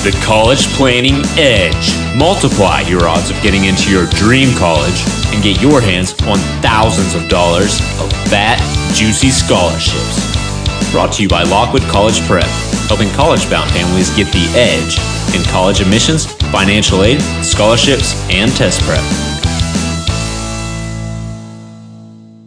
The 0.00 0.18
College 0.24 0.64
Planning 0.80 1.20
Edge. 1.36 2.16
Multiply 2.16 2.88
your 2.88 3.04
odds 3.06 3.28
of 3.28 3.36
getting 3.42 3.66
into 3.66 3.90
your 3.90 4.06
dream 4.06 4.56
college 4.56 5.04
and 5.26 5.42
get 5.42 5.60
your 5.60 5.82
hands 5.82 6.14
on 6.22 6.38
thousands 6.62 7.14
of 7.14 7.28
dollars 7.28 7.80
of 8.00 8.10
fat, 8.32 8.56
juicy 8.94 9.28
scholarships. 9.28 10.16
Brought 10.90 11.12
to 11.12 11.22
you 11.22 11.28
by 11.28 11.42
Lockwood 11.42 11.82
College 11.82 12.18
Prep, 12.22 12.48
helping 12.88 13.10
college 13.10 13.44
bound 13.50 13.70
families 13.72 14.08
get 14.16 14.32
the 14.32 14.48
edge 14.56 14.96
in 15.36 15.44
college 15.52 15.82
admissions, 15.82 16.24
financial 16.50 17.02
aid, 17.02 17.20
scholarships, 17.44 18.14
and 18.30 18.50
test 18.52 18.80
prep. 18.84 19.04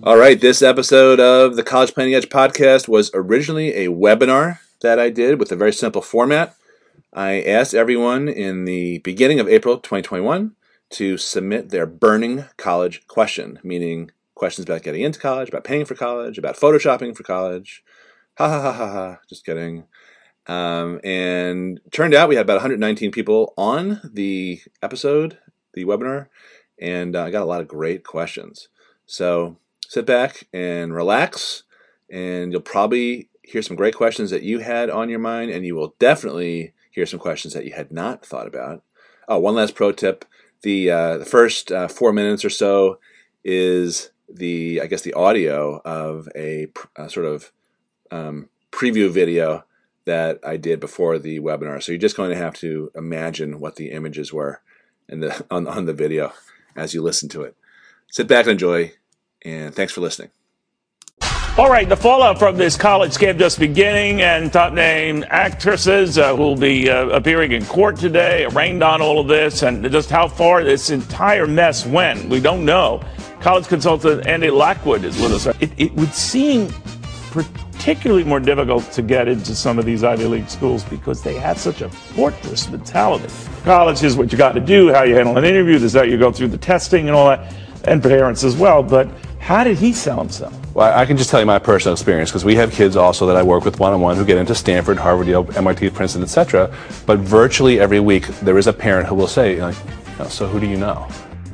All 0.02 0.18
right, 0.18 0.42
this 0.42 0.64
episode 0.64 1.20
of 1.20 1.56
the 1.56 1.62
College 1.62 1.94
Planning 1.94 2.16
Edge 2.16 2.30
podcast 2.30 2.88
was 2.88 3.12
originally 3.14 3.76
a 3.76 3.90
webinar 3.90 4.58
that 4.82 4.98
I 4.98 5.12
did 5.12 5.38
with 5.38 5.52
a 5.52 5.56
very 5.56 5.72
simple 5.72 6.02
format. 6.02 6.56
I 7.16 7.42
asked 7.44 7.76
everyone 7.76 8.28
in 8.28 8.66
the 8.66 8.98
beginning 9.00 9.40
of 9.40 9.48
April 9.48 9.78
2021 9.78 10.56
to 10.90 11.18
submit 11.18 11.70
their 11.70 11.86
burning 11.86 12.46
college 12.58 13.06
question, 13.06 13.60
meaning 13.64 14.10
questions 14.34 14.66
about 14.66 14.82
getting 14.82 15.04
into 15.04 15.20
college, 15.20 15.50
about 15.50 15.64
paying 15.64 15.86
for 15.86 15.94
college, 15.94 16.40
about 16.40 16.56
photoshopping 16.56 17.16
for 17.16 17.22
college. 17.22 17.84
Ha 18.40 18.50
ha 18.50 18.62
ha 18.62 18.74
ha 18.74 18.92
ha, 18.92 19.20
just 19.30 19.46
kidding. 19.46 19.84
Um, 20.48 21.00
and 21.04 21.80
turned 21.92 22.16
out 22.16 22.30
we 22.30 22.36
had 22.36 22.46
about 22.46 22.56
119 22.56 23.12
people 23.12 23.54
on 23.58 24.02
the 24.04 24.62
episode, 24.82 25.38
the 25.76 25.86
webinar, 25.86 26.30
and 26.82 27.16
uh, 27.16 27.26
I 27.26 27.30
got 27.30 27.44
a 27.44 27.46
lot 27.46 27.62
of 27.62 27.68
great 27.68 28.04
questions. 28.04 28.70
So 29.06 29.60
sit 29.88 30.08
back 30.08 30.48
and 30.52 30.96
relax, 30.96 31.62
and 32.10 32.52
you'll 32.52 32.62
probably 32.62 33.30
hear 33.44 33.62
some 33.62 33.78
great 33.78 33.96
questions 33.96 34.32
that 34.32 34.42
you 34.42 34.60
had 34.60 34.90
on 34.90 35.10
your 35.10 35.20
mind, 35.20 35.52
and 35.52 35.64
you 35.64 35.76
will 35.76 35.94
definitely 36.00 36.73
hear 36.94 37.06
some 37.06 37.20
questions 37.20 37.54
that 37.54 37.66
you 37.66 37.74
had 37.74 37.92
not 37.92 38.26
thought 38.26 38.48
about. 38.48 38.84
Oh, 39.28 39.40
one 39.40 39.56
last 39.56 39.76
pro 39.76 39.92
tip: 39.92 40.26
the 40.62 40.90
uh, 40.90 41.18
the 41.18 41.26
first 41.26 41.72
uh, 41.72 41.88
four 41.88 42.14
minutes 42.14 42.46
or 42.46 42.50
so 42.50 43.00
is 43.44 44.12
the 44.30 44.82
I 44.82 44.88
guess 44.88 45.02
the 45.02 45.14
audio 45.14 45.82
of 45.84 46.30
a, 46.36 46.68
a 46.96 47.10
sort 47.10 47.26
of 47.26 47.52
um, 48.12 48.50
preview 48.72 49.10
video 49.10 49.66
that 50.06 50.40
I 50.46 50.58
did 50.58 50.80
before 50.80 51.18
the 51.18 51.40
webinar. 51.40 51.82
So 51.82 51.92
you're 51.92 52.00
just 52.00 52.18
going 52.18 52.32
to 52.32 52.38
have 52.38 52.56
to 52.56 52.92
imagine 52.96 53.60
what 53.60 53.76
the 53.76 53.92
images 53.92 54.34
were 54.34 54.62
in 55.08 55.22
the 55.22 55.46
on, 55.52 55.68
on 55.68 55.86
the 55.86 55.94
video 55.94 56.34
as 56.76 56.94
you 56.94 57.02
listen 57.02 57.30
to 57.30 57.44
it. 57.44 57.56
Sit 58.12 58.28
back 58.28 58.46
and 58.46 58.52
enjoy, 58.52 58.94
and 59.44 59.74
thanks 59.74 59.94
for 59.94 60.02
listening. 60.02 60.30
All 61.56 61.70
right, 61.70 61.88
the 61.88 61.96
fallout 61.96 62.40
from 62.40 62.58
this 62.58 62.76
college 62.76 63.12
scam 63.12 63.38
just 63.38 63.60
beginning, 63.60 64.24
and 64.24 64.52
top 64.52 64.74
name 64.74 65.24
actresses 65.30 66.18
uh, 66.18 66.36
who 66.36 66.42
will 66.42 66.56
be 66.56 66.90
uh, 66.90 67.10
appearing 67.10 67.52
in 67.52 67.64
court 67.64 67.96
today 67.96 68.46
arraigned 68.46 68.82
on 68.82 69.04
all 69.04 69.20
of 69.20 69.28
this, 69.28 69.62
and 69.62 69.88
just 69.92 70.10
how 70.10 70.28
far 70.28 70.64
this 70.64 70.90
entire 70.90 71.46
mess 71.46 71.86
went. 71.86 72.28
We 72.28 72.40
don't 72.40 72.66
know. 72.66 73.04
College 73.40 73.68
consultant 73.68 74.26
Andy 74.26 74.50
Lockwood 74.50 75.04
is 75.04 75.22
with 75.22 75.32
us. 75.32 75.46
It, 75.62 75.72
it 75.78 75.94
would 75.94 76.12
seem 76.12 76.74
particularly 77.30 78.24
more 78.24 78.40
difficult 78.40 78.92
to 78.92 79.04
get 79.04 79.28
into 79.28 79.54
some 79.54 79.78
of 79.78 79.86
these 79.86 80.04
Ivy 80.04 80.26
League 80.26 80.50
schools 80.50 80.84
because 80.86 81.22
they 81.22 81.36
have 81.36 81.60
such 81.60 81.82
a 81.82 81.90
fortress 81.90 82.68
mentality. 82.68 83.32
College 83.64 84.02
is 84.02 84.18
what 84.18 84.32
you 84.32 84.40
got 84.40 84.54
to 84.54 84.60
do, 84.60 84.92
how 84.92 85.04
you 85.04 85.14
handle 85.14 85.38
an 85.38 85.44
interview, 85.44 85.76
is 85.76 85.94
how 85.94 86.02
you 86.02 86.18
go 86.18 86.32
through 86.32 86.48
the 86.48 86.58
testing 86.58 87.10
and 87.10 87.16
all 87.16 87.28
that, 87.28 87.54
and 87.84 88.02
parents 88.02 88.44
as 88.44 88.56
well. 88.56 88.82
But 88.82 89.08
how 89.44 89.66
did 89.66 89.78
he 89.78 89.92
sell 89.92 90.18
himself? 90.20 90.58
Well, 90.74 90.98
I 90.98 91.06
can 91.06 91.18
just 91.18 91.30
tell 91.30 91.42
you 91.42 91.46
my 91.46 91.60
personal 91.60 91.92
experience 91.92 92.30
because 92.30 92.46
we 92.46 92.56
have 92.56 92.72
kids 92.72 92.96
also 92.96 93.28
that 93.28 93.36
I 93.36 93.44
work 93.44 93.66
with 93.66 93.78
one-on-one 93.78 94.16
who 94.16 94.24
get 94.24 94.38
into 94.38 94.56
Stanford, 94.56 94.98
Harvard, 94.98 95.28
Yale, 95.28 95.46
MIT, 95.58 95.90
Princeton, 95.90 96.24
etc. 96.24 96.74
But 97.06 97.20
virtually 97.20 97.78
every 97.78 98.00
week 98.00 98.26
there 98.40 98.58
is 98.58 98.68
a 98.68 98.74
parent 98.74 99.06
who 99.06 99.16
will 99.16 99.28
say, 99.28 99.62
like, 99.62 99.76
oh, 100.20 100.30
"So 100.30 100.48
who 100.48 100.62
do 100.62 100.66
you 100.66 100.78
know?" 100.78 101.06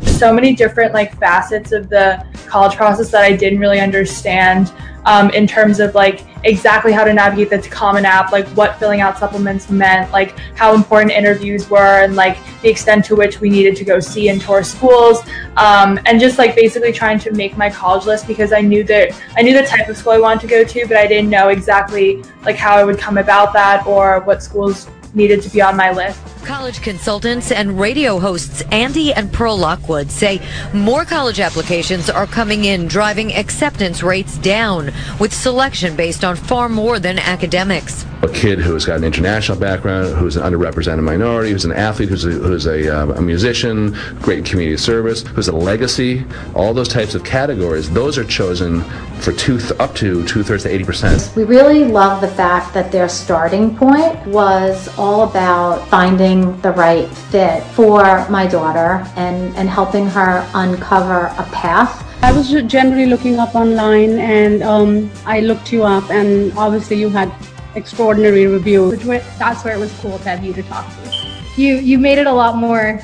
So 0.03 0.31
many 0.31 0.53
different 0.53 0.93
like 0.93 1.17
facets 1.17 1.71
of 1.71 1.89
the 1.89 2.23
college 2.45 2.75
process 2.75 3.09
that 3.09 3.23
I 3.23 3.35
didn't 3.35 3.57
really 3.57 3.80
understand 3.80 4.71
um, 5.05 5.30
in 5.32 5.48
terms 5.48 5.80
of 5.80 5.95
like 5.95 6.26
exactly 6.43 6.92
how 6.92 7.04
to 7.04 7.14
navigate 7.14 7.49
the 7.49 7.60
Common 7.70 8.05
App, 8.05 8.32
like 8.32 8.48
what 8.49 8.80
filling 8.80 9.02
out 9.02 9.17
supplements 9.17 9.70
meant, 9.70 10.11
like 10.11 10.37
how 10.55 10.73
important 10.73 11.11
interviews 11.11 11.70
were, 11.70 12.04
and 12.04 12.15
like 12.15 12.37
the 12.61 12.70
extent 12.70 13.05
to 13.05 13.15
which 13.15 13.39
we 13.39 13.49
needed 13.49 13.76
to 13.77 13.86
go 13.86 13.99
see 13.99 14.30
and 14.30 14.42
tour 14.42 14.64
schools, 14.64 15.21
um, 15.58 15.99
and 16.05 16.20
just 16.20 16.38
like 16.38 16.55
basically 16.55 16.92
trying 16.92 17.20
to 17.20 17.32
make 17.33 17.58
my 17.58 17.70
college 17.70 18.05
list 18.05 18.27
because 18.27 18.54
I 18.54 18.61
knew 18.61 18.83
that 18.86 19.11
I 19.36 19.42
knew 19.42 19.54
the 19.54 19.67
type 19.67 19.88
of 19.89 19.98
school 19.98 20.14
I 20.14 20.20
wanted 20.20 20.42
to 20.42 20.48
go 20.48 20.64
to, 20.64 20.88
but 20.88 20.98
I 20.98 21.08
didn't 21.08 21.30
know 21.30 21.49
exactly 21.49 22.23
like 22.43 22.55
how 22.55 22.76
I 22.76 22.83
would 22.83 22.98
come 22.98 23.17
about 23.17 23.54
that 23.54 23.86
or 23.86 24.21
what 24.21 24.42
schools 24.43 24.89
needed 25.14 25.42
to 25.42 25.49
be 25.49 25.61
on 25.61 25.76
my 25.76 25.92
list. 25.92 26.20
College 26.44 26.82
consultants 26.82 27.52
and 27.52 27.80
radio 27.80 28.20
hosts 28.20 28.61
Andy 28.72 29.14
and 29.14 29.32
Pearl 29.32 29.58
Lockwood 29.58 30.10
say 30.10 30.42
more 30.73 31.05
college 31.05 31.39
applications 31.39 32.10
are 32.10 32.26
coming 32.26 32.66
in, 32.66 32.88
driving 32.88 33.33
acceptance 33.33 34.02
rates 34.02 34.38
down, 34.38 34.92
with 35.20 35.33
selection 35.33 35.95
based 35.95 36.23
on 36.23 36.36
far 36.36 36.70
more 36.70 37.00
than 37.00 37.20
academics. 37.20 38.05
A 38.22 38.27
kid 38.27 38.60
who's 38.60 38.86
got 38.86 38.98
an 38.98 39.04
international 39.04 39.58
background, 39.58 40.16
who's 40.16 40.36
an 40.36 40.44
underrepresented 40.44 41.04
minority, 41.04 41.52
who's 41.52 41.66
an 41.66 41.72
athlete, 41.72 42.10
who's 42.10 42.26
a, 42.26 42.32
who's 42.32 42.66
a, 42.66 42.94
uh, 42.94 43.14
a 43.14 43.21
musician, 43.21 43.92
great 44.21 44.44
community 44.45 44.77
service, 44.77 45.21
who's 45.21 45.48
a 45.48 45.56
legacy, 45.56 46.26
all 46.56 46.73
those 46.73 46.89
types 46.89 47.16
of 47.16 47.23
categories, 47.23 47.89
those 47.89 48.17
are 48.17 48.26
chosen 48.26 48.83
for 49.21 49.31
two 49.33 49.59
th- 49.59 49.71
up 49.80 49.95
to 49.95 50.25
two 50.25 50.43
thirds 50.43 50.63
to 50.63 50.69
80%. 50.69 51.35
We 51.35 51.43
really 51.43 51.83
love 51.83 52.21
the 52.21 52.27
fact 52.27 52.73
that 52.73 52.91
their 52.91 53.09
starting 53.09 53.75
point 53.75 54.25
was 54.27 54.87
all 54.97 55.30
about 55.30 55.87
finding 55.89 56.59
the 56.61 56.71
right 56.71 57.07
fit 57.31 57.63
for 57.75 58.27
my 58.29 58.47
daughter 58.47 59.05
and, 59.15 59.55
and 59.55 59.69
helping 59.69 60.08
her 60.08 60.47
uncover 60.53 61.27
a 61.37 61.43
path. 61.52 62.05
I 62.21 62.31
was 62.33 62.52
generally 62.63 63.05
looking 63.05 63.39
up 63.39 63.55
online 63.55 64.19
and 64.19 64.61
um, 64.61 65.09
I 65.25 65.39
looked 65.39 65.71
you 65.71 65.83
up, 65.83 66.09
and 66.09 66.52
obviously, 66.58 66.99
you 66.99 67.08
had 67.09 67.31
extraordinary 67.75 68.45
reviews. 68.45 69.02
That's 69.39 69.63
where 69.63 69.73
it 69.73 69.79
was 69.79 69.91
cool 69.99 70.17
to 70.17 70.29
have 70.29 70.43
you 70.43 70.52
to 70.53 70.63
talk 70.63 70.85
to. 70.85 71.31
You 71.55 71.75
you 71.75 71.97
made 71.97 72.17
it 72.17 72.27
a 72.27 72.33
lot 72.33 72.58
more 72.58 72.99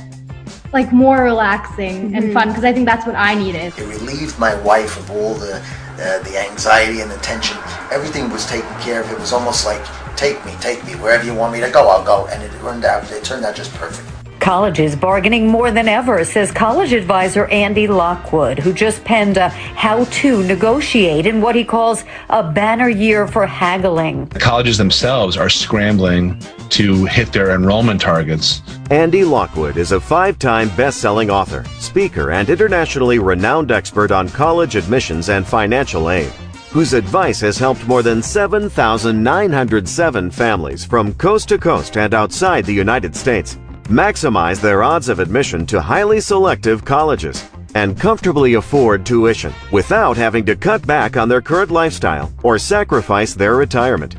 like 0.73 0.91
more 0.91 1.23
relaxing 1.23 2.07
mm-hmm. 2.07 2.15
and 2.15 2.33
fun 2.33 2.49
because 2.49 2.65
I 2.65 2.73
think 2.73 2.85
that's 2.85 3.05
what 3.05 3.15
I 3.15 3.35
needed. 3.35 3.73
It 3.77 3.87
relieved 3.87 4.37
my 4.37 4.53
wife 4.61 4.97
of 4.97 5.11
all 5.11 5.33
the 5.33 5.65
uh, 5.99 6.19
the 6.23 6.37
anxiety 6.37 7.01
and 7.01 7.09
the 7.09 7.17
tension. 7.17 7.57
Everything 7.91 8.29
was 8.29 8.45
taken 8.45 8.69
care 8.79 9.01
of. 9.01 9.11
It 9.11 9.19
was 9.19 9.33
almost 9.33 9.65
like 9.65 9.83
take 10.15 10.43
me, 10.45 10.53
take 10.59 10.83
me 10.85 10.93
wherever 10.93 11.25
you 11.25 11.33
want 11.33 11.53
me 11.53 11.59
to 11.61 11.69
go. 11.69 11.87
I'll 11.89 12.05
go, 12.05 12.27
and 12.27 12.41
it 12.43 12.51
turned 12.59 12.85
out 12.85 13.11
it 13.11 13.23
turned 13.23 13.45
out 13.45 13.55
just 13.55 13.73
perfect. 13.75 14.14
Colleges 14.39 14.95
bargaining 14.95 15.47
more 15.47 15.71
than 15.71 15.87
ever, 15.87 16.23
says 16.23 16.51
college 16.51 16.93
advisor 16.93 17.45
Andy 17.47 17.87
Lockwood, 17.87 18.59
who 18.59 18.73
just 18.73 19.03
penned 19.03 19.37
a 19.37 19.49
how 19.49 20.03
to 20.05 20.43
negotiate 20.43 21.25
in 21.25 21.41
what 21.41 21.55
he 21.55 21.63
calls 21.63 22.03
a 22.29 22.43
banner 22.43 22.89
year 22.89 23.27
for 23.27 23.45
haggling. 23.45 24.25
The 24.25 24.39
colleges 24.39 24.77
themselves 24.77 25.37
are 25.37 25.49
scrambling 25.49 26.39
to 26.69 27.05
hit 27.05 27.33
their 27.33 27.55
enrollment 27.55 28.01
targets. 28.01 28.61
Andy 28.91 29.23
Lockwood 29.23 29.77
is 29.77 29.91
a 29.91 29.99
five 29.99 30.37
time 30.37 30.69
best 30.75 30.99
selling 30.99 31.29
author, 31.29 31.63
speaker, 31.79 32.31
and 32.31 32.49
internationally 32.49 33.19
renowned 33.19 33.71
expert 33.71 34.11
on 34.11 34.29
college 34.29 34.75
admissions 34.75 35.29
and 35.29 35.47
financial 35.47 36.09
aid 36.09 36.31
whose 36.75 36.91
advice 36.91 37.39
has 37.39 37.57
helped 37.57 37.87
more 37.87 38.03
than 38.03 38.21
7,907 38.21 40.29
families 40.29 40.83
from 40.83 41.13
coast 41.13 41.47
to 41.47 41.57
coast 41.57 41.95
and 41.95 42.13
outside 42.13 42.65
the 42.65 42.73
United 42.73 43.15
States 43.15 43.57
maximize 43.87 44.59
their 44.59 44.83
odds 44.83 45.09
of 45.09 45.19
admission 45.19 45.65
to 45.67 45.81
highly 45.81 46.19
selective 46.19 46.83
colleges 46.83 47.47
and 47.75 47.99
comfortably 47.99 48.55
afford 48.55 49.05
tuition 49.05 49.53
without 49.71 50.17
having 50.17 50.45
to 50.45 50.55
cut 50.55 50.85
back 50.87 51.17
on 51.17 51.29
their 51.29 51.41
current 51.41 51.69
lifestyle 51.69 52.33
or 52.41 52.57
sacrifice 52.57 53.33
their 53.33 53.55
retirement. 53.55 54.15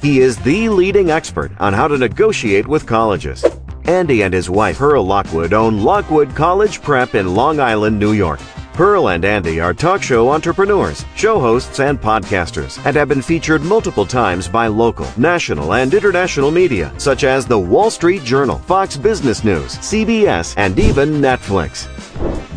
He 0.00 0.20
is 0.20 0.38
the 0.38 0.68
leading 0.68 1.10
expert 1.10 1.52
on 1.60 1.72
how 1.72 1.88
to 1.88 1.98
negotiate 1.98 2.66
with 2.66 2.86
colleges. 2.86 3.44
Andy 3.84 4.22
and 4.22 4.32
his 4.32 4.48
wife 4.48 4.78
Pearl 4.78 5.04
Lockwood 5.04 5.52
own 5.52 5.82
Lockwood 5.82 6.34
College 6.34 6.80
Prep 6.80 7.14
in 7.14 7.34
Long 7.34 7.60
Island, 7.60 7.98
New 7.98 8.12
York. 8.12 8.40
Pearl 8.72 9.08
and 9.08 9.24
Andy 9.24 9.60
are 9.60 9.74
talk 9.74 10.02
show 10.02 10.30
entrepreneurs, 10.30 11.04
show 11.14 11.38
hosts, 11.38 11.80
and 11.80 12.00
podcasters, 12.00 12.84
and 12.86 12.96
have 12.96 13.08
been 13.08 13.22
featured 13.22 13.62
multiple 13.62 14.06
times 14.06 14.48
by 14.48 14.66
local, 14.66 15.06
national, 15.16 15.74
and 15.74 15.92
international 15.92 16.50
media, 16.50 16.92
such 16.98 17.24
as 17.24 17.46
the 17.46 17.58
Wall 17.58 17.90
Street 17.90 18.22
Journal, 18.22 18.58
Fox 18.58 18.96
Business 18.96 19.44
News, 19.44 19.76
CBS, 19.78 20.54
and 20.56 20.78
even 20.78 21.20
Netflix. 21.20 21.88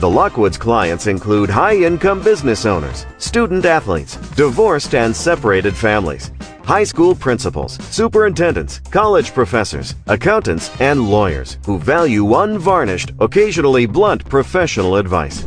The 0.04 0.10
Lockwoods 0.10 0.60
clients 0.60 1.08
include 1.08 1.50
high 1.50 1.76
income 1.76 2.22
business 2.22 2.66
owners, 2.66 3.06
student 3.20 3.64
athletes, 3.64 4.18
divorced 4.36 4.96
and 4.96 5.16
separated 5.16 5.74
families, 5.76 6.32
high 6.66 6.84
school 6.84 7.16
principals, 7.16 7.78
superintendents, 7.86 8.80
college 8.92 9.34
professors, 9.34 9.96
accountants, 10.08 10.70
and 10.82 11.10
lawyers 11.10 11.58
who 11.66 11.80
value 11.80 12.36
unvarnished, 12.36 13.14
occasionally 13.20 13.86
blunt 13.86 14.28
professional 14.28 14.98
advice. 14.98 15.46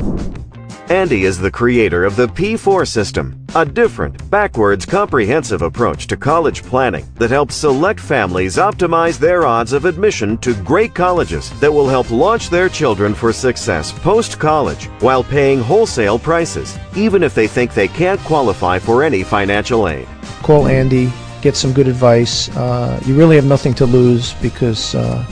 Andy 0.91 1.25
is 1.25 1.37
the 1.37 1.51
creator 1.51 2.05
of 2.05 2.15
the 2.15 2.29
P4 2.29 2.87
system, 2.87 3.45
a 3.57 3.65
different, 3.65 4.31
backwards, 4.31 4.87
comprehensive 4.87 5.63
approach 5.63 6.07
to 6.07 6.17
college 6.17 6.63
planning 6.63 7.05
that 7.17 7.29
helps 7.29 7.57
select 7.57 7.99
families 7.99 8.57
optimize 8.57 9.19
their 9.19 9.45
odds 9.45 9.73
of 9.73 9.85
admission 9.85 10.39
to 10.39 10.55
great 10.63 10.95
colleges 10.95 11.51
that 11.59 11.73
will 11.73 11.89
help 11.89 12.13
launch 12.13 12.51
their 12.51 12.69
children 12.69 13.15
for 13.15 13.33
success 13.33 13.91
post 13.99 14.39
college 14.39 14.85
while 15.01 15.25
paying 15.25 15.61
wholesale 15.61 16.21
prices, 16.21 16.79
even 16.95 17.25
if 17.25 17.35
they 17.35 17.49
think 17.49 17.75
they 17.75 17.89
can't 17.89 18.21
qualify 18.21 18.79
for 18.79 19.03
any 19.03 19.25
financial 19.25 19.89
aid. 19.89 20.07
Call 20.45 20.69
Andy, 20.69 21.13
get 21.43 21.57
some 21.57 21.73
good 21.73 21.89
advice. 21.89 22.49
Uh, 22.57 23.03
you 23.05 23.17
really 23.17 23.35
have 23.35 23.45
nothing 23.45 23.75
to 23.75 23.87
lose 23.87 24.35
because. 24.35 24.95
Uh, 24.95 25.27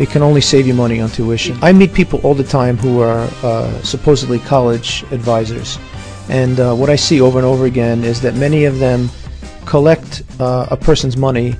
it 0.00 0.08
can 0.08 0.22
only 0.22 0.40
save 0.40 0.66
you 0.66 0.72
money 0.72 0.98
on 1.00 1.10
tuition. 1.10 1.58
I 1.62 1.72
meet 1.72 1.92
people 1.92 2.20
all 2.24 2.34
the 2.34 2.42
time 2.42 2.78
who 2.78 3.00
are 3.00 3.28
uh, 3.42 3.82
supposedly 3.82 4.38
college 4.40 5.04
advisors, 5.12 5.78
and 6.30 6.58
uh, 6.58 6.74
what 6.74 6.88
I 6.88 6.96
see 6.96 7.20
over 7.20 7.38
and 7.38 7.46
over 7.46 7.66
again 7.66 8.02
is 8.02 8.20
that 8.22 8.34
many 8.34 8.64
of 8.64 8.78
them 8.78 9.10
collect 9.66 10.22
uh, 10.40 10.66
a 10.70 10.76
person's 10.76 11.18
money, 11.18 11.54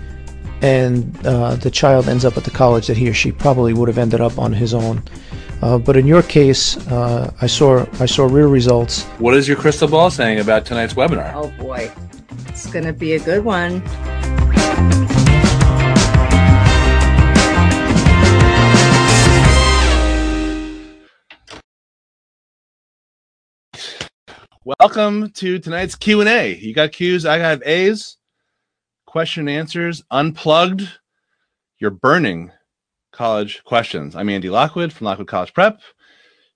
and 0.62 1.14
uh, 1.26 1.54
the 1.56 1.70
child 1.70 2.08
ends 2.08 2.24
up 2.24 2.38
at 2.38 2.44
the 2.44 2.50
college 2.50 2.86
that 2.86 2.96
he 2.96 3.10
or 3.10 3.14
she 3.14 3.30
probably 3.30 3.74
would 3.74 3.88
have 3.88 3.98
ended 3.98 4.22
up 4.22 4.38
on 4.38 4.54
his 4.54 4.72
own. 4.72 5.02
Uh, 5.60 5.76
but 5.76 5.94
in 5.94 6.06
your 6.06 6.22
case, 6.22 6.78
uh, 6.88 7.30
I 7.42 7.46
saw 7.46 7.84
I 8.00 8.06
saw 8.06 8.24
real 8.24 8.48
results. 8.48 9.04
What 9.18 9.34
is 9.34 9.46
your 9.46 9.58
crystal 9.58 9.88
ball 9.88 10.10
saying 10.10 10.40
about 10.40 10.64
tonight's 10.64 10.94
webinar? 10.94 11.32
Oh 11.34 11.52
boy, 11.62 11.92
it's 12.48 12.66
going 12.72 12.86
to 12.86 12.94
be 12.94 13.12
a 13.12 13.20
good 13.20 13.44
one. 13.44 13.82
Welcome 24.66 25.30
to 25.30 25.58
tonight's 25.58 25.94
Q 25.94 26.20
and 26.20 26.28
A. 26.28 26.54
You 26.54 26.74
got 26.74 26.92
Q's, 26.92 27.24
I 27.24 27.38
have 27.38 27.62
A's. 27.64 28.18
Question 29.06 29.48
answers 29.48 30.02
unplugged. 30.10 30.86
You're 31.78 31.90
burning 31.90 32.52
college 33.10 33.64
questions. 33.64 34.14
I'm 34.14 34.28
Andy 34.28 34.50
Lockwood 34.50 34.92
from 34.92 35.06
Lockwood 35.06 35.28
College 35.28 35.54
Prep, 35.54 35.80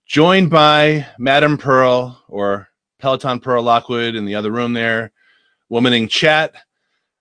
joined 0.04 0.50
by 0.50 1.06
Madam 1.18 1.56
Pearl 1.56 2.22
or 2.28 2.68
Peloton 2.98 3.40
Pearl 3.40 3.62
Lockwood 3.62 4.16
in 4.16 4.26
the 4.26 4.34
other 4.34 4.50
room 4.52 4.74
there, 4.74 5.10
womaning 5.72 6.10
chat. 6.10 6.54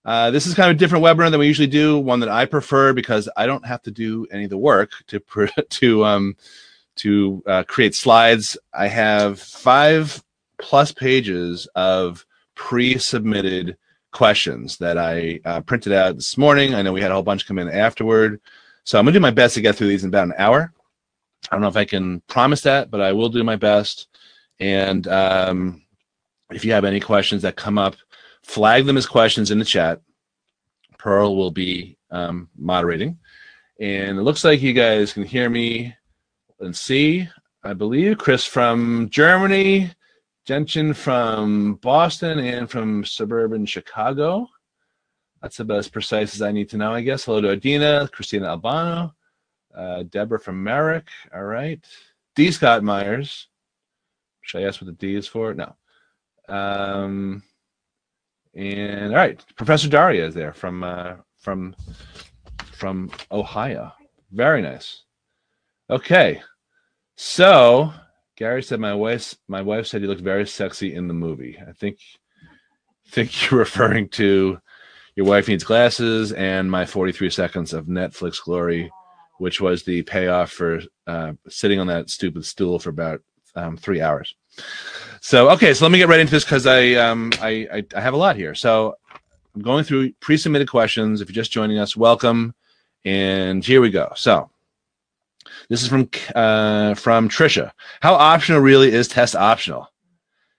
Uh, 0.04 0.32
this 0.32 0.46
is 0.46 0.54
kind 0.54 0.70
of 0.70 0.76
a 0.76 0.80
different 0.80 1.06
webinar 1.06 1.32
than 1.32 1.40
we 1.40 1.48
usually 1.48 1.66
do. 1.66 1.98
One 1.98 2.20
that 2.20 2.28
I 2.28 2.44
prefer 2.44 2.92
because 2.92 3.30
I 3.38 3.46
don't 3.46 3.66
have 3.66 3.82
to 3.84 3.92
do 3.92 4.28
any 4.34 4.44
of 4.44 4.50
the 4.50 4.58
work 4.58 4.92
to 5.08 5.22
to 5.70 6.04
um, 6.04 6.36
to 6.98 7.42
uh, 7.48 7.64
create 7.64 7.96
slides. 7.96 8.58
I 8.74 8.88
have 8.88 9.40
five 9.40 10.22
plus 10.64 10.94
pages 10.94 11.68
of 11.76 12.26
pre-submitted 12.56 13.78
questions 14.14 14.78
that 14.78 14.98
I 14.98 15.42
uh, 15.44 15.60
printed 15.60 15.92
out 15.92 16.16
this 16.16 16.38
morning. 16.38 16.74
I 16.74 16.82
know 16.82 16.94
we 16.94 17.02
had 17.02 17.12
a 17.12 17.16
whole 17.16 17.22
bunch 17.22 17.46
come 17.46 17.60
in 17.60 17.70
afterward, 17.70 18.40
so 18.86 18.98
I'm 18.98 19.04
gonna 19.04 19.14
do 19.14 19.20
my 19.20 19.30
best 19.30 19.56
to 19.56 19.62
get 19.62 19.76
through 19.76 19.90
these 19.90 20.06
in 20.06 20.08
about 20.08 20.28
an 20.28 20.36
hour. 20.38 20.72
I 21.52 21.56
don't 21.56 21.62
know 21.62 21.68
if 21.68 21.76
I 21.76 21.84
can 21.84 22.22
promise 22.22 22.62
that, 22.62 22.90
but 22.90 23.02
I 23.02 23.12
will 23.12 23.28
do 23.28 23.44
my 23.44 23.58
best. 23.58 24.08
And 24.62 25.06
um, 25.10 25.82
if 26.50 26.64
you 26.64 26.72
have 26.72 26.86
any 26.86 27.02
questions 27.02 27.42
that 27.42 27.58
come 27.58 27.78
up, 27.78 27.98
flag 28.44 28.86
them 28.86 28.98
as 28.98 29.06
questions 29.06 29.52
in 29.52 29.60
the 29.60 29.66
chat. 29.66 30.00
Pearl 30.98 31.36
will 31.36 31.52
be 31.52 31.98
um, 32.10 32.48
moderating. 32.58 33.20
And 33.82 34.18
it 34.18 34.22
looks 34.22 34.46
like 34.46 34.62
you 34.62 34.72
guys 34.72 35.12
can 35.12 35.26
hear 35.26 35.50
me 35.50 35.94
and 36.62 36.74
see, 36.74 37.28
I 37.64 37.74
believe. 37.74 38.18
Chris 38.18 38.46
from 38.46 39.10
Germany, 39.10 39.92
Gentian 40.46 40.94
from 40.94 41.76
Boston, 41.76 42.40
and 42.40 42.70
from 42.70 43.06
suburban 43.06 43.66
Chicago. 43.66 44.48
That's 45.42 45.60
about 45.60 45.80
as 45.80 45.90
precise 45.90 46.36
as 46.36 46.42
I 46.42 46.52
need 46.52 46.70
to 46.70 46.78
know, 46.78 46.94
I 46.94 47.02
guess. 47.02 47.26
Hello 47.26 47.42
to 47.42 47.52
Adina, 47.52 48.10
Christina 48.12 48.48
Albano, 48.48 49.14
uh, 49.76 50.04
Deborah 50.04 50.40
from 50.40 50.64
Merrick. 50.64 51.08
All 51.34 51.44
right. 51.44 51.86
D. 52.36 52.52
Scott 52.52 52.84
Myers. 52.84 53.48
Should 54.42 54.62
I 54.62 54.68
ask 54.68 54.82
what 54.82 54.88
the 54.88 54.94
D 54.94 55.16
is 55.16 55.28
for? 55.28 55.54
No. 55.54 55.76
Um, 56.50 57.44
and 58.54 59.12
all 59.12 59.18
right, 59.18 59.44
Professor 59.56 59.88
Daria 59.88 60.26
is 60.26 60.34
there 60.34 60.54
from 60.54 60.84
uh, 60.84 61.16
from 61.38 61.76
from 62.74 63.10
Ohio. 63.32 63.94
Very 64.32 64.62
nice. 64.62 65.04
Okay, 65.90 66.42
so 67.16 67.94
Gary 68.36 68.64
said 68.64 68.80
my 68.80 68.94
wife 68.94 69.36
my 69.48 69.62
wife 69.62 69.88
said 69.88 70.02
you 70.02 70.08
looked 70.08 70.22
very 70.22 70.48
sexy 70.48 70.96
in 70.96 71.08
the 71.08 71.14
movie. 71.14 71.58
I 71.68 71.72
think 71.72 72.00
think 73.08 73.42
you're 73.52 73.60
referring 73.60 74.10
to 74.10 74.60
your 75.16 75.26
wife 75.26 75.48
needs 75.48 75.64
glasses 75.64 76.32
and 76.32 76.70
my 76.70 76.86
43 76.86 77.30
seconds 77.30 77.74
of 77.74 77.86
Netflix 77.86 78.44
glory, 78.44 78.92
which 79.38 79.62
was 79.62 79.84
the 79.84 80.02
payoff 80.04 80.52
for 80.52 80.82
uh, 81.06 81.34
sitting 81.48 81.80
on 81.80 81.88
that 81.88 82.10
stupid 82.10 82.46
stool 82.46 82.80
for 82.80 82.90
about 82.90 83.22
um, 83.56 83.78
three 83.78 84.02
hours. 84.02 84.36
So 85.22 85.50
okay, 85.52 85.74
so 85.74 85.86
let 85.86 85.92
me 85.92 86.00
get 86.00 86.08
right 86.10 86.20
into 86.20 86.32
this 86.32 86.44
because 86.44 86.66
I, 86.66 86.94
um, 86.94 87.32
I, 87.42 87.68
I 87.72 87.84
I 87.96 88.02
have 88.02 88.14
a 88.14 88.18
lot 88.18 88.36
here. 88.36 88.56
So 88.56 88.96
I'm 89.56 89.62
going 89.62 89.84
through 89.84 90.14
pre-submitted 90.14 90.70
questions. 90.70 91.22
If 91.22 91.30
you're 91.30 91.36
just 91.36 91.52
joining 91.52 91.78
us, 91.78 91.96
welcome. 91.96 92.56
And 93.06 93.64
here 93.64 93.82
we 93.82 93.92
go. 93.92 94.12
So 94.16 94.50
this 95.70 95.82
is 95.82 95.88
from 95.88 96.10
uh, 96.36 96.94
from 96.96 97.30
Trisha. 97.30 97.72
How 98.02 98.14
optional 98.16 98.62
really 98.62 98.92
is 98.92 99.08
test 99.08 99.36
optional? 99.36 99.90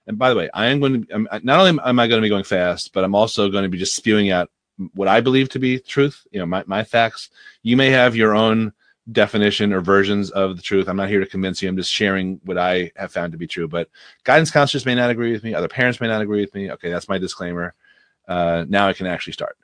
And 0.07 0.19
by 0.19 0.31
the 0.31 0.37
way, 0.37 0.51
I 0.53 0.67
am 0.67 0.81
going 0.81 1.07
to 1.07 1.15
I'm, 1.15 1.29
not 1.43 1.61
only 1.61 1.81
am 1.83 1.99
I 1.99 2.07
going 2.07 2.21
to 2.21 2.25
be 2.25 2.29
going 2.29 2.45
fast, 2.45 2.93
but 2.93 3.05
I'm 3.05 3.15
also 3.15 3.51
going 3.51 3.65
to 3.65 3.71
be 3.71 3.79
just 3.79 3.97
spewing 3.97 4.31
out 4.31 4.51
what 4.95 5.09
I 5.09 5.21
believe 5.21 5.49
to 5.51 5.59
be 5.59 5.79
truth. 5.79 6.27
You 6.31 6.41
know, 6.41 6.47
my 6.47 6.65
my 6.67 6.85
facts. 6.85 7.31
You 7.63 7.77
may 7.77 7.91
have 7.91 8.17
your 8.17 8.35
own 8.35 8.73
definition 9.13 9.73
or 9.73 9.81
versions 9.81 10.31
of 10.31 10.57
the 10.57 10.63
truth. 10.63 10.89
I'm 10.89 10.97
not 10.97 11.09
here 11.09 11.21
to 11.21 11.27
convince 11.27 11.63
you. 11.63 11.69
I'm 11.69 11.77
just 11.77 11.93
sharing 11.93 12.41
what 12.45 12.59
I 12.59 12.91
have 12.97 13.13
found 13.13 13.33
to 13.33 13.39
be 13.39 13.47
true. 13.47 13.69
But 13.69 13.89
guidance 14.25 14.51
counselors 14.51 14.87
may 14.87 14.95
not 14.95 15.11
agree 15.11 15.33
with 15.33 15.45
me. 15.45 15.55
Other 15.55 15.69
parents 15.69 16.01
may 16.01 16.09
not 16.09 16.23
agree 16.23 16.41
with 16.41 16.55
me. 16.55 16.71
Okay, 16.73 16.91
that's 16.91 17.09
my 17.09 17.19
disclaimer. 17.19 17.75
Uh, 18.27 18.65
now 18.69 18.89
I 18.89 18.95
can 18.95 19.07
actually 19.07 19.35
start. 19.35 19.59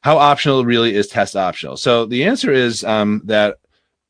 How 0.00 0.18
optional 0.18 0.64
really 0.64 0.94
is 0.94 1.08
test 1.08 1.34
optional? 1.34 1.76
So 1.76 2.06
the 2.06 2.24
answer 2.24 2.52
is 2.52 2.84
um, 2.84 3.22
that 3.24 3.56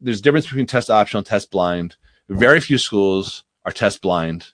there's 0.00 0.20
a 0.20 0.22
difference 0.22 0.46
between 0.46 0.66
test 0.66 0.90
optional 0.90 1.20
and 1.20 1.26
test 1.26 1.50
blind. 1.50 1.96
Very 2.28 2.60
few 2.60 2.78
schools 2.78 3.44
are 3.64 3.72
test 3.72 4.02
blind. 4.02 4.48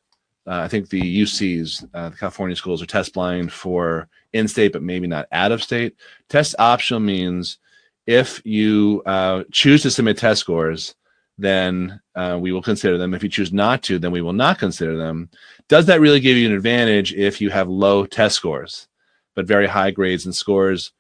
Uh, 0.47 0.61
I 0.63 0.69
think 0.69 0.89
the 0.89 1.23
UCs, 1.23 1.89
uh, 1.95 2.09
the 2.09 2.17
California 2.17 2.57
schools, 2.57 2.83
are 2.83 2.87
test 2.87 3.13
blind 3.13 3.53
for 3.53 4.09
in-state, 4.33 4.73
but 4.73 4.83
maybe 4.83 5.07
not 5.07 5.29
out 5.33 5.53
of 5.53 5.63
state. 5.63 5.97
Test 6.29 6.55
optional 6.59 7.01
means 7.01 7.59
if 8.07 8.41
you 8.45 9.03
uh, 9.07 9.45
choose 9.53 9.83
to 9.83 9.91
submit 9.91 10.19
test 10.19 10.41
scores, 10.41 10.95
then 11.39 12.01
uh, 12.15 12.39
we 12.41 12.53
will 12.53 12.63
consider 12.63 12.99
them. 12.99 13.15
If 13.15 13.23
you 13.23 13.29
choose 13.29 13.53
not 13.53 13.83
to, 13.85 13.99
then 13.99 14.13
we 14.13 14.23
will 14.23 14.33
not 14.33 14.59
consider 14.59 14.97
them. 14.97 15.31
Does 15.69 15.87
that 15.87 16.01
really 16.01 16.21
give 16.21 16.37
you 16.37 16.47
an 16.47 16.55
advantage 16.55 17.15
if 17.15 17.41
you 17.41 17.51
have 17.51 17.69
low 17.69 18.05
test 18.05 18.37
scores, 18.37 18.89
but 19.35 19.47
very 19.47 19.67
high 19.67 19.91
grades 19.91 20.27
and 20.27 20.35
scores? 20.35 20.93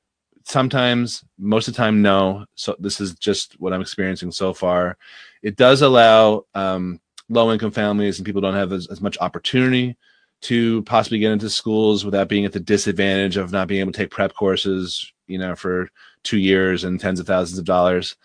Sometimes, 0.44 1.24
most 1.38 1.68
of 1.68 1.74
the 1.74 1.78
time, 1.78 2.02
no. 2.02 2.44
So 2.54 2.74
this 2.78 3.00
is 3.00 3.14
just 3.14 3.60
what 3.60 3.72
I'm 3.72 3.80
experiencing 3.80 4.32
so 4.32 4.52
far. 4.52 4.96
It 5.42 5.56
does 5.56 5.82
allow 5.82 6.44
um, 6.54 7.00
low-income 7.28 7.70
families 7.70 8.18
and 8.18 8.26
people 8.26 8.40
don't 8.40 8.54
have 8.54 8.72
as, 8.72 8.86
as 8.88 9.00
much 9.00 9.18
opportunity 9.20 9.96
to 10.42 10.82
possibly 10.84 11.18
get 11.18 11.32
into 11.32 11.50
schools 11.50 12.04
without 12.04 12.28
being 12.28 12.44
at 12.44 12.52
the 12.52 12.60
disadvantage 12.60 13.36
of 13.36 13.52
not 13.52 13.68
being 13.68 13.80
able 13.80 13.92
to 13.92 13.98
take 13.98 14.10
prep 14.10 14.34
courses, 14.34 15.12
you 15.26 15.38
know, 15.38 15.54
for 15.54 15.88
two 16.22 16.38
years 16.38 16.84
and 16.84 16.98
tens 16.98 17.20
of 17.20 17.26
thousands 17.26 17.58
of 17.58 17.64
dollars. 17.64 18.16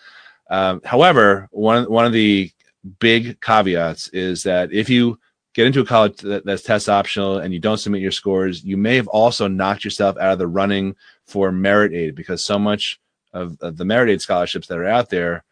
Um, 0.49 0.81
however, 0.85 1.47
one 1.51 1.89
one 1.89 2.05
of 2.05 2.13
the 2.13 2.51
big 2.99 3.41
caveats 3.41 4.09
is 4.09 4.43
that 4.43 4.71
if 4.71 4.89
you 4.89 5.19
get 5.53 5.65
into 5.65 5.81
a 5.81 5.85
college 5.85 6.17
that, 6.17 6.45
that's 6.45 6.63
test 6.63 6.87
optional 6.87 7.39
and 7.39 7.53
you 7.53 7.59
don't 7.59 7.77
submit 7.77 8.01
your 8.01 8.11
scores, 8.11 8.63
you 8.63 8.77
may 8.77 8.95
have 8.95 9.07
also 9.07 9.47
knocked 9.47 9.83
yourself 9.83 10.17
out 10.17 10.33
of 10.33 10.39
the 10.39 10.47
running 10.47 10.95
for 11.25 11.51
merit 11.51 11.93
aid 11.93 12.15
because 12.15 12.43
so 12.43 12.57
much 12.59 12.99
of, 13.33 13.57
of 13.61 13.77
the 13.77 13.85
merit 13.85 14.09
aid 14.09 14.21
scholarships 14.21 14.67
that 14.67 14.77
are 14.77 14.85
out 14.85 15.09
there 15.09 15.43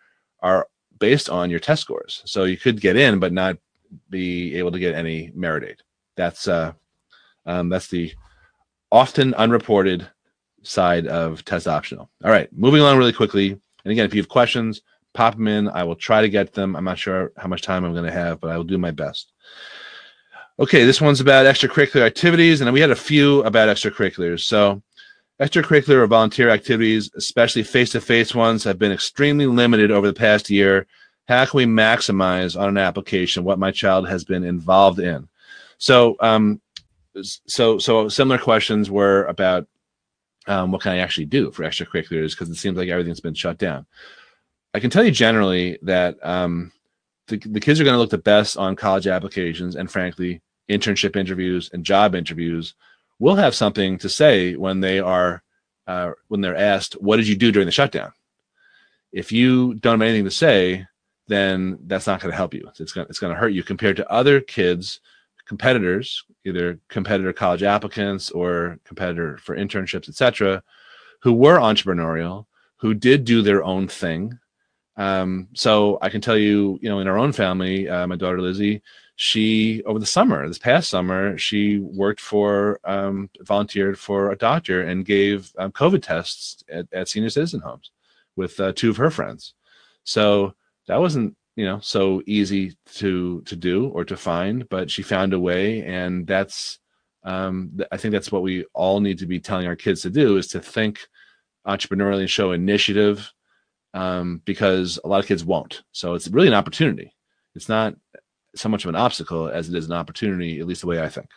are 0.42 0.68
based 1.00 1.30
on 1.30 1.50
your 1.50 1.60
test 1.60 1.82
scores. 1.82 2.22
So 2.26 2.44
you 2.44 2.58
could 2.58 2.80
get 2.80 2.96
in, 2.96 3.20
but 3.20 3.34
not 3.34 3.58
be 4.10 4.56
able 4.56 4.72
to 4.72 4.80
get 4.80 4.96
any 4.96 5.32
merit 5.36 5.64
aid. 5.64 5.78
That's 6.16 6.48
uh, 6.48 6.74
um, 7.46 7.70
that's 7.70 7.88
the 7.88 8.14
often 8.92 9.34
unreported 9.34 10.08
side 10.62 11.08
of 11.08 11.44
test 11.46 11.68
optional. 11.68 12.10
All 12.24 12.32
right, 12.32 12.50
moving 12.54 12.82
along 12.82 12.98
really 12.98 13.14
quickly. 13.14 13.52
And 13.52 13.92
again, 13.92 14.06
if 14.06 14.14
you 14.14 14.22
have 14.22 14.30
questions, 14.30 14.82
pop 15.14 15.36
them 15.36 15.48
in. 15.48 15.68
I 15.70 15.84
will 15.84 15.96
try 15.96 16.22
to 16.22 16.30
get 16.30 16.54
them. 16.54 16.76
I'm 16.76 16.84
not 16.84 17.00
sure 17.00 17.32
how 17.38 17.48
much 17.48 17.62
time 17.62 17.84
I'm 17.84 17.94
going 17.94 18.06
to 18.06 18.12
have, 18.12 18.40
but 18.40 18.52
I 18.52 18.58
will 18.58 18.64
do 18.64 18.78
my 18.78 18.92
best. 18.92 19.32
Okay, 20.60 20.86
this 20.86 21.02
one's 21.02 21.20
about 21.20 21.48
extracurricular 21.48 22.06
activities, 22.06 22.62
and 22.62 22.72
we 22.72 22.80
had 22.80 22.92
a 22.92 22.96
few 22.96 23.42
about 23.44 23.70
extracurriculars. 23.70 24.42
So, 24.42 24.82
extracurricular 25.44 25.98
or 25.98 26.08
volunteer 26.08 26.50
activities, 26.50 27.12
especially 27.16 27.64
face 27.64 27.92
to 27.92 28.02
face 28.02 28.34
ones, 28.34 28.64
have 28.64 28.80
been 28.80 28.92
extremely 28.92 29.46
limited 29.46 29.92
over 29.92 30.08
the 30.08 30.14
past 30.14 30.50
year 30.50 30.88
How 31.28 31.46
can 31.46 31.58
we 31.58 31.66
maximize 31.66 32.60
on 32.60 32.70
an 32.70 32.78
application 32.78 33.44
what 33.44 33.60
my 33.60 33.72
child 33.72 34.08
has 34.08 34.24
been 34.24 34.44
involved 34.44 35.00
in? 35.00 35.28
So, 35.78 36.16
um, 36.20 36.62
so, 37.22 37.78
so 37.78 38.10
similar 38.10 38.38
questions 38.38 38.90
were 38.90 39.26
about 39.26 39.68
um, 40.48 40.72
what 40.72 40.82
can 40.82 40.94
I 40.94 40.98
actually 40.98 41.26
do 41.26 41.52
for 41.52 41.64
extracurriculars 41.64 42.32
because 42.32 42.50
it 42.50 42.56
seems 42.56 42.78
like 42.78 42.90
everything's 42.90 43.20
been 43.20 43.34
shut 43.34 43.58
down. 43.58 43.86
I 44.74 44.80
can 44.80 44.90
tell 44.90 45.04
you 45.04 45.12
generally 45.12 45.78
that 45.84 46.18
um, 46.26 46.72
the, 47.28 47.38
the 47.38 47.60
kids 47.60 47.80
are 47.80 47.84
going 47.84 47.94
to 47.94 48.00
look 48.00 48.10
the 48.10 48.18
best 48.18 48.58
on 48.58 48.76
college 48.76 49.08
applications 49.08 49.76
and 49.76 49.90
frankly 49.90 50.42
internship 50.70 51.16
interviews 51.16 51.70
and 51.74 51.84
job 51.84 52.16
interviews 52.16 52.76
will 53.24 53.36
have 53.36 53.56
something 53.56 53.98
to 53.98 54.10
say 54.10 54.56
when 54.56 54.82
they 54.82 55.00
are 55.00 55.44
uh, 55.88 56.12
when 56.28 56.42
they're 56.42 56.56
asked 56.56 56.94
what 57.02 57.18
did 57.18 57.28
you 57.28 57.36
do 57.36 57.52
during 57.52 57.66
the 57.66 57.72
shutdown? 57.72 58.12
If 59.12 59.32
you 59.32 59.76
don't 59.76 60.00
have 60.00 60.08
anything 60.08 60.26
to 60.26 60.32
say 60.32 60.86
then 61.28 61.80
that's 61.86 62.06
not 62.06 62.20
going 62.20 62.32
to 62.32 62.36
help 62.36 62.54
you. 62.54 62.70
It's 62.78 62.92
going 62.92 63.08
it's 63.10 63.20
to 63.20 63.34
hurt 63.34 63.54
you 63.54 63.64
compared 63.64 63.96
to 63.98 64.12
other 64.12 64.42
kids 64.42 65.00
competitors 65.46 66.24
either 66.46 66.80
competitor 66.88 67.34
college 67.34 67.64
applicants 67.64 68.32
or 68.32 68.80
competitor 68.86 69.38
for 69.38 69.58
internships 69.58 70.08
etc 70.08 70.64
who 71.22 71.34
were 71.34 71.58
entrepreneurial 71.58 72.46
who 72.84 72.94
did 72.94 73.24
do 73.24 73.42
their 73.42 73.64
own 73.64 73.88
thing. 73.88 74.38
Um, 74.98 75.48
so 75.54 75.98
I 76.02 76.10
can 76.10 76.20
tell 76.20 76.38
you, 76.38 76.78
you 76.82 76.90
know, 76.90 77.00
in 77.00 77.08
our 77.08 77.18
own 77.18 77.32
family, 77.32 77.88
uh, 77.88 78.06
my 78.08 78.18
daughter 78.18 78.42
Lizzie, 78.42 78.82
she 79.16 79.84
over 79.84 80.00
the 80.00 80.06
summer, 80.06 80.48
this 80.48 80.58
past 80.58 80.90
summer, 80.90 81.38
she 81.38 81.80
worked 81.80 82.20
for, 82.20 82.80
um, 82.84 83.30
volunteered 83.42 84.00
for 84.00 84.32
a 84.32 84.38
doctor 84.38 84.82
and 84.82 85.06
gave 85.06 85.54
um, 85.58 85.72
COVID 85.72 86.02
tests 86.02 86.64
at, 86.70 86.88
at, 86.92 87.08
senior 87.08 87.30
citizen 87.30 87.60
homes 87.60 87.92
with 88.36 88.60
uh, 88.60 88.74
two 88.76 88.90
of 88.90 88.98
her 88.98 89.12
friends. 89.12 89.54
So 90.04 90.56
that 90.88 91.00
wasn't, 91.00 91.36
you 91.56 91.66
know, 91.66 91.80
so 91.82 92.24
easy 92.26 92.76
to 92.96 93.42
to 93.42 93.56
do 93.56 93.90
or 93.90 94.04
to 94.06 94.18
find, 94.18 94.68
but 94.70 94.90
she 94.90 95.04
found 95.04 95.34
a 95.34 95.40
way, 95.40 95.84
and 95.84 96.26
that's, 96.26 96.80
um, 97.24 97.72
th- 97.78 97.90
I 97.92 97.98
think 97.98 98.12
that's 98.12 98.32
what 98.32 98.42
we 98.42 98.66
all 98.74 99.00
need 99.00 99.20
to 99.20 99.28
be 99.28 99.40
telling 99.40 99.68
our 99.68 99.76
kids 99.76 100.02
to 100.02 100.10
do 100.10 100.38
is 100.38 100.48
to 100.48 100.60
think 100.60 101.08
entrepreneurially 101.68 102.22
and 102.22 102.30
show 102.30 102.52
initiative 102.52 103.32
um, 103.94 104.42
because 104.46 105.00
a 105.04 105.08
lot 105.08 105.20
of 105.20 105.28
kids 105.28 105.46
won't. 105.46 105.84
So 105.92 106.16
it's 106.16 106.28
really 106.28 106.48
an 106.48 106.54
opportunity. 106.56 107.14
It's 107.56 107.70
not 107.70 107.96
so 108.56 108.70
much 108.70 108.86
of 108.86 108.90
an 108.90 108.96
obstacle 108.96 109.48
as 109.48 109.70
it 109.70 109.76
is 109.76 109.86
an 109.86 109.94
opportunity, 109.94 110.60
at 110.60 110.68
least 110.68 110.82
the 110.82 110.88
way 110.88 111.02
I 111.02 111.10
think. 111.10 111.28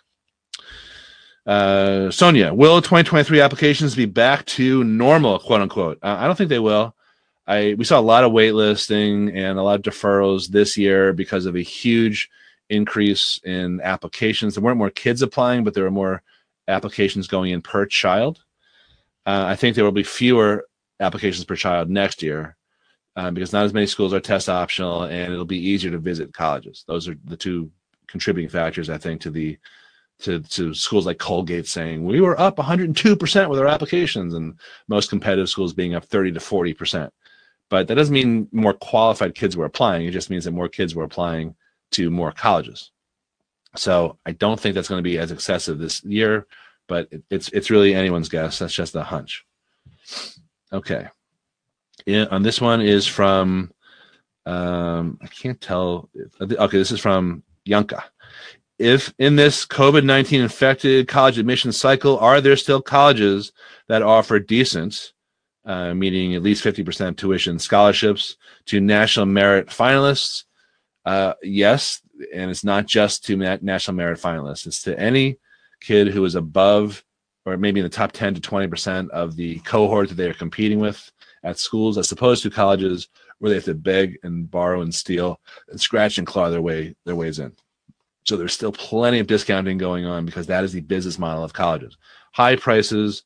Uh, 1.47 2.11
Sonia, 2.11 2.53
will 2.53 2.81
2023 2.81 3.41
applications 3.41 3.95
be 3.95 4.07
back 4.07 4.45
to 4.47 4.83
normal, 4.83 5.39
quote 5.39 5.61
unquote? 5.61 5.99
Uh, 6.03 6.17
I 6.19 6.27
don't 6.27 6.37
think 6.37 6.51
they 6.51 6.59
will. 6.59 6.95
I 7.47 7.77
we 7.79 7.85
saw 7.85 8.01
a 8.01 8.03
lot 8.03 8.25
of 8.25 8.33
waitlisting 8.33 9.35
and 9.35 9.59
a 9.59 9.63
lot 9.63 9.77
of 9.77 9.83
deferrals 9.83 10.49
this 10.49 10.77
year 10.77 11.13
because 11.13 11.47
of 11.47 11.55
a 11.55 11.61
huge 11.61 12.29
increase 12.69 13.41
in 13.45 13.81
applications. 13.81 14.55
There 14.55 14.65
weren't 14.65 14.79
more 14.79 14.91
kids 14.91 15.23
applying, 15.23 15.63
but 15.63 15.75
there 15.75 15.85
were 15.85 15.91
more 15.93 16.23
applications 16.67 17.29
going 17.29 17.53
in 17.53 17.63
per 17.63 17.87
child. 17.87 18.43
Uh, 19.25 19.45
I 19.47 19.55
think 19.55 19.77
there 19.77 19.85
will 19.85 19.93
be 19.93 20.03
fewer 20.03 20.67
applications 20.99 21.45
per 21.45 21.55
child 21.55 21.89
next 21.89 22.23
year 22.23 22.57
um, 23.17 23.35
because 23.35 23.53
not 23.53 23.65
as 23.65 23.73
many 23.73 23.87
schools 23.87 24.13
are 24.13 24.21
test 24.21 24.49
optional 24.49 25.05
and 25.05 25.33
it'll 25.33 25.45
be 25.45 25.59
easier 25.59 25.91
to 25.91 25.99
visit 25.99 26.35
colleges. 26.35 26.85
Those 26.87 27.09
are 27.09 27.17
the 27.25 27.37
two 27.37 27.71
contributing 28.07 28.51
factors, 28.51 28.91
I 28.91 28.99
think, 28.99 29.23
to 29.23 29.31
the 29.31 29.59
to, 30.21 30.41
to 30.41 30.73
schools 30.73 31.05
like 31.05 31.19
Colgate 31.19 31.67
saying 31.67 32.03
we 32.03 32.23
were 32.23 32.41
up 32.41 32.57
102% 32.57 33.51
with 33.51 33.59
our 33.59 33.67
applications 33.67 34.33
and 34.33 34.59
most 34.89 35.11
competitive 35.11 35.49
schools 35.49 35.75
being 35.75 35.95
up 35.95 36.07
30 36.07 36.33
to 36.33 36.41
40%. 36.41 37.11
But 37.69 37.89
that 37.89 37.97
doesn't 37.97 38.15
mean 38.15 38.49
more 38.51 38.73
qualified 38.73 39.35
kids 39.35 39.57
were 39.57 39.67
applying. 39.67 40.07
It 40.07 40.13
just 40.13 40.31
means 40.31 40.45
that 40.45 40.53
more 40.53 40.69
kids 40.69 40.95
were 40.95 41.05
applying 41.05 41.55
to 41.93 42.11
more 42.11 42.33
colleges. 42.33 42.93
So 43.75 44.17
I 44.25 44.33
don't 44.33 44.59
think 44.59 44.75
that's 44.75 44.89
going 44.89 45.01
to 45.01 45.09
be 45.09 45.19
as 45.19 45.33
excessive 45.33 45.79
this 45.79 46.03
year, 46.05 46.47
but 46.87 47.09
it, 47.11 47.23
it's 47.29 47.49
it's 47.51 47.71
really 47.71 47.95
anyone's 47.95 48.31
guess. 48.31 48.59
That's 48.59 48.73
just 48.73 48.95
a 48.95 49.03
hunch. 49.03 49.45
Okay. 50.73 51.09
On 52.09 52.43
this 52.43 52.61
one 52.61 52.81
is 52.81 53.07
from 53.07 53.73
um, 54.47 55.19
I 55.21 55.27
can't 55.27 55.61
tell. 55.61 56.09
Okay, 56.41 56.79
this 56.79 56.93
is 56.93 57.01
from 57.01 57.43
Yanka. 57.65 58.05
If 58.79 59.13
in 59.19 59.37
this 59.37 59.67
COVID 59.67 60.05
19 60.05 60.43
infected 60.43 61.09
college 61.09 61.39
admission 61.39 61.73
cycle, 61.73 62.19
are 62.19 62.41
there 62.41 62.57
still 62.57 62.81
colleges 62.81 63.53
that 63.89 64.03
offer 64.03 64.39
decent, 64.39 65.13
uh, 65.65 65.95
meaning 65.95 66.35
at 66.35 66.43
least 66.43 66.65
50% 66.65 67.17
tuition 67.17 67.59
scholarships 67.59 68.37
to 68.67 68.81
national 68.81 69.27
merit 69.27 69.69
finalists? 69.69 70.45
Uh, 71.05 71.35
yes, 71.43 72.03
and 72.35 72.51
it's 72.51 72.65
not 72.65 72.87
just 72.87 73.25
to 73.25 73.37
national 73.37 73.97
merit 73.97 74.21
finalists, 74.21 74.67
it's 74.67 74.83
to 74.83 74.99
any 74.99 75.39
kid 75.81 76.09
who 76.09 76.25
is 76.25 76.35
above 76.35 77.05
or 77.47 77.57
maybe 77.57 77.81
in 77.81 77.85
the 77.85 77.91
top 77.91 78.13
10 78.13 78.35
to 78.35 78.41
20% 78.41 79.09
of 79.11 79.37
the 79.37 79.61
cohort 79.61 80.09
that 80.09 80.17
they 80.17 80.29
are 80.29 80.35
competing 80.35 80.81
with 80.81 81.11
at 81.45 81.59
schools, 81.59 81.97
as 81.97 82.11
opposed 82.11 82.43
to 82.43 82.51
colleges 82.51 83.09
where 83.39 83.49
they 83.49 83.55
have 83.55 83.65
to 83.65 83.75
beg 83.75 84.19
and 84.25 84.51
borrow 84.51 84.83
and 84.83 84.95
steal 84.95 85.41
and 85.71 85.81
scratch 85.81 86.19
and 86.19 86.27
claw 86.27 86.51
their 86.51 86.61
way 86.61 86.95
their 87.05 87.15
ways 87.15 87.39
in. 87.39 87.53
So 88.25 88.37
there's 88.37 88.53
still 88.53 88.73
plenty 88.73 89.21
of 89.21 89.29
discounting 89.29 89.79
going 89.79 90.05
on 90.05 90.27
because 90.27 90.49
that 90.49 90.65
is 90.65 90.73
the 90.73 90.81
business 90.81 91.19
model 91.19 91.45
of 91.45 91.53
colleges. 91.53 91.97
High 92.33 92.57
prices, 92.57 93.23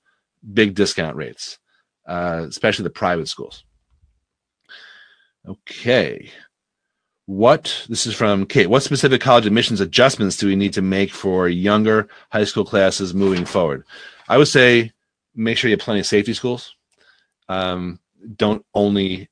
big 0.53 0.75
discount 0.75 1.17
rates, 1.17 1.59
uh, 2.07 2.45
especially 2.47 2.83
the 2.83 2.91
private 2.91 3.29
schools. 3.29 3.65
Okay 5.49 6.31
what 7.27 7.87
this 7.89 8.07
is 8.07 8.15
from 8.15 8.47
Kate. 8.47 8.69
What 8.69 8.83
specific 8.83 9.21
college 9.21 9.47
admissions 9.47 9.81
adjustments 9.81 10.37
do 10.37 10.47
we 10.49 10.57
need 10.57 10.73
to 10.75 10.83
make 10.83 11.13
for 11.13 11.49
younger 11.49 12.09
high 12.31 12.45
school 12.45 12.65
classes 12.65 13.15
moving 13.15 13.45
forward? 13.45 13.85
I 14.29 14.37
would 14.37 14.49
say 14.49 14.93
make 15.35 15.57
sure 15.57 15.69
you 15.69 15.77
have 15.77 15.85
plenty 15.85 16.01
of 16.01 16.07
safety 16.07 16.35
schools. 16.35 16.75
Um, 17.49 18.01
don't 18.37 18.65
only 18.75 19.29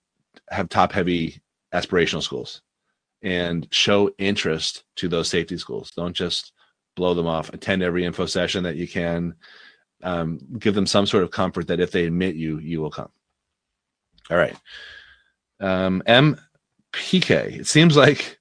have 0.51 0.69
top 0.69 0.93
heavy 0.93 1.41
aspirational 1.75 2.23
schools 2.23 2.63
and 3.23 3.67
show 3.71 4.11
interest 4.19 4.85
to 4.97 5.09
those 5.09 5.29
safety 5.29 5.59
schools. 5.59 5.91
Don't 5.91 6.15
just 6.15 6.53
blow 6.97 7.15
them 7.15 7.27
off. 7.27 7.53
Attend 7.53 7.83
every 7.83 8.05
info 8.05 8.27
session 8.27 8.65
that 8.65 8.77
you 8.77 8.87
can. 8.87 9.35
Um, 10.03 10.39
give 10.59 10.75
them 10.75 10.87
some 10.87 11.07
sort 11.07 11.25
of 11.25 11.31
comfort 11.31 11.67
that 11.69 11.81
if 11.81 11.91
they 11.91 12.05
admit 12.05 12.37
you, 12.37 12.59
you 12.59 12.81
will 12.81 12.91
come. 12.91 13.11
All 14.31 14.37
right. 14.37 14.57
Um, 15.61 16.03
M 16.07 16.41
PK. 16.93 17.61
It 17.61 17.67
seems 17.67 17.97
like 17.97 18.39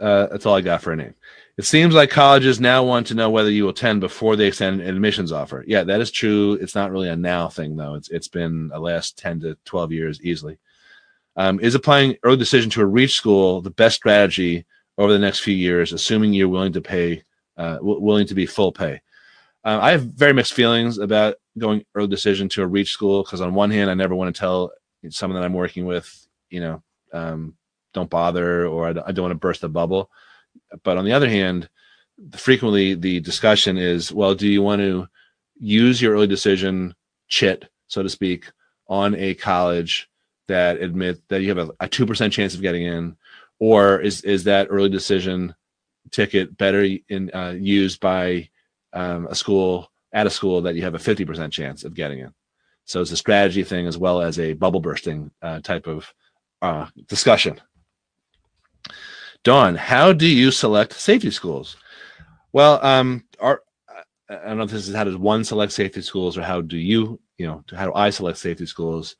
uh, 0.00 0.26
that's 0.26 0.46
all 0.46 0.54
I 0.54 0.60
got 0.60 0.82
for 0.82 0.92
a 0.92 0.96
name. 0.96 1.14
It 1.56 1.64
seems 1.64 1.94
like 1.94 2.10
colleges 2.10 2.60
now 2.60 2.84
want 2.84 3.06
to 3.06 3.14
know 3.14 3.30
whether 3.30 3.50
you 3.50 3.64
will 3.64 3.70
attend 3.70 4.00
before 4.00 4.36
they 4.36 4.48
extend 4.48 4.82
an 4.82 4.88
admissions 4.88 5.32
offer. 5.32 5.64
Yeah, 5.66 5.84
that 5.84 6.02
is 6.02 6.10
true. 6.10 6.54
It's 6.54 6.74
not 6.74 6.90
really 6.90 7.08
a 7.08 7.16
now 7.16 7.48
thing 7.48 7.76
though. 7.76 7.94
It's 7.94 8.10
it's 8.10 8.28
been 8.28 8.68
the 8.68 8.78
last 8.78 9.16
ten 9.16 9.40
to 9.40 9.56
twelve 9.64 9.90
years 9.90 10.20
easily. 10.22 10.58
Um, 11.36 11.58
is 11.60 11.74
applying 11.74 12.16
early 12.22 12.36
decision 12.36 12.70
to 12.70 12.82
a 12.82 12.86
reach 12.86 13.14
school 13.14 13.60
the 13.60 13.70
best 13.70 13.96
strategy 13.96 14.66
over 14.98 15.12
the 15.12 15.18
next 15.18 15.40
few 15.40 15.54
years, 15.54 15.92
assuming 15.92 16.32
you're 16.32 16.48
willing 16.48 16.72
to 16.72 16.80
pay, 16.80 17.22
uh, 17.58 17.76
w- 17.76 18.00
willing 18.00 18.26
to 18.26 18.34
be 18.34 18.46
full 18.46 18.72
pay? 18.72 19.00
Uh, 19.64 19.78
I 19.82 19.90
have 19.90 20.02
very 20.04 20.32
mixed 20.32 20.54
feelings 20.54 20.98
about 20.98 21.36
going 21.58 21.84
early 21.94 22.08
decision 22.08 22.48
to 22.50 22.62
a 22.62 22.66
reach 22.66 22.90
school 22.92 23.22
because 23.22 23.40
on 23.40 23.52
one 23.52 23.70
hand, 23.70 23.90
I 23.90 23.94
never 23.94 24.14
want 24.14 24.34
to 24.34 24.38
tell 24.38 24.72
someone 25.10 25.40
that 25.40 25.44
I'm 25.44 25.52
working 25.52 25.84
with, 25.86 26.26
you 26.50 26.60
know, 26.60 26.82
um, 27.12 27.54
don't 27.94 28.10
bother 28.10 28.66
or 28.66 28.88
I 28.88 28.92
don't 28.92 29.22
want 29.22 29.32
to 29.32 29.36
burst 29.36 29.60
the 29.62 29.68
bubble. 29.68 30.10
But 30.82 30.96
on 30.96 31.04
the 31.04 31.12
other 31.12 31.28
hand, 31.28 31.68
frequently 32.36 32.94
the 32.94 33.20
discussion 33.20 33.76
is, 33.76 34.12
well, 34.12 34.34
do 34.34 34.48
you 34.48 34.62
want 34.62 34.80
to 34.80 35.08
use 35.58 36.00
your 36.00 36.14
early 36.14 36.26
decision 36.26 36.94
chit, 37.28 37.68
so 37.86 38.02
to 38.02 38.08
speak, 38.08 38.50
on 38.88 39.14
a 39.14 39.34
college 39.34 40.08
that 40.48 40.80
admit 40.80 41.20
that 41.28 41.42
you 41.42 41.54
have 41.54 41.70
a 41.80 41.88
two 41.88 42.06
percent 42.06 42.32
chance 42.32 42.54
of 42.54 42.62
getting 42.62 42.82
in, 42.82 43.16
or 43.58 44.00
is 44.00 44.22
is 44.22 44.44
that 44.44 44.68
early 44.70 44.88
decision 44.88 45.54
ticket 46.10 46.56
better 46.56 46.86
in 47.08 47.30
uh, 47.34 47.54
used 47.58 48.00
by 48.00 48.48
um, 48.92 49.26
a 49.26 49.34
school 49.34 49.90
at 50.12 50.26
a 50.26 50.30
school 50.30 50.62
that 50.62 50.74
you 50.74 50.82
have 50.82 50.94
a 50.94 51.00
fifty 51.00 51.24
percent 51.24 51.52
chance 51.52 51.84
of 51.84 51.94
getting 51.94 52.20
in? 52.20 52.32
So 52.84 53.00
it's 53.00 53.10
a 53.10 53.16
strategy 53.16 53.64
thing 53.64 53.86
as 53.88 53.98
well 53.98 54.20
as 54.20 54.38
a 54.38 54.52
bubble 54.52 54.80
bursting 54.80 55.32
uh, 55.42 55.60
type 55.60 55.88
of 55.88 56.12
uh, 56.66 56.86
discussion. 57.06 57.60
Dawn, 59.44 59.76
how 59.76 60.12
do 60.12 60.26
you 60.26 60.50
select 60.50 60.92
safety 60.92 61.30
schools? 61.30 61.76
Well, 62.52 62.84
um, 62.84 63.24
our, 63.38 63.62
I 64.28 64.48
don't 64.48 64.58
know 64.58 64.64
if 64.64 64.70
this 64.70 64.88
is 64.88 64.94
how 64.94 65.04
does 65.04 65.16
one 65.16 65.44
select 65.44 65.72
safety 65.72 66.02
schools 66.02 66.36
or 66.36 66.42
how 66.42 66.60
do 66.60 66.76
you, 66.76 67.20
you 67.38 67.46
know, 67.46 67.62
how 67.72 67.86
do 67.86 67.94
I 67.94 68.10
select 68.10 68.38
safety 68.38 68.66
schools? 68.66 69.14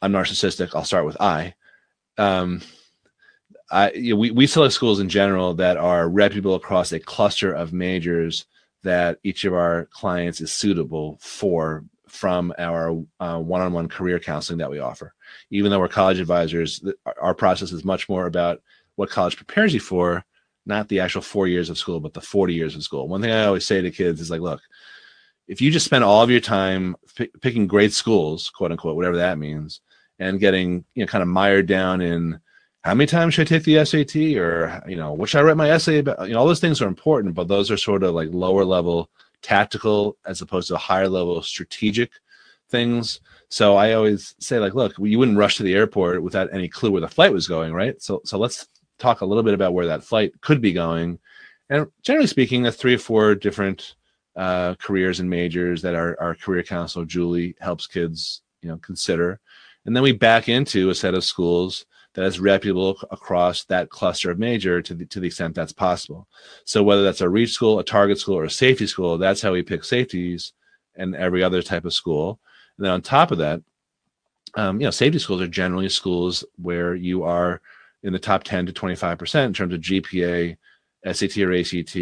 I'm 0.00 0.12
narcissistic. 0.12 0.74
I'll 0.74 0.84
start 0.84 1.04
with 1.04 1.20
I. 1.20 1.54
Um, 2.16 2.62
I 3.70 3.92
you 3.92 4.14
know, 4.14 4.20
we, 4.20 4.30
we 4.30 4.46
select 4.46 4.72
schools 4.72 5.00
in 5.00 5.10
general 5.10 5.52
that 5.54 5.76
are 5.76 6.08
reputable 6.08 6.54
across 6.54 6.92
a 6.92 7.00
cluster 7.00 7.52
of 7.52 7.74
majors 7.74 8.46
that 8.82 9.18
each 9.22 9.44
of 9.44 9.52
our 9.52 9.86
clients 9.92 10.40
is 10.40 10.50
suitable 10.50 11.18
for 11.20 11.84
from 12.10 12.52
our 12.58 12.90
uh, 13.20 13.38
one-on-one 13.38 13.88
career 13.88 14.18
counseling 14.18 14.58
that 14.58 14.70
we 14.70 14.80
offer. 14.80 15.14
Even 15.50 15.70
though 15.70 15.78
we're 15.78 15.88
college 15.88 16.18
advisors, 16.20 16.82
our- 17.20 17.34
process 17.34 17.72
is 17.72 17.84
much 17.84 18.08
more 18.08 18.26
about 18.26 18.60
what 18.96 19.10
college 19.10 19.36
prepares 19.36 19.72
you 19.72 19.80
for, 19.80 20.24
not 20.66 20.88
the 20.88 21.00
actual 21.00 21.22
four 21.22 21.46
years 21.46 21.70
of 21.70 21.78
school, 21.78 22.00
but 22.00 22.12
the 22.12 22.20
40 22.20 22.52
years 22.52 22.74
of 22.74 22.82
school. 22.82 23.08
One 23.08 23.22
thing 23.22 23.30
I 23.30 23.44
always 23.44 23.64
say 23.64 23.80
to 23.80 23.90
kids 23.90 24.20
is 24.20 24.30
like, 24.30 24.40
look, 24.40 24.60
if 25.48 25.60
you 25.60 25.70
just 25.70 25.86
spend 25.86 26.04
all 26.04 26.22
of 26.22 26.30
your 26.30 26.40
time 26.40 26.96
pick, 27.14 27.30
picking 27.40 27.66
great 27.66 27.92
schools, 27.92 28.50
quote 28.50 28.70
unquote, 28.70 28.96
whatever 28.96 29.16
that 29.16 29.38
means, 29.38 29.80
and 30.18 30.38
getting 30.38 30.84
you 30.94 31.02
know 31.02 31.06
kind 31.06 31.22
of 31.22 31.28
mired 31.28 31.66
down 31.66 32.00
in 32.00 32.38
how 32.82 32.94
many 32.94 33.06
times 33.06 33.34
should 33.34 33.46
I 33.46 33.58
take 33.58 33.64
the 33.64 33.84
SAT 33.84 34.16
or 34.38 34.82
you 34.86 34.96
know 34.96 35.12
what 35.12 35.28
should 35.28 35.40
I 35.40 35.42
write 35.42 35.56
my 35.56 35.70
essay 35.70 35.98
about? 35.98 36.26
You 36.28 36.34
know, 36.34 36.40
all 36.40 36.46
those 36.46 36.60
things 36.60 36.80
are 36.80 36.88
important, 36.88 37.34
but 37.34 37.48
those 37.48 37.70
are 37.70 37.76
sort 37.76 38.02
of 38.02 38.14
like 38.14 38.28
lower 38.32 38.64
level 38.64 39.10
tactical 39.42 40.16
as 40.26 40.40
opposed 40.40 40.68
to 40.68 40.76
higher 40.76 41.08
level 41.08 41.42
strategic 41.42 42.12
things. 42.68 43.20
So 43.48 43.76
I 43.76 43.92
always 43.94 44.34
say 44.38 44.58
like, 44.58 44.74
look, 44.74 44.94
you 44.98 45.18
wouldn't 45.18 45.38
rush 45.38 45.56
to 45.56 45.62
the 45.62 45.74
airport 45.74 46.22
without 46.22 46.52
any 46.52 46.68
clue 46.68 46.90
where 46.90 47.00
the 47.00 47.08
flight 47.08 47.32
was 47.32 47.48
going, 47.48 47.72
right? 47.72 48.00
So 48.00 48.20
so 48.24 48.38
let's 48.38 48.68
talk 48.98 49.20
a 49.20 49.26
little 49.26 49.42
bit 49.42 49.54
about 49.54 49.74
where 49.74 49.86
that 49.86 50.04
flight 50.04 50.32
could 50.40 50.60
be 50.60 50.72
going. 50.72 51.18
And 51.68 51.86
generally 52.02 52.26
speaking, 52.26 52.62
that's 52.62 52.76
three 52.76 52.94
or 52.94 52.98
four 52.98 53.34
different 53.34 53.94
uh, 54.36 54.74
careers 54.76 55.20
and 55.20 55.28
majors 55.28 55.82
that 55.82 55.94
our, 55.94 56.18
our 56.20 56.34
career 56.34 56.62
counselor 56.62 57.04
Julie 57.04 57.56
helps 57.60 57.86
kids, 57.86 58.42
you 58.62 58.68
know, 58.68 58.76
consider. 58.78 59.40
And 59.84 59.96
then 59.96 60.02
we 60.02 60.12
back 60.12 60.48
into 60.48 60.90
a 60.90 60.94
set 60.94 61.14
of 61.14 61.24
schools 61.24 61.86
that 62.14 62.24
is 62.24 62.40
reputable 62.40 62.98
across 63.10 63.64
that 63.64 63.90
cluster 63.90 64.30
of 64.30 64.38
major 64.38 64.82
to 64.82 64.94
the, 64.94 65.06
to 65.06 65.20
the 65.20 65.28
extent 65.28 65.54
that's 65.54 65.72
possible. 65.72 66.26
So 66.64 66.82
whether 66.82 67.02
that's 67.02 67.20
a 67.20 67.28
reach 67.28 67.52
school, 67.52 67.78
a 67.78 67.84
target 67.84 68.18
school, 68.18 68.36
or 68.36 68.44
a 68.44 68.50
safety 68.50 68.86
school, 68.86 69.16
that's 69.16 69.40
how 69.40 69.52
we 69.52 69.62
pick 69.62 69.84
safeties 69.84 70.52
and 70.96 71.14
every 71.14 71.42
other 71.42 71.62
type 71.62 71.84
of 71.84 71.94
school. 71.94 72.40
And 72.76 72.86
then 72.86 72.92
on 72.92 73.02
top 73.02 73.30
of 73.30 73.38
that, 73.38 73.62
um, 74.54 74.80
you 74.80 74.86
know, 74.86 74.90
safety 74.90 75.18
schools 75.18 75.40
are 75.40 75.48
generally 75.48 75.88
schools 75.88 76.44
where 76.56 76.94
you 76.94 77.22
are 77.22 77.60
in 78.02 78.12
the 78.12 78.18
top 78.18 78.42
10 78.42 78.66
to 78.66 78.72
25% 78.72 79.44
in 79.44 79.52
terms 79.52 79.74
of 79.74 79.80
GPA, 79.80 80.56
SAT 81.04 81.38
or 81.38 81.54
ACT, 81.54 81.96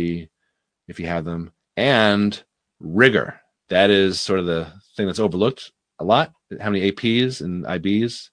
if 0.88 0.98
you 0.98 1.06
have 1.06 1.24
them, 1.24 1.52
and 1.76 2.42
rigor. 2.80 3.40
That 3.68 3.90
is 3.90 4.18
sort 4.20 4.40
of 4.40 4.46
the 4.46 4.72
thing 4.96 5.06
that's 5.06 5.18
overlooked 5.18 5.72
a 5.98 6.04
lot. 6.04 6.32
How 6.60 6.70
many 6.70 6.90
APs 6.90 7.42
and 7.42 7.64
IBs 7.66 8.30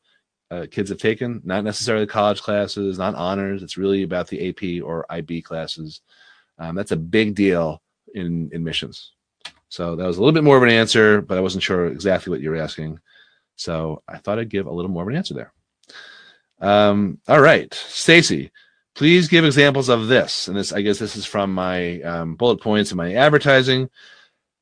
uh, 0.52 0.66
kids 0.70 0.90
have 0.90 1.00
taken? 1.00 1.42
Not 1.44 1.64
necessarily 1.64 2.06
college 2.06 2.42
classes, 2.42 2.98
not 2.98 3.16
honors. 3.16 3.64
It's 3.64 3.78
really 3.78 4.04
about 4.04 4.28
the 4.28 4.50
AP 4.50 4.84
or 4.84 5.06
IB 5.10 5.42
classes. 5.42 6.02
Um, 6.58 6.75
that's 6.75 6.92
a 6.92 6.98
big 6.98 7.36
deal 7.36 7.82
in 8.14 8.50
admissions. 8.54 9.12
So 9.70 9.96
that 9.96 10.06
was 10.06 10.18
a 10.18 10.22
little 10.22 10.34
bit 10.34 10.44
more 10.44 10.58
of 10.58 10.64
an 10.64 10.70
answer, 10.70 11.22
but 11.22 11.38
I 11.38 11.42
wasn't 11.42 11.64
sure 11.64 11.88
exactly 11.88 12.32
what 12.32 12.42
you 12.42 12.50
were 12.50 12.56
asking. 12.58 13.00
So 13.56 14.04
I 14.08 14.18
thought 14.18 14.40
I'd 14.40 14.50
give 14.50 14.68
a 14.68 14.72
little 14.72 14.92
more 14.92 15.04
of 15.04 15.10
an 15.10 15.16
answer 15.16 15.34
there. 15.34 15.52
Um, 16.62 17.20
all 17.28 17.42
right, 17.42 17.74
Stacy, 17.74 18.52
please 18.96 19.28
give 19.28 19.46
examples 19.46 19.90
of 19.90 20.08
this. 20.08 20.48
And 20.48 20.58
this, 20.58 20.72
I 20.72 20.82
guess, 20.82 21.00
this 21.00 21.16
is 21.16 21.25
from 21.25 21.54
my 21.54 22.02
um, 22.02 22.36
bullet 22.36 22.62
points 22.62 22.92
in 22.92 22.98
my 22.98 23.14
advertising. 23.14 23.90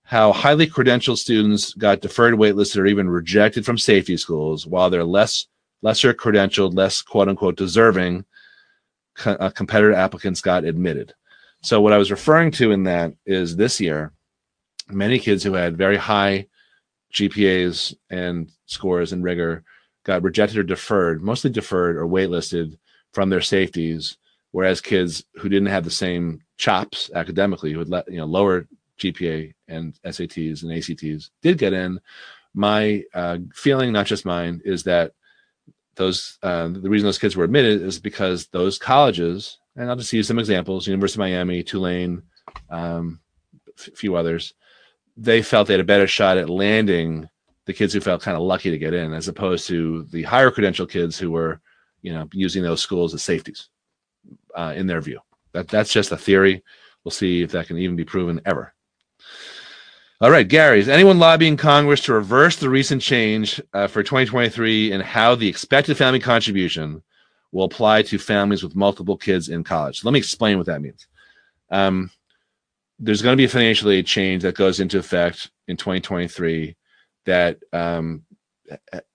How 0.03 0.33
highly 0.33 0.67
credentialed 0.67 1.17
students 1.17 1.73
got 1.73 2.01
deferred 2.01 2.33
waitlisted 2.33 2.77
or 2.77 2.85
even 2.85 3.09
rejected 3.09 3.65
from 3.65 3.77
safety 3.77 4.17
schools, 4.17 4.67
while 4.67 4.89
they're 4.89 5.03
less 5.03 5.47
lesser 5.83 6.13
credentialed, 6.13 6.75
less 6.75 7.01
quote 7.01 7.29
unquote 7.29 7.57
deserving 7.57 8.25
co- 9.15 9.33
uh, 9.33 9.49
competitor 9.51 9.93
applicants 9.93 10.41
got 10.41 10.63
admitted. 10.63 11.13
So 11.61 11.79
what 11.79 11.93
I 11.93 11.97
was 11.97 12.09
referring 12.11 12.51
to 12.51 12.71
in 12.71 12.83
that 12.83 13.13
is 13.25 13.55
this 13.55 13.79
year, 13.79 14.11
many 14.89 15.19
kids 15.19 15.43
who 15.43 15.53
had 15.53 15.77
very 15.77 15.97
high 15.97 16.47
GPAs 17.13 17.95
and 18.09 18.51
scores 18.65 19.13
and 19.13 19.23
rigor 19.23 19.63
got 20.03 20.23
rejected 20.23 20.57
or 20.57 20.63
deferred, 20.63 21.21
mostly 21.21 21.49
deferred 21.49 21.95
or 21.95 22.07
waitlisted 22.07 22.77
from 23.13 23.29
their 23.29 23.41
safeties, 23.41 24.17
whereas 24.51 24.81
kids 24.81 25.23
who 25.35 25.47
didn't 25.47 25.67
have 25.67 25.83
the 25.83 25.91
same 25.91 26.41
chops 26.57 27.11
academically, 27.13 27.71
who 27.71 27.79
had 27.79 27.89
let, 27.89 28.11
you 28.11 28.17
know 28.17 28.25
lower 28.25 28.67
GPA 28.99 29.53
and 29.67 29.97
SATs 30.05 30.63
and 30.63 30.71
ACTs, 30.71 31.29
did 31.41 31.57
get 31.57 31.73
in. 31.73 31.99
My 32.53 33.03
uh, 33.13 33.37
feeling, 33.53 33.91
not 33.91 34.05
just 34.05 34.25
mine, 34.25 34.61
is 34.65 34.83
that 34.83 35.13
those 35.95 36.37
uh, 36.43 36.67
the 36.67 36.89
reason 36.89 37.05
those 37.05 37.19
kids 37.19 37.35
were 37.35 37.43
admitted 37.43 37.81
is 37.81 37.99
because 37.99 38.47
those 38.47 38.77
colleges, 38.77 39.59
and 39.75 39.89
I'll 39.89 39.95
just 39.95 40.13
use 40.13 40.27
some 40.27 40.39
examples: 40.39 40.87
University 40.87 41.17
of 41.17 41.29
Miami, 41.29 41.63
Tulane, 41.63 42.23
um, 42.69 43.19
a 43.87 43.91
few 43.91 44.15
others. 44.15 44.53
They 45.15 45.41
felt 45.41 45.67
they 45.67 45.73
had 45.73 45.81
a 45.81 45.85
better 45.85 46.07
shot 46.07 46.37
at 46.37 46.49
landing 46.49 47.29
the 47.65 47.73
kids 47.73 47.93
who 47.93 48.01
felt 48.01 48.21
kind 48.21 48.35
of 48.35 48.43
lucky 48.43 48.71
to 48.71 48.77
get 48.77 48.93
in, 48.93 49.13
as 49.13 49.27
opposed 49.27 49.67
to 49.67 50.03
the 50.11 50.23
higher 50.23 50.51
credential 50.51 50.85
kids 50.85 51.17
who 51.17 51.31
were, 51.31 51.61
you 52.01 52.13
know, 52.13 52.27
using 52.33 52.61
those 52.61 52.81
schools 52.81 53.13
as 53.13 53.23
safeties. 53.23 53.69
Uh, 54.55 54.73
in 54.75 54.87
their 54.87 55.01
view, 55.01 55.19
that 55.51 55.67
that's 55.67 55.91
just 55.91 56.11
a 56.11 56.17
theory. 56.17 56.63
We'll 57.03 57.11
see 57.11 57.41
if 57.41 57.51
that 57.51 57.67
can 57.67 57.77
even 57.77 57.95
be 57.95 58.05
proven 58.05 58.39
ever. 58.45 58.73
All 60.23 60.31
right, 60.31 60.47
Gary, 60.47 60.79
is 60.79 60.87
anyone 60.87 61.19
lobbying 61.19 61.57
Congress 61.57 61.99
to 62.03 62.13
reverse 62.13 62.55
the 62.55 62.69
recent 62.69 63.01
change 63.01 63.59
uh, 63.73 63.87
for 63.87 64.03
2023 64.03 64.93
and 64.93 65.03
how 65.03 65.35
the 65.35 65.49
expected 65.49 65.97
family 65.97 66.21
contribution 66.21 67.03
will 67.51 67.65
apply 67.65 68.03
to 68.03 68.17
families 68.17 68.63
with 68.63 68.73
multiple 68.73 69.17
kids 69.17 69.49
in 69.49 69.65
college? 69.65 70.05
Let 70.05 70.13
me 70.13 70.19
explain 70.19 70.57
what 70.57 70.67
that 70.67 70.81
means. 70.81 71.07
Um, 71.71 72.09
there's 72.99 73.21
going 73.21 73.33
to 73.33 73.37
be 73.37 73.43
a 73.43 73.49
financial 73.49 73.91
aid 73.91 74.05
change 74.05 74.43
that 74.43 74.55
goes 74.55 74.79
into 74.79 74.97
effect 74.97 75.51
in 75.67 75.75
2023 75.75 76.77
that 77.25 77.57
um, 77.73 78.23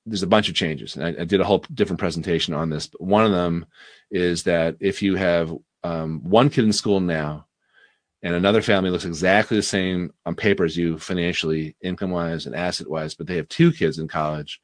there's 0.05 0.23
a 0.23 0.27
bunch 0.27 0.51
of 0.51 0.55
changes. 0.55 0.95
And 0.95 1.07
I, 1.07 1.23
I, 1.23 1.25
did 1.25 1.41
a 1.41 1.45
whole 1.45 1.65
different 1.73 2.01
presentation 2.01 2.53
on 2.53 2.69
this. 2.69 2.87
But 2.87 3.01
one 3.01 3.25
of 3.25 3.33
them 3.33 3.65
is 4.11 4.43
that 4.43 4.77
if 4.79 5.01
you 5.01 5.17
have 5.17 5.57
um, 5.85 6.21
one 6.23 6.51
kid 6.51 6.65
in 6.65 6.73
school 6.75 7.01
now 7.01 7.47
and 8.23 8.35
another 8.35 8.63
family 8.63 8.91
looks 8.91 9.05
exactly 9.05 9.57
the 9.57 9.63
same 9.63 10.13
on 10.27 10.35
paper 10.35 10.65
as 10.65 10.77
you 10.77 10.99
financially, 10.99 11.77
income 11.83 12.11
wise, 12.11 12.47
and 12.47 12.55
asset 12.55 12.89
wise, 12.89 13.15
but 13.15 13.27
they 13.27 13.37
have 13.37 13.49
two 13.49 13.73
kids 13.73 13.99
in 13.99 14.09
college, 14.09 14.61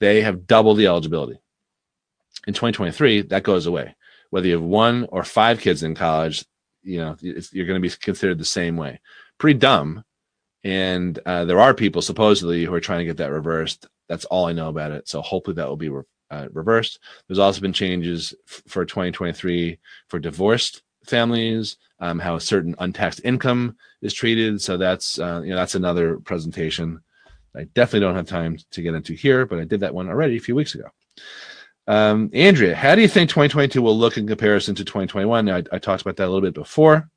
they 0.00 0.22
have 0.22 0.46
double 0.46 0.74
the 0.74 0.86
eligibility. 0.86 1.40
In 2.46 2.54
2023, 2.54 3.22
that 3.22 3.42
goes 3.42 3.66
away. 3.66 3.94
Whether 4.30 4.48
you 4.48 4.54
have 4.54 4.62
one 4.62 5.06
or 5.10 5.22
five 5.22 5.60
kids 5.60 5.82
in 5.82 5.94
college, 5.94 6.44
you 6.82 6.98
know, 6.98 7.16
you're 7.20 7.66
going 7.66 7.80
to 7.80 7.88
be 7.88 7.94
considered 8.00 8.38
the 8.38 8.44
same 8.44 8.76
way. 8.76 9.00
Pretty 9.38 9.58
dumb. 9.58 10.04
And 10.64 11.18
uh, 11.26 11.44
there 11.44 11.60
are 11.60 11.74
people 11.74 12.02
supposedly 12.02 12.64
who 12.64 12.74
are 12.74 12.80
trying 12.80 13.00
to 13.00 13.04
get 13.04 13.18
that 13.18 13.32
reversed. 13.32 13.86
That's 14.08 14.24
all 14.26 14.46
I 14.46 14.52
know 14.52 14.68
about 14.68 14.92
it. 14.92 15.08
So 15.08 15.20
hopefully 15.20 15.54
that 15.56 15.68
will 15.68 15.76
be 15.76 15.88
re- 15.88 16.02
uh, 16.30 16.48
reversed. 16.52 16.98
There's 17.26 17.38
also 17.38 17.60
been 17.60 17.72
changes 17.72 18.34
f- 18.48 18.62
for 18.66 18.84
2023 18.84 19.78
for 20.08 20.18
divorced 20.18 20.82
families, 21.04 21.76
um, 22.00 22.18
how 22.18 22.36
a 22.36 22.40
certain 22.40 22.74
untaxed 22.78 23.20
income 23.24 23.76
is 24.02 24.14
treated. 24.14 24.60
So 24.60 24.76
that's 24.76 25.18
uh, 25.18 25.42
you 25.44 25.50
know 25.50 25.56
that's 25.56 25.74
another 25.74 26.18
presentation. 26.18 27.00
I 27.54 27.64
definitely 27.74 28.00
don't 28.00 28.16
have 28.16 28.26
time 28.26 28.58
to 28.70 28.82
get 28.82 28.94
into 28.94 29.14
here, 29.14 29.44
but 29.44 29.58
I 29.58 29.64
did 29.64 29.80
that 29.80 29.94
one 29.94 30.08
already 30.08 30.36
a 30.36 30.40
few 30.40 30.54
weeks 30.54 30.74
ago. 30.74 30.84
Um, 31.86 32.30
Andrea, 32.32 32.76
how 32.76 32.94
do 32.94 33.02
you 33.02 33.08
think 33.08 33.30
2022 33.30 33.82
will 33.82 33.98
look 33.98 34.16
in 34.16 34.26
comparison 34.26 34.76
to 34.76 34.84
2021? 34.84 35.48
I, 35.48 35.56
I 35.72 35.78
talked 35.78 36.02
about 36.02 36.16
that 36.16 36.26
a 36.26 36.30
little 36.30 36.40
bit 36.40 36.54
before. 36.54 37.10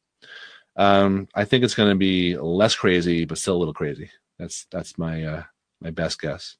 Um, 0.75 1.27
I 1.35 1.45
think 1.45 1.63
it's 1.63 1.75
going 1.75 1.91
to 1.91 1.95
be 1.95 2.35
less 2.37 2.75
crazy, 2.75 3.25
but 3.25 3.37
still 3.37 3.55
a 3.55 3.59
little 3.59 3.73
crazy. 3.73 4.09
That's 4.39 4.65
that's 4.71 4.97
my 4.97 5.23
uh, 5.23 5.43
my 5.81 5.91
best 5.91 6.19
guess. 6.19 6.57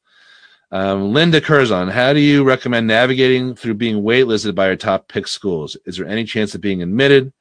Um, 0.71 1.13
Linda 1.13 1.41
Curzon, 1.41 1.87
how 1.89 2.13
do 2.13 2.19
you 2.19 2.43
recommend 2.43 2.87
navigating 2.87 3.55
through 3.55 3.75
being 3.75 4.03
waitlisted 4.03 4.55
by 4.55 4.67
your 4.67 4.75
top 4.75 5.07
pick 5.07 5.27
schools? 5.27 5.77
Is 5.85 5.97
there 5.97 6.07
any 6.07 6.23
chance 6.23 6.55
of 6.55 6.61
being 6.61 6.81
admitted? 6.81 7.31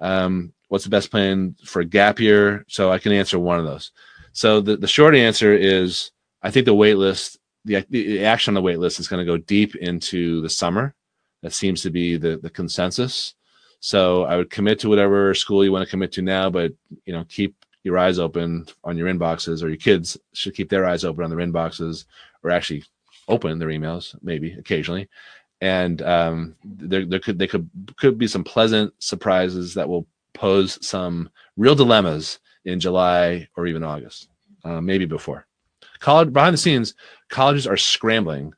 Um, 0.00 0.52
what's 0.68 0.84
the 0.84 0.90
best 0.90 1.10
plan 1.10 1.56
for 1.64 1.80
a 1.80 1.84
gap 1.84 2.20
year? 2.20 2.64
So 2.68 2.90
I 2.90 2.98
can 2.98 3.12
answer 3.12 3.38
one 3.38 3.58
of 3.58 3.64
those. 3.64 3.92
So 4.32 4.60
the, 4.60 4.76
the 4.76 4.86
short 4.86 5.14
answer 5.14 5.52
is 5.52 6.12
I 6.42 6.50
think 6.50 6.66
the 6.66 6.74
wait 6.74 6.94
list, 6.94 7.38
the, 7.64 7.84
the 7.90 8.24
action 8.24 8.52
on 8.52 8.54
the 8.54 8.62
wait 8.62 8.78
list 8.78 9.00
is 9.00 9.08
going 9.08 9.24
to 9.24 9.30
go 9.30 9.36
deep 9.36 9.74
into 9.76 10.40
the 10.40 10.48
summer. 10.48 10.94
That 11.42 11.52
seems 11.52 11.82
to 11.82 11.90
be 11.90 12.16
the, 12.16 12.36
the 12.36 12.50
consensus. 12.50 13.34
So 13.80 14.24
I 14.24 14.36
would 14.36 14.50
commit 14.50 14.78
to 14.80 14.88
whatever 14.88 15.34
school 15.34 15.64
you 15.64 15.72
want 15.72 15.84
to 15.84 15.90
commit 15.90 16.12
to 16.12 16.22
now, 16.22 16.50
but 16.50 16.72
you 17.04 17.12
know, 17.12 17.24
keep 17.28 17.56
your 17.82 17.98
eyes 17.98 18.18
open 18.18 18.66
on 18.84 18.98
your 18.98 19.08
inboxes, 19.08 19.62
or 19.62 19.68
your 19.68 19.78
kids 19.78 20.18
should 20.34 20.54
keep 20.54 20.68
their 20.68 20.84
eyes 20.84 21.02
open 21.02 21.24
on 21.24 21.30
their 21.30 21.46
inboxes, 21.46 22.04
or 22.42 22.50
actually 22.50 22.84
open 23.26 23.58
their 23.58 23.68
emails, 23.68 24.14
maybe 24.22 24.52
occasionally. 24.52 25.08
And 25.60 26.00
um, 26.02 26.56
there, 26.64 27.04
there 27.04 27.18
could, 27.18 27.38
there 27.38 27.48
could, 27.48 27.68
could 27.96 28.18
be 28.18 28.26
some 28.26 28.44
pleasant 28.44 28.94
surprises 28.98 29.74
that 29.74 29.88
will 29.88 30.06
pose 30.32 30.84
some 30.86 31.28
real 31.56 31.74
dilemmas 31.74 32.38
in 32.64 32.80
July 32.80 33.48
or 33.56 33.66
even 33.66 33.84
August, 33.84 34.28
uh, 34.64 34.80
maybe 34.80 35.04
before. 35.04 35.46
College 35.98 36.32
behind 36.32 36.54
the 36.54 36.58
scenes, 36.58 36.94
colleges 37.28 37.66
are 37.66 37.76
scrambling 37.76 38.54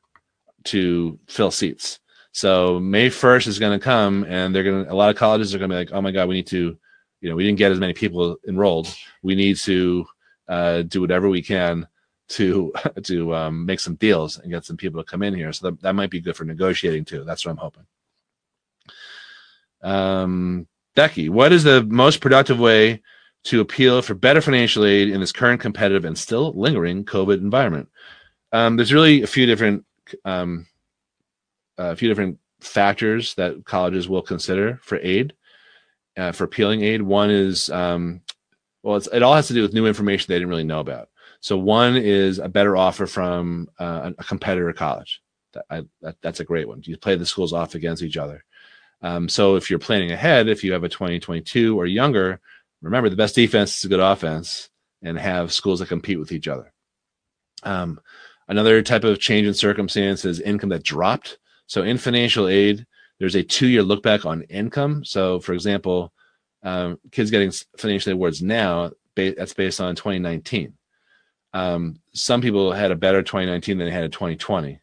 to 0.65 1.19
fill 1.27 1.51
seats. 1.51 1.99
So 2.31 2.79
May 2.79 3.09
1st 3.09 3.47
is 3.47 3.59
going 3.59 3.77
to 3.77 3.83
come, 3.83 4.25
and 4.27 4.55
they're 4.55 4.63
going 4.63 4.85
to, 4.85 4.91
a 4.91 4.95
lot 4.95 5.09
of 5.09 5.17
colleges 5.17 5.53
are 5.53 5.59
going 5.59 5.69
to 5.69 5.73
be 5.73 5.79
like, 5.79 5.91
oh 5.91 6.01
my 6.01 6.11
God, 6.11 6.29
we 6.29 6.35
need 6.35 6.47
to, 6.47 6.77
you 7.21 7.29
know, 7.29 7.35
we 7.35 7.43
didn't 7.43 7.59
get 7.59 7.71
as 7.71 7.79
many 7.79 7.93
people 7.93 8.37
enrolled. 8.47 8.93
We 9.21 9.35
need 9.35 9.57
to 9.57 10.05
uh, 10.47 10.81
do 10.83 11.01
whatever 11.01 11.29
we 11.29 11.41
can 11.41 11.87
to 12.33 12.73
to 13.03 13.35
um, 13.35 13.65
make 13.65 13.79
some 13.79 13.95
deals 13.95 14.37
and 14.39 14.51
get 14.51 14.65
some 14.65 14.77
people 14.77 15.01
to 15.01 15.09
come 15.09 15.23
in 15.23 15.33
here. 15.33 15.51
So 15.53 15.69
that, 15.69 15.81
that 15.81 15.95
might 15.95 16.09
be 16.09 16.21
good 16.21 16.35
for 16.35 16.45
negotiating 16.45 17.05
too. 17.05 17.23
That's 17.23 17.45
what 17.45 17.51
I'm 17.51 17.57
hoping. 17.57 17.85
Um, 19.81 20.67
Becky, 20.95 21.29
what 21.29 21.51
is 21.51 21.63
the 21.63 21.83
most 21.83 22.21
productive 22.21 22.59
way 22.59 23.01
to 23.45 23.59
appeal 23.61 24.01
for 24.01 24.13
better 24.13 24.41
financial 24.41 24.85
aid 24.85 25.09
in 25.09 25.19
this 25.19 25.31
current 25.31 25.59
competitive 25.59 26.05
and 26.05 26.17
still 26.17 26.53
lingering 26.53 27.03
COVID 27.03 27.37
environment? 27.37 27.89
Um, 28.51 28.77
there's 28.77 28.93
really 28.93 29.23
a 29.23 29.27
few 29.27 29.45
different 29.45 29.85
um, 30.25 30.67
a 31.77 31.95
few 31.95 32.07
different 32.07 32.39
factors 32.61 33.33
that 33.35 33.65
colleges 33.65 34.07
will 34.07 34.21
consider 34.21 34.79
for 34.81 34.99
aid, 34.99 35.33
uh, 36.17 36.31
for 36.31 36.43
appealing 36.43 36.83
aid. 36.83 37.01
One 37.01 37.31
is, 37.31 37.69
um, 37.71 38.21
well, 38.83 39.01
it 39.11 39.23
all 39.23 39.35
has 39.35 39.47
to 39.47 39.53
do 39.53 39.63
with 39.63 39.73
new 39.73 39.87
information 39.87 40.27
they 40.27 40.35
didn't 40.35 40.49
really 40.49 40.63
know 40.63 40.79
about. 40.79 41.09
So 41.43 41.57
one 41.57 41.97
is 41.97 42.39
a 42.39 42.47
better 42.47 42.77
offer 42.77 43.05
from 43.05 43.67
uh, 43.77 44.11
a 44.17 44.23
competitor 44.23 44.71
college. 44.71 45.21
That, 45.51 45.65
I, 45.69 45.83
that, 46.01 46.15
that's 46.21 46.39
a 46.39 46.45
great 46.45 46.69
one. 46.69 46.81
You 46.85 46.97
play 46.97 47.17
the 47.17 47.25
schools 47.25 47.51
off 47.51 47.75
against 47.75 48.01
each 48.01 48.15
other. 48.15 48.45
Um, 49.01 49.27
so 49.27 49.57
if 49.57 49.69
you're 49.69 49.77
planning 49.77 50.13
ahead, 50.13 50.47
if 50.47 50.63
you 50.63 50.71
have 50.71 50.85
a 50.85 50.89
2022 50.89 51.77
or 51.77 51.85
younger, 51.85 52.39
remember 52.81 53.09
the 53.09 53.17
best 53.17 53.35
defense 53.35 53.77
is 53.77 53.83
a 53.83 53.89
good 53.89 53.99
offense 53.99 54.69
and 55.01 55.19
have 55.19 55.51
schools 55.51 55.79
that 55.79 55.89
compete 55.89 56.17
with 56.17 56.31
each 56.31 56.47
other. 56.47 56.71
Um, 57.63 57.99
another 58.47 58.81
type 58.81 59.03
of 59.03 59.19
change 59.19 59.45
in 59.45 59.53
circumstance 59.53 60.23
is 60.23 60.39
income 60.39 60.69
that 60.69 60.83
dropped. 60.83 61.39
So 61.67 61.83
in 61.83 61.97
financial 61.97 62.47
aid, 62.47 62.85
there's 63.19 63.35
a 63.35 63.43
two-year 63.43 63.83
look 63.83 64.01
back 64.01 64.25
on 64.25 64.43
income. 64.43 65.03
So 65.03 65.41
for 65.41 65.51
example, 65.51 66.13
um, 66.63 67.01
kids 67.11 67.31
getting 67.31 67.51
financial 67.77 68.13
awards 68.13 68.41
now, 68.41 68.91
ba- 69.13 69.35
that's 69.35 69.53
based 69.53 69.81
on 69.81 69.97
2019. 69.97 70.77
Um, 71.53 71.99
some 72.13 72.41
people 72.41 72.71
had 72.71 72.91
a 72.91 72.95
better 72.95 73.21
2019 73.21 73.77
than 73.77 73.87
they 73.87 73.93
had 73.93 74.03
in 74.03 74.11
2020. 74.11 74.79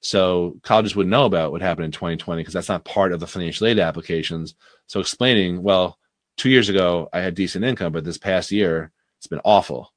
So 0.00 0.56
colleges 0.62 0.96
would 0.96 1.06
know 1.06 1.26
about 1.26 1.52
what 1.52 1.62
happened 1.62 1.86
in 1.86 1.92
2020 1.92 2.40
because 2.40 2.54
that's 2.54 2.68
not 2.68 2.84
part 2.84 3.12
of 3.12 3.20
the 3.20 3.26
financial 3.26 3.66
aid 3.66 3.78
applications. 3.78 4.54
So 4.86 5.00
explaining, 5.00 5.62
well, 5.62 5.98
two 6.36 6.48
years 6.48 6.68
ago 6.68 7.08
I 7.12 7.20
had 7.20 7.34
decent 7.34 7.64
income, 7.64 7.92
but 7.92 8.04
this 8.04 8.18
past 8.18 8.50
year 8.50 8.92
it's 9.18 9.26
been 9.26 9.40
awful. 9.44 9.92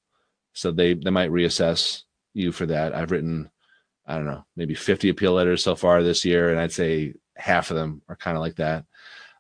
So 0.53 0.71
they 0.71 0.93
they 0.93 1.10
might 1.10 1.32
reassess 1.32 2.03
you 2.34 2.51
for 2.51 2.65
that. 2.65 2.93
I've 2.93 3.12
written, 3.12 3.49
I 4.06 4.15
don't 4.15 4.25
know, 4.25 4.45
maybe 4.56 4.75
50 4.75 5.10
appeal 5.10 5.34
letters 5.34 5.63
so 5.63 5.75
far 5.75 6.03
this 6.03 6.25
year, 6.25 6.49
and 6.49 6.60
I'd 6.60 6.73
say 6.73 7.13
half 7.36 7.71
of 7.71 7.77
them 7.77 8.01
are 8.10 8.15
kind 8.15 8.36
of 8.36 8.41
like 8.41 8.56
that. 8.58 8.86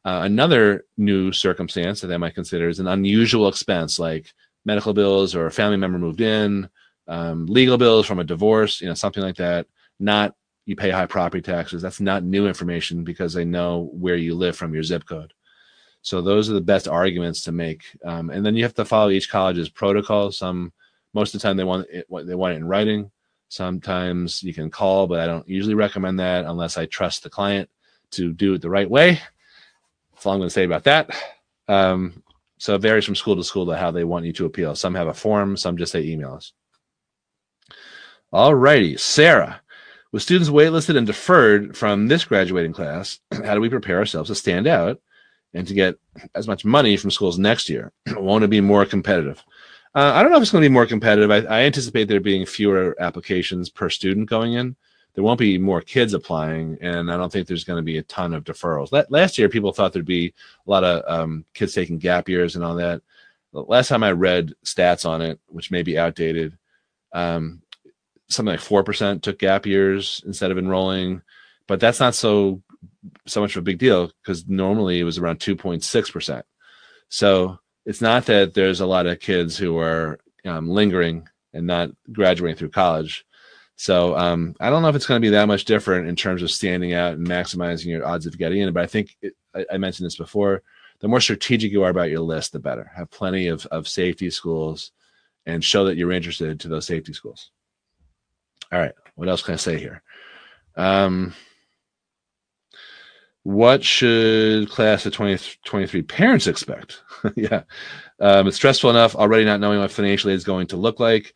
Uh, 0.05 0.21
another 0.23 0.85
new 0.97 1.31
circumstance 1.31 2.01
that 2.01 2.07
they 2.07 2.17
might 2.17 2.35
consider 2.35 2.67
is 2.67 2.79
an 2.79 2.87
unusual 2.87 3.47
expense 3.47 3.99
like 3.99 4.33
medical 4.65 4.93
bills 4.93 5.35
or 5.35 5.45
a 5.45 5.51
family 5.51 5.77
member 5.77 5.99
moved 5.99 6.21
in, 6.21 6.69
um, 7.07 7.45
legal 7.47 7.77
bills 7.77 8.05
from 8.05 8.19
a 8.19 8.23
divorce, 8.23 8.81
you 8.81 8.87
know, 8.87 8.93
something 8.93 9.23
like 9.23 9.35
that. 9.35 9.67
Not 9.99 10.35
you 10.65 10.75
pay 10.75 10.89
high 10.89 11.05
property 11.05 11.41
taxes. 11.41 11.81
That's 11.81 11.99
not 11.99 12.23
new 12.23 12.47
information 12.47 13.03
because 13.03 13.33
they 13.33 13.45
know 13.45 13.89
where 13.93 14.15
you 14.15 14.35
live 14.35 14.55
from 14.55 14.73
your 14.73 14.83
zip 14.83 15.05
code. 15.05 15.33
So 16.01 16.21
those 16.21 16.49
are 16.49 16.53
the 16.53 16.61
best 16.61 16.87
arguments 16.87 17.41
to 17.43 17.51
make. 17.51 17.83
Um, 18.03 18.29
and 18.29 18.45
then 18.45 18.55
you 18.55 18.63
have 18.63 18.73
to 18.75 18.85
follow 18.85 19.09
each 19.09 19.29
college's 19.29 19.69
protocol. 19.69 20.31
Some, 20.31 20.73
most 21.13 21.33
of 21.33 21.41
the 21.41 21.47
time, 21.47 21.57
they 21.57 21.63
want 21.63 21.87
it, 21.89 22.05
they 22.09 22.35
want 22.35 22.53
it 22.53 22.57
in 22.57 22.67
writing. 22.67 23.11
Sometimes 23.49 24.41
you 24.43 24.53
can 24.53 24.69
call, 24.69 25.07
but 25.07 25.19
I 25.19 25.27
don't 25.27 25.47
usually 25.47 25.75
recommend 25.75 26.19
that 26.19 26.45
unless 26.45 26.77
I 26.77 26.87
trust 26.87 27.23
the 27.23 27.29
client 27.29 27.69
to 28.11 28.33
do 28.33 28.53
it 28.53 28.61
the 28.61 28.69
right 28.69 28.89
way. 28.89 29.19
That's 30.11 30.25
all 30.25 30.33
I'm 30.33 30.39
going 30.39 30.47
to 30.47 30.53
say 30.53 30.65
about 30.65 30.83
that. 30.85 31.09
Um, 31.67 32.23
so 32.63 32.75
it 32.75 32.81
varies 32.81 33.03
from 33.03 33.15
school 33.15 33.35
to 33.35 33.43
school 33.43 33.65
to 33.65 33.75
how 33.75 33.91
they 33.91 34.05
want 34.05 34.23
you 34.23 34.31
to 34.31 34.45
appeal. 34.45 34.73
Some 34.73 34.95
have 34.95 35.09
a 35.09 35.13
form, 35.13 35.57
some 35.57 35.75
just 35.75 35.91
say 35.91 36.01
email 36.01 36.35
us. 36.35 36.53
All 38.31 38.55
righty, 38.55 38.95
Sarah. 38.95 39.59
With 40.13 40.21
students 40.21 40.49
waitlisted 40.49 40.95
and 40.95 41.05
deferred 41.05 41.75
from 41.75 42.07
this 42.07 42.23
graduating 42.23 42.71
class, 42.71 43.19
how 43.43 43.53
do 43.53 43.59
we 43.59 43.67
prepare 43.67 43.97
ourselves 43.97 44.29
to 44.29 44.35
stand 44.35 44.65
out 44.65 45.01
and 45.53 45.67
to 45.67 45.73
get 45.73 45.95
as 46.35 46.47
much 46.47 46.63
money 46.63 46.95
from 46.95 47.11
schools 47.11 47.37
next 47.37 47.67
year? 47.69 47.91
Won't 48.15 48.45
it 48.45 48.49
be 48.49 48.61
more 48.61 48.85
competitive? 48.85 49.43
Uh, 49.93 50.13
I 50.15 50.23
don't 50.23 50.31
know 50.31 50.37
if 50.37 50.43
it's 50.43 50.51
going 50.53 50.63
to 50.63 50.69
be 50.69 50.73
more 50.73 50.85
competitive. 50.85 51.31
I, 51.31 51.39
I, 51.39 51.63
anticipate 51.63 52.05
there 52.05 52.21
being 52.21 52.45
fewer 52.45 52.95
applications 52.97 53.69
per 53.69 53.89
student 53.89 54.29
going 54.29 54.53
in. 54.53 54.77
There 55.13 55.23
won't 55.23 55.39
be 55.39 55.57
more 55.59 55.81
kids 55.81 56.13
applying, 56.13 56.77
and 56.81 57.11
I 57.11 57.17
don't 57.17 57.31
think 57.31 57.47
there's 57.47 57.63
going 57.63 57.77
to 57.77 57.83
be 57.83 57.99
a 57.99 58.03
ton 58.03 58.33
of 58.33 58.43
deferrals. 58.43 58.91
last 59.11 59.37
year, 59.37 59.47
people 59.47 59.71
thought 59.71 59.93
there'd 59.93 60.05
be 60.05 60.33
a 60.65 60.69
lot 60.69 60.83
of 60.83 61.03
um, 61.07 61.45
kids 61.53 61.73
taking 61.73 61.99
gap 61.99 62.27
years 62.27 62.55
and 62.55 62.65
all 62.65 62.75
that. 62.75 63.01
The 63.51 63.61
last 63.61 63.89
time 63.89 64.03
I 64.03 64.11
read 64.11 64.53
stats 64.65 65.07
on 65.07 65.21
it, 65.21 65.39
which 65.45 65.69
may 65.69 65.83
be 65.83 65.99
outdated, 65.99 66.57
um, 67.13 67.61
something 68.27 68.51
like 68.53 68.59
four 68.59 68.83
percent 68.83 69.21
took 69.21 69.37
gap 69.37 69.67
years 69.67 70.23
instead 70.25 70.49
of 70.49 70.57
enrolling, 70.57 71.21
but 71.67 71.79
that's 71.79 71.99
not 71.99 72.15
so 72.15 72.63
so 73.27 73.41
much 73.41 73.55
of 73.55 73.59
a 73.59 73.63
big 73.63 73.77
deal 73.77 74.11
because 74.21 74.47
normally 74.47 74.99
it 74.99 75.03
was 75.03 75.19
around 75.19 75.39
two 75.39 75.55
point 75.55 75.83
six 75.83 76.09
percent. 76.09 76.45
So 77.09 77.59
it's 77.85 78.01
not 78.01 78.25
that 78.25 78.53
there's 78.55 78.81
a 78.81 78.87
lot 78.87 79.05
of 79.05 79.19
kids 79.19 79.57
who 79.57 79.77
are 79.77 80.19
um, 80.45 80.69
lingering 80.69 81.27
and 81.53 81.67
not 81.67 81.91
graduating 82.11 82.57
through 82.57 82.69
college. 82.69 83.25
So 83.75 84.15
um, 84.15 84.55
I 84.59 84.69
don't 84.69 84.81
know 84.81 84.89
if 84.89 84.95
it's 84.95 85.05
going 85.05 85.21
to 85.21 85.25
be 85.25 85.31
that 85.31 85.47
much 85.47 85.65
different 85.65 86.07
in 86.07 86.15
terms 86.15 86.43
of 86.43 86.51
standing 86.51 86.93
out 86.93 87.13
and 87.13 87.27
maximizing 87.27 87.87
your 87.87 88.05
odds 88.05 88.25
of 88.25 88.37
getting 88.37 88.61
in. 88.61 88.73
But 88.73 88.83
I 88.83 88.87
think 88.87 89.17
it, 89.21 89.33
I, 89.55 89.65
I, 89.73 89.77
mentioned 89.77 90.05
this 90.05 90.15
before. 90.15 90.61
The 90.99 91.07
more 91.07 91.19
strategic 91.19 91.71
you 91.71 91.83
are 91.83 91.89
about 91.89 92.11
your 92.11 92.21
list, 92.21 92.53
the 92.53 92.59
better. 92.59 92.89
Have 92.95 93.09
plenty 93.09 93.47
of, 93.47 93.65
of 93.67 93.87
safety 93.87 94.29
schools 94.29 94.91
and 95.45 95.63
show 95.63 95.85
that 95.85 95.97
you're 95.97 96.11
interested 96.11 96.59
to 96.59 96.67
those 96.67 96.85
safety 96.85 97.13
schools. 97.13 97.51
All 98.71 98.79
right. 98.79 98.93
What 99.15 99.27
else 99.27 99.41
can 99.41 99.55
I 99.55 99.57
say 99.57 99.77
here? 99.77 100.01
Um, 100.75 101.33
what 103.43 103.83
should 103.83 104.69
class 104.69 105.05
of 105.05 105.13
2023 105.13 106.01
parents 106.03 106.47
expect? 106.47 107.01
yeah. 107.35 107.63
Um, 108.19 108.47
it's 108.47 108.55
stressful 108.55 108.89
enough 108.89 109.15
already 109.15 109.43
not 109.43 109.59
knowing 109.59 109.79
what 109.79 109.91
financial 109.91 110.29
aid 110.29 110.35
is 110.35 110.45
going 110.45 110.67
to 110.67 110.77
look 110.77 110.99
like. 110.99 111.33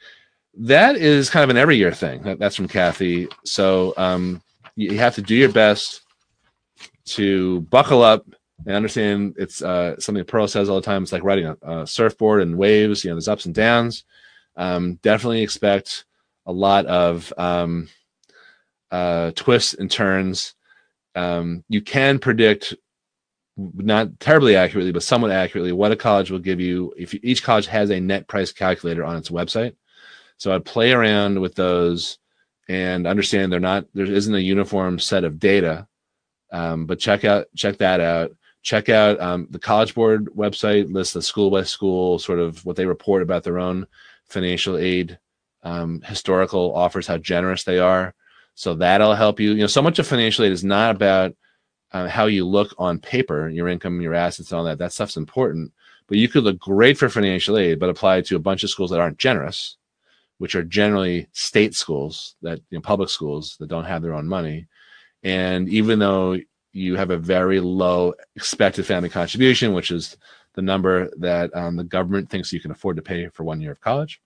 That 0.60 0.96
is 0.96 1.30
kind 1.30 1.44
of 1.44 1.50
an 1.50 1.58
every 1.58 1.78
year 1.78 1.92
thing. 1.92 2.24
That, 2.24 2.40
that's 2.40 2.56
from 2.56 2.68
Kathy. 2.68 3.28
So 3.46 3.94
um, 3.98 4.42
you 4.76 4.98
have 4.98 5.16
to 5.16 5.22
do 5.22 5.36
your 5.36 5.52
best 5.52 6.02
to 7.06 7.62
buckle 7.62 8.02
up 8.02 8.26
and 8.66 8.76
understand 8.76 9.36
it's 9.38 9.62
uh, 9.62 10.00
something 10.00 10.24
Pearl 10.26 10.48
says 10.48 10.70
all 10.70 10.78
the 10.78 10.86
time. 10.86 11.04
It's 11.04 11.12
like 11.12 11.24
riding 11.24 11.46
a, 11.46 11.58
a 11.62 11.88
surfboard 11.88 12.42
and 12.42 12.58
waves. 12.58 13.04
You 13.04 13.12
know, 13.12 13.16
there's 13.16 13.28
ups 13.28 13.46
and 13.46 13.54
downs. 13.54 14.04
Um, 14.56 14.96
definitely 14.96 15.44
expect 15.44 16.06
a 16.46 16.52
lot 16.52 16.86
of 16.88 17.32
um, 17.38 17.90
uh, 18.90 19.32
twists 19.36 19.74
and 19.76 19.92
turns. 19.92 20.56
Um, 21.16 21.64
you 21.70 21.82
can 21.82 22.20
predict, 22.20 22.74
not 23.56 24.20
terribly 24.20 24.56
accurately, 24.56 24.92
but 24.92 25.04
somewhat 25.04 25.32
accurately, 25.32 25.72
what 25.72 25.92
a 25.92 25.96
college 25.96 26.32
will 26.32 26.40
give 26.40 26.60
you. 26.60 26.94
If 26.98 27.14
you, 27.14 27.20
each 27.24 27.44
college 27.44 27.68
has 27.68 27.92
a 27.92 28.00
net 28.00 28.28
price 28.28 28.52
calculator 28.52 29.04
on 29.04 29.18
its 29.18 29.30
website, 29.30 29.76
so 30.38 30.54
I'd 30.54 30.66
play 30.66 30.92
around 30.92 31.40
with 31.40 31.56
those 31.56 32.20
and 32.70 33.08
understand 33.08 33.52
they're 33.52 33.60
not 33.60 33.86
there 33.94 34.06
isn't 34.06 34.34
a 34.34 34.40
uniform 34.40 35.00
set 35.00 35.24
of 35.24 35.40
data. 35.40 35.88
Um, 36.52 36.86
but 36.86 37.00
check 37.00 37.26
out 37.26 37.48
check 37.56 37.78
that 37.78 38.00
out. 38.00 38.32
Check 38.64 38.90
out 38.90 39.20
um, 39.20 39.48
the 39.50 39.60
College 39.60 39.96
Board 39.96 40.26
website 40.36 40.92
lists 40.92 41.14
the 41.14 41.22
school 41.22 41.50
by 41.50 41.64
school 41.64 42.20
sort 42.20 42.40
of 42.40 42.64
what 42.66 42.76
they 42.76 42.86
report 42.86 43.22
about 43.22 43.44
their 43.44 43.60
own 43.60 43.88
financial 44.26 44.78
aid 44.78 45.18
um, 45.64 46.02
historical 46.02 46.76
offers, 46.76 47.08
how 47.08 47.18
generous 47.18 47.64
they 47.64 47.80
are. 47.80 48.14
So 48.56 48.74
that'll 48.74 49.16
help 49.16 49.40
you. 49.40 49.52
You 49.52 49.62
know, 49.62 49.68
so 49.68 49.82
much 49.82 50.00
of 50.00 50.08
financial 50.08 50.44
aid 50.44 50.52
is 50.52 50.64
not 50.64 50.96
about 50.96 51.36
uh, 51.92 52.08
how 52.08 52.26
you 52.26 52.46
look 52.46 52.74
on 52.78 53.00
paper, 53.00 53.50
your 53.50 53.68
income, 53.68 54.02
your 54.02 54.14
assets, 54.14 54.52
and 54.52 54.60
all 54.60 54.66
that. 54.66 54.80
That 54.80 54.94
stuff's 54.94 55.18
important. 55.18 55.72
But 56.08 56.18
you 56.18 56.28
could 56.28 56.44
look 56.44 56.60
great 56.60 56.98
for 56.98 57.10
financial 57.10 57.58
aid, 57.58 57.80
but 57.80 57.90
apply 57.90 58.18
it 58.18 58.26
to 58.28 58.36
a 58.36 58.40
bunch 58.40 58.64
of 58.64 58.70
schools 58.70 58.92
that 58.92 59.00
aren't 59.00 59.18
generous, 59.18 59.77
which 60.38 60.56
are 60.56 60.64
generally 60.64 61.28
state 61.32 61.76
schools 61.76 62.36
that 62.42 62.60
you 62.70 62.78
know, 62.78 62.82
public 62.82 63.10
schools 63.10 63.58
that 63.60 63.68
don't 63.68 63.86
have 63.86 64.02
their 64.02 64.14
own 64.14 64.28
money. 64.28 64.68
And 65.24 65.68
even 65.70 66.00
though 66.00 66.38
you 66.74 66.96
have 66.96 67.10
a 67.10 67.18
very 67.18 67.60
low 67.60 68.14
expected 68.36 68.86
family 68.86 69.10
contribution, 69.10 69.74
which 69.74 69.92
is 69.92 70.18
the 70.54 70.62
number 70.62 71.10
that 71.18 71.56
um, 71.56 71.76
the 71.76 71.84
government 71.84 72.30
thinks 72.30 72.54
you 72.54 72.60
can 72.60 72.72
afford 72.72 72.96
to 72.98 73.02
pay 73.02 73.28
for 73.30 73.44
one 73.44 73.62
year 73.62 73.72
of 73.72 73.82
college, 73.82 74.22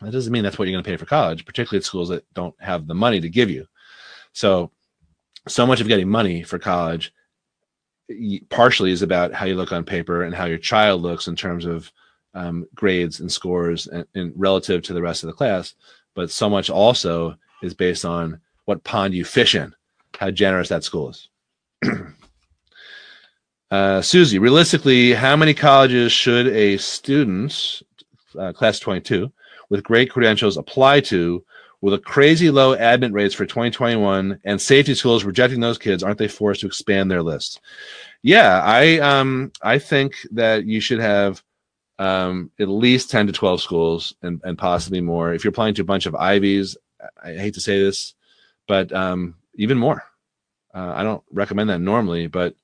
that 0.00 0.12
doesn't 0.12 0.32
mean 0.32 0.42
that's 0.42 0.58
what 0.58 0.68
you're 0.68 0.74
going 0.74 0.84
to 0.84 0.90
pay 0.90 0.96
for 0.96 1.06
college, 1.06 1.44
particularly 1.44 1.78
at 1.78 1.84
schools 1.84 2.08
that 2.08 2.24
don't 2.34 2.54
have 2.60 2.86
the 2.86 2.94
money 2.94 3.20
to 3.20 3.28
give 3.28 3.50
you. 3.50 3.66
So, 4.32 4.70
so 5.48 5.66
much 5.66 5.80
of 5.80 5.88
getting 5.88 6.08
money 6.08 6.42
for 6.42 6.58
college 6.58 7.12
partially 8.48 8.92
is 8.92 9.02
about 9.02 9.32
how 9.32 9.46
you 9.46 9.54
look 9.54 9.72
on 9.72 9.84
paper 9.84 10.22
and 10.22 10.34
how 10.34 10.44
your 10.44 10.58
child 10.58 11.02
looks 11.02 11.26
in 11.28 11.36
terms 11.36 11.64
of 11.64 11.92
um, 12.34 12.66
grades 12.74 13.20
and 13.20 13.30
scores 13.30 13.86
and, 13.86 14.06
and, 14.14 14.32
relative 14.36 14.82
to 14.82 14.92
the 14.92 15.02
rest 15.02 15.22
of 15.22 15.28
the 15.28 15.34
class. 15.34 15.74
But 16.14 16.30
so 16.30 16.48
much 16.48 16.70
also 16.70 17.36
is 17.62 17.74
based 17.74 18.04
on 18.04 18.40
what 18.64 18.84
pond 18.84 19.14
you 19.14 19.24
fish 19.24 19.54
in, 19.54 19.74
how 20.18 20.30
generous 20.30 20.68
that 20.68 20.84
school 20.84 21.10
is. 21.10 21.28
uh, 23.70 24.02
Susie, 24.02 24.38
realistically, 24.38 25.12
how 25.12 25.36
many 25.36 25.54
colleges 25.54 26.12
should 26.12 26.48
a 26.48 26.76
student, 26.78 27.82
uh, 28.38 28.52
class 28.52 28.78
22, 28.78 29.30
with 29.68 29.82
great 29.82 30.10
credentials 30.10 30.56
apply 30.56 31.00
to 31.00 31.44
with 31.80 31.94
a 31.94 31.98
crazy 31.98 32.50
low 32.50 32.74
admit 32.74 33.12
rates 33.12 33.34
for 33.34 33.44
2021 33.44 34.38
and 34.44 34.60
safety 34.60 34.94
schools 34.94 35.24
rejecting 35.24 35.60
those 35.60 35.78
kids 35.78 36.02
aren't 36.02 36.18
they 36.18 36.28
forced 36.28 36.60
to 36.60 36.66
expand 36.66 37.10
their 37.10 37.22
list 37.22 37.60
yeah 38.22 38.62
i 38.64 38.98
um 38.98 39.50
i 39.62 39.78
think 39.78 40.14
that 40.30 40.64
you 40.64 40.78
should 40.78 41.00
have 41.00 41.42
um 42.02 42.50
at 42.58 42.68
least 42.68 43.10
10 43.10 43.26
to 43.26 43.32
12 43.32 43.60
schools 43.60 44.14
and, 44.22 44.40
and 44.44 44.58
possibly 44.58 45.00
more 45.00 45.34
if 45.34 45.44
you're 45.44 45.50
applying 45.50 45.74
to 45.74 45.82
a 45.82 45.86
bunch 45.92 46.06
of 46.06 46.14
ivies 46.14 46.76
i 47.22 47.32
hate 47.32 47.54
to 47.54 47.60
say 47.60 47.82
this 47.82 48.14
but 48.66 48.92
um 48.92 49.34
even 49.56 49.78
more 49.78 50.02
uh, 50.74 50.92
i 50.96 51.02
don't 51.02 51.22
recommend 51.30 51.68
that 51.70 51.80
normally 51.80 52.26
but 52.26 52.54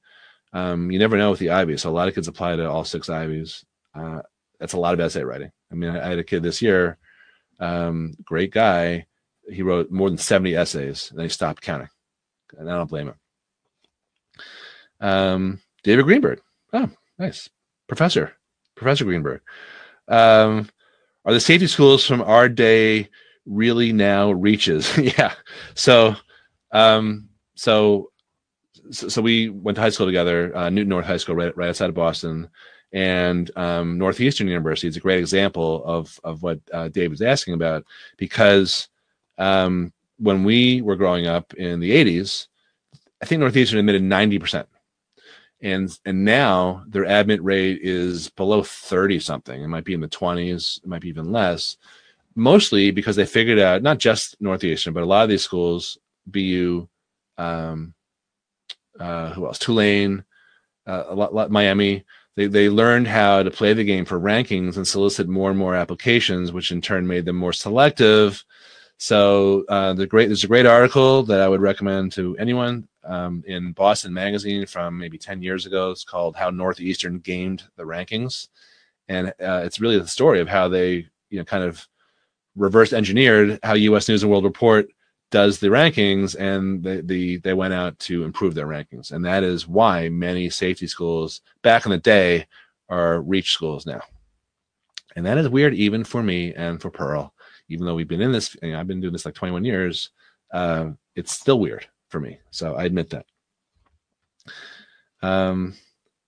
um 0.52 0.90
you 0.90 0.98
never 0.98 1.16
know 1.16 1.30
with 1.30 1.40
the 1.40 1.50
ivies 1.50 1.82
so 1.82 1.90
a 1.90 1.92
lot 1.92 2.08
of 2.08 2.14
kids 2.14 2.28
apply 2.28 2.56
to 2.56 2.68
all 2.68 2.84
six 2.84 3.08
ivies 3.08 3.64
uh 3.94 4.20
that's 4.58 4.72
a 4.72 4.80
lot 4.80 4.94
of 4.94 5.00
essay 5.00 5.22
writing 5.22 5.52
i 5.70 5.74
mean 5.74 5.90
i, 5.90 6.06
I 6.06 6.08
had 6.08 6.18
a 6.18 6.24
kid 6.24 6.42
this 6.42 6.62
year 6.62 6.98
um, 7.60 8.14
great 8.24 8.52
guy. 8.52 9.06
He 9.50 9.62
wrote 9.62 9.90
more 9.90 10.08
than 10.08 10.18
70 10.18 10.54
essays 10.54 11.10
and 11.10 11.20
he 11.20 11.28
stopped 11.28 11.62
counting. 11.62 11.88
And 12.56 12.70
I 12.70 12.76
don't 12.76 12.90
blame 12.90 13.08
him. 13.08 13.14
Um, 15.00 15.60
David 15.82 16.04
Greenberg. 16.04 16.40
Oh, 16.72 16.90
nice. 17.18 17.48
Professor. 17.86 18.34
Professor 18.78 19.04
Greenberg. 19.04 19.40
Um, 20.08 20.68
are 21.24 21.32
the 21.32 21.40
safety 21.40 21.66
schools 21.66 22.06
from 22.06 22.22
our 22.22 22.48
day 22.48 23.08
really 23.44 23.92
now 23.92 24.30
reaches? 24.32 24.96
yeah. 25.18 25.34
So, 25.74 26.16
um, 26.72 27.28
so, 27.54 28.10
so, 28.90 29.20
we 29.20 29.50
went 29.50 29.76
to 29.76 29.82
high 29.82 29.90
school 29.90 30.06
together, 30.06 30.56
uh, 30.56 30.70
Newton 30.70 30.88
North 30.88 31.04
High 31.04 31.18
School, 31.18 31.34
right, 31.34 31.54
right 31.56 31.68
outside 31.68 31.90
of 31.90 31.94
Boston 31.94 32.48
and 32.92 33.50
um, 33.56 33.98
Northeastern 33.98 34.48
University 34.48 34.88
is 34.88 34.96
a 34.96 35.00
great 35.00 35.18
example 35.18 35.84
of 35.84 36.18
of 36.24 36.42
what 36.42 36.60
uh, 36.72 36.88
Dave 36.88 37.10
was 37.10 37.22
asking 37.22 37.54
about 37.54 37.84
because 38.16 38.88
um, 39.36 39.92
when 40.18 40.44
we 40.44 40.80
were 40.82 40.96
growing 40.96 41.26
up 41.26 41.54
in 41.54 41.80
the 41.80 41.90
80s, 41.90 42.46
I 43.22 43.26
think 43.26 43.40
Northeastern 43.40 43.78
admitted 43.78 44.02
90 44.02 44.38
percent, 44.38 44.68
and 45.60 45.98
and 46.04 46.24
now 46.24 46.84
their 46.86 47.04
admit 47.04 47.42
rate 47.42 47.80
is 47.82 48.30
below 48.30 48.62
30 48.62 49.20
something. 49.20 49.62
It 49.62 49.68
might 49.68 49.84
be 49.84 49.94
in 49.94 50.00
the 50.00 50.08
20s, 50.08 50.78
it 50.78 50.86
might 50.86 51.02
be 51.02 51.08
even 51.08 51.32
less. 51.32 51.76
Mostly 52.34 52.90
because 52.92 53.16
they 53.16 53.26
figured 53.26 53.58
out 53.58 53.82
not 53.82 53.98
just 53.98 54.36
Northeastern, 54.40 54.94
but 54.94 55.02
a 55.02 55.06
lot 55.06 55.24
of 55.24 55.28
these 55.28 55.42
schools, 55.42 55.98
BU, 56.26 56.88
um, 57.36 57.94
uh, 59.00 59.30
who 59.30 59.46
else? 59.46 59.58
Tulane, 59.58 60.24
uh, 60.86 61.04
a 61.08 61.14
lot, 61.14 61.34
lot 61.34 61.50
Miami 61.50 62.04
they, 62.38 62.46
they 62.46 62.68
learned 62.68 63.08
how 63.08 63.42
to 63.42 63.50
play 63.50 63.72
the 63.72 63.82
game 63.82 64.04
for 64.04 64.18
rankings 64.18 64.76
and 64.76 64.86
solicit 64.86 65.26
more 65.26 65.50
and 65.50 65.58
more 65.58 65.74
applications, 65.74 66.52
which 66.52 66.70
in 66.70 66.80
turn 66.80 67.04
made 67.04 67.24
them 67.24 67.34
more 67.34 67.52
selective. 67.52 68.44
So 68.96 69.64
uh, 69.68 69.94
the 69.94 70.06
great 70.06 70.26
there's 70.26 70.44
a 70.44 70.48
great 70.48 70.64
article 70.64 71.24
that 71.24 71.40
I 71.40 71.48
would 71.48 71.60
recommend 71.60 72.12
to 72.12 72.36
anyone 72.38 72.86
um, 73.08 73.42
in 73.46 73.72
Boston 73.72 74.12
Magazine 74.12 74.66
from 74.66 74.98
maybe 74.98 75.18
10 75.18 75.42
years 75.42 75.66
ago. 75.66 75.90
It's 75.90 76.04
called 76.04 76.36
"How 76.36 76.50
Northeastern 76.50 77.18
Gamed 77.18 77.64
the 77.76 77.84
Rankings," 77.84 78.48
and 79.08 79.28
uh, 79.28 79.62
it's 79.64 79.80
really 79.80 79.98
the 79.98 80.06
story 80.06 80.40
of 80.40 80.48
how 80.48 80.68
they 80.68 81.08
you 81.30 81.38
know 81.38 81.44
kind 81.44 81.64
of 81.64 81.86
reverse 82.56 82.92
engineered 82.92 83.58
how 83.62 83.74
U.S. 83.74 84.08
News 84.08 84.22
and 84.22 84.30
World 84.30 84.44
Report 84.44 84.88
does 85.30 85.58
the 85.58 85.68
rankings 85.68 86.34
and 86.38 86.82
the, 86.82 87.02
the 87.02 87.36
they 87.38 87.52
went 87.52 87.74
out 87.74 87.98
to 87.98 88.24
improve 88.24 88.54
their 88.54 88.66
rankings 88.66 89.12
and 89.12 89.24
that 89.24 89.44
is 89.44 89.68
why 89.68 90.08
many 90.08 90.48
safety 90.48 90.86
schools 90.86 91.42
back 91.62 91.84
in 91.84 91.90
the 91.90 91.98
day 91.98 92.46
are 92.88 93.20
reach 93.20 93.52
schools 93.52 93.84
now 93.84 94.00
and 95.16 95.26
that 95.26 95.36
is 95.36 95.48
weird 95.48 95.74
even 95.74 96.02
for 96.02 96.22
me 96.22 96.54
and 96.54 96.80
for 96.80 96.90
pearl 96.90 97.34
even 97.68 97.84
though 97.84 97.94
we've 97.94 98.08
been 98.08 98.22
in 98.22 98.32
this 98.32 98.56
you 98.62 98.72
know, 98.72 98.80
i've 98.80 98.86
been 98.86 99.00
doing 99.02 99.12
this 99.12 99.26
like 99.26 99.34
21 99.34 99.64
years 99.64 100.10
uh, 100.54 100.88
it's 101.14 101.32
still 101.32 101.60
weird 101.60 101.86
for 102.08 102.20
me 102.20 102.38
so 102.50 102.74
i 102.74 102.84
admit 102.84 103.10
that 103.10 103.26
um, 105.22 105.74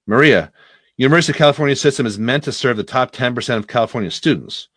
maria 0.06 0.52
university 0.96 1.32
of 1.32 1.38
california 1.38 1.76
system 1.76 2.06
is 2.06 2.18
meant 2.18 2.44
to 2.44 2.52
serve 2.52 2.76
the 2.76 2.84
top 2.84 3.12
10% 3.12 3.56
of 3.56 3.66
california 3.66 4.10
students 4.10 4.68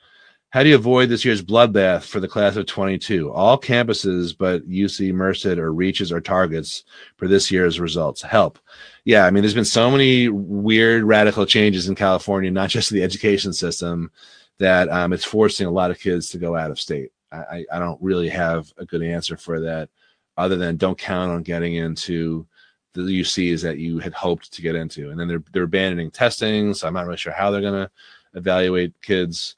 how 0.54 0.62
do 0.62 0.70
you 0.70 0.76
avoid 0.76 1.10
this 1.10 1.26
year's 1.26 1.42
bloodbath 1.42 2.04
for 2.04 2.20
the 2.20 2.28
class 2.28 2.56
of 2.58 2.68
22? 2.68 3.32
All 3.32 3.60
campuses 3.60 4.38
but 4.38 4.70
UC, 4.70 5.12
Merced, 5.12 5.48
or 5.48 5.74
Reaches 5.74 6.12
are 6.12 6.22
targets 6.22 6.84
for 7.18 7.28
this 7.28 7.50
year's 7.50 7.80
results. 7.80 8.22
Help. 8.22 8.60
Yeah, 9.04 9.26
I 9.26 9.32
mean, 9.32 9.42
there's 9.42 9.56
been 9.56 9.66
so 9.66 9.90
many 9.90 10.30
weird, 10.30 11.06
radical 11.06 11.48
changes 11.48 11.90
in 11.90 11.96
California, 11.96 12.52
not 12.52 12.70
just 12.70 12.92
the 12.92 13.02
education 13.02 13.52
system, 13.52 14.12
that 14.60 14.90
um, 14.90 15.12
it's 15.12 15.26
forcing 15.26 15.66
a 15.66 15.72
lot 15.72 15.90
of 15.90 16.00
kids 16.00 16.30
to 16.30 16.38
go 16.38 16.56
out 16.56 16.70
of 16.70 16.80
state. 16.80 17.10
I, 17.32 17.66
I 17.74 17.80
don't 17.80 18.00
really 18.00 18.30
have 18.30 18.72
a 18.78 18.86
good 18.86 19.02
answer 19.02 19.38
for 19.38 19.60
that, 19.62 19.90
other 20.38 20.56
than 20.56 20.78
don't 20.78 20.98
count 20.98 21.32
on 21.32 21.44
getting 21.44 21.76
into 21.76 22.46
the 22.94 23.02
UCs 23.02 23.62
that 23.64 23.80
you 23.80 24.00
had 24.00 24.14
hoped 24.14 24.52
to 24.54 24.62
get 24.62 24.76
into. 24.76 25.10
And 25.10 25.20
then 25.20 25.28
they're 25.28 25.44
they're 25.52 25.64
abandoning 25.64 26.12
testing, 26.12 26.74
so 26.74 26.88
I'm 26.88 26.94
not 26.94 27.06
really 27.06 27.18
sure 27.18 27.34
how 27.34 27.52
they're 27.52 27.62
going 27.62 27.86
to 27.86 27.92
evaluate 28.36 28.94
kids 29.02 29.56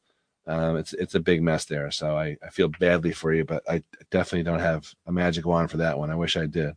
um, 0.48 0.78
it's 0.78 0.94
it's 0.94 1.16
a 1.16 1.20
big 1.20 1.42
mess 1.42 1.66
there. 1.66 1.90
So 1.92 2.18
I, 2.18 2.38
I 2.44 2.50
feel 2.50 2.68
badly 2.68 3.12
for 3.12 3.34
you, 3.34 3.44
but 3.44 3.64
I 3.70 3.84
definitely 4.12 4.44
don't 4.44 4.60
have 4.60 4.94
a 5.08 5.12
magic 5.12 5.46
wand 5.46 5.72
for 5.72 5.78
that 5.78 5.98
one. 5.98 6.12
I 6.12 6.16
wish 6.16 6.38
I 6.38 6.46
did. 6.46 6.76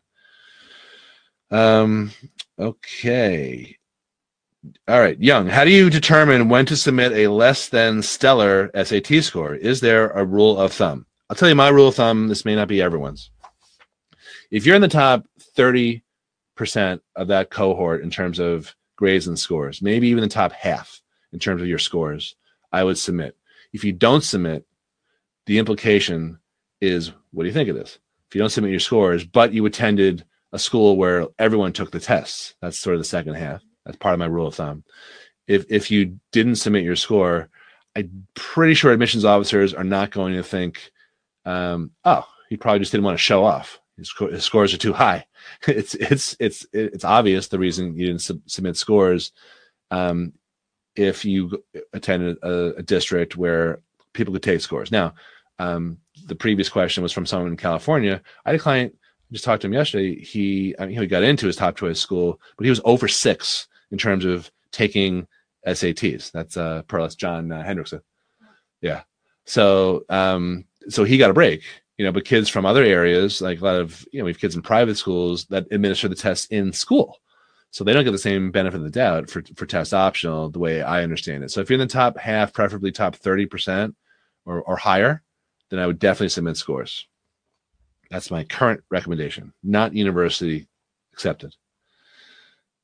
Um, 1.50 2.12
okay. 2.58 3.76
All 4.88 5.00
right, 5.00 5.18
Young, 5.20 5.46
how 5.46 5.64
do 5.64 5.70
you 5.70 5.88
determine 5.88 6.48
when 6.48 6.66
to 6.66 6.76
submit 6.76 7.12
a 7.12 7.28
less 7.28 7.68
than 7.68 8.02
stellar 8.02 8.70
SAT 8.74 9.22
score? 9.22 9.54
Is 9.54 9.80
there 9.80 10.10
a 10.10 10.24
rule 10.24 10.58
of 10.58 10.72
thumb? 10.72 11.06
I'll 11.30 11.36
tell 11.36 11.48
you 11.48 11.54
my 11.54 11.68
rule 11.68 11.88
of 11.88 11.94
thumb. 11.94 12.28
This 12.28 12.44
may 12.44 12.56
not 12.56 12.68
be 12.68 12.82
everyone's. 12.82 13.30
If 14.50 14.64
you're 14.64 14.76
in 14.76 14.82
the 14.82 14.88
top 14.88 15.26
30% 15.56 16.02
of 17.16 17.28
that 17.28 17.50
cohort 17.50 18.02
in 18.02 18.10
terms 18.10 18.38
of 18.38 18.74
grades 18.96 19.26
and 19.26 19.38
scores, 19.38 19.82
maybe 19.82 20.08
even 20.08 20.22
the 20.22 20.28
top 20.28 20.52
half 20.52 21.00
in 21.32 21.38
terms 21.38 21.60
of 21.60 21.68
your 21.68 21.78
scores, 21.78 22.34
I 22.72 22.84
would 22.84 22.98
submit. 22.98 23.36
If 23.72 23.84
you 23.84 23.92
don't 23.92 24.24
submit, 24.24 24.66
the 25.46 25.58
implication 25.58 26.38
is 26.80 27.12
what 27.32 27.42
do 27.42 27.48
you 27.48 27.54
think 27.54 27.68
of 27.68 27.76
this? 27.76 27.98
If 28.28 28.34
you 28.34 28.40
don't 28.40 28.50
submit 28.50 28.70
your 28.70 28.80
scores, 28.80 29.24
but 29.24 29.52
you 29.52 29.64
attended 29.66 30.24
a 30.52 30.58
school 30.58 30.96
where 30.96 31.26
everyone 31.38 31.72
took 31.72 31.90
the 31.90 32.00
tests, 32.00 32.54
that's 32.60 32.78
sort 32.78 32.94
of 32.94 33.00
the 33.00 33.04
second 33.04 33.34
half. 33.34 33.62
That's 33.84 33.98
part 33.98 34.14
of 34.14 34.18
my 34.18 34.26
rule 34.26 34.46
of 34.46 34.54
thumb. 34.54 34.84
If 35.46 35.64
if 35.70 35.90
you 35.90 36.18
didn't 36.32 36.56
submit 36.56 36.84
your 36.84 36.96
score, 36.96 37.48
I'm 37.96 38.26
pretty 38.34 38.74
sure 38.74 38.92
admissions 38.92 39.24
officers 39.24 39.72
are 39.72 39.84
not 39.84 40.10
going 40.10 40.34
to 40.34 40.42
think, 40.42 40.90
um, 41.44 41.92
oh, 42.04 42.26
he 42.50 42.56
probably 42.56 42.80
just 42.80 42.92
didn't 42.92 43.04
want 43.04 43.16
to 43.16 43.22
show 43.22 43.44
off. 43.44 43.80
His, 43.98 44.12
his 44.30 44.44
scores 44.44 44.72
are 44.72 44.78
too 44.78 44.92
high. 44.92 45.26
It's 45.66 45.94
it's 45.94 46.36
it's 46.38 46.66
it's 46.72 47.04
obvious 47.04 47.48
the 47.48 47.58
reason 47.58 47.96
you 47.96 48.06
didn't 48.06 48.22
sub- 48.22 48.40
submit 48.46 48.76
scores. 48.76 49.32
Um, 49.90 50.32
if 50.96 51.24
you 51.24 51.62
attended 51.92 52.38
a, 52.42 52.74
a 52.76 52.82
district 52.82 53.36
where 53.36 53.80
people 54.12 54.32
could 54.32 54.42
take 54.42 54.60
scores. 54.60 54.90
Now, 54.90 55.14
um, 55.58 55.98
the 56.26 56.34
previous 56.34 56.68
question 56.68 57.02
was 57.02 57.12
from 57.12 57.26
someone 57.26 57.50
in 57.50 57.56
California. 57.56 58.20
I 58.44 58.50
had 58.50 58.60
a 58.60 58.62
client 58.62 58.94
just 59.32 59.44
talked 59.44 59.62
to 59.62 59.66
him 59.66 59.74
yesterday. 59.74 60.20
He 60.20 60.74
I 60.78 60.86
mean, 60.86 60.98
he 60.98 61.06
got 61.06 61.22
into 61.22 61.46
his 61.46 61.56
top 61.56 61.76
choice 61.76 62.00
school, 62.00 62.40
but 62.56 62.64
he 62.64 62.70
was 62.70 62.80
over 62.84 63.08
six 63.08 63.68
in 63.90 63.98
terms 63.98 64.24
of 64.24 64.50
taking 64.70 65.26
SATs. 65.66 66.30
That's 66.30 66.56
uh, 66.56 66.82
Pearl, 66.82 67.08
John 67.08 67.52
uh, 67.52 67.62
Hendrickson. 67.62 68.00
Yeah. 68.80 69.02
So 69.44 70.04
um, 70.08 70.64
so 70.88 71.04
he 71.04 71.18
got 71.18 71.30
a 71.30 71.34
break, 71.34 71.62
you 71.98 72.06
know. 72.06 72.12
But 72.12 72.24
kids 72.24 72.48
from 72.48 72.64
other 72.64 72.82
areas, 72.82 73.42
like 73.42 73.60
a 73.60 73.64
lot 73.64 73.76
of 73.76 74.06
you 74.12 74.18
know, 74.18 74.24
we 74.24 74.30
have 74.30 74.40
kids 74.40 74.56
in 74.56 74.62
private 74.62 74.96
schools 74.96 75.44
that 75.46 75.66
administer 75.70 76.08
the 76.08 76.14
tests 76.14 76.46
in 76.46 76.72
school 76.72 77.18
so 77.70 77.84
they 77.84 77.92
don't 77.92 78.04
get 78.04 78.12
the 78.12 78.18
same 78.18 78.50
benefit 78.50 78.78
of 78.78 78.84
the 78.84 78.90
doubt 78.90 79.28
for 79.28 79.42
for 79.54 79.66
test 79.66 79.92
optional 79.92 80.50
the 80.50 80.58
way 80.58 80.82
I 80.82 81.02
understand 81.02 81.44
it. 81.44 81.50
So 81.50 81.60
if 81.60 81.68
you're 81.68 81.80
in 81.80 81.86
the 81.86 81.92
top 81.92 82.18
half, 82.18 82.52
preferably 82.52 82.92
top 82.92 83.16
thirty 83.16 83.46
percent 83.46 83.94
or 84.46 84.62
or 84.62 84.76
higher, 84.76 85.22
then 85.70 85.78
I 85.78 85.86
would 85.86 85.98
definitely 85.98 86.30
submit 86.30 86.56
scores. 86.56 87.06
That's 88.10 88.30
my 88.30 88.44
current 88.44 88.82
recommendation, 88.90 89.52
not 89.62 89.94
university 89.94 90.66
accepted. 91.12 91.54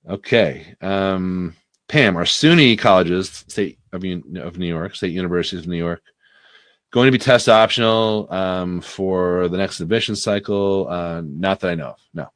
Okay, 0.07 0.74
um, 0.83 1.57
Pam, 1.88 2.18
are 2.18 2.24
SUNY 2.24 2.79
colleges, 2.79 3.44
state 3.48 3.79
of, 3.90 4.05
of 4.05 4.59
New 4.59 4.66
York, 4.66 4.94
state 4.94 5.12
universities 5.12 5.61
of 5.61 5.66
New 5.66 5.79
York, 5.79 6.03
going 6.94 7.09
to 7.09 7.12
be 7.12 7.18
test 7.18 7.48
optional 7.48 8.33
um, 8.33 8.80
for 8.80 9.48
the 9.48 9.57
next 9.57 9.80
admission 9.80 10.14
cycle? 10.14 10.87
Uh, 10.88 11.22
not 11.24 11.59
that 11.59 11.72
I 11.72 11.74
know 11.74 11.88
of. 11.88 12.00
No. 12.14 12.30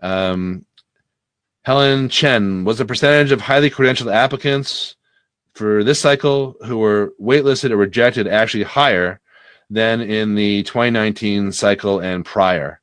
Um, 0.00 0.64
Helen 1.62 2.08
Chen 2.08 2.64
was 2.64 2.78
the 2.78 2.86
percentage 2.86 3.32
of 3.32 3.42
highly 3.42 3.70
credentialed 3.70 4.10
applicants 4.10 4.96
for 5.52 5.84
this 5.84 6.00
cycle 6.00 6.56
who 6.64 6.78
were 6.78 7.12
waitlisted 7.20 7.70
or 7.70 7.76
rejected 7.76 8.26
actually 8.26 8.62
higher 8.62 9.20
than 9.68 10.00
in 10.00 10.36
the 10.36 10.62
2019 10.62 11.52
cycle 11.52 12.00
and 12.00 12.24
prior. 12.24 12.80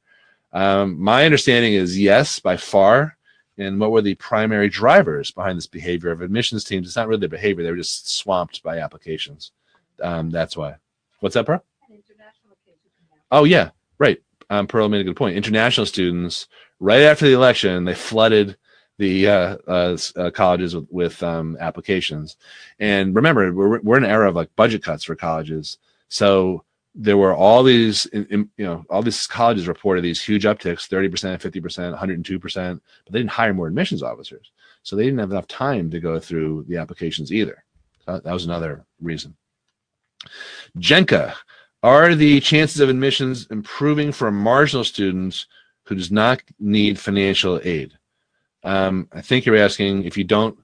Um, 0.51 1.01
my 1.01 1.25
understanding 1.25 1.73
is 1.73 1.99
yes, 1.99 2.37
by 2.37 2.55
far. 2.55 3.17
And 3.57 3.79
what 3.79 3.91
were 3.91 4.03
the 4.03 4.15
primary 4.15 4.69
drivers 4.69 5.31
behind 5.31 5.57
this 5.57 5.65
behavior 5.65 6.11
of 6.11 6.21
admissions 6.21 6.63
teams? 6.63 6.85
It's 6.85 6.95
not 6.95 7.07
really 7.07 7.19
their 7.19 7.29
behavior; 7.29 7.63
they 7.63 7.71
were 7.71 7.77
just 7.77 8.15
swamped 8.15 8.61
by 8.61 8.77
applications. 8.77 9.51
Um, 10.01 10.29
that's 10.29 10.55
why. 10.55 10.75
What's 11.23 11.35
that, 11.35 11.45
Pearl? 11.45 11.63
Oh 13.31 13.45
yeah, 13.45 13.69
right. 13.97 14.21
Um, 14.49 14.67
Pearl 14.67 14.89
made 14.89 14.99
a 14.99 15.05
good 15.05 15.15
point. 15.15 15.37
International 15.37 15.85
students, 15.85 16.47
right 16.81 16.99
after 17.03 17.25
the 17.25 17.31
election, 17.31 17.85
they 17.85 17.95
flooded 17.95 18.57
the 18.97 19.29
uh, 19.29 19.57
uh, 19.65 19.97
uh, 20.17 20.31
colleges 20.31 20.75
with, 20.75 20.85
with 20.91 21.23
um, 21.23 21.55
applications. 21.61 22.35
And 22.77 23.15
remember, 23.15 23.53
we're, 23.53 23.79
we're 23.79 23.97
in 23.97 24.03
an 24.03 24.11
era 24.11 24.27
of 24.27 24.35
like 24.35 24.53
budget 24.57 24.83
cuts 24.83 25.05
for 25.05 25.15
colleges. 25.15 25.77
So 26.09 26.65
there 26.93 27.15
were 27.15 27.33
all 27.33 27.63
these, 27.63 28.05
in- 28.07 28.27
in- 28.29 28.49
you 28.57 28.65
know, 28.65 28.83
all 28.89 29.01
these 29.01 29.25
colleges 29.25 29.65
reported 29.65 30.03
these 30.03 30.21
huge 30.21 30.43
upticks 30.43 30.89
30%, 30.89 31.39
50%, 31.39 31.97
102%, 31.97 32.81
but 33.05 33.13
they 33.13 33.19
didn't 33.19 33.31
hire 33.31 33.53
more 33.53 33.67
admissions 33.67 34.03
officers. 34.03 34.51
So 34.83 34.97
they 34.97 35.05
didn't 35.05 35.19
have 35.19 35.31
enough 35.31 35.47
time 35.47 35.89
to 35.91 36.01
go 36.01 36.19
through 36.19 36.65
the 36.67 36.75
applications 36.75 37.31
either. 37.31 37.63
That 38.05 38.25
was 38.25 38.43
another 38.43 38.85
reason. 38.99 39.37
Jenka, 40.77 41.33
are 41.81 42.15
the 42.15 42.39
chances 42.39 42.79
of 42.79 42.89
admissions 42.89 43.47
improving 43.51 44.11
for 44.11 44.31
marginal 44.31 44.83
students 44.83 45.47
who 45.83 45.95
does 45.95 46.11
not 46.11 46.41
need 46.59 46.99
financial 46.99 47.59
aid? 47.63 47.93
Um, 48.63 49.07
I 49.11 49.21
think 49.21 49.45
you're 49.45 49.57
asking 49.57 50.05
if 50.05 50.17
you 50.17 50.23
don't 50.23 50.57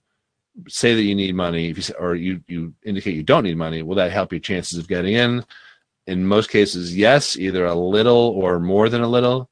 say 0.67 0.95
that 0.95 1.03
you 1.03 1.15
need 1.15 1.35
money, 1.35 1.69
if 1.69 1.77
you 1.77 1.83
say, 1.83 1.93
or 1.99 2.15
you 2.15 2.41
you 2.47 2.73
indicate 2.83 3.15
you 3.15 3.23
don't 3.23 3.43
need 3.43 3.57
money, 3.57 3.81
will 3.81 3.95
that 3.95 4.11
help 4.11 4.31
your 4.31 4.39
chances 4.39 4.79
of 4.79 4.87
getting 4.87 5.15
in? 5.15 5.43
In 6.07 6.25
most 6.25 6.49
cases, 6.49 6.95
yes, 6.95 7.37
either 7.37 7.65
a 7.65 7.75
little 7.75 8.33
or 8.35 8.59
more 8.59 8.89
than 8.89 9.01
a 9.01 9.07
little. 9.07 9.49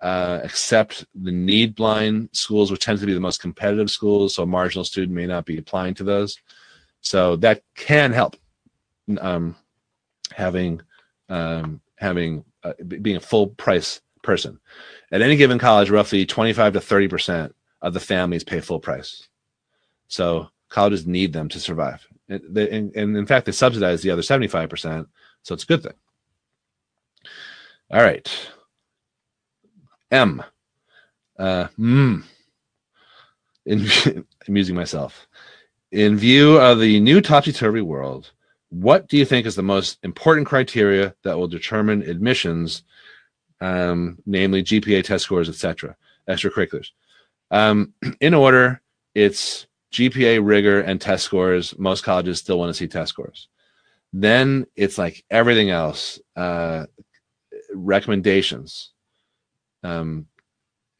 Uh, 0.00 0.38
except 0.44 1.04
the 1.24 1.32
need 1.32 1.74
blind 1.74 2.28
schools, 2.30 2.70
which 2.70 2.84
tend 2.84 3.00
to 3.00 3.06
be 3.06 3.14
the 3.14 3.18
most 3.18 3.40
competitive 3.40 3.90
schools, 3.90 4.36
so 4.36 4.44
a 4.44 4.46
marginal 4.46 4.84
student 4.84 5.12
may 5.12 5.26
not 5.26 5.44
be 5.44 5.58
applying 5.58 5.92
to 5.92 6.04
those. 6.04 6.38
So 7.00 7.34
that 7.36 7.62
can 7.74 8.12
help. 8.12 8.36
Um, 9.20 9.56
having 10.34 10.80
um, 11.28 11.80
having 11.96 12.44
uh, 12.62 12.72
being 12.86 13.16
a 13.16 13.20
full 13.20 13.48
price 13.48 14.00
person 14.22 14.60
at 15.12 15.22
any 15.22 15.36
given 15.36 15.58
college, 15.58 15.90
roughly 15.90 16.26
twenty 16.26 16.52
five 16.52 16.72
to 16.74 16.80
thirty 16.80 17.08
percent 17.08 17.54
of 17.82 17.94
the 17.94 18.00
families 18.00 18.44
pay 18.44 18.60
full 18.60 18.80
price. 18.80 19.28
So 20.08 20.48
colleges 20.68 21.06
need 21.06 21.32
them 21.32 21.48
to 21.50 21.60
survive, 21.60 22.06
and, 22.28 22.42
they, 22.48 22.68
and, 22.70 22.94
and 22.94 23.16
in 23.16 23.26
fact, 23.26 23.46
they 23.46 23.52
subsidize 23.52 24.02
the 24.02 24.10
other 24.10 24.22
seventy 24.22 24.48
five 24.48 24.68
percent. 24.68 25.08
So 25.42 25.54
it's 25.54 25.64
a 25.64 25.66
good 25.66 25.82
thing. 25.82 25.94
All 27.90 28.02
right, 28.02 28.30
M. 30.10 30.42
Uh, 31.38 31.68
mm. 31.78 32.22
In, 33.64 33.86
I'm 34.48 34.56
using 34.56 34.74
myself. 34.74 35.26
In 35.90 36.16
view 36.18 36.58
of 36.58 36.80
the 36.80 37.00
new 37.00 37.20
topsy 37.22 37.52
turvy 37.52 37.80
world, 37.80 38.32
what 38.70 39.08
do 39.08 39.16
you 39.16 39.24
think 39.24 39.46
is 39.46 39.56
the 39.56 39.62
most 39.62 39.98
important 40.02 40.46
criteria 40.46 41.14
that 41.24 41.38
will 41.38 41.48
determine 41.48 42.02
admissions, 42.02 42.82
um, 43.60 44.18
namely 44.26 44.62
GPA 44.62 45.04
test 45.04 45.24
scores, 45.24 45.48
etc., 45.48 45.96
extracurriculars? 46.28 46.90
Um, 47.50 47.94
in 48.20 48.34
order, 48.34 48.82
it's 49.14 49.66
GPA 49.92 50.40
rigor 50.42 50.80
and 50.80 51.00
test 51.00 51.24
scores. 51.24 51.78
Most 51.78 52.04
colleges 52.04 52.38
still 52.38 52.58
want 52.58 52.70
to 52.70 52.74
see 52.74 52.86
test 52.86 53.10
scores. 53.10 53.48
Then 54.12 54.66
it's 54.76 54.98
like 54.98 55.24
everything 55.30 55.70
else, 55.70 56.20
uh, 56.36 56.86
recommendations, 57.74 58.92
um, 59.82 60.26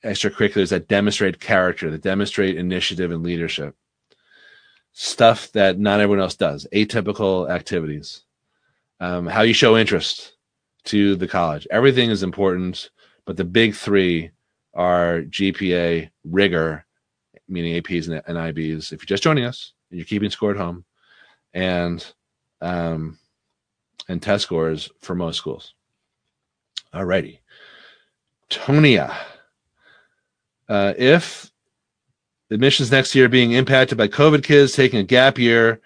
extracurriculars 0.05 0.71
that 0.71 0.89
demonstrate 0.89 1.41
character, 1.41 1.91
that 1.91 2.03
demonstrate 2.03 2.57
initiative 2.57 3.11
and 3.11 3.23
leadership 3.23 3.75
stuff 5.01 5.53
that 5.53 5.79
not 5.79 6.01
everyone 6.01 6.21
else 6.21 6.35
does, 6.35 6.67
atypical 6.75 7.49
activities, 7.49 8.25
um, 8.99 9.29
how 9.29 9.43
you 9.43 9.53
show 9.55 9.77
interest 9.77 10.33
to 10.83 11.15
the 11.15 11.29
college. 11.29 11.69
Everything 11.71 12.11
is 12.11 12.25
important, 12.25 12.91
but 13.25 13.37
the 13.37 13.45
big 13.45 13.77
three 13.77 14.33
are 14.75 15.23
GPA, 15.23 16.11
rigor, 16.25 16.85
meaning 17.47 17.81
APs 17.81 18.09
and, 18.09 18.21
and 18.27 18.37
IBs. 18.37 18.93
If 18.93 19.01
you're 19.01 19.07
just 19.07 19.23
joining 19.23 19.45
us 19.45 19.73
and 19.91 20.01
you're 20.01 20.05
keeping 20.05 20.31
score 20.31 20.51
at 20.51 20.57
home, 20.57 20.85
and 21.55 22.05
um, 22.61 23.21
and 24.09 24.21
test 24.21 24.43
scores 24.43 24.91
for 25.01 25.15
most 25.15 25.37
schools. 25.37 25.75
Alrighty, 26.93 27.39
Tonia. 28.51 29.15
Uh, 30.69 30.93
if 30.99 31.53
admissions 32.51 32.91
next 32.91 33.15
year 33.15 33.29
being 33.29 33.53
impacted 33.53 33.99
by 33.99 34.09
COVID 34.09 34.43
kids 34.43 34.73
taking 34.73 35.01
a 35.01 35.05
gap 35.05 35.39
year. 35.39 35.81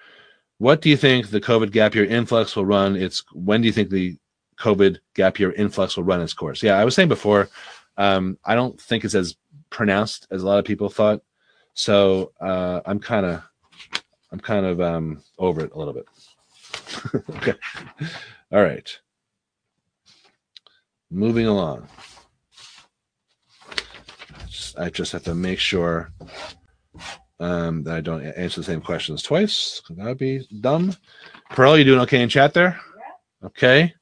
What 0.58 0.80
do 0.80 0.88
you 0.88 0.96
think 0.96 1.28
the 1.28 1.40
COVID 1.40 1.72
gap 1.72 1.94
year 1.94 2.04
influx 2.04 2.54
will 2.54 2.64
run? 2.64 2.96
Its 2.96 3.24
when 3.32 3.60
do 3.62 3.66
you 3.66 3.72
think 3.72 3.90
the 3.90 4.16
COVID 4.60 4.98
gap 5.14 5.38
year 5.38 5.52
influx 5.52 5.96
will 5.96 6.04
run 6.04 6.20
its 6.20 6.34
course? 6.34 6.62
Yeah, 6.62 6.78
I 6.78 6.84
was 6.84 6.94
saying 6.94 7.08
before, 7.08 7.48
um, 7.96 8.38
I 8.44 8.54
don't 8.54 8.80
think 8.80 9.04
it's 9.04 9.14
as 9.14 9.36
pronounced 9.70 10.26
as 10.30 10.42
a 10.42 10.46
lot 10.46 10.58
of 10.58 10.64
people 10.64 10.88
thought. 10.88 11.22
So 11.74 12.32
uh, 12.40 12.80
I'm 12.86 13.00
kind 13.00 13.26
of, 13.26 13.42
I'm 14.30 14.40
kind 14.40 14.66
of 14.66 14.80
um, 14.80 15.22
over 15.38 15.64
it 15.64 15.72
a 15.72 15.78
little 15.78 15.94
bit. 15.94 16.06
okay, 17.36 17.54
all 18.52 18.62
right. 18.62 18.98
Moving 21.10 21.46
along. 21.46 21.88
Just- 24.52 24.78
I 24.78 24.90
just 24.90 25.12
have 25.12 25.24
to 25.24 25.34
make 25.34 25.58
sure 25.58 26.12
um, 27.40 27.82
that 27.84 27.96
I 27.96 28.00
don't 28.00 28.22
answer 28.22 28.60
the 28.60 28.64
same 28.64 28.82
questions 28.82 29.22
twice. 29.22 29.80
That 29.90 30.04
would 30.04 30.18
be 30.18 30.46
dumb. 30.60 30.94
Pearl, 31.50 31.76
you 31.76 31.84
doing 31.84 32.00
okay 32.00 32.20
in 32.22 32.28
chat 32.28 32.52
there? 32.52 32.78
Okay. 33.42 33.94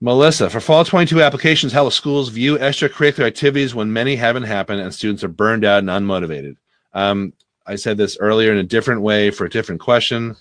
Melissa, 0.00 0.50
for 0.50 0.60
fall 0.60 0.84
22 0.84 1.22
applications, 1.22 1.72
how 1.72 1.84
will 1.84 1.90
schools 1.90 2.30
view 2.30 2.56
extracurricular 2.56 3.26
activities 3.26 3.74
when 3.74 3.92
many 3.92 4.16
haven't 4.16 4.42
happened 4.44 4.80
and 4.80 4.92
students 4.94 5.22
are 5.24 5.28
burned 5.28 5.64
out 5.64 5.78
and 5.78 5.88
unmotivated? 5.88 6.56
Um, 6.92 7.32
I 7.66 7.76
said 7.76 7.96
this 7.96 8.16
earlier 8.20 8.52
in 8.52 8.58
a 8.58 8.62
different 8.62 9.02
way 9.02 9.30
for 9.30 9.44
a 9.44 9.50
different 9.50 9.80
question. 9.80 10.36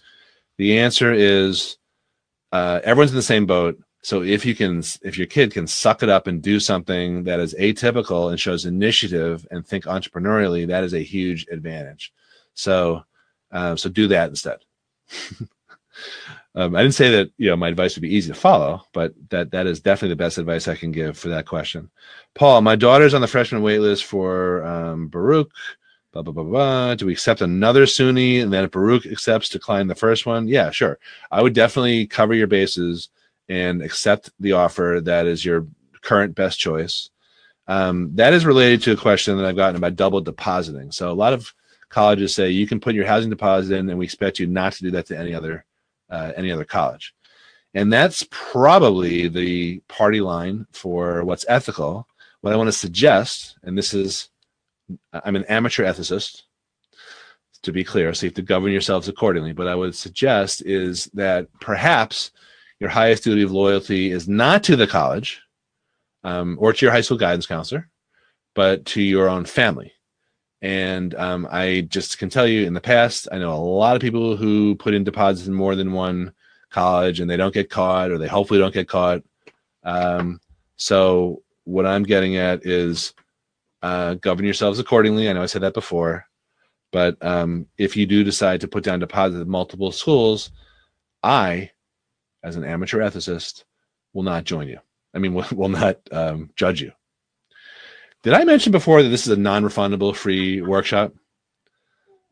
The 0.57 0.79
answer 0.79 1.11
is 1.11 1.77
uh, 2.51 2.79
everyone's 2.83 3.11
in 3.11 3.17
the 3.17 3.21
same 3.21 3.45
boat. 3.45 3.79
So 4.05 4.21
if 4.21 4.45
you 4.45 4.53
can, 4.53 4.83
if 5.01 5.17
your 5.17 5.25
kid 5.25 5.51
can 5.51 5.65
suck 5.65 6.03
it 6.03 6.09
up 6.09 6.27
and 6.27 6.39
do 6.39 6.59
something 6.59 7.23
that 7.23 7.39
is 7.39 7.55
atypical 7.55 8.29
and 8.29 8.39
shows 8.39 8.65
initiative 8.65 9.47
and 9.49 9.65
think 9.65 9.85
entrepreneurially, 9.85 10.67
that 10.67 10.83
is 10.83 10.93
a 10.93 10.99
huge 10.99 11.47
advantage. 11.51 12.13
So, 12.53 13.03
uh, 13.51 13.75
so 13.75 13.89
do 13.89 14.07
that 14.09 14.29
instead. 14.29 14.59
um, 16.53 16.75
I 16.75 16.83
didn't 16.83 16.93
say 16.93 17.09
that 17.13 17.31
you 17.39 17.49
know 17.49 17.55
my 17.55 17.69
advice 17.69 17.95
would 17.95 18.03
be 18.03 18.13
easy 18.13 18.31
to 18.31 18.39
follow, 18.39 18.83
but 18.93 19.15
that 19.29 19.49
that 19.49 19.65
is 19.65 19.79
definitely 19.79 20.09
the 20.09 20.23
best 20.23 20.37
advice 20.37 20.67
I 20.67 20.75
can 20.75 20.91
give 20.91 21.17
for 21.17 21.29
that 21.29 21.47
question. 21.47 21.89
Paul, 22.35 22.61
my 22.61 22.75
daughter's 22.75 23.15
on 23.15 23.21
the 23.21 23.27
freshman 23.27 23.63
wait 23.63 23.79
list 23.79 24.05
for 24.05 24.63
um, 24.67 25.07
Baruch. 25.07 25.49
Blah, 26.11 26.21
blah, 26.21 26.31
blah, 26.31 26.43
blah. 26.43 26.93
Do 26.93 27.07
we 27.07 27.13
accept 27.13 27.41
another 27.41 27.87
SUNY 27.87 28.43
and 28.43 28.53
then 28.53 28.65
if 28.65 28.71
Baruch 28.71 29.07
accepts, 29.07 29.49
decline 29.49 29.87
the 29.87 29.95
first 29.95 30.27
one? 30.27 30.47
Yeah, 30.47 30.69
sure. 30.69 30.99
I 31.31 31.41
would 31.41 31.53
definitely 31.53 32.05
cover 32.05 32.35
your 32.35 32.47
bases 32.47 33.09
and 33.49 33.81
accept 33.81 34.31
the 34.39 34.53
offer 34.53 35.01
that 35.03 35.27
is 35.27 35.45
your 35.45 35.67
current 36.01 36.35
best 36.35 36.59
choice. 36.59 37.09
Um, 37.67 38.11
that 38.15 38.33
is 38.33 38.45
related 38.45 38.83
to 38.83 38.91
a 38.91 38.97
question 38.97 39.37
that 39.37 39.45
I've 39.45 39.55
gotten 39.55 39.75
about 39.75 39.95
double 39.95 40.21
depositing. 40.21 40.91
So 40.91 41.11
a 41.11 41.13
lot 41.13 41.33
of 41.33 41.51
colleges 41.89 42.35
say 42.35 42.49
you 42.49 42.67
can 42.67 42.79
put 42.79 42.95
your 42.95 43.07
housing 43.07 43.29
deposit 43.29 43.75
in, 43.75 43.89
and 43.89 43.97
we 43.97 44.05
expect 44.05 44.39
you 44.39 44.47
not 44.47 44.73
to 44.73 44.83
do 44.83 44.91
that 44.91 45.07
to 45.07 45.17
any 45.17 45.33
other 45.33 45.65
uh, 46.09 46.31
any 46.35 46.51
other 46.51 46.65
college. 46.65 47.13
And 47.73 47.91
that's 47.91 48.25
probably 48.29 49.27
the 49.27 49.79
party 49.87 50.21
line 50.21 50.65
for 50.71 51.23
what's 51.23 51.45
ethical. 51.47 52.07
What 52.41 52.53
I 52.53 52.55
want 52.55 52.67
to 52.67 52.71
suggest, 52.71 53.57
and 53.63 53.77
this 53.77 53.93
is, 53.93 54.29
I'm 55.11 55.35
an 55.35 55.45
amateur 55.45 55.83
ethicist, 55.83 56.43
to 57.63 57.73
be 57.73 57.83
clear, 57.83 58.13
so 58.13 58.25
you 58.25 58.29
have 58.29 58.35
to 58.35 58.43
govern 58.43 58.71
yourselves 58.71 59.07
accordingly. 59.07 59.51
But 59.51 59.67
I 59.67 59.75
would 59.75 59.95
suggest 59.95 60.61
is 60.65 61.05
that 61.15 61.47
perhaps 61.59 62.31
your 62.85 62.91
highest 62.91 63.23
duty 63.23 63.41
of 63.41 63.51
loyalty 63.51 64.11
is 64.11 64.27
not 64.27 64.63
to 64.63 64.75
the 64.75 64.85
college 64.85 65.41
um, 66.23 66.55
or 66.61 66.71
to 66.71 66.85
your 66.85 66.91
high 66.91 67.01
school 67.01 67.17
guidance 67.17 67.47
counselor, 67.47 67.89
but 68.53 68.85
to 68.85 69.01
your 69.01 69.27
own 69.27 69.43
family. 69.43 69.91
And 70.61 71.15
um, 71.15 71.47
I 71.49 71.87
just 71.89 72.19
can 72.19 72.29
tell 72.29 72.45
you 72.45 72.67
in 72.67 72.75
the 72.75 72.81
past, 72.81 73.27
I 73.31 73.39
know 73.39 73.55
a 73.55 73.57
lot 73.57 73.95
of 73.95 74.03
people 74.03 74.37
who 74.37 74.75
put 74.75 74.93
in 74.93 75.03
deposits 75.03 75.47
in 75.47 75.53
more 75.55 75.73
than 75.73 75.93
one 75.93 76.31
college 76.69 77.19
and 77.19 77.27
they 77.27 77.37
don't 77.37 77.55
get 77.55 77.71
caught 77.71 78.11
or 78.11 78.19
they 78.19 78.27
hopefully 78.27 78.59
don't 78.59 78.73
get 78.73 78.87
caught. 78.87 79.23
Um, 79.83 80.39
so, 80.75 81.41
what 81.63 81.87
I'm 81.87 82.03
getting 82.03 82.37
at 82.37 82.67
is 82.67 83.15
uh, 83.81 84.13
govern 84.13 84.45
yourselves 84.45 84.77
accordingly. 84.77 85.27
I 85.27 85.33
know 85.33 85.41
I 85.41 85.47
said 85.47 85.63
that 85.63 85.73
before, 85.73 86.27
but 86.91 87.17
um, 87.25 87.65
if 87.79 87.97
you 87.97 88.05
do 88.05 88.23
decide 88.23 88.61
to 88.61 88.67
put 88.67 88.83
down 88.83 88.99
deposits 88.99 89.41
at 89.41 89.47
multiple 89.47 89.91
schools, 89.91 90.51
I, 91.23 91.71
as 92.45 92.55
an 92.55 92.63
amateur 92.63 92.99
ethicist, 92.99 93.63
will 94.13 94.23
not 94.23 94.43
join 94.43 94.67
you. 94.67 94.79
I 95.13 95.17
mean, 95.17 95.33
will, 95.35 95.45
will 95.53 95.69
not 95.69 95.97
um, 96.11 96.51
judge 96.55 96.81
you. 96.81 96.91
Did 98.23 98.33
I 98.33 98.43
mention 98.43 98.71
before 98.71 99.03
that 99.03 99.09
this 99.09 99.27
is 99.27 99.33
a 99.33 99.39
non-refundable 99.39 100.15
free 100.15 100.61
workshop? 100.61 101.13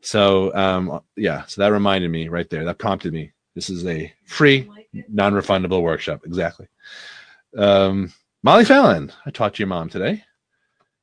So 0.00 0.54
um, 0.54 1.00
yeah, 1.16 1.44
so 1.46 1.60
that 1.60 1.72
reminded 1.72 2.10
me 2.10 2.28
right 2.28 2.48
there. 2.50 2.64
That 2.64 2.78
prompted 2.78 3.12
me 3.12 3.32
This 3.54 3.70
is 3.70 3.86
a 3.86 4.12
free, 4.26 4.68
non-refundable 5.08 5.82
workshop. 5.82 6.22
Exactly. 6.26 6.68
Um, 7.56 8.12
Molly 8.42 8.64
Fallon, 8.64 9.12
I 9.24 9.30
talked 9.30 9.56
to 9.56 9.60
your 9.62 9.68
mom 9.68 9.88
today, 9.88 10.22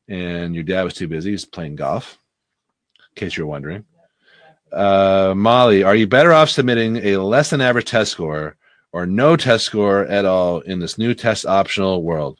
and 0.07 0.53
your 0.53 0.63
dad 0.63 0.83
was 0.83 0.93
too 0.93 1.07
busy. 1.07 1.31
He's 1.31 1.45
playing 1.45 1.77
golf. 1.77 2.17
In 3.09 3.15
case 3.15 3.35
you're 3.35 3.47
wondering, 3.47 3.85
uh, 4.71 5.33
Molly, 5.35 5.83
are 5.83 5.95
you 5.95 6.07
better 6.07 6.31
off 6.31 6.49
submitting 6.49 6.97
a 6.97 7.17
less 7.17 7.49
than 7.49 7.61
average 7.61 7.89
test 7.89 8.11
score 8.11 8.55
or 8.93 9.05
no 9.05 9.35
test 9.35 9.65
score 9.65 10.05
at 10.05 10.25
all 10.25 10.59
in 10.61 10.79
this 10.79 10.97
new 10.97 11.13
test 11.13 11.45
optional 11.45 12.03
world? 12.03 12.39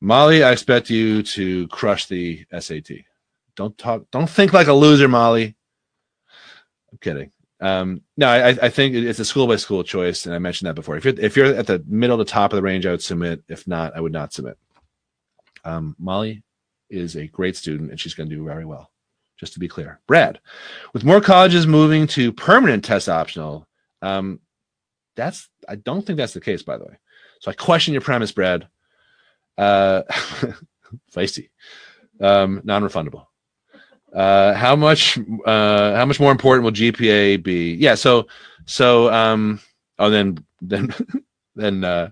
Molly, 0.00 0.42
I 0.42 0.50
expect 0.50 0.90
you 0.90 1.22
to 1.22 1.68
crush 1.68 2.06
the 2.06 2.44
SAT. 2.58 2.90
Don't 3.54 3.76
talk. 3.78 4.04
Don't 4.10 4.28
think 4.28 4.52
like 4.52 4.66
a 4.66 4.72
loser, 4.72 5.08
Molly. 5.08 5.54
I'm 6.90 6.98
kidding. 6.98 7.30
Um, 7.60 8.02
no, 8.16 8.28
I, 8.28 8.48
I 8.48 8.68
think 8.68 8.96
it's 8.96 9.20
a 9.20 9.24
school 9.24 9.46
by 9.46 9.54
school 9.54 9.84
choice, 9.84 10.26
and 10.26 10.34
I 10.34 10.38
mentioned 10.40 10.68
that 10.68 10.74
before. 10.74 10.96
If 10.96 11.04
you're 11.04 11.20
if 11.20 11.36
you're 11.36 11.54
at 11.54 11.68
the 11.68 11.84
middle 11.86 12.18
to 12.18 12.24
top 12.24 12.52
of 12.52 12.56
the 12.56 12.62
range, 12.62 12.84
I 12.84 12.90
would 12.90 13.02
submit. 13.02 13.44
If 13.48 13.68
not, 13.68 13.96
I 13.96 14.00
would 14.00 14.12
not 14.12 14.32
submit. 14.32 14.58
Um, 15.64 15.94
Molly 15.98 16.42
is 16.90 17.16
a 17.16 17.28
great 17.28 17.56
student, 17.56 17.90
and 17.90 18.00
she's 18.00 18.14
going 18.14 18.28
to 18.28 18.34
do 18.34 18.44
very 18.44 18.64
well. 18.64 18.90
Just 19.38 19.52
to 19.54 19.60
be 19.60 19.68
clear, 19.68 20.00
Brad, 20.08 20.40
with 20.92 21.04
more 21.04 21.20
colleges 21.20 21.66
moving 21.66 22.08
to 22.08 22.32
permanent 22.32 22.84
test 22.84 23.08
optional, 23.08 23.68
um, 24.00 24.40
that's 25.16 25.48
I 25.68 25.76
don't 25.76 26.06
think 26.06 26.16
that's 26.16 26.34
the 26.34 26.40
case, 26.40 26.62
by 26.62 26.78
the 26.78 26.84
way. 26.84 26.98
So 27.40 27.50
I 27.50 27.54
question 27.54 27.92
your 27.92 28.02
premise, 28.02 28.32
Brad. 28.32 28.68
Uh, 29.58 30.02
feisty, 31.14 31.50
um, 32.20 32.60
non-refundable. 32.64 33.26
Uh, 34.12 34.52
how 34.54 34.76
much? 34.76 35.18
Uh, 35.44 35.94
how 35.96 36.04
much 36.04 36.20
more 36.20 36.32
important 36.32 36.64
will 36.64 36.72
GPA 36.72 37.42
be? 37.42 37.74
Yeah. 37.74 37.94
So, 37.94 38.26
so, 38.66 39.12
um, 39.12 39.60
oh, 39.98 40.10
then, 40.10 40.44
then, 40.60 40.94
then, 41.56 41.84
uh, 41.84 42.10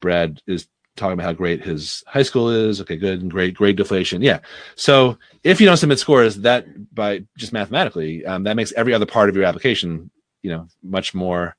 Brad 0.00 0.40
is 0.46 0.66
talking 0.96 1.12
about 1.14 1.24
how 1.24 1.32
great 1.32 1.62
his 1.62 2.02
high 2.06 2.22
school 2.22 2.50
is. 2.50 2.80
Okay, 2.80 2.96
good 2.96 3.20
and 3.20 3.30
great 3.30 3.54
grade 3.54 3.76
deflation. 3.76 4.22
Yeah. 4.22 4.40
So 4.76 5.18
if 5.44 5.60
you 5.60 5.66
don't 5.66 5.76
submit 5.76 5.98
scores, 5.98 6.36
that 6.36 6.66
by 6.94 7.24
just 7.36 7.52
mathematically, 7.52 8.24
um, 8.24 8.44
that 8.44 8.56
makes 8.56 8.72
every 8.72 8.94
other 8.94 9.06
part 9.06 9.28
of 9.28 9.36
your 9.36 9.44
application, 9.44 10.10
you 10.42 10.50
know, 10.50 10.68
much 10.82 11.14
more 11.14 11.56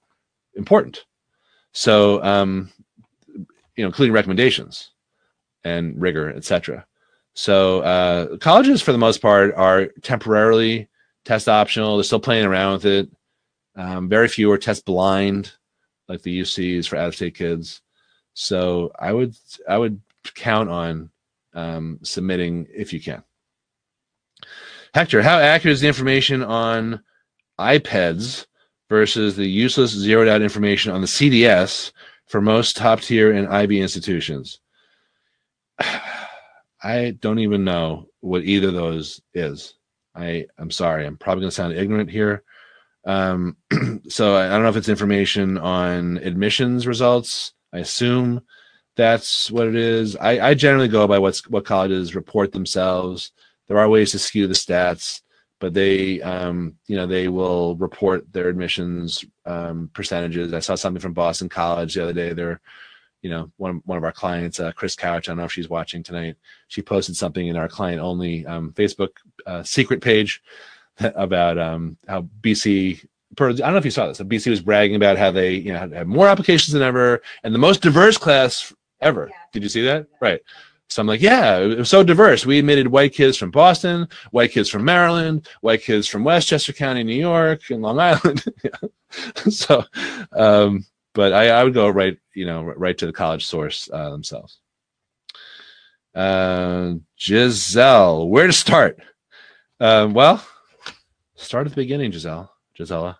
important. 0.57 1.05
So, 1.71 2.23
um, 2.23 2.71
you 3.27 3.83
know, 3.83 3.87
including 3.87 4.13
recommendations 4.13 4.91
and 5.63 5.99
rigor, 6.01 6.29
etc. 6.31 6.85
So 7.33 7.81
uh, 7.81 8.37
colleges, 8.37 8.81
for 8.81 8.91
the 8.91 8.97
most 8.97 9.21
part, 9.21 9.53
are 9.55 9.87
temporarily 10.01 10.89
test 11.23 11.47
optional. 11.47 11.97
They're 11.97 12.03
still 12.03 12.19
playing 12.19 12.45
around 12.45 12.73
with 12.73 12.85
it. 12.85 13.09
Um, 13.75 14.09
very 14.09 14.27
few 14.27 14.51
are 14.51 14.57
test 14.57 14.85
blind, 14.85 15.53
like 16.07 16.23
the 16.23 16.41
UCs 16.41 16.87
for 16.87 16.95
out-of-state 16.95 17.35
kids. 17.35 17.81
So 18.33 18.91
I 18.97 19.13
would 19.13 19.35
I 19.69 19.77
would 19.77 20.01
count 20.33 20.69
on 20.69 21.11
um, 21.53 21.99
submitting 22.01 22.67
if 22.73 22.91
you 22.91 22.99
can. 22.99 23.23
Hector, 24.93 25.21
how 25.21 25.37
accurate 25.37 25.73
is 25.73 25.81
the 25.81 25.87
information 25.87 26.43
on 26.43 27.03
IPEDS 27.59 28.47
versus 28.89 29.35
the 29.35 29.47
useless 29.47 29.91
zeroed 29.91 30.27
out 30.27 30.41
information 30.41 30.91
on 30.91 31.01
the 31.01 31.07
CDS 31.07 31.91
for 32.27 32.41
most 32.41 32.77
top 32.77 33.01
tier 33.01 33.31
and 33.31 33.47
IB 33.47 33.81
institutions? 33.81 34.59
I 36.83 37.17
don't 37.19 37.39
even 37.39 37.63
know 37.63 38.07
what 38.21 38.43
either 38.43 38.69
of 38.69 38.73
those 38.73 39.21
is. 39.33 39.73
I 40.15 40.45
I'm 40.57 40.71
sorry. 40.71 41.05
I'm 41.05 41.17
probably 41.17 41.41
going 41.41 41.49
to 41.49 41.55
sound 41.55 41.73
ignorant 41.73 42.09
here. 42.09 42.43
Um, 43.05 43.57
so 44.09 44.35
I, 44.35 44.47
I 44.47 44.49
don't 44.49 44.63
know 44.63 44.69
if 44.69 44.75
it's 44.75 44.89
information 44.89 45.57
on 45.57 46.17
admissions 46.17 46.87
results. 46.87 47.53
I 47.73 47.79
assume 47.79 48.41
that's 48.95 49.51
what 49.51 49.67
it 49.67 49.75
is. 49.75 50.15
I, 50.17 50.49
I 50.49 50.53
generally 50.55 50.87
go 50.87 51.07
by 51.07 51.19
what's 51.19 51.47
what 51.49 51.65
colleges 51.65 52.15
report 52.15 52.51
themselves. 52.51 53.31
There 53.67 53.79
are 53.79 53.89
ways 53.89 54.11
to 54.11 54.19
skew 54.19 54.47
the 54.47 54.53
stats, 54.53 55.21
but 55.59 55.73
they 55.73 56.21
um, 56.21 56.75
you 56.87 56.95
know 56.95 57.07
they 57.07 57.27
will 57.27 57.75
report 57.77 58.31
their 58.31 58.49
admissions 58.49 59.25
um, 59.45 59.89
percentages. 59.93 60.53
I 60.53 60.59
saw 60.59 60.75
something 60.75 61.01
from 61.01 61.13
Boston 61.13 61.49
College 61.49 61.95
the 61.95 62.03
other 62.03 62.13
day. 62.13 62.33
They're 62.33 62.61
you 63.21 63.29
know, 63.29 63.51
one 63.57 63.81
one 63.85 63.97
of 63.97 64.03
our 64.03 64.11
clients, 64.11 64.59
uh, 64.59 64.71
Chris 64.71 64.95
Couch. 64.95 65.27
I 65.27 65.31
don't 65.31 65.37
know 65.37 65.45
if 65.45 65.51
she's 65.51 65.69
watching 65.69 66.03
tonight. 66.03 66.35
She 66.67 66.81
posted 66.81 67.15
something 67.15 67.47
in 67.47 67.57
our 67.57 67.67
client 67.67 67.99
only 67.99 68.45
um, 68.45 68.71
Facebook 68.73 69.09
uh, 69.45 69.63
secret 69.63 70.01
page 70.01 70.41
about 70.99 71.57
um, 71.57 71.97
how 72.07 72.27
BC. 72.41 73.05
Per, 73.35 73.49
I 73.49 73.53
don't 73.53 73.71
know 73.73 73.77
if 73.77 73.85
you 73.85 73.91
saw 73.91 74.07
this. 74.07 74.19
BC 74.19 74.49
was 74.49 74.61
bragging 74.61 74.95
about 74.95 75.17
how 75.17 75.29
they, 75.29 75.53
you 75.55 75.73
know, 75.73 75.79
had, 75.79 75.91
had 75.91 76.07
more 76.07 76.27
applications 76.27 76.73
than 76.73 76.81
ever 76.81 77.21
and 77.43 77.53
the 77.53 77.59
most 77.59 77.81
diverse 77.81 78.17
class 78.17 78.73
ever. 79.01 79.27
Yeah. 79.29 79.35
Did 79.51 79.63
you 79.63 79.69
see 79.69 79.81
that? 79.83 80.07
Right. 80.21 80.41
So 80.89 81.01
I'm 81.01 81.07
like, 81.07 81.21
yeah, 81.21 81.57
it 81.57 81.77
was 81.77 81.89
so 81.89 82.03
diverse. 82.03 82.45
We 82.45 82.59
admitted 82.59 82.87
white 82.87 83.13
kids 83.13 83.37
from 83.37 83.51
Boston, 83.51 84.07
white 84.31 84.51
kids 84.51 84.69
from 84.69 84.85
Maryland, 84.85 85.47
white 85.61 85.83
kids 85.83 86.07
from 86.07 86.23
Westchester 86.23 86.73
County, 86.73 87.03
New 87.03 87.15
York, 87.15 87.69
and 87.69 87.81
Long 87.81 87.99
Island. 88.11 88.43
so, 89.49 89.83
um, 90.31 90.85
but 91.13 91.33
I, 91.33 91.49
I 91.49 91.63
would 91.63 91.73
go 91.73 91.89
right, 91.89 92.17
you 92.33 92.45
know, 92.45 92.63
right 92.63 92.97
to 92.97 93.05
the 93.05 93.13
college 93.13 93.45
source 93.45 93.89
uh, 93.91 94.09
themselves. 94.11 94.59
Uh, 96.15 96.93
Giselle, 97.19 98.27
where 98.27 98.47
to 98.47 98.53
start? 98.53 98.99
Uh, 99.79 100.09
well, 100.11 100.43
start 101.35 101.67
at 101.67 101.71
the 101.71 101.81
beginning, 101.81 102.11
Giselle. 102.11 102.51
Gisela. 102.75 103.19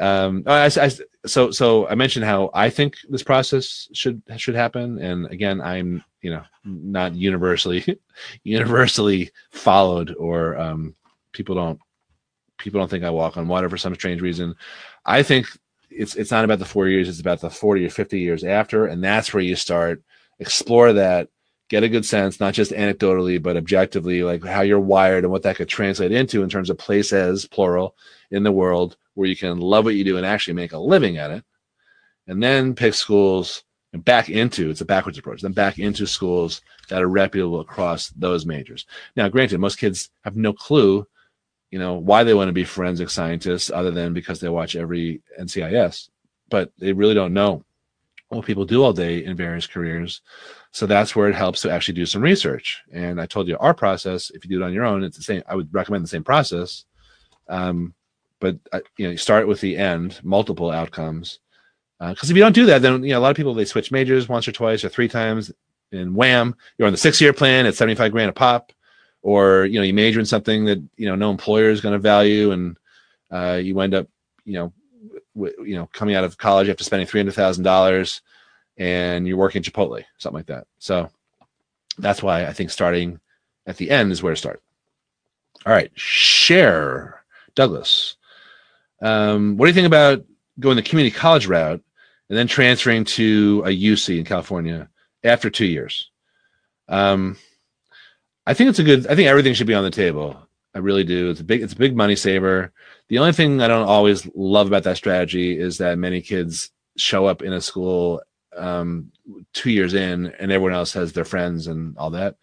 Um, 0.00 0.44
I, 0.46 0.66
I, 0.66 0.90
so 1.26 1.50
so 1.50 1.86
I 1.88 1.94
mentioned 1.94 2.24
how 2.24 2.50
I 2.54 2.70
think 2.70 2.96
this 3.08 3.22
process 3.22 3.88
should 3.92 4.22
should 4.36 4.54
happen, 4.54 4.98
and 4.98 5.26
again, 5.26 5.60
I'm 5.60 6.02
you 6.22 6.30
know 6.30 6.42
not 6.64 7.14
universally 7.14 7.84
universally 8.42 9.30
followed, 9.50 10.14
or 10.18 10.56
um, 10.58 10.96
people 11.32 11.54
don't 11.54 11.78
people 12.58 12.80
don't 12.80 12.88
think 12.88 13.04
I 13.04 13.10
walk 13.10 13.36
on 13.36 13.48
water 13.48 13.68
for 13.68 13.76
some 13.76 13.94
strange 13.94 14.22
reason. 14.22 14.54
I 15.04 15.22
think 15.22 15.46
it's 15.90 16.14
it's 16.14 16.30
not 16.30 16.44
about 16.44 16.58
the 16.58 16.64
four 16.64 16.88
years 16.88 17.08
it's 17.08 17.20
about 17.20 17.40
the 17.40 17.50
40 17.50 17.86
or 17.86 17.90
50 17.90 18.18
years 18.18 18.44
after 18.44 18.86
and 18.86 19.02
that's 19.02 19.34
where 19.34 19.42
you 19.42 19.56
start 19.56 20.02
explore 20.38 20.92
that 20.92 21.28
get 21.68 21.82
a 21.82 21.88
good 21.88 22.04
sense 22.04 22.40
not 22.40 22.54
just 22.54 22.70
anecdotally 22.70 23.42
but 23.42 23.56
objectively 23.56 24.22
like 24.22 24.44
how 24.44 24.60
you're 24.60 24.80
wired 24.80 25.24
and 25.24 25.32
what 25.32 25.42
that 25.42 25.56
could 25.56 25.68
translate 25.68 26.12
into 26.12 26.42
in 26.42 26.48
terms 26.48 26.70
of 26.70 26.78
places 26.78 27.46
plural 27.46 27.96
in 28.30 28.42
the 28.44 28.52
world 28.52 28.96
where 29.14 29.28
you 29.28 29.36
can 29.36 29.58
love 29.58 29.84
what 29.84 29.94
you 29.94 30.04
do 30.04 30.16
and 30.16 30.26
actually 30.26 30.54
make 30.54 30.72
a 30.72 30.78
living 30.78 31.16
at 31.18 31.30
it 31.30 31.44
and 32.26 32.42
then 32.42 32.74
pick 32.74 32.94
schools 32.94 33.64
and 33.92 34.04
back 34.04 34.28
into 34.28 34.70
it's 34.70 34.80
a 34.80 34.84
backwards 34.84 35.18
approach 35.18 35.42
then 35.42 35.52
back 35.52 35.78
into 35.78 36.06
schools 36.06 36.60
that 36.88 37.02
are 37.02 37.08
reputable 37.08 37.60
across 37.60 38.08
those 38.10 38.46
majors 38.46 38.86
now 39.16 39.28
granted 39.28 39.58
most 39.58 39.78
kids 39.78 40.10
have 40.24 40.36
no 40.36 40.52
clue 40.52 41.06
you 41.70 41.78
know 41.78 41.94
why 41.94 42.24
they 42.24 42.34
want 42.34 42.48
to 42.48 42.52
be 42.52 42.64
forensic 42.64 43.10
scientists 43.10 43.70
other 43.70 43.90
than 43.90 44.12
because 44.12 44.40
they 44.40 44.48
watch 44.48 44.76
every 44.76 45.22
NCIS, 45.40 46.10
but 46.48 46.72
they 46.78 46.92
really 46.92 47.14
don't 47.14 47.32
know 47.32 47.64
what 48.28 48.44
people 48.44 48.64
do 48.64 48.82
all 48.82 48.92
day 48.92 49.24
in 49.24 49.36
various 49.36 49.66
careers. 49.66 50.20
So 50.72 50.86
that's 50.86 51.16
where 51.16 51.28
it 51.28 51.34
helps 51.34 51.62
to 51.62 51.70
actually 51.70 51.94
do 51.94 52.06
some 52.06 52.22
research. 52.22 52.80
And 52.92 53.20
I 53.20 53.26
told 53.26 53.48
you 53.48 53.56
our 53.58 53.74
process. 53.74 54.30
If 54.30 54.44
you 54.44 54.50
do 54.50 54.62
it 54.62 54.66
on 54.66 54.72
your 54.72 54.84
own, 54.84 55.02
it's 55.02 55.16
the 55.16 55.22
same. 55.22 55.42
I 55.48 55.56
would 55.56 55.72
recommend 55.72 56.04
the 56.04 56.08
same 56.08 56.24
process. 56.24 56.84
Um, 57.48 57.94
but 58.40 58.56
uh, 58.72 58.80
you 58.96 59.06
know, 59.06 59.12
you 59.12 59.18
start 59.18 59.46
with 59.46 59.60
the 59.60 59.76
end, 59.76 60.20
multiple 60.22 60.70
outcomes. 60.70 61.38
Because 61.98 62.30
uh, 62.30 62.32
if 62.32 62.36
you 62.36 62.42
don't 62.42 62.54
do 62.54 62.66
that, 62.66 62.82
then 62.82 63.02
you 63.04 63.10
know 63.10 63.18
a 63.18 63.20
lot 63.20 63.30
of 63.30 63.36
people 63.36 63.54
they 63.54 63.64
switch 63.64 63.92
majors 63.92 64.28
once 64.28 64.48
or 64.48 64.52
twice 64.52 64.84
or 64.84 64.88
three 64.88 65.08
times, 65.08 65.52
and 65.92 66.14
wham, 66.14 66.56
you're 66.78 66.86
on 66.86 66.92
the 66.92 66.98
six-year 66.98 67.32
plan 67.32 67.66
at 67.66 67.74
75 67.74 68.12
grand 68.12 68.30
a 68.30 68.32
pop 68.32 68.72
or 69.22 69.66
you 69.66 69.78
know 69.78 69.84
you 69.84 69.94
major 69.94 70.20
in 70.20 70.26
something 70.26 70.64
that 70.64 70.82
you 70.96 71.06
know 71.06 71.14
no 71.14 71.30
employer 71.30 71.70
is 71.70 71.80
going 71.80 71.92
to 71.92 71.98
value 71.98 72.52
and 72.52 72.76
uh, 73.30 73.60
you 73.62 73.78
end 73.80 73.94
up 73.94 74.08
you 74.44 74.54
know 74.54 74.72
w- 75.34 75.54
you 75.64 75.74
know 75.76 75.88
coming 75.92 76.14
out 76.14 76.24
of 76.24 76.38
college 76.38 76.68
after 76.68 76.84
spending 76.84 77.06
three 77.06 77.20
hundred 77.20 77.34
thousand 77.34 77.64
dollars 77.64 78.22
and 78.76 79.26
you're 79.26 79.36
working 79.36 79.62
Chipotle 79.62 80.02
something 80.18 80.38
like 80.38 80.46
that. 80.46 80.66
So 80.78 81.10
that's 81.98 82.22
why 82.22 82.46
I 82.46 82.52
think 82.52 82.70
starting 82.70 83.20
at 83.66 83.76
the 83.76 83.90
end 83.90 84.10
is 84.10 84.22
where 84.22 84.32
to 84.32 84.38
start. 84.38 84.62
All 85.66 85.72
right 85.72 85.90
share. 85.94 87.16
Douglas 87.56 88.16
um, 89.02 89.56
what 89.56 89.66
do 89.66 89.70
you 89.70 89.74
think 89.74 89.86
about 89.86 90.24
going 90.58 90.76
the 90.76 90.82
community 90.82 91.14
college 91.14 91.46
route 91.46 91.82
and 92.28 92.38
then 92.38 92.46
transferring 92.46 93.04
to 93.04 93.62
a 93.66 93.70
UC 93.70 94.18
in 94.18 94.24
California 94.24 94.88
after 95.24 95.50
two 95.50 95.66
years 95.66 96.10
um, 96.90 97.36
I 98.46 98.54
think 98.54 98.68
it's 98.68 98.80
a 98.80 98.84
good. 98.84 99.06
I 99.06 99.14
think 99.14 99.28
everything 99.28 99.54
should 99.54 99.68
be 99.68 99.74
on 99.74 99.84
the 99.84 99.90
table. 99.90 100.36
I 100.74 100.78
really 100.78 101.04
do. 101.04 101.30
It's 101.30 101.40
a 101.40 101.44
big. 101.44 101.62
It's 101.62 101.72
a 101.72 101.76
big 101.76 101.96
money 101.96 102.16
saver. 102.16 102.72
The 103.08 103.18
only 103.18 103.32
thing 103.32 103.60
I 103.60 103.68
don't 103.68 103.88
always 103.88 104.28
love 104.34 104.66
about 104.66 104.82
that 104.84 104.96
strategy 104.96 105.58
is 105.58 105.78
that 105.78 105.98
many 105.98 106.20
kids 106.20 106.70
show 106.96 107.26
up 107.26 107.42
in 107.42 107.52
a 107.52 107.60
school 107.60 108.20
um, 108.56 109.12
two 109.52 109.70
years 109.70 109.94
in, 109.94 110.26
and 110.38 110.50
everyone 110.50 110.74
else 110.74 110.92
has 110.94 111.12
their 111.12 111.24
friends 111.24 111.68
and 111.68 111.96
all 111.96 112.10
that. 112.10 112.36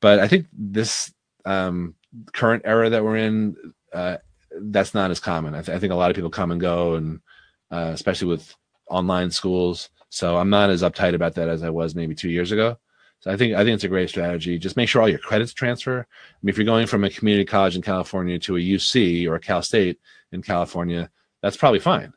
But 0.00 0.18
I 0.18 0.28
think 0.28 0.46
this 0.52 1.12
um, 1.46 1.94
current 2.34 2.62
era 2.66 2.90
that 2.90 3.02
we're 3.02 3.16
in, 3.16 3.56
uh, 3.94 4.18
that's 4.60 4.94
not 4.94 5.10
as 5.10 5.20
common. 5.20 5.54
I, 5.54 5.62
th- 5.62 5.76
I, 5.76 5.78
think 5.78 5.92
a 5.92 5.96
lot 5.96 6.10
of 6.10 6.16
people 6.16 6.30
come 6.30 6.50
and 6.50 6.60
go, 6.60 6.94
and 6.94 7.20
uh, 7.70 7.90
especially 7.94 8.28
with 8.28 8.54
online 8.88 9.30
schools. 9.30 9.90
So 10.08 10.36
I'm 10.36 10.50
not 10.50 10.70
as 10.70 10.82
uptight 10.82 11.14
about 11.14 11.34
that 11.34 11.48
as 11.48 11.62
I 11.62 11.70
was 11.70 11.94
maybe 11.94 12.14
two 12.14 12.30
years 12.30 12.52
ago. 12.52 12.78
So 13.20 13.30
I 13.30 13.36
think 13.36 13.54
I 13.54 13.64
think 13.64 13.74
it's 13.74 13.84
a 13.84 13.88
great 13.88 14.08
strategy. 14.08 14.58
Just 14.58 14.76
make 14.76 14.88
sure 14.88 15.02
all 15.02 15.08
your 15.08 15.18
credits 15.18 15.52
transfer. 15.52 16.00
I 16.00 16.36
mean, 16.42 16.50
if 16.50 16.58
you're 16.58 16.64
going 16.64 16.86
from 16.86 17.04
a 17.04 17.10
community 17.10 17.44
college 17.44 17.76
in 17.76 17.82
California 17.82 18.38
to 18.40 18.56
a 18.56 18.60
UC 18.60 19.26
or 19.28 19.36
a 19.36 19.40
Cal 19.40 19.62
State 19.62 19.98
in 20.32 20.42
California, 20.42 21.10
that's 21.42 21.56
probably 21.56 21.80
fine. 21.80 22.12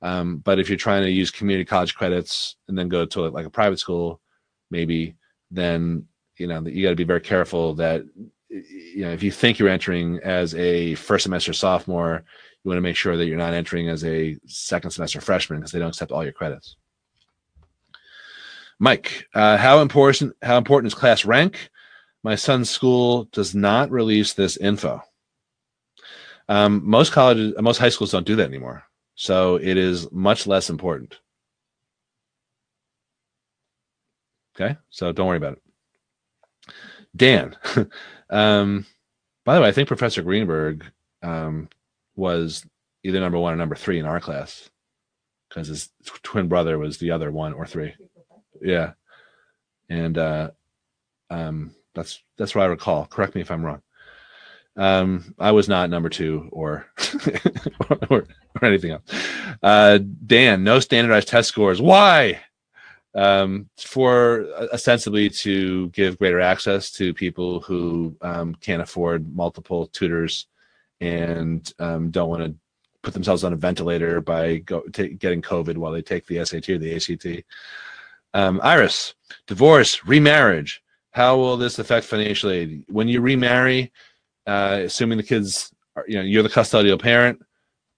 Um, 0.00 0.38
but 0.38 0.58
if 0.58 0.68
you're 0.68 0.78
trying 0.78 1.02
to 1.02 1.10
use 1.10 1.30
community 1.30 1.64
college 1.64 1.94
credits 1.94 2.56
and 2.68 2.78
then 2.78 2.88
go 2.88 3.04
to 3.04 3.28
like 3.28 3.46
a 3.46 3.50
private 3.50 3.78
school, 3.78 4.20
maybe 4.70 5.16
then 5.50 6.06
you 6.36 6.46
know 6.46 6.60
you 6.66 6.84
got 6.84 6.90
to 6.90 6.96
be 6.96 7.04
very 7.04 7.20
careful 7.20 7.74
that 7.74 8.04
you 8.48 9.04
know 9.04 9.12
if 9.12 9.22
you 9.22 9.30
think 9.30 9.58
you're 9.58 9.68
entering 9.68 10.18
as 10.22 10.54
a 10.54 10.94
first 10.96 11.24
semester 11.24 11.52
sophomore, 11.52 12.24
you 12.64 12.68
want 12.68 12.78
to 12.78 12.82
make 12.82 12.96
sure 12.96 13.16
that 13.16 13.26
you're 13.26 13.36
not 13.36 13.54
entering 13.54 13.88
as 13.88 14.04
a 14.04 14.36
second 14.46 14.90
semester 14.90 15.20
freshman 15.20 15.60
because 15.60 15.72
they 15.72 15.78
don't 15.78 15.88
accept 15.88 16.12
all 16.12 16.24
your 16.24 16.32
credits. 16.32 16.76
Mike, 18.78 19.26
uh, 19.34 19.56
how 19.56 19.80
important 19.80 20.34
how 20.42 20.56
important 20.56 20.92
is 20.92 20.98
class 20.98 21.24
rank? 21.24 21.70
My 22.22 22.34
son's 22.34 22.70
school 22.70 23.24
does 23.32 23.54
not 23.54 23.90
release 23.90 24.32
this 24.32 24.56
info. 24.56 25.02
Um, 26.48 26.82
most 26.84 27.12
colleges, 27.12 27.54
most 27.60 27.78
high 27.78 27.88
schools 27.90 28.12
don't 28.12 28.26
do 28.26 28.36
that 28.36 28.48
anymore, 28.48 28.84
so 29.14 29.56
it 29.56 29.76
is 29.76 30.10
much 30.10 30.46
less 30.46 30.70
important. 30.70 31.18
Okay, 34.54 34.76
so 34.90 35.12
don't 35.12 35.26
worry 35.26 35.36
about 35.36 35.54
it. 35.54 35.62
Dan, 37.14 37.56
um, 38.30 38.86
by 39.44 39.54
the 39.54 39.60
way, 39.60 39.68
I 39.68 39.72
think 39.72 39.88
Professor 39.88 40.22
Greenberg 40.22 40.84
um, 41.22 41.68
was 42.16 42.66
either 43.02 43.20
number 43.20 43.38
one 43.38 43.54
or 43.54 43.56
number 43.56 43.74
three 43.74 43.98
in 43.98 44.06
our 44.06 44.20
class 44.20 44.68
because 45.48 45.68
his 45.68 45.90
twin 46.22 46.48
brother 46.48 46.78
was 46.78 46.98
the 46.98 47.10
other 47.10 47.30
one 47.30 47.54
or 47.54 47.66
three. 47.66 47.94
Yeah, 48.60 48.92
and 49.88 50.18
uh, 50.18 50.50
um, 51.30 51.74
that's 51.94 52.22
that's 52.36 52.54
what 52.54 52.62
I 52.62 52.66
recall. 52.66 53.06
Correct 53.06 53.34
me 53.34 53.40
if 53.40 53.50
I'm 53.50 53.64
wrong. 53.64 53.82
Um, 54.76 55.34
I 55.38 55.50
was 55.52 55.68
not 55.68 55.90
number 55.90 56.08
two 56.08 56.48
or 56.52 56.86
or, 58.10 58.26
or 58.60 58.64
anything 58.64 58.92
else. 58.92 59.02
Uh, 59.62 59.98
Dan, 59.98 60.62
no 60.62 60.78
standardized 60.80 61.28
test 61.28 61.48
scores. 61.48 61.80
Why? 61.80 62.40
Um, 63.14 63.68
for 63.78 64.46
uh, 64.54 64.66
ostensibly 64.72 65.30
to 65.30 65.88
give 65.88 66.18
greater 66.18 66.40
access 66.40 66.90
to 66.92 67.14
people 67.14 67.60
who 67.60 68.14
um, 68.20 68.54
can't 68.56 68.82
afford 68.82 69.34
multiple 69.34 69.86
tutors 69.86 70.46
and 71.00 71.72
um, 71.78 72.10
don't 72.10 72.28
want 72.28 72.44
to 72.44 72.54
put 73.02 73.14
themselves 73.14 73.44
on 73.44 73.52
a 73.52 73.56
ventilator 73.56 74.20
by 74.20 74.58
go, 74.58 74.80
t- 74.92 75.14
getting 75.14 75.42
COVID 75.42 75.76
while 75.76 75.92
they 75.92 76.02
take 76.02 76.26
the 76.26 76.44
SAT 76.44 76.68
or 76.68 76.78
the 76.78 76.94
ACT. 76.94 77.44
Um, 78.34 78.60
Iris, 78.62 79.14
divorce, 79.46 80.04
remarriage. 80.04 80.82
How 81.12 81.36
will 81.36 81.56
this 81.56 81.78
affect 81.78 82.06
financial 82.06 82.50
aid? 82.50 82.84
When 82.88 83.08
you 83.08 83.20
remarry, 83.20 83.92
uh, 84.46 84.82
assuming 84.84 85.18
the 85.18 85.24
kids, 85.24 85.72
are, 85.96 86.04
you 86.06 86.16
know, 86.16 86.22
you're 86.22 86.42
the 86.42 86.48
custodial 86.48 87.00
parent, 87.00 87.40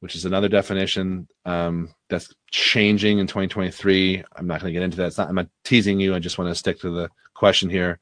which 0.00 0.14
is 0.14 0.24
another 0.24 0.48
definition 0.48 1.28
um, 1.44 1.92
that's 2.10 2.34
changing 2.50 3.18
in 3.18 3.26
2023. 3.26 4.22
I'm 4.36 4.46
not 4.46 4.60
going 4.60 4.72
to 4.72 4.78
get 4.78 4.84
into 4.84 4.96
that. 4.98 5.06
It's 5.06 5.18
not, 5.18 5.28
I'm 5.28 5.34
not 5.36 5.48
teasing 5.64 6.00
you. 6.00 6.14
I 6.14 6.18
just 6.18 6.36
want 6.36 6.50
to 6.50 6.54
stick 6.54 6.80
to 6.80 6.90
the 6.90 7.08
question 7.34 7.70
here. 7.70 7.98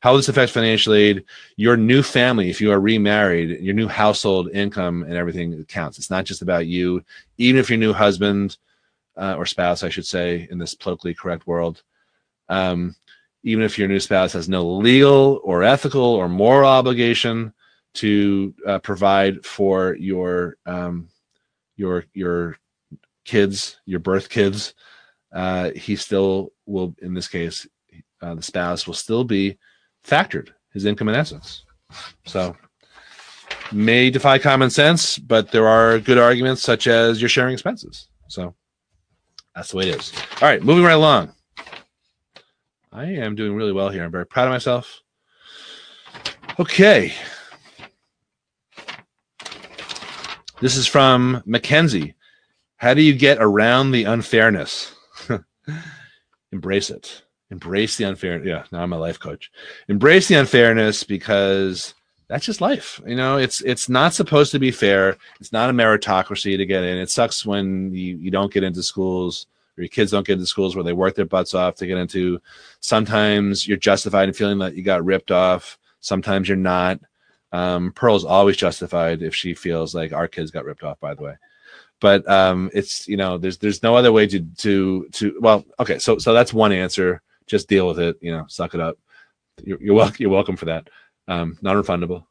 How 0.00 0.10
will 0.10 0.16
this 0.16 0.30
affect 0.30 0.52
financial 0.52 0.94
aid? 0.94 1.24
Your 1.56 1.76
new 1.76 2.02
family, 2.02 2.48
if 2.48 2.60
you 2.60 2.72
are 2.72 2.80
remarried, 2.80 3.60
your 3.60 3.74
new 3.74 3.86
household 3.86 4.50
income 4.50 5.02
and 5.02 5.12
everything 5.12 5.62
counts. 5.66 5.98
It's 5.98 6.10
not 6.10 6.24
just 6.24 6.40
about 6.42 6.66
you. 6.66 7.04
Even 7.36 7.60
if 7.60 7.68
your 7.68 7.78
new 7.78 7.92
husband 7.92 8.56
uh, 9.16 9.34
or 9.36 9.44
spouse, 9.44 9.82
I 9.82 9.90
should 9.90 10.06
say, 10.06 10.48
in 10.50 10.58
this 10.58 10.74
politically 10.74 11.14
correct 11.14 11.46
world, 11.46 11.82
um, 12.48 12.96
even 13.42 13.62
if 13.62 13.78
your 13.78 13.88
new 13.88 14.00
spouse 14.00 14.32
has 14.32 14.48
no 14.48 14.66
legal 14.66 15.40
or 15.44 15.62
ethical 15.62 16.02
or 16.02 16.28
moral 16.28 16.70
obligation 16.70 17.52
to 17.92 18.54
uh, 18.66 18.78
provide 18.78 19.44
for 19.44 19.96
your 19.96 20.56
um, 20.64 21.08
your 21.76 22.04
your 22.14 22.56
kids, 23.30 23.78
your 23.86 24.00
birth 24.00 24.28
kids, 24.28 24.74
uh, 25.32 25.70
he 25.70 25.94
still 25.94 26.52
will. 26.66 26.94
In 27.00 27.14
this 27.14 27.28
case, 27.28 27.66
uh, 28.20 28.34
the 28.34 28.42
spouse 28.42 28.86
will 28.86 28.94
still 28.94 29.22
be 29.22 29.56
factored 30.04 30.48
his 30.72 30.84
income 30.84 31.08
in 31.08 31.14
essence. 31.14 31.64
So 32.26 32.56
may 33.72 34.10
defy 34.10 34.38
common 34.38 34.70
sense, 34.70 35.16
but 35.16 35.52
there 35.52 35.68
are 35.68 36.00
good 36.00 36.18
arguments 36.18 36.62
such 36.62 36.88
as 36.88 37.22
you're 37.22 37.28
sharing 37.28 37.52
expenses. 37.52 38.08
So 38.26 38.54
that's 39.54 39.70
the 39.70 39.76
way 39.76 39.88
it 39.88 40.00
is. 40.00 40.12
All 40.42 40.48
right, 40.48 40.62
moving 40.62 40.84
right 40.84 40.92
along. 40.92 41.32
I 42.92 43.04
am 43.04 43.36
doing 43.36 43.54
really 43.54 43.72
well 43.72 43.90
here. 43.90 44.02
I'm 44.02 44.10
very 44.10 44.26
proud 44.26 44.48
of 44.48 44.52
myself. 44.52 45.02
Okay. 46.58 47.14
This 50.60 50.76
is 50.76 50.86
from 50.86 51.42
Mackenzie. 51.46 52.14
How 52.80 52.94
do 52.94 53.02
you 53.02 53.12
get 53.12 53.36
around 53.38 53.90
the 53.90 54.04
unfairness? 54.04 54.94
Embrace 56.52 56.88
it. 56.88 57.22
Embrace 57.50 57.98
the 57.98 58.04
unfairness. 58.04 58.48
Yeah, 58.48 58.64
now 58.72 58.82
I'm 58.82 58.94
a 58.94 58.98
life 58.98 59.20
coach. 59.20 59.50
Embrace 59.88 60.28
the 60.28 60.36
unfairness 60.36 61.04
because 61.04 61.92
that's 62.28 62.46
just 62.46 62.62
life. 62.62 62.98
You 63.06 63.16
know, 63.16 63.36
it's 63.36 63.60
it's 63.60 63.90
not 63.90 64.14
supposed 64.14 64.50
to 64.52 64.58
be 64.58 64.70
fair. 64.70 65.18
It's 65.40 65.52
not 65.52 65.68
a 65.68 65.74
meritocracy 65.74 66.56
to 66.56 66.64
get 66.64 66.82
in. 66.82 66.96
It 66.96 67.10
sucks 67.10 67.44
when 67.44 67.92
you, 67.92 68.16
you 68.16 68.30
don't 68.30 68.50
get 68.50 68.64
into 68.64 68.82
schools 68.82 69.46
or 69.76 69.82
your 69.82 69.90
kids 69.90 70.12
don't 70.12 70.26
get 70.26 70.34
into 70.34 70.46
schools 70.46 70.74
where 70.74 70.84
they 70.84 70.94
work 70.94 71.14
their 71.14 71.26
butts 71.26 71.52
off 71.52 71.74
to 71.76 71.86
get 71.86 71.98
into. 71.98 72.40
Sometimes 72.80 73.68
you're 73.68 73.76
justified 73.76 74.30
in 74.30 74.34
feeling 74.34 74.58
that 74.60 74.74
you 74.74 74.82
got 74.82 75.04
ripped 75.04 75.30
off. 75.30 75.78
Sometimes 76.00 76.48
you're 76.48 76.56
not. 76.56 76.98
Um, 77.52 77.92
Pearl's 77.92 78.24
always 78.24 78.56
justified 78.56 79.20
if 79.20 79.34
she 79.34 79.52
feels 79.52 79.94
like 79.94 80.14
our 80.14 80.28
kids 80.28 80.50
got 80.50 80.64
ripped 80.64 80.82
off. 80.82 80.98
By 80.98 81.12
the 81.12 81.22
way, 81.22 81.34
but 82.00 82.28
um, 82.28 82.70
it's 82.72 83.06
you 83.06 83.16
know 83.16 83.38
there's 83.38 83.58
there's 83.58 83.82
no 83.82 83.96
other 83.96 84.12
way 84.12 84.26
to 84.26 84.40
to 84.58 85.08
to 85.12 85.38
well 85.40 85.64
okay 85.78 85.98
so 85.98 86.18
so 86.18 86.32
that's 86.32 86.52
one 86.52 86.72
answer. 86.72 87.22
Just 87.46 87.68
deal 87.68 87.86
with 87.86 87.98
it. 87.98 88.16
You 88.20 88.32
know, 88.32 88.44
suck 88.48 88.74
it 88.74 88.80
up. 88.80 88.96
You're, 89.64 89.82
you're 89.82 89.94
welcome. 89.94 90.16
You're 90.18 90.30
welcome 90.30 90.56
for 90.56 90.66
that. 90.66 90.88
Um, 91.28 91.58
non-refundable. 91.62 92.24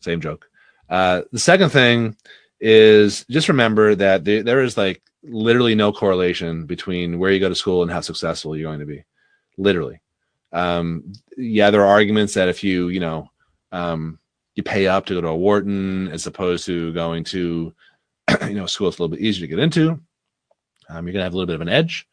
Same 0.00 0.20
joke. 0.20 0.48
Uh, 0.88 1.22
the 1.30 1.38
second 1.38 1.70
thing 1.70 2.16
is 2.60 3.24
just 3.30 3.48
remember 3.48 3.94
that 3.94 4.24
there, 4.24 4.42
there 4.42 4.62
is 4.62 4.76
like 4.76 5.02
literally 5.22 5.74
no 5.74 5.92
correlation 5.92 6.66
between 6.66 7.18
where 7.18 7.30
you 7.30 7.40
go 7.40 7.48
to 7.48 7.54
school 7.54 7.82
and 7.82 7.90
how 7.90 8.00
successful 8.00 8.56
you're 8.56 8.68
going 8.68 8.80
to 8.80 8.86
be. 8.86 9.04
Literally. 9.56 10.00
Um, 10.52 11.12
yeah, 11.36 11.70
there 11.70 11.82
are 11.82 11.86
arguments 11.86 12.34
that 12.34 12.48
if 12.48 12.64
you, 12.64 12.88
you 12.88 13.00
know, 13.00 13.30
um, 13.72 14.18
you 14.54 14.62
pay 14.62 14.86
up 14.86 15.06
to 15.06 15.14
go 15.14 15.20
to 15.20 15.28
a 15.28 15.36
Wharton 15.36 16.08
as 16.08 16.26
opposed 16.26 16.66
to 16.66 16.92
going 16.92 17.24
to, 17.24 17.72
you 18.48 18.54
know, 18.54 18.66
school 18.66 18.88
that's 18.90 18.98
a 18.98 19.02
little 19.02 19.16
bit 19.16 19.24
easier 19.24 19.46
to 19.46 19.50
get 19.50 19.58
into, 19.58 20.00
um, 20.88 21.06
you're 21.06 21.12
going 21.12 21.20
to 21.20 21.24
have 21.24 21.34
a 21.34 21.36
little 21.36 21.46
bit 21.46 21.54
of 21.54 21.60
an 21.60 21.68
edge. 21.68 22.06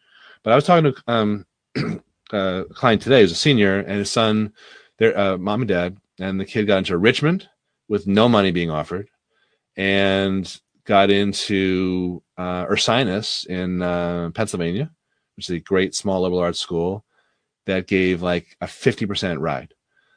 But 0.43 0.53
I 0.53 0.55
was 0.55 0.65
talking 0.65 0.93
to 0.93 1.03
um, 1.07 1.45
a 2.31 2.65
client 2.73 3.01
today 3.01 3.21
who's 3.21 3.31
a 3.31 3.35
senior 3.35 3.79
and 3.79 3.99
his 3.99 4.11
son, 4.11 4.53
their 4.97 5.17
uh, 5.17 5.37
mom 5.37 5.61
and 5.61 5.67
dad, 5.67 5.97
and 6.19 6.39
the 6.39 6.45
kid 6.45 6.67
got 6.67 6.79
into 6.79 6.97
Richmond 6.97 7.47
with 7.87 8.07
no 8.07 8.27
money 8.27 8.51
being 8.51 8.69
offered 8.69 9.09
and 9.75 10.59
got 10.85 11.09
into 11.09 12.23
uh, 12.37 12.65
Ursinus 12.65 13.45
in 13.47 13.81
uh, 13.81 14.31
Pennsylvania, 14.33 14.89
which 15.35 15.49
is 15.49 15.55
a 15.55 15.59
great 15.59 15.93
small 15.93 16.21
liberal 16.21 16.39
arts 16.39 16.59
school 16.59 17.05
that 17.65 17.87
gave 17.87 18.21
like 18.21 18.57
a 18.61 18.65
50% 18.65 19.37
ride. 19.39 19.73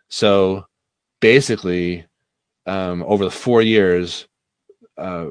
So 0.09 0.67
basically, 1.21 2.07
um, 2.67 3.03
over 3.03 3.25
the 3.25 3.31
four 3.31 3.63
years, 3.63 4.29
uh, 4.97 5.27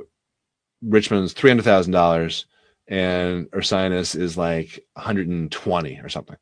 Richmond's 0.82 1.34
$300,000 1.34 2.46
and 2.88 3.52
Ursinus 3.52 4.16
is 4.16 4.38
like 4.38 4.80
120 4.94 6.00
or 6.04 6.10
something. 6.10 6.38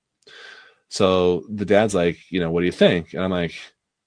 So 0.89 1.43
the 1.49 1.65
dad's 1.65 1.93
like, 1.93 2.17
you 2.29 2.39
know, 2.39 2.51
what 2.51 2.61
do 2.61 2.65
you 2.65 2.71
think? 2.71 3.13
And 3.13 3.23
I'm 3.23 3.31
like, 3.31 3.53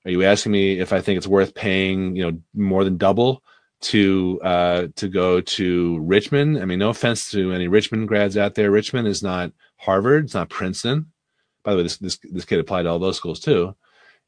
are 0.05 0.11
you 0.11 0.25
asking 0.25 0.53
me 0.53 0.81
if 0.81 0.93
I 0.93 1.01
think 1.01 1.19
it's 1.19 1.27
worth 1.27 1.55
paying, 1.55 2.17
you 2.17 2.31
know, 2.31 2.39
more 2.55 2.85
than 2.85 2.97
double 2.97 3.43
to 3.83 4.39
uh 4.43 4.89
to 4.97 5.09
go 5.09 5.41
to 5.41 5.99
Richmond? 6.01 6.59
I 6.59 6.65
mean, 6.65 6.79
no 6.79 6.89
offense 6.89 7.31
to 7.33 7.53
any 7.53 7.69
Richmond 7.69 8.09
grads 8.09 8.37
out 8.37 8.55
there. 8.55 8.71
Richmond 8.71 9.09
is 9.09 9.23
not 9.23 9.53
Harvard, 9.77 10.25
it's 10.25 10.35
not 10.35 10.49
Princeton. 10.49 11.13
By 11.63 11.73
the 11.73 11.79
way, 11.79 11.83
this 11.83 11.99
this 11.99 12.19
this 12.31 12.47
kid 12.47 12.61
applied 12.61 12.85
to 12.85 12.89
all 12.89 12.99
those 12.99 13.19
schools 13.19 13.41
too. 13.41 13.75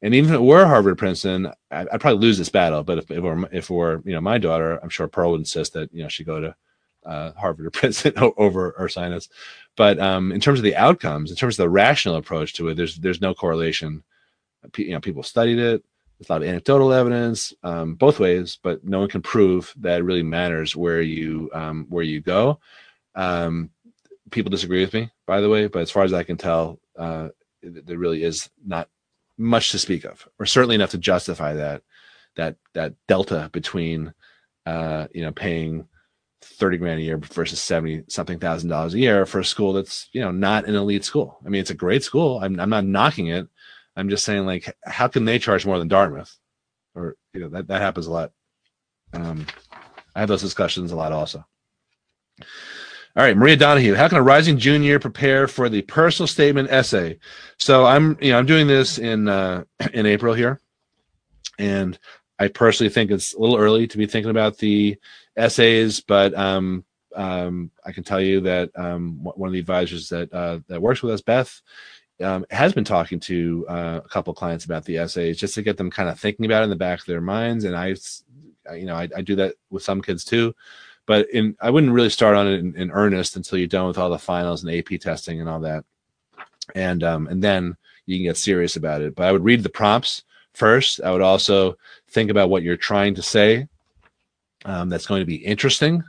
And 0.03 0.13
even 0.13 0.31
if 0.31 0.35
it 0.35 0.43
were 0.43 0.65
Harvard, 0.65 0.97
Princeton, 0.97 1.47
I'd, 1.71 1.87
I'd 1.87 2.01
probably 2.01 2.19
lose 2.19 2.37
this 2.37 2.49
battle. 2.49 2.83
But 2.83 2.97
if, 2.97 3.09
if 3.09 3.17
it 3.17 3.21
were 3.21 3.49
if 3.51 4.05
you 4.05 4.13
know 4.13 4.21
my 4.21 4.37
daughter, 4.37 4.77
I'm 4.83 4.89
sure 4.89 5.07
Pearl 5.07 5.31
would 5.31 5.39
insist 5.39 5.73
that 5.73 5.91
you 5.93 6.03
know 6.03 6.09
she 6.09 6.25
go 6.25 6.41
to 6.41 6.55
uh, 7.05 7.31
Harvard 7.31 7.65
or 7.65 7.69
Princeton 7.71 8.13
over 8.37 8.73
Ursinus. 8.73 9.29
But 9.77 9.99
um, 9.99 10.33
in 10.33 10.41
terms 10.41 10.59
of 10.59 10.63
the 10.63 10.75
outcomes, 10.75 11.31
in 11.31 11.37
terms 11.37 11.57
of 11.57 11.63
the 11.63 11.69
rational 11.69 12.17
approach 12.17 12.53
to 12.55 12.67
it, 12.67 12.75
there's 12.75 12.97
there's 12.97 13.21
no 13.21 13.33
correlation. 13.33 14.03
You 14.77 14.91
know, 14.91 14.99
people 14.99 15.23
studied 15.23 15.59
it. 15.59 15.83
There's 16.19 16.29
a 16.29 16.33
lot 16.33 16.43
of 16.43 16.47
anecdotal 16.49 16.93
evidence 16.93 17.53
um, 17.63 17.95
both 17.95 18.19
ways, 18.19 18.59
but 18.61 18.83
no 18.83 18.99
one 18.99 19.09
can 19.09 19.21
prove 19.21 19.73
that 19.77 19.99
it 19.99 20.03
really 20.03 20.23
matters 20.23 20.75
where 20.75 21.01
you 21.01 21.49
um, 21.53 21.85
where 21.89 22.03
you 22.03 22.19
go. 22.19 22.59
Um, 23.15 23.69
people 24.31 24.49
disagree 24.49 24.81
with 24.81 24.93
me, 24.93 25.11
by 25.25 25.39
the 25.39 25.49
way, 25.49 25.67
but 25.67 25.81
as 25.81 25.91
far 25.91 26.03
as 26.03 26.11
I 26.11 26.23
can 26.23 26.35
tell, 26.35 26.79
uh, 26.97 27.29
there 27.61 27.97
really 27.97 28.23
is 28.23 28.49
not 28.65 28.89
much 29.37 29.71
to 29.71 29.79
speak 29.79 30.05
of, 30.05 30.27
or 30.39 30.45
certainly 30.45 30.75
enough 30.75 30.91
to 30.91 30.97
justify 30.97 31.53
that 31.53 31.81
that 32.35 32.55
that 32.73 32.93
delta 33.07 33.49
between 33.53 34.13
uh, 34.65 35.07
you 35.13 35.21
know 35.23 35.31
paying 35.31 35.87
30 36.41 36.77
grand 36.77 36.99
a 36.99 37.03
year 37.03 37.17
versus 37.17 37.61
70 37.61 38.03
something 38.09 38.39
thousand 38.39 38.69
dollars 38.69 38.93
a 38.93 38.99
year 38.99 39.25
for 39.25 39.39
a 39.39 39.45
school 39.45 39.73
that's 39.73 40.09
you 40.11 40.21
know 40.21 40.31
not 40.31 40.65
an 40.65 40.75
elite 40.75 41.05
school. 41.05 41.39
I 41.45 41.49
mean 41.49 41.61
it's 41.61 41.69
a 41.69 41.75
great 41.75 42.03
school. 42.03 42.39
I'm, 42.41 42.59
I'm 42.59 42.69
not 42.69 42.85
knocking 42.85 43.27
it. 43.27 43.47
I'm 43.95 44.09
just 44.09 44.25
saying 44.25 44.45
like 44.45 44.75
how 44.83 45.07
can 45.07 45.25
they 45.25 45.39
charge 45.39 45.65
more 45.65 45.79
than 45.79 45.87
dartmouth? 45.87 46.35
Or 46.95 47.15
you 47.33 47.41
know 47.41 47.49
that, 47.49 47.67
that 47.67 47.81
happens 47.81 48.07
a 48.07 48.11
lot. 48.11 48.31
Um, 49.13 49.45
i 50.15 50.19
have 50.19 50.29
those 50.29 50.41
discussions 50.41 50.91
a 50.91 50.95
lot 50.95 51.11
also 51.11 51.45
all 53.15 53.23
right 53.23 53.37
maria 53.37 53.55
donahue 53.55 53.93
how 53.93 54.07
can 54.07 54.17
a 54.17 54.23
rising 54.23 54.57
junior 54.57 54.99
prepare 54.99 55.47
for 55.47 55.69
the 55.69 55.81
personal 55.83 56.27
statement 56.27 56.69
essay? 56.71 57.17
So 57.57 57.85
i'm 57.85 58.17
you 58.21 58.31
know 58.31 58.39
i'm 58.39 58.45
doing 58.45 58.67
this 58.67 58.97
in 58.97 59.27
uh, 59.27 59.63
in 59.93 60.05
april 60.05 60.33
here. 60.33 60.59
And 61.59 61.97
i 62.39 62.47
personally 62.47 62.89
think 62.89 63.11
it's 63.11 63.33
a 63.33 63.39
little 63.39 63.57
early 63.57 63.87
to 63.87 63.97
be 63.97 64.05
thinking 64.05 64.31
about 64.31 64.57
the 64.57 64.97
essays, 65.35 65.99
but 65.99 66.33
um, 66.35 66.85
um, 67.15 67.71
I 67.85 67.91
can 67.91 68.03
tell 68.03 68.21
you 68.21 68.41
that 68.41 68.71
um, 68.75 69.19
one 69.23 69.47
of 69.47 69.53
the 69.53 69.59
advisors 69.59 70.09
that 70.09 70.33
uh, 70.33 70.59
that 70.67 70.81
works 70.81 71.01
with 71.01 71.13
us, 71.13 71.21
Beth, 71.21 71.61
um, 72.21 72.45
has 72.49 72.73
been 72.73 72.83
talking 72.83 73.19
to 73.21 73.65
uh, 73.69 74.01
a 74.03 74.09
couple 74.09 74.33
clients 74.33 74.65
about 74.65 74.85
the 74.85 74.97
essays 74.97 75.37
just 75.37 75.55
to 75.55 75.61
get 75.61 75.77
them 75.77 75.91
kind 75.91 76.09
of 76.09 76.19
thinking 76.19 76.45
about 76.45 76.61
it 76.61 76.65
in 76.65 76.69
the 76.69 76.75
back 76.75 76.99
of 76.99 77.05
their 77.05 77.21
minds. 77.21 77.65
And 77.65 77.75
I, 77.75 77.95
you 78.75 78.85
know, 78.85 78.95
I, 78.95 79.09
I 79.15 79.21
do 79.21 79.35
that 79.35 79.55
with 79.69 79.83
some 79.83 80.01
kids 80.01 80.23
too, 80.23 80.55
but 81.05 81.29
in 81.31 81.55
I 81.61 81.69
wouldn't 81.69 81.93
really 81.93 82.09
start 82.09 82.35
on 82.35 82.47
it 82.47 82.59
in, 82.59 82.75
in, 82.75 82.91
earnest 82.91 83.35
until 83.35 83.57
you're 83.57 83.67
done 83.67 83.87
with 83.87 83.97
all 83.97 84.09
the 84.09 84.19
finals 84.19 84.63
and 84.63 84.73
AP 84.73 84.99
testing 84.99 85.39
and 85.39 85.49
all 85.49 85.59
that, 85.61 85.83
and 86.75 87.03
um, 87.03 87.27
and 87.27 87.43
then 87.43 87.75
you 88.05 88.17
can 88.17 88.25
get 88.25 88.37
serious 88.37 88.75
about 88.75 89.01
it. 89.01 89.15
But 89.15 89.27
I 89.27 89.31
would 89.31 89.43
read 89.43 89.63
the 89.63 89.69
prompts 89.69 90.23
first. 90.53 91.01
I 91.01 91.11
would 91.11 91.21
also 91.21 91.77
think 92.09 92.29
about 92.29 92.49
what 92.49 92.63
you're 92.63 92.77
trying 92.77 93.15
to 93.15 93.21
say 93.21 93.67
um, 94.65 94.89
that's 94.89 95.07
going 95.07 95.21
to 95.21 95.25
be 95.25 95.35
interesting. 95.35 96.03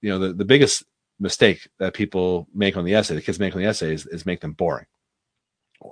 You 0.00 0.10
know, 0.10 0.18
the, 0.18 0.32
the 0.32 0.44
biggest 0.44 0.84
mistake 1.20 1.68
that 1.78 1.94
people 1.94 2.48
make 2.54 2.76
on 2.76 2.84
the 2.84 2.94
essay, 2.94 3.14
the 3.14 3.22
kids 3.22 3.38
make 3.38 3.54
on 3.54 3.62
the 3.62 3.68
essay, 3.68 3.94
is, 3.94 4.06
is 4.06 4.26
make 4.26 4.40
them 4.40 4.52
boring. 4.52 4.86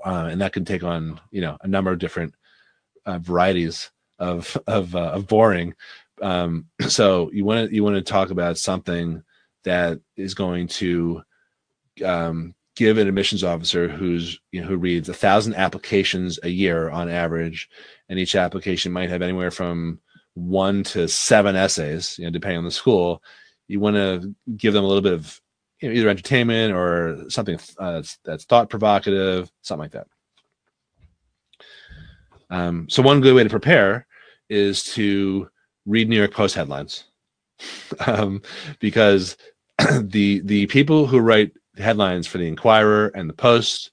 Uh, 0.05 0.29
and 0.31 0.41
that 0.41 0.53
can 0.53 0.65
take 0.65 0.85
on, 0.85 1.21
you 1.31 1.41
know, 1.41 1.57
a 1.63 1.69
number 1.69 1.91
of 1.91 1.99
different 1.99 2.35
uh, 3.07 3.19
varieties 3.19 3.91
of 4.19 4.57
of, 4.67 4.95
uh, 4.95 5.11
of 5.13 5.27
boring. 5.27 5.75
Um, 6.21 6.67
so 6.89 7.31
you 7.33 7.45
want 7.45 7.69
to 7.69 7.75
you 7.75 7.85
want 7.85 7.97
to 7.97 8.03
talk 8.03 8.31
about 8.31 8.59
something 8.59 9.23
that 9.65 10.01
is 10.17 10.35
going 10.35 10.69
to 10.69 11.23
um, 12.05 12.55
give 12.77 12.99
an 12.99 13.09
admissions 13.09 13.45
officer 13.45 13.89
who's 13.89 14.41
you 14.53 14.61
know, 14.61 14.67
who 14.67 14.77
reads 14.77 15.09
a 15.09 15.15
thousand 15.15 15.55
applications 15.55 16.39
a 16.43 16.49
year 16.49 16.91
on 16.91 17.09
average, 17.09 17.69
and 18.09 18.19
each 18.19 18.35
application 18.35 18.93
might 18.93 19.11
have 19.11 19.23
anywhere 19.23 19.51
from 19.51 20.01
one 20.35 20.83
to 20.85 21.09
seven 21.09 21.57
essays, 21.57 22.19
you 22.19 22.25
know, 22.25 22.31
depending 22.31 22.59
on 22.59 22.65
the 22.65 22.71
school, 22.71 23.23
you 23.69 23.81
want 23.81 23.97
to 23.97 24.35
give 24.57 24.73
them 24.73 24.85
a 24.85 24.87
little 24.87 25.03
bit 25.03 25.13
of 25.13 25.41
you 25.81 25.89
know, 25.89 25.95
either 25.95 26.09
entertainment 26.09 26.73
or 26.73 27.29
something 27.29 27.59
uh, 27.79 27.93
that's, 27.93 28.19
that's 28.25 28.45
thought 28.45 28.71
provocative, 28.71 29.51
something 29.63 29.83
like 29.83 29.93
that. 29.93 30.07
Um, 32.51 32.89
so 32.89 33.03
one 33.03 33.21
good 33.21 33.35
way 33.35 33.45
to 33.45 33.51
prepare 33.51 34.07
is 34.49 34.83
to 34.95 35.49
read 35.91 36.09
New 36.09 36.17
York 36.17 36.33
Post 36.33 36.55
headlines, 36.55 37.05
um, 38.07 38.43
because 38.79 39.37
the 40.01 40.41
the 40.41 40.67
people 40.67 41.07
who 41.07 41.19
write 41.21 41.53
headlines 41.77 42.27
for 42.27 42.39
the 42.39 42.49
Enquirer 42.49 43.09
and 43.09 43.29
the 43.29 43.35
Post 43.35 43.91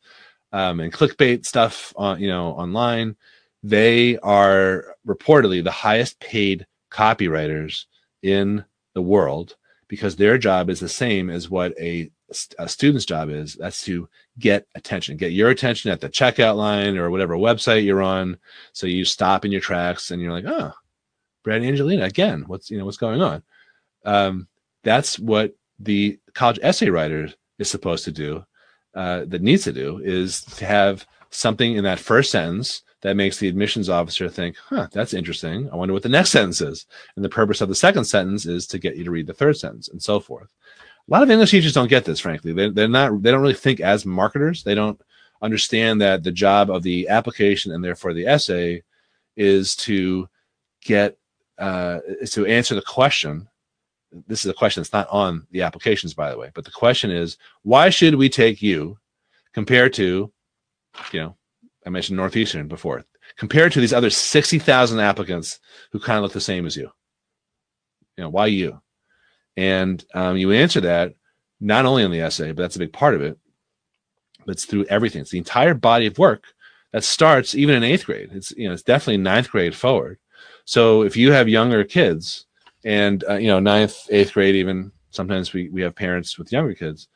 um, 0.52 0.80
and 0.80 0.93
clickbait 0.93 1.45
stuff 1.45 1.93
on 1.95 2.20
you 2.20 2.28
know 2.28 2.50
online 2.54 3.16
they 3.64 4.18
are 4.20 4.95
reportedly 5.06 5.64
the 5.64 5.72
highest 5.72 6.20
paid 6.20 6.66
copywriters 6.91 7.86
in 8.22 8.64
the 8.93 9.02
world 9.02 9.56
because 9.88 10.16
their 10.16 10.38
job 10.38 10.70
is 10.70 10.80
the 10.80 10.89
same 10.89 11.30
as 11.30 11.50
what 11.50 11.74
a, 11.80 12.10
a 12.60 12.68
student's 12.68 13.06
job 13.06 13.30
is. 13.30 13.56
That's 13.56 13.84
to 13.86 14.08
get 14.39 14.68
attention, 14.76 15.18
get 15.18 15.32
your 15.32 15.50
attention 15.50 15.91
at 15.91 16.02
the 16.02 16.10
checkout 16.10 16.56
line 16.56 16.98
or 16.98 17.10
whatever 17.10 17.36
website 17.36 17.86
you're 17.86 18.02
on. 18.02 18.38
So 18.74 18.88
you 18.88 19.06
stop 19.06 19.45
in 19.45 19.52
your 19.52 19.62
tracks 19.62 20.12
and 20.12 20.22
you're 20.22 20.34
like, 20.34 20.45
oh, 20.45 20.74
Brad 21.48 21.64
Angelina 21.64 22.04
again. 22.04 22.43
What's 22.48 22.70
you 22.70 22.78
know 22.78 22.84
what's 22.84 22.98
going 22.98 23.22
on? 23.22 23.41
Um, 24.04 24.50
that's 24.84 25.18
what 25.18 25.56
the 25.80 26.20
college 26.34 26.60
essay 26.62 26.89
writer 26.89 27.30
is 27.58 27.70
supposed 27.70 28.04
to 28.04 28.12
do. 28.12 28.45
Uh, 28.93 29.24
that 29.28 29.41
needs 29.41 29.64
to 29.64 29.72
do 29.72 30.02
is 30.04 30.41
to 30.41 30.66
have 30.66 31.06
something 31.30 31.78
in 31.78 31.86
that 31.86 32.00
first 32.00 32.32
sentence 32.32 32.82
that 33.02 33.16
makes 33.16 33.38
the 33.38 33.48
admissions 33.48 33.88
officer 33.88 34.28
think, 34.28 34.58
huh, 34.58 34.88
that's 34.91 35.14
interesting. 35.14 35.70
I 35.72 35.78
wonder 35.78 35.93
what 35.93 36.04
the 36.04 36.10
next 36.10 36.32
sentence 36.32 36.60
is. 36.60 36.86
And 37.16 37.24
the 37.24 37.30
purpose 37.30 37.62
of 37.62 37.70
the 37.70 37.76
second 37.76 38.04
sentence 38.04 38.45
is 38.45 38.68
to 38.68 38.80
get 38.80 38.98
you 38.98 39.06
to 39.06 39.12
read 39.12 39.28
the 39.28 39.34
third 39.34 39.56
sentence 39.56 39.88
and 39.88 40.04
so 40.04 40.20
forth. 40.20 40.52
A 41.08 41.12
lot 41.12 41.24
of 41.24 41.32
English 41.32 41.52
teachers 41.52 41.74
don't 41.74 41.89
get 41.89 42.04
this, 42.04 42.20
frankly. 42.20 42.52
They're, 42.52 42.72
they're 42.72 42.88
not, 42.89 43.22
they 43.22 43.32
don't 43.32 43.41
really 43.41 43.54
think 43.54 43.80
as 43.80 44.06
marketers. 44.06 44.64
They 44.64 44.76
don't 44.76 45.00
understand 45.41 46.02
that 46.02 46.24
the 46.24 46.32
job 46.32 46.70
of 46.70 46.84
the 46.84 47.08
application 47.08 47.72
and 47.72 47.82
therefore 47.84 48.14
the 48.14 48.28
essay 48.28 48.84
is 49.38 49.78
to 49.78 50.28
get, 50.82 51.18
uh, 51.58 51.99
is 52.22 52.32
to 52.32 52.45
answer 52.45 52.76
the 52.76 52.82
question. 52.82 53.47
This 54.28 54.45
is 54.45 54.51
a 54.51 54.53
question 54.53 54.82
that's 54.82 54.93
not 54.93 55.08
on 55.10 55.45
the 55.51 55.62
applications, 55.62 56.14
by 56.14 56.32
the 56.32 56.38
way, 56.38 56.51
but 56.53 56.66
the 56.66 56.72
question 56.72 57.12
is, 57.12 57.38
why 57.64 57.89
should 57.89 58.16
we 58.16 58.30
take 58.30 58.62
you 58.62 58.97
compared 59.53 59.93
to, 59.93 60.32
you 61.12 61.20
know, 61.20 61.36
I 61.86 61.89
mentioned 61.89 62.18
Northeastern 62.18 62.68
before, 62.68 63.03
compared 63.38 63.72
to 63.74 63.80
these 63.80 63.93
other 63.93 64.10
60,000 64.10 64.99
applicants 64.99 65.60
who 65.91 65.99
kind 65.99 66.18
of 66.18 66.24
look 66.24 66.34
the 66.34 66.41
same 66.41 66.66
as 66.66 66.76
you. 66.76 66.89
You 68.18 68.24
know, 68.24 68.30
why 68.30 68.47
you? 68.47 68.82
And 69.55 70.03
um, 70.14 70.38
you 70.38 70.51
answer 70.51 70.82
that 70.82 71.14
not 71.60 71.86
only 71.86 72.03
on 72.03 72.12
the 72.12 72.22
essay, 72.22 72.51
but 72.51 72.62
that's 72.62 72.76
a 72.76 72.80
big 72.80 72.93
part 72.93 73.16
of 73.16 73.22
it, 73.22 73.38
but 74.45 74.53
it's 74.53 74.66
through 74.66 74.86
everything. 74.86 75.22
It's 75.22 75.32
the 75.32 75.38
entire 75.38 75.74
body 75.74 76.08
of 76.08 76.18
work 76.18 76.45
that 76.93 77.03
starts 77.03 77.55
even 77.55 77.76
in 77.76 77.84
eighth 77.84 78.05
grade. 78.05 78.30
It's, 78.32 78.51
you 78.51 78.68
know, 78.68 78.74
it's 78.74 78.84
definitely 78.84 79.18
ninth 79.18 79.49
grade 79.49 79.76
forward. 79.76 80.20
So 80.68 81.03
if 81.03 81.15
you 81.15 81.32
have 81.32 81.47
younger 81.47 81.86
kids 81.86 82.45
and, 82.84 83.24
uh, 83.30 83.36
you 83.36 83.47
know, 83.47 83.59
ninth, 83.59 84.05
eighth 84.09 84.34
grade, 84.34 84.53
even 84.53 84.91
sometimes 85.11 85.53
we, 85.53 85.70
we 85.70 85.82
have 85.82 85.95
parents 85.95 86.38
with 86.38 86.51
younger 86.51 86.74
kids, 86.74 87.07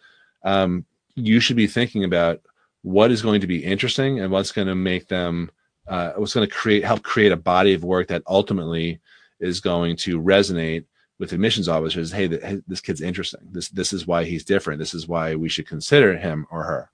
um, 0.46 0.86
you 1.16 1.42
should 1.42 1.58
be 1.58 1.68
thinking 1.68 2.06
about 2.06 2.40
what 2.84 3.12
is 3.12 3.22
going 3.22 3.42
to 3.42 3.48
be 3.48 3.62
interesting 3.62 4.22
and 4.22 4.32
what's 4.32 4.54
going 4.54 4.70
to 4.70 4.76
make 4.76 5.10
them 5.10 5.52
uh, 5.90 6.14
what's 6.16 6.34
going 6.34 6.48
to 6.48 6.56
create 6.56 6.86
help 6.86 7.04
create 7.04 7.34
a 7.34 7.38
body 7.38 7.74
of 7.74 7.84
work 7.84 8.08
that 8.08 8.24
ultimately 8.26 9.02
is 9.42 9.60
going 9.60 9.98
to 9.98 10.22
resonate 10.22 10.86
with 11.20 11.34
admissions 11.34 11.68
officers. 11.68 12.10
Hey, 12.10 12.28
this 12.28 12.80
kid's 12.80 13.02
interesting. 13.02 13.42
This 13.52 13.68
this 13.68 13.92
is 13.92 14.08
why 14.08 14.24
he's 14.24 14.46
different. 14.46 14.80
This 14.80 14.94
is 14.94 15.10
why 15.10 15.36
we 15.36 15.50
should 15.50 15.68
consider 15.68 16.18
him 16.18 16.48
or 16.52 16.64
her. 16.64 16.92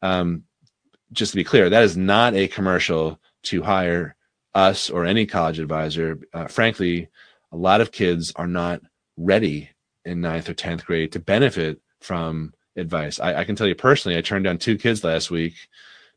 Um, 0.00 0.44
just 1.12 1.32
to 1.32 1.36
be 1.36 1.44
clear 1.44 1.68
that 1.68 1.82
is 1.82 1.96
not 1.96 2.34
a 2.34 2.48
commercial 2.48 3.20
to 3.42 3.62
hire 3.62 4.16
us 4.58 4.90
or 4.90 5.04
any 5.04 5.24
college 5.24 5.58
advisor 5.58 6.18
uh, 6.34 6.46
frankly 6.46 7.08
a 7.52 7.56
lot 7.56 7.80
of 7.80 7.92
kids 7.92 8.32
are 8.36 8.46
not 8.46 8.80
ready 9.16 9.70
in 10.04 10.20
ninth 10.20 10.48
or 10.48 10.54
10th 10.54 10.84
grade 10.84 11.12
to 11.12 11.20
benefit 11.20 11.80
from 12.00 12.52
advice. 12.76 13.20
I, 13.20 13.40
I 13.40 13.44
can 13.44 13.56
tell 13.56 13.66
you 13.66 13.74
personally, 13.74 14.16
I 14.16 14.22
turned 14.22 14.44
down 14.44 14.58
two 14.58 14.78
kids 14.78 15.04
last 15.04 15.30
week 15.30 15.54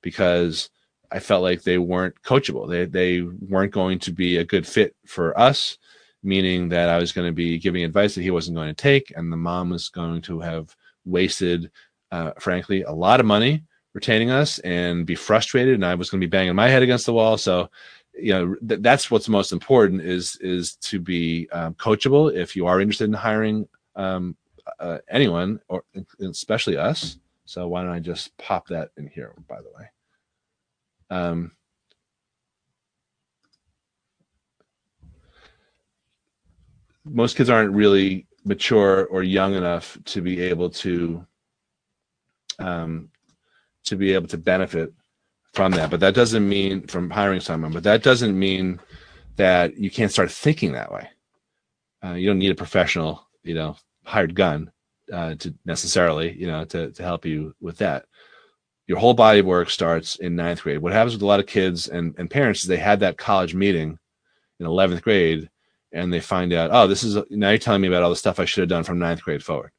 because 0.01 0.69
I 1.11 1.19
felt 1.19 1.43
like 1.43 1.63
they 1.63 1.77
weren't 1.77 2.21
coachable. 2.23 2.69
They 2.69 2.85
they 2.85 3.21
weren't 3.21 3.73
going 3.73 3.99
to 3.99 4.11
be 4.11 4.37
a 4.37 4.45
good 4.45 4.65
fit 4.65 4.95
for 5.05 5.37
us, 5.37 5.77
meaning 6.23 6.69
that 6.69 6.89
I 6.89 6.97
was 6.97 7.11
going 7.11 7.27
to 7.27 7.33
be 7.33 7.57
giving 7.57 7.83
advice 7.83 8.15
that 8.15 8.21
he 8.21 8.31
wasn't 8.31 8.55
going 8.55 8.69
to 8.69 8.73
take, 8.73 9.11
and 9.15 9.31
the 9.31 9.37
mom 9.37 9.71
was 9.71 9.89
going 9.89 10.21
to 10.23 10.39
have 10.39 10.75
wasted, 11.03 11.71
uh, 12.11 12.31
frankly, 12.39 12.83
a 12.83 12.91
lot 12.91 13.19
of 13.19 13.25
money 13.25 13.63
retaining 13.93 14.29
us 14.31 14.59
and 14.59 15.05
be 15.05 15.15
frustrated, 15.15 15.75
and 15.75 15.85
I 15.85 15.95
was 15.95 16.09
going 16.09 16.21
to 16.21 16.27
be 16.27 16.31
banging 16.31 16.55
my 16.55 16.69
head 16.69 16.83
against 16.83 17.05
the 17.05 17.13
wall. 17.13 17.37
So, 17.37 17.69
you 18.21 18.33
know, 18.33 18.55
th- 18.67 18.81
that's 18.81 19.09
what's 19.09 19.27
most 19.29 19.51
important 19.51 20.01
is 20.01 20.37
is 20.37 20.75
to 20.75 20.99
be 20.99 21.49
um, 21.51 21.73
coachable. 21.75 22.33
If 22.33 22.55
you 22.55 22.67
are 22.67 22.79
interested 22.81 23.05
in 23.05 23.13
hiring 23.13 23.67
um, 23.95 24.35
uh, 24.79 24.99
anyone, 25.09 25.59
or 25.67 25.83
especially 26.19 26.77
us. 26.77 27.17
So 27.45 27.67
why 27.67 27.81
don't 27.83 27.91
I 27.91 27.99
just 27.99 28.35
pop 28.37 28.67
that 28.67 28.89
in 28.97 29.07
here? 29.07 29.33
By 29.47 29.57
the 29.57 29.69
way, 29.77 29.89
um, 31.09 31.51
most 37.03 37.35
kids 37.35 37.49
aren't 37.49 37.73
really 37.73 38.27
mature 38.45 39.05
or 39.07 39.23
young 39.23 39.55
enough 39.55 39.97
to 40.05 40.21
be 40.21 40.41
able 40.41 40.69
to 40.69 41.25
um, 42.59 43.09
to 43.83 43.95
be 43.95 44.13
able 44.13 44.27
to 44.27 44.37
benefit 44.37 44.93
from 45.53 45.71
that. 45.73 45.89
But 45.89 45.99
that 45.99 46.15
doesn't 46.15 46.47
mean 46.47 46.87
from 46.87 47.09
hiring 47.09 47.41
someone. 47.41 47.71
But 47.71 47.83
that 47.83 48.03
doesn't 48.03 48.37
mean 48.37 48.79
that 49.35 49.77
you 49.77 49.89
can't 49.89 50.11
start 50.11 50.31
thinking 50.31 50.73
that 50.73 50.91
way. 50.91 51.09
Uh, 52.03 52.13
you 52.13 52.27
don't 52.27 52.39
need 52.39 52.51
a 52.51 52.55
professional, 52.55 53.27
you 53.43 53.53
know, 53.53 53.75
hired 54.03 54.35
gun 54.35 54.71
uh, 55.11 55.35
to 55.35 55.53
necessarily, 55.65 56.33
you 56.37 56.47
know, 56.47 56.65
to 56.65 56.91
to 56.91 57.03
help 57.03 57.25
you 57.25 57.53
with 57.59 57.77
that. 57.77 58.05
Your 58.87 58.97
whole 58.97 59.13
body 59.13 59.41
work 59.41 59.69
starts 59.69 60.15
in 60.17 60.35
ninth 60.35 60.63
grade. 60.63 60.79
What 60.79 60.93
happens 60.93 61.13
with 61.13 61.21
a 61.21 61.27
lot 61.27 61.39
of 61.39 61.45
kids 61.45 61.87
and, 61.87 62.15
and 62.17 62.29
parents 62.29 62.63
is 62.63 62.67
they 62.67 62.77
had 62.77 62.99
that 63.01 63.17
college 63.17 63.53
meeting 63.53 63.97
in 64.59 64.65
11th 64.65 65.01
grade 65.01 65.49
and 65.93 66.11
they 66.11 66.19
find 66.19 66.51
out, 66.51 66.71
oh, 66.73 66.87
this 66.87 67.03
is 67.03 67.15
now 67.29 67.49
you're 67.49 67.57
telling 67.57 67.81
me 67.81 67.87
about 67.87 68.03
all 68.03 68.09
the 68.09 68.15
stuff 68.15 68.39
I 68.39 68.45
should 68.45 68.61
have 68.61 68.69
done 68.69 68.83
from 68.83 68.99
ninth 68.99 69.23
grade 69.23 69.43
forward. 69.43 69.71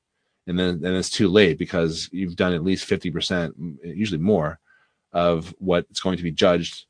And 0.47 0.59
then, 0.59 0.81
then 0.81 0.95
it's 0.95 1.11
too 1.11 1.29
late 1.29 1.59
because 1.59 2.09
you've 2.13 2.37
done 2.37 2.53
at 2.53 2.65
least 2.65 2.89
50%, 2.89 3.77
usually 3.85 4.21
more, 4.21 4.59
of 5.13 5.55
what's 5.59 6.01
going 6.01 6.17
to 6.17 6.23
be 6.23 6.31
judged 6.31 6.85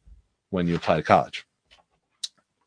when 0.51 0.66
you 0.66 0.77
apply 0.77 0.97
to 0.97 1.03
college. 1.03 1.47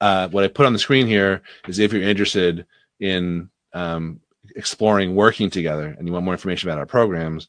Uh, 0.01 0.27
what 0.29 0.43
I 0.43 0.47
put 0.47 0.65
on 0.65 0.73
the 0.73 0.79
screen 0.79 1.07
here 1.07 1.41
is 1.67 1.79
if 1.79 1.93
you're 1.93 2.01
interested 2.01 2.65
in 2.99 3.49
um, 3.73 4.19
exploring 4.55 5.15
working 5.15 5.49
together 5.49 5.95
and 5.97 6.07
you 6.07 6.13
want 6.13 6.25
more 6.25 6.33
information 6.33 6.69
about 6.69 6.79
our 6.79 6.85
programs, 6.85 7.47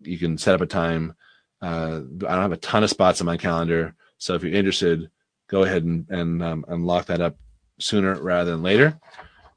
you 0.00 0.18
can 0.18 0.36
set 0.36 0.54
up 0.54 0.60
a 0.60 0.66
time. 0.66 1.14
Uh, 1.62 2.00
I 2.26 2.32
don't 2.32 2.42
have 2.42 2.52
a 2.52 2.56
ton 2.58 2.84
of 2.84 2.90
spots 2.90 3.20
on 3.20 3.26
my 3.26 3.36
calendar, 3.36 3.94
so 4.18 4.34
if 4.34 4.42
you're 4.42 4.52
interested, 4.52 5.08
go 5.48 5.62
ahead 5.62 5.84
and 5.84 6.06
and, 6.10 6.42
um, 6.42 6.64
and 6.68 6.86
lock 6.86 7.06
that 7.06 7.20
up 7.20 7.36
sooner 7.78 8.14
rather 8.20 8.50
than 8.50 8.62
later. 8.62 8.98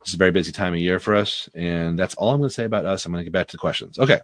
It's 0.02 0.14
a 0.14 0.18
very 0.18 0.32
busy 0.32 0.54
time 0.54 0.74
of 0.74 0.80
year 0.80 1.00
for 1.00 1.16
us, 1.16 1.50
and 1.54 2.00
that's 2.00 2.16
all 2.16 2.32
I'm 2.32 2.40
going 2.40 2.50
to 2.50 2.54
say 2.54 2.64
about 2.64 2.86
us. 2.86 3.06
I'm 3.06 3.12
going 3.12 3.22
to 3.22 3.26
get 3.26 3.34
back 3.34 3.48
to 3.48 3.54
the 3.54 3.58
questions. 3.58 4.00
Okay. 4.00 4.22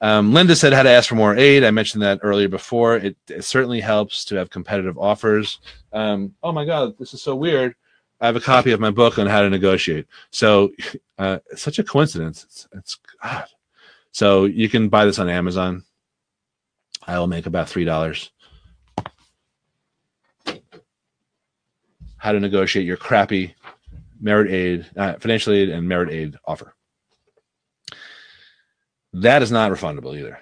Um, 0.00 0.34
Linda 0.34 0.54
said 0.54 0.72
how 0.72 0.82
to 0.82 0.90
ask 0.90 1.08
for 1.08 1.14
more 1.14 1.34
aid. 1.36 1.64
I 1.64 1.70
mentioned 1.70 2.02
that 2.02 2.20
earlier 2.22 2.48
before. 2.48 2.96
It, 2.96 3.16
it 3.28 3.44
certainly 3.44 3.80
helps 3.80 4.24
to 4.26 4.36
have 4.36 4.50
competitive 4.50 4.98
offers. 4.98 5.58
Um, 5.92 6.34
oh 6.42 6.52
my 6.52 6.64
God, 6.64 6.98
this 6.98 7.14
is 7.14 7.22
so 7.22 7.34
weird. 7.34 7.74
I 8.20 8.26
have 8.26 8.36
a 8.36 8.40
copy 8.40 8.72
of 8.72 8.80
my 8.80 8.90
book 8.90 9.18
on 9.18 9.26
how 9.26 9.42
to 9.42 9.50
negotiate. 9.50 10.06
So, 10.30 10.72
uh, 11.18 11.38
such 11.54 11.78
a 11.78 11.84
coincidence. 11.84 12.44
It's, 12.44 12.68
it's 12.72 12.98
God. 13.22 13.46
So 14.12 14.44
you 14.44 14.68
can 14.68 14.88
buy 14.88 15.04
this 15.04 15.18
on 15.18 15.28
Amazon. 15.28 15.84
I 17.06 17.18
will 17.18 17.26
make 17.26 17.46
about 17.46 17.68
three 17.68 17.84
dollars. 17.84 18.30
How 22.16 22.32
to 22.32 22.40
negotiate 22.40 22.86
your 22.86 22.96
crappy 22.96 23.54
merit 24.20 24.50
aid, 24.50 24.86
uh, 24.96 25.14
financial 25.14 25.52
aid, 25.52 25.68
and 25.68 25.86
merit 25.86 26.10
aid 26.10 26.36
offer. 26.46 26.75
That 29.22 29.42
is 29.42 29.50
not 29.50 29.72
refundable 29.72 30.14
either. 30.18 30.38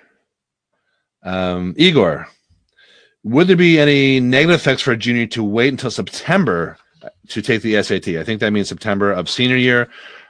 Um, 1.22 1.75
Igor, 1.77 2.27
would 3.22 3.47
there 3.47 3.57
be 3.57 3.79
any 3.79 4.18
negative 4.18 4.57
effects 4.57 4.83
for 4.83 4.91
a 4.91 4.97
junior 4.97 5.27
to 5.29 5.45
wait 5.45 5.68
until 5.68 5.93
September 5.93 6.77
to 7.29 7.41
take 7.41 7.62
the 7.62 7.81
SAT? 7.83 8.09
I 8.09 8.25
think 8.25 8.41
that 8.41 8.53
means 8.53 8.68
September 8.68 9.12
of 9.12 9.31
senior 9.31 9.57
year. 9.57 9.89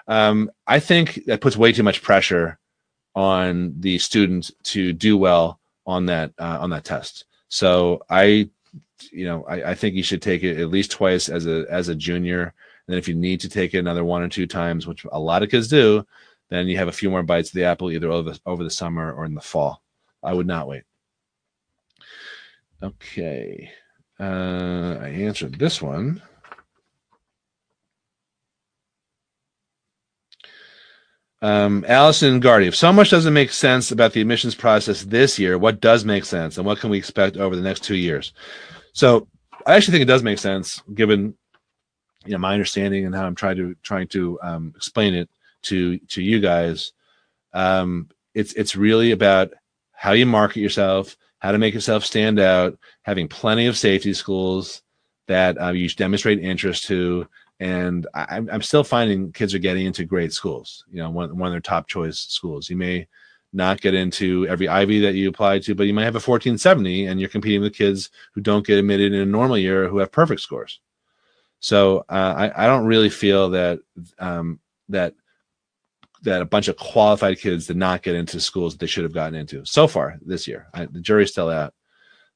Um, 0.08 0.50
I 0.66 0.78
think 0.78 1.24
that 1.24 1.40
puts 1.40 1.56
way 1.56 1.72
too 1.72 1.82
much 1.82 2.02
pressure 2.02 2.58
on 3.14 3.74
the 3.80 3.96
student 3.98 4.50
to 4.64 4.92
do 4.92 5.16
well 5.16 5.58
on 5.86 6.04
that 6.06 6.32
uh, 6.38 6.58
on 6.60 6.68
that 6.70 6.84
test. 6.84 7.24
So 7.48 8.02
I, 8.10 8.50
you 9.10 9.24
know, 9.24 9.44
I, 9.44 9.70
I 9.70 9.74
think 9.74 9.94
you 9.94 10.02
should 10.02 10.20
take 10.20 10.42
it 10.42 10.60
at 10.60 10.68
least 10.68 10.90
twice 10.90 11.30
as 11.30 11.46
a 11.46 11.64
as 11.70 11.88
a 11.88 11.94
junior. 11.94 12.42
And 12.42 12.92
then 12.92 12.98
if 12.98 13.08
you 13.08 13.14
need 13.14 13.40
to 13.40 13.48
take 13.48 13.72
it 13.72 13.78
another 13.78 14.04
one 14.04 14.22
or 14.22 14.28
two 14.28 14.46
times, 14.46 14.86
which 14.86 15.06
a 15.10 15.18
lot 15.18 15.42
of 15.42 15.48
kids 15.48 15.68
do, 15.68 16.06
then 16.54 16.68
you 16.68 16.76
have 16.78 16.88
a 16.88 16.92
few 16.92 17.10
more 17.10 17.22
bites 17.22 17.50
of 17.50 17.54
the 17.54 17.64
apple 17.64 17.90
either 17.90 18.10
over 18.10 18.30
the, 18.32 18.40
over 18.46 18.62
the 18.64 18.70
summer 18.70 19.12
or 19.12 19.24
in 19.24 19.34
the 19.34 19.40
fall. 19.40 19.82
I 20.22 20.32
would 20.32 20.46
not 20.46 20.68
wait. 20.68 20.84
Okay. 22.82 23.70
Uh, 24.18 24.98
I 25.00 25.08
answered 25.08 25.58
this 25.58 25.82
one. 25.82 26.22
Um, 31.42 31.84
Allison 31.86 32.40
Gardy, 32.40 32.68
if 32.68 32.76
so 32.76 32.90
much 32.90 33.10
doesn't 33.10 33.34
make 33.34 33.50
sense 33.50 33.90
about 33.90 34.12
the 34.14 34.22
admissions 34.22 34.54
process 34.54 35.02
this 35.02 35.38
year, 35.38 35.58
what 35.58 35.78
does 35.78 36.04
make 36.04 36.24
sense 36.24 36.56
and 36.56 36.64
what 36.66 36.78
can 36.78 36.88
we 36.88 36.96
expect 36.96 37.36
over 37.36 37.54
the 37.54 37.60
next 37.60 37.84
two 37.84 37.96
years? 37.96 38.32
So 38.94 39.28
I 39.66 39.74
actually 39.74 39.92
think 39.92 40.02
it 40.02 40.12
does 40.12 40.22
make 40.22 40.38
sense 40.38 40.82
given 40.94 41.34
you 42.24 42.32
know 42.32 42.38
my 42.38 42.54
understanding 42.54 43.04
and 43.04 43.14
how 43.14 43.26
I'm 43.26 43.34
trying 43.34 43.56
to 43.56 43.74
trying 43.82 44.08
to 44.08 44.38
um, 44.42 44.72
explain 44.76 45.14
it 45.14 45.28
to 45.64 45.98
to 45.98 46.22
you 46.22 46.40
guys. 46.40 46.92
Um, 47.52 48.08
it's 48.34 48.52
it's 48.54 48.76
really 48.76 49.12
about 49.12 49.52
how 49.92 50.12
you 50.12 50.26
market 50.26 50.60
yourself, 50.60 51.16
how 51.38 51.52
to 51.52 51.58
make 51.58 51.74
yourself 51.74 52.04
stand 52.04 52.40
out, 52.40 52.78
having 53.02 53.28
plenty 53.28 53.66
of 53.66 53.78
safety 53.78 54.12
schools 54.12 54.82
that 55.26 55.60
uh, 55.60 55.70
you 55.70 55.88
demonstrate 55.88 56.40
interest 56.40 56.84
to, 56.84 57.26
and 57.60 58.06
I, 58.14 58.36
I'm 58.36 58.62
still 58.62 58.84
finding 58.84 59.32
kids 59.32 59.54
are 59.54 59.58
getting 59.58 59.86
into 59.86 60.04
great 60.04 60.32
schools. 60.32 60.84
You 60.90 60.98
know, 60.98 61.10
one 61.10 61.36
one 61.36 61.48
of 61.48 61.52
their 61.52 61.60
top 61.60 61.86
choice 61.86 62.18
schools. 62.18 62.68
You 62.68 62.76
may 62.76 63.06
not 63.54 63.80
get 63.80 63.94
into 63.94 64.46
every 64.48 64.68
Ivy 64.68 65.00
that 65.00 65.14
you 65.14 65.28
apply 65.28 65.60
to, 65.60 65.74
but 65.74 65.86
you 65.86 65.94
might 65.94 66.04
have 66.04 66.16
a 66.16 66.16
1470 66.16 67.06
and 67.06 67.20
you're 67.20 67.28
competing 67.28 67.62
with 67.62 67.72
kids 67.72 68.10
who 68.32 68.40
don't 68.40 68.66
get 68.66 68.78
admitted 68.78 69.12
in 69.12 69.20
a 69.20 69.26
normal 69.26 69.56
year 69.56 69.88
who 69.88 69.98
have 69.98 70.10
perfect 70.10 70.40
scores. 70.40 70.80
So 71.60 72.04
uh, 72.08 72.50
I, 72.52 72.64
I 72.64 72.66
don't 72.66 72.84
really 72.84 73.08
feel 73.08 73.50
that 73.50 73.78
um, 74.18 74.58
that 74.88 75.14
that 76.24 76.42
a 76.42 76.46
bunch 76.46 76.68
of 76.68 76.76
qualified 76.76 77.38
kids 77.38 77.66
did 77.66 77.76
not 77.76 78.02
get 78.02 78.14
into 78.14 78.40
schools 78.40 78.74
that 78.74 78.80
they 78.80 78.86
should 78.86 79.04
have 79.04 79.12
gotten 79.12 79.34
into 79.34 79.64
so 79.64 79.86
far 79.86 80.18
this 80.24 80.48
year. 80.48 80.66
I, 80.74 80.86
the 80.86 81.00
jury's 81.00 81.30
still 81.30 81.50
out. 81.50 81.74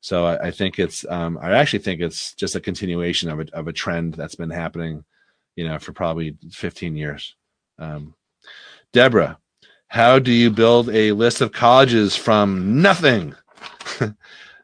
So 0.00 0.26
I, 0.26 0.48
I 0.48 0.50
think 0.50 0.78
it's, 0.78 1.04
um, 1.08 1.38
I 1.40 1.52
actually 1.52 1.80
think 1.80 2.00
it's 2.00 2.34
just 2.34 2.54
a 2.54 2.60
continuation 2.60 3.30
of 3.30 3.40
a, 3.40 3.46
of 3.52 3.66
a 3.66 3.72
trend 3.72 4.14
that's 4.14 4.36
been 4.36 4.50
happening, 4.50 5.04
you 5.56 5.66
know, 5.66 5.78
for 5.78 5.92
probably 5.92 6.36
15 6.52 6.96
years. 6.96 7.34
Um, 7.78 8.14
Deborah, 8.92 9.38
how 9.88 10.18
do 10.18 10.32
you 10.32 10.50
build 10.50 10.90
a 10.90 11.12
list 11.12 11.40
of 11.40 11.52
colleges 11.52 12.14
from 12.14 12.80
nothing? 12.80 13.34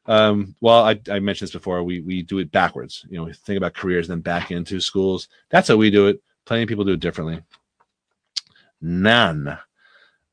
um, 0.07 0.55
well, 0.61 0.85
I, 0.85 1.01
I, 1.11 1.18
mentioned 1.18 1.49
this 1.49 1.55
before. 1.55 1.83
We 1.83 2.01
we 2.01 2.22
do 2.22 2.39
it 2.39 2.53
backwards. 2.53 3.07
You 3.09 3.18
know, 3.18 3.25
we 3.25 3.33
think 3.33 3.57
about 3.57 3.75
careers, 3.75 4.07
then 4.07 4.20
back 4.20 4.51
into 4.51 4.81
schools. 4.81 5.29
That's 5.51 5.68
how 5.68 5.77
we 5.77 5.91
do 5.91 6.09
it. 6.09 6.22
Plenty 6.45 6.64
of 6.64 6.68
people 6.68 6.85
do 6.85 6.93
it 6.93 7.01
differently. 7.01 7.41
None. 8.85 9.59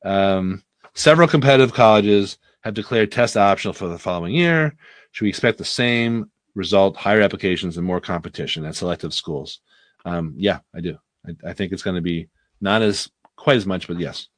Um, 0.04 0.62
several 0.92 1.26
competitive 1.26 1.72
colleges 1.72 2.36
have 2.60 2.74
declared 2.74 3.10
test 3.10 3.34
optional 3.34 3.72
for 3.72 3.88
the 3.88 3.98
following 3.98 4.34
year. 4.34 4.76
Should 5.10 5.24
we 5.24 5.30
expect 5.30 5.56
the 5.56 5.64
same 5.64 6.30
result, 6.54 6.96
higher 6.96 7.22
applications, 7.22 7.78
and 7.78 7.86
more 7.86 8.00
competition 8.00 8.66
at 8.66 8.76
selective 8.76 9.14
schools? 9.14 9.60
Um, 10.04 10.34
yeah, 10.36 10.58
I 10.74 10.80
do. 10.80 10.98
I, 11.26 11.50
I 11.50 11.52
think 11.54 11.72
it's 11.72 11.82
going 11.82 11.96
to 11.96 12.02
be 12.02 12.28
not 12.60 12.82
as 12.82 13.10
quite 13.36 13.56
as 13.56 13.64
much, 13.64 13.88
but 13.88 13.98
yes. 13.98 14.28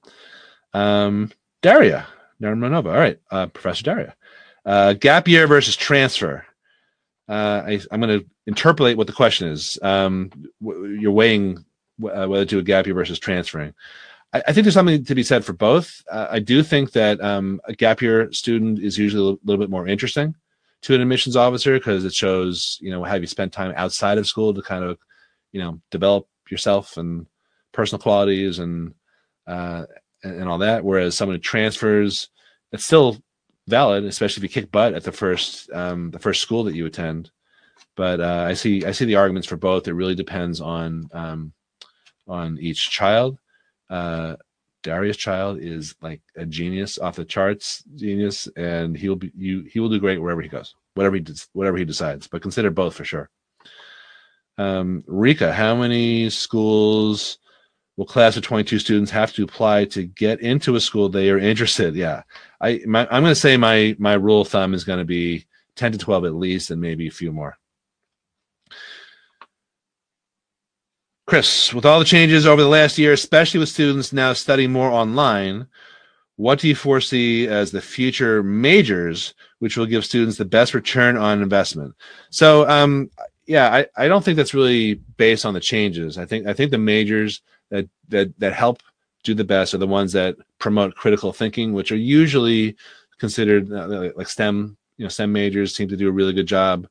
Um, 0.72 1.32
Daria, 1.60 2.06
Manova. 2.40 2.86
All 2.86 2.98
right, 2.98 3.18
uh, 3.32 3.46
Professor 3.46 3.82
Daria. 3.82 4.14
Uh, 4.64 4.92
gap 4.92 5.26
year 5.26 5.48
versus 5.48 5.74
transfer. 5.74 6.46
Uh, 7.28 7.62
I, 7.66 7.80
am 7.90 8.00
going 8.00 8.20
to 8.20 8.26
interpolate 8.46 8.96
what 8.96 9.08
the 9.08 9.12
question 9.12 9.48
is. 9.48 9.76
Um, 9.82 10.30
you're 10.60 11.10
weighing 11.10 11.64
uh, 12.02 12.26
whether 12.26 12.44
to 12.44 12.58
a 12.58 12.62
gap 12.62 12.86
year 12.86 12.94
versus 12.94 13.18
transferring. 13.18 13.74
I, 14.32 14.42
I, 14.48 14.52
think 14.52 14.64
there's 14.64 14.74
something 14.74 15.04
to 15.04 15.14
be 15.14 15.22
said 15.22 15.44
for 15.44 15.52
both. 15.52 16.02
Uh, 16.10 16.26
I 16.30 16.38
do 16.40 16.62
think 16.62 16.92
that 16.92 17.20
um, 17.20 17.60
a 17.64 17.74
gap 17.74 18.02
year 18.02 18.32
student 18.32 18.80
is 18.80 18.98
usually 18.98 19.22
a 19.22 19.46
little 19.46 19.62
bit 19.62 19.70
more 19.70 19.86
interesting 19.86 20.34
to 20.82 20.94
an 20.94 21.00
admissions 21.00 21.36
officer 21.36 21.74
because 21.74 22.04
it 22.04 22.12
shows, 22.12 22.78
you 22.80 22.90
know, 22.90 23.04
have 23.04 23.22
you 23.22 23.26
spent 23.26 23.52
time 23.52 23.72
outside 23.76 24.18
of 24.18 24.26
school 24.26 24.52
to 24.52 24.62
kind 24.62 24.84
of, 24.84 24.98
you 25.52 25.60
know, 25.60 25.80
develop 25.90 26.28
yourself 26.50 26.96
and 26.96 27.26
personal 27.72 28.02
qualities 28.02 28.58
and 28.58 28.94
uh, 29.46 29.84
and, 30.22 30.48
all 30.48 30.58
that. 30.58 30.84
Whereas 30.84 31.14
someone 31.14 31.36
who 31.36 31.40
transfers, 31.40 32.28
it's 32.72 32.84
still 32.84 33.18
valid, 33.66 34.04
especially 34.04 34.40
if 34.40 34.42
you 34.44 34.62
kick 34.62 34.72
butt 34.72 34.94
at 34.94 35.04
the 35.04 35.12
first 35.12 35.70
um, 35.72 36.10
the 36.10 36.18
first 36.18 36.40
school 36.40 36.64
that 36.64 36.74
you 36.74 36.86
attend. 36.86 37.30
But 37.96 38.20
uh, 38.20 38.44
I 38.48 38.54
see 38.54 38.84
I 38.84 38.92
see 38.92 39.04
the 39.04 39.16
arguments 39.16 39.48
for 39.48 39.56
both. 39.56 39.86
It 39.86 39.94
really 39.94 40.14
depends 40.14 40.60
on 40.60 41.08
um, 41.12 41.52
on 42.26 42.58
each 42.58 42.90
child. 42.90 43.38
Uh, 43.90 44.36
Daria's 44.84 45.16
Child 45.16 45.58
is 45.60 45.96
like 46.02 46.20
a 46.36 46.44
genius 46.44 46.98
off 46.98 47.16
the 47.16 47.24
charts, 47.24 47.82
genius, 47.96 48.46
and 48.56 48.96
he'll 48.96 49.16
be 49.16 49.32
you. 49.36 49.62
He 49.62 49.80
will 49.80 49.88
do 49.88 49.98
great 49.98 50.20
wherever 50.20 50.42
he 50.42 50.48
goes, 50.48 50.74
whatever 50.94 51.16
he 51.16 51.22
does, 51.22 51.48
whatever 51.54 51.78
he 51.78 51.84
decides. 51.84 52.28
But 52.28 52.42
consider 52.42 52.70
both 52.70 52.94
for 52.94 53.04
sure. 53.04 53.30
Um, 54.58 55.02
Rika, 55.06 55.52
how 55.52 55.74
many 55.74 56.30
schools 56.30 57.38
will 57.96 58.04
class 58.04 58.36
of 58.36 58.42
22 58.42 58.78
students 58.78 59.10
have 59.10 59.32
to 59.32 59.44
apply 59.44 59.86
to 59.86 60.04
get 60.04 60.40
into 60.40 60.76
a 60.76 60.80
school 60.80 61.08
they 61.08 61.30
are 61.30 61.38
interested? 61.38 61.96
Yeah, 62.04 62.22
I 62.60 62.80
my, 62.86 63.08
I'm 63.10 63.22
going 63.22 63.34
to 63.34 63.34
say 63.34 63.56
my 63.56 63.96
my 63.98 64.14
rule 64.14 64.42
of 64.42 64.48
thumb 64.48 64.74
is 64.74 64.84
going 64.84 64.98
to 64.98 65.04
be 65.06 65.46
10 65.76 65.92
to 65.92 65.98
12 65.98 66.26
at 66.26 66.34
least, 66.34 66.70
and 66.70 66.80
maybe 66.80 67.08
a 67.08 67.10
few 67.10 67.32
more. 67.32 67.58
Chris, 71.26 71.72
with 71.72 71.86
all 71.86 71.98
the 71.98 72.04
changes 72.04 72.46
over 72.46 72.62
the 72.62 72.68
last 72.68 72.98
year, 72.98 73.12
especially 73.12 73.58
with 73.58 73.68
students 73.68 74.12
now 74.12 74.32
studying 74.34 74.70
more 74.70 74.90
online, 74.90 75.66
what 76.36 76.58
do 76.58 76.68
you 76.68 76.74
foresee 76.74 77.48
as 77.48 77.70
the 77.70 77.80
future 77.80 78.42
majors 78.42 79.34
which 79.60 79.76
will 79.76 79.86
give 79.86 80.04
students 80.04 80.36
the 80.36 80.44
best 80.44 80.74
return 80.74 81.16
on 81.16 81.40
investment? 81.40 81.94
So, 82.30 82.68
um, 82.68 83.10
yeah, 83.46 83.72
I, 83.72 84.04
I 84.04 84.08
don't 84.08 84.24
think 84.24 84.36
that's 84.36 84.54
really 84.54 84.94
based 85.16 85.46
on 85.46 85.54
the 85.54 85.60
changes. 85.60 86.18
I 86.18 86.26
think 86.26 86.46
I 86.46 86.52
think 86.52 86.70
the 86.70 86.78
majors 86.78 87.42
that 87.70 87.88
that 88.08 88.38
that 88.38 88.52
help 88.52 88.82
do 89.22 89.34
the 89.34 89.44
best 89.44 89.74
are 89.74 89.78
the 89.78 89.86
ones 89.86 90.12
that 90.12 90.36
promote 90.58 90.94
critical 90.94 91.32
thinking, 91.32 91.72
which 91.72 91.92
are 91.92 91.96
usually 91.96 92.76
considered 93.18 93.72
uh, 93.72 94.10
like 94.16 94.28
STEM. 94.28 94.76
You 94.96 95.04
know, 95.04 95.08
STEM 95.08 95.32
majors 95.32 95.74
seem 95.74 95.88
to 95.88 95.96
do 95.96 96.08
a 96.08 96.12
really 96.12 96.32
good 96.32 96.46
job 96.46 96.86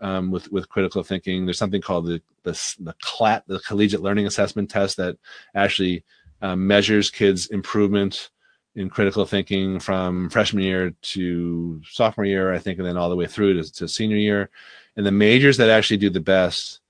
um, 0.00 0.30
with 0.30 0.50
with 0.50 0.68
critical 0.68 1.02
thinking. 1.02 1.44
There's 1.44 1.58
something 1.58 1.82
called 1.82 2.06
the 2.06 2.20
the 2.42 2.52
the 2.80 2.94
CLAT, 3.02 3.44
the 3.46 3.60
Collegiate 3.60 4.02
Learning 4.02 4.26
Assessment 4.26 4.70
Test, 4.70 4.96
that 4.96 5.16
actually 5.54 6.04
um, 6.42 6.66
measures 6.66 7.10
kids' 7.10 7.46
improvement 7.46 8.30
in 8.76 8.88
critical 8.88 9.26
thinking 9.26 9.80
from 9.80 10.30
freshman 10.30 10.62
year 10.62 10.94
to 11.02 11.82
sophomore 11.84 12.24
year, 12.24 12.52
I 12.52 12.58
think, 12.58 12.78
and 12.78 12.86
then 12.86 12.96
all 12.96 13.10
the 13.10 13.16
way 13.16 13.26
through 13.26 13.60
to, 13.60 13.72
to 13.74 13.88
senior 13.88 14.16
year. 14.16 14.50
And 14.96 15.04
the 15.04 15.10
majors 15.10 15.56
that 15.56 15.70
actually 15.70 15.96
do 15.96 16.10
the 16.10 16.20
best 16.20 16.80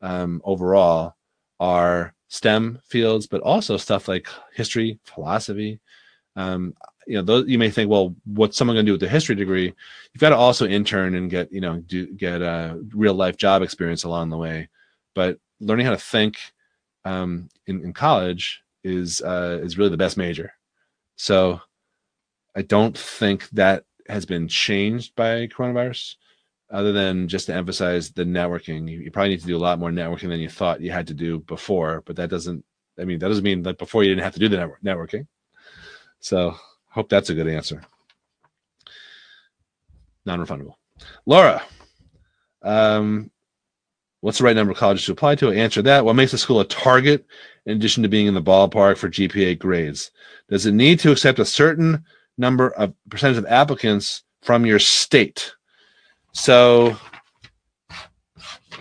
um, 0.00 0.40
overall 0.44 1.14
are 1.60 2.14
STEM 2.28 2.80
fields, 2.84 3.26
but 3.26 3.40
also 3.40 3.76
stuff 3.76 4.08
like 4.08 4.28
history, 4.54 4.98
philosophy. 5.04 5.80
Um, 6.38 6.74
you 7.06 7.16
know, 7.16 7.22
those, 7.22 7.48
you 7.48 7.58
may 7.58 7.70
think, 7.70 7.90
well, 7.90 8.14
what's 8.24 8.56
someone 8.56 8.76
going 8.76 8.86
to 8.86 8.90
do 8.90 8.94
with 8.94 9.02
a 9.02 9.08
history 9.08 9.34
degree? 9.34 9.64
You've 9.64 10.20
got 10.20 10.28
to 10.28 10.36
also 10.36 10.66
intern 10.66 11.16
and 11.16 11.28
get, 11.28 11.50
you 11.50 11.60
know, 11.60 11.78
do 11.78 12.06
get 12.06 12.42
a 12.42 12.80
real 12.94 13.14
life 13.14 13.36
job 13.36 13.62
experience 13.62 14.04
along 14.04 14.30
the 14.30 14.36
way. 14.36 14.68
But 15.14 15.38
learning 15.58 15.86
how 15.86 15.92
to 15.92 15.98
think 15.98 16.38
um, 17.04 17.48
in, 17.66 17.82
in 17.82 17.92
college 17.92 18.62
is 18.84 19.20
uh, 19.20 19.58
is 19.62 19.76
really 19.76 19.90
the 19.90 19.96
best 19.96 20.16
major. 20.16 20.52
So 21.16 21.60
I 22.54 22.62
don't 22.62 22.96
think 22.96 23.48
that 23.50 23.84
has 24.08 24.24
been 24.24 24.46
changed 24.46 25.16
by 25.16 25.48
coronavirus 25.48 26.14
other 26.70 26.92
than 26.92 27.26
just 27.26 27.46
to 27.46 27.54
emphasize 27.54 28.10
the 28.10 28.24
networking. 28.24 28.88
You, 28.88 29.00
you, 29.00 29.10
probably 29.10 29.30
need 29.30 29.40
to 29.40 29.46
do 29.46 29.56
a 29.56 29.58
lot 29.58 29.78
more 29.78 29.90
networking 29.90 30.28
than 30.28 30.40
you 30.40 30.48
thought 30.48 30.82
you 30.82 30.92
had 30.92 31.06
to 31.08 31.14
do 31.14 31.40
before, 31.40 32.02
but 32.06 32.16
that 32.16 32.30
doesn't, 32.30 32.64
I 32.98 33.04
mean, 33.04 33.18
that 33.18 33.28
doesn't 33.28 33.44
mean 33.44 33.62
that 33.62 33.78
before 33.78 34.04
you 34.04 34.10
didn't 34.10 34.24
have 34.24 34.34
to 34.34 34.40
do 34.40 34.48
the 34.48 34.58
network, 34.58 34.82
networking. 34.82 35.26
So 36.20 36.56
hope 36.90 37.08
that's 37.08 37.30
a 37.30 37.34
good 37.34 37.48
answer. 37.48 37.82
Non-refundable. 40.26 40.74
Laura, 41.26 41.62
um, 42.62 43.30
what's 44.20 44.38
the 44.38 44.44
right 44.44 44.56
number 44.56 44.72
of 44.72 44.78
colleges 44.78 45.06
to 45.06 45.12
apply 45.12 45.36
to? 45.36 45.50
Answer 45.50 45.82
that. 45.82 46.04
What 46.04 46.16
makes 46.16 46.32
a 46.32 46.38
school 46.38 46.60
a 46.60 46.64
target 46.64 47.24
in 47.66 47.76
addition 47.76 48.02
to 48.02 48.08
being 48.08 48.26
in 48.26 48.34
the 48.34 48.42
ballpark 48.42 48.96
for 48.96 49.08
GPA 49.08 49.58
grades? 49.58 50.10
Does 50.48 50.66
it 50.66 50.72
need 50.72 51.00
to 51.00 51.12
accept 51.12 51.38
a 51.38 51.44
certain 51.44 52.04
number 52.36 52.70
of 52.70 52.92
percentage 53.08 53.38
of 53.38 53.46
applicants 53.46 54.24
from 54.42 54.66
your 54.66 54.78
state? 54.78 55.52
So 56.32 56.96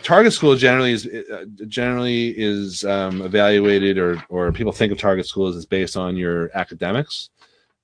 target 0.07 0.31
school 0.31 0.55
generally 0.55 0.93
is 0.93 1.05
uh, 1.05 1.43
generally 1.67 2.29
is 2.37 2.85
um, 2.85 3.21
evaluated 3.21 3.97
or 3.97 4.23
or 4.29 4.53
people 4.53 4.71
think 4.71 4.93
of 4.93 4.97
target 4.97 5.27
schools 5.27 5.57
as 5.57 5.65
based 5.65 5.97
on 5.97 6.15
your 6.15 6.49
academics. 6.57 7.29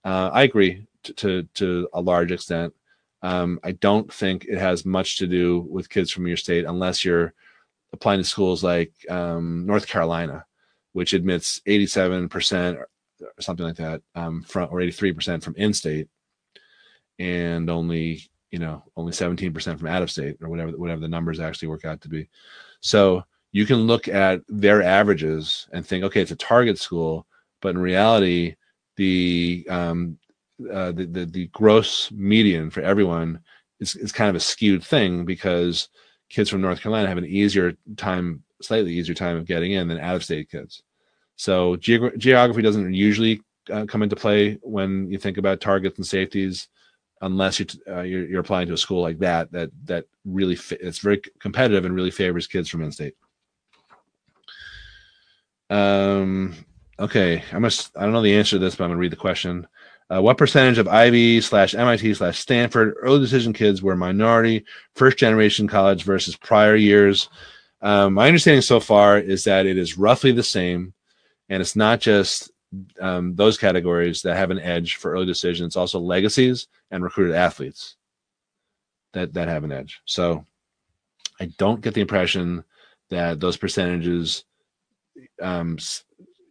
Uh, 0.06 0.30
I 0.32 0.44
agree 0.44 0.88
to, 1.04 1.14
to, 1.14 1.44
to 1.56 1.90
a 1.94 2.00
large 2.00 2.32
extent. 2.32 2.74
Um, 3.24 3.60
I 3.64 3.74
don't 3.74 4.12
think 4.12 4.46
it 4.46 4.58
has 4.58 4.86
much 4.86 5.18
to 5.18 5.28
do 5.28 5.68
with 5.70 5.90
kids 5.90 6.12
from 6.12 6.26
your 6.26 6.38
state 6.38 6.66
unless 6.66 7.04
you're 7.04 7.34
applying 7.92 8.20
to 8.22 8.26
schools 8.26 8.64
like 8.64 8.94
um, 9.10 9.66
North 9.66 9.88
Carolina, 9.88 10.46
which 10.94 11.14
admits 11.14 11.60
87% 11.68 12.76
or 12.76 12.88
something 13.40 13.66
like 13.66 13.78
that 13.78 14.02
um, 14.16 14.44
from 14.44 14.70
or 14.72 14.80
83% 14.80 15.44
from 15.44 15.56
in-state, 15.58 16.08
and 17.20 17.70
only 17.70 18.30
you 18.54 18.60
know 18.60 18.84
only 18.96 19.12
17% 19.12 19.80
from 19.80 19.88
out 19.88 20.04
of 20.04 20.12
state 20.12 20.38
or 20.42 20.48
whatever 20.48 20.72
whatever 20.78 21.02
the 21.02 21.08
numbers 21.08 21.40
actually 21.40 21.68
work 21.68 21.86
out 21.86 22.00
to 22.02 22.08
be. 22.08 22.30
So 22.82 23.24
you 23.52 23.66
can 23.66 23.88
look 23.88 24.08
at 24.08 24.42
their 24.48 24.84
averages 24.84 25.68
and 25.74 25.86
think 25.86 26.04
okay 26.04 26.22
it's 26.22 26.32
a 26.32 26.36
target 26.36 26.78
school 26.78 27.26
but 27.62 27.76
in 27.76 27.82
reality 27.82 28.56
the 28.96 29.66
um 29.70 30.18
uh, 30.72 30.92
the, 30.92 31.06
the 31.06 31.26
the 31.26 31.48
gross 31.48 32.12
median 32.12 32.70
for 32.70 32.82
everyone 32.82 33.40
is, 33.80 33.96
is 33.96 34.12
kind 34.12 34.30
of 34.30 34.36
a 34.36 34.40
skewed 34.40 34.84
thing 34.84 35.26
because 35.26 35.90
kids 36.30 36.50
from 36.50 36.62
north 36.62 36.80
carolina 36.80 37.08
have 37.08 37.18
an 37.18 37.26
easier 37.26 37.74
time 37.98 38.44
slightly 38.64 38.94
easier 38.94 39.16
time 39.16 39.38
of 39.38 39.46
getting 39.46 39.74
in 39.74 39.88
than 39.88 40.00
out 40.00 40.16
of 40.16 40.24
state 40.24 40.50
kids. 40.50 40.84
So 41.36 41.76
geog- 41.78 42.18
geography 42.18 42.62
doesn't 42.62 42.94
usually 42.94 43.42
uh, 43.72 43.86
come 43.86 44.04
into 44.04 44.16
play 44.16 44.60
when 44.62 45.10
you 45.10 45.18
think 45.18 45.38
about 45.38 45.62
targets 45.62 45.98
and 45.98 46.06
safeties 46.06 46.68
unless 47.24 47.60
you're, 47.60 47.68
uh, 47.88 48.02
you're, 48.02 48.26
you're 48.28 48.42
applying 48.42 48.68
to 48.68 48.74
a 48.74 48.78
school 48.78 49.02
like 49.02 49.20
that 49.20 49.52
that 49.52 49.72
that 49.86 50.06
really 50.26 50.58
it's 50.72 51.00
very 51.00 51.22
competitive 51.40 51.86
and 51.86 51.96
really 51.96 52.12
favors 52.12 52.48
kids 52.48 52.70
from 52.70 52.84
in-state. 52.84 53.16
Um. 55.70 56.56
Okay, 57.00 57.44
I 57.52 57.58
must. 57.58 57.98
I 57.98 58.04
don't 58.04 58.14
know 58.14 58.22
the 58.22 58.36
answer 58.36 58.58
to 58.58 58.60
this, 58.60 58.76
but 58.76 58.84
I'm 58.84 58.92
gonna 58.92 59.00
read 59.00 59.12
the 59.12 59.16
question. 59.16 59.68
Uh, 60.10 60.22
what 60.22 60.38
percentage 60.38 60.78
of 60.78 60.88
Ivy 60.88 61.42
slash 61.42 61.74
MIT 61.74 62.14
slash 62.14 62.38
Stanford 62.38 62.94
early 63.02 63.20
decision 63.20 63.52
kids 63.52 63.82
were 63.82 63.96
minority, 63.96 64.66
first 64.96 65.18
generation 65.18 65.68
college 65.68 66.04
versus 66.04 66.36
prior 66.36 66.76
years? 66.76 67.30
Um, 67.82 68.14
my 68.14 68.28
understanding 68.28 68.62
so 68.62 68.80
far 68.80 69.18
is 69.18 69.46
that 69.46 69.66
it 69.66 69.78
is 69.78 69.98
roughly 69.98 70.32
the 70.32 70.44
same, 70.44 70.94
and 71.50 71.62
it's 71.62 71.76
not 71.76 72.00
just 72.00 72.52
um, 73.00 73.36
those 73.36 73.58
categories 73.58 74.22
that 74.22 74.38
have 74.38 74.52
an 74.52 74.60
edge 74.60 74.96
for 74.96 75.12
early 75.12 75.26
decision. 75.26 75.66
It's 75.66 75.78
also 75.78 76.00
legacies 76.00 76.68
and 76.92 77.04
recruited 77.04 77.36
athletes 77.36 77.96
that 79.14 79.34
that 79.34 79.48
have 79.48 79.64
an 79.64 79.72
edge. 79.72 80.02
So 80.06 80.46
I 81.40 81.46
don't 81.58 81.82
get 81.82 81.94
the 81.94 82.02
impression 82.02 82.64
that 83.10 83.40
those 83.40 83.58
percentages 83.58 84.46
um, 85.42 85.78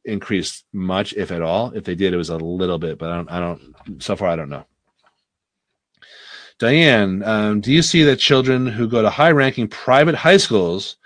increased 0.05 0.65
much, 0.73 1.13
if 1.15 1.31
at 1.31 1.43
all. 1.43 1.73
If 1.73 1.85
they 1.85 1.95
did, 1.95 2.15
it 2.15 2.19
was 2.19 2.31
a 2.31 2.37
little 2.37 2.79
bit, 2.79 2.99
but 2.99 3.11
I 3.11 3.17
don't. 3.17 3.31
I 3.31 3.41
don't. 3.41 4.03
So 4.03 4.17
far, 4.17 4.29
I 4.29 4.37
don't 4.37 4.51
know. 4.51 4.65
Diane, 6.59 7.25
um, 7.25 7.61
do 7.61 7.73
you 7.73 7.83
see 7.83 8.05
that 8.05 8.17
children 8.17 8.67
who 8.67 8.87
go 8.87 9.03
to 9.03 9.11
high-ranking 9.11 9.67
private 9.67 10.15
high 10.15 10.37
schools 10.37 10.97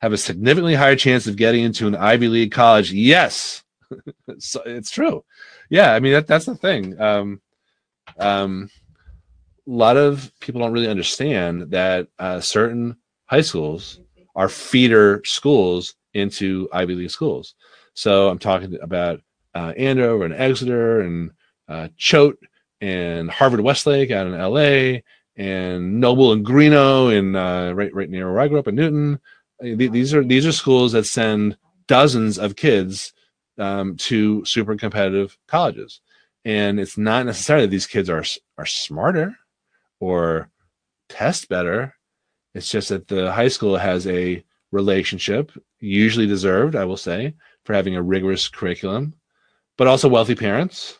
have 0.00 0.12
a 0.12 0.18
significantly 0.18 0.74
higher 0.74 0.96
chance 0.96 1.26
of 1.26 1.36
getting 1.36 1.64
into 1.64 1.86
an 1.86 1.94
Ivy 1.94 2.28
League 2.28 2.52
college? 2.52 2.92
Yes 2.92 3.62
so 4.38 4.62
it's 4.64 4.90
true. 4.90 5.24
Yeah, 5.70 5.92
I 5.92 6.00
mean 6.00 6.12
that 6.12 6.26
that's 6.26 6.46
the 6.46 6.54
thing. 6.54 7.00
Um, 7.00 7.40
um, 8.18 8.70
a 9.66 9.70
lot 9.70 9.96
of 9.96 10.30
people 10.40 10.60
don't 10.60 10.72
really 10.72 10.88
understand 10.88 11.70
that 11.72 12.08
uh, 12.18 12.40
certain 12.40 12.96
high 13.26 13.40
schools 13.40 14.00
are 14.34 14.48
feeder 14.48 15.22
schools 15.24 15.94
into 16.14 16.68
Ivy 16.72 16.94
League 16.94 17.10
schools. 17.10 17.54
So 17.94 18.28
I'm 18.28 18.38
talking 18.38 18.78
about 18.80 19.20
uh, 19.54 19.72
Andover 19.76 20.24
and 20.24 20.34
Exeter 20.34 21.00
and 21.00 21.30
uh, 21.68 21.88
Choate 21.96 22.38
and 22.80 23.30
Harvard 23.30 23.60
Westlake 23.60 24.10
out 24.10 24.26
in 24.26 24.38
LA 24.38 25.00
and 25.36 26.00
Noble 26.00 26.32
and 26.32 26.44
Greenough 26.44 27.12
in 27.12 27.34
uh, 27.34 27.72
right 27.72 27.92
right 27.94 28.08
near 28.10 28.30
where 28.30 28.40
I 28.40 28.48
grew 28.48 28.58
up 28.58 28.68
in 28.68 28.74
Newton. 28.74 29.20
Uh, 29.62 29.76
these 29.76 30.14
are 30.14 30.22
these 30.22 30.46
are 30.46 30.52
schools 30.52 30.92
that 30.92 31.06
send 31.06 31.56
dozens 31.86 32.38
of 32.38 32.56
kids 32.56 33.12
um, 33.58 33.96
to 33.96 34.44
super 34.44 34.76
competitive 34.76 35.36
colleges. 35.46 36.00
And 36.44 36.78
it's 36.78 36.96
not 36.96 37.26
necessarily 37.26 37.66
that 37.66 37.70
these 37.70 37.86
kids 37.86 38.08
are 38.08 38.24
are 38.58 38.66
smarter 38.66 39.36
or 40.00 40.48
test 41.08 41.48
better. 41.48 41.94
It's 42.54 42.70
just 42.70 42.88
that 42.88 43.08
the 43.08 43.32
high 43.32 43.48
school 43.48 43.76
has 43.76 44.06
a 44.06 44.44
relationship, 44.70 45.52
usually 45.80 46.26
deserved, 46.26 46.76
I 46.76 46.84
will 46.84 46.96
say, 46.96 47.34
for 47.64 47.74
having 47.74 47.96
a 47.96 48.02
rigorous 48.02 48.48
curriculum, 48.48 49.14
but 49.76 49.86
also 49.86 50.08
wealthy 50.08 50.34
parents 50.34 50.98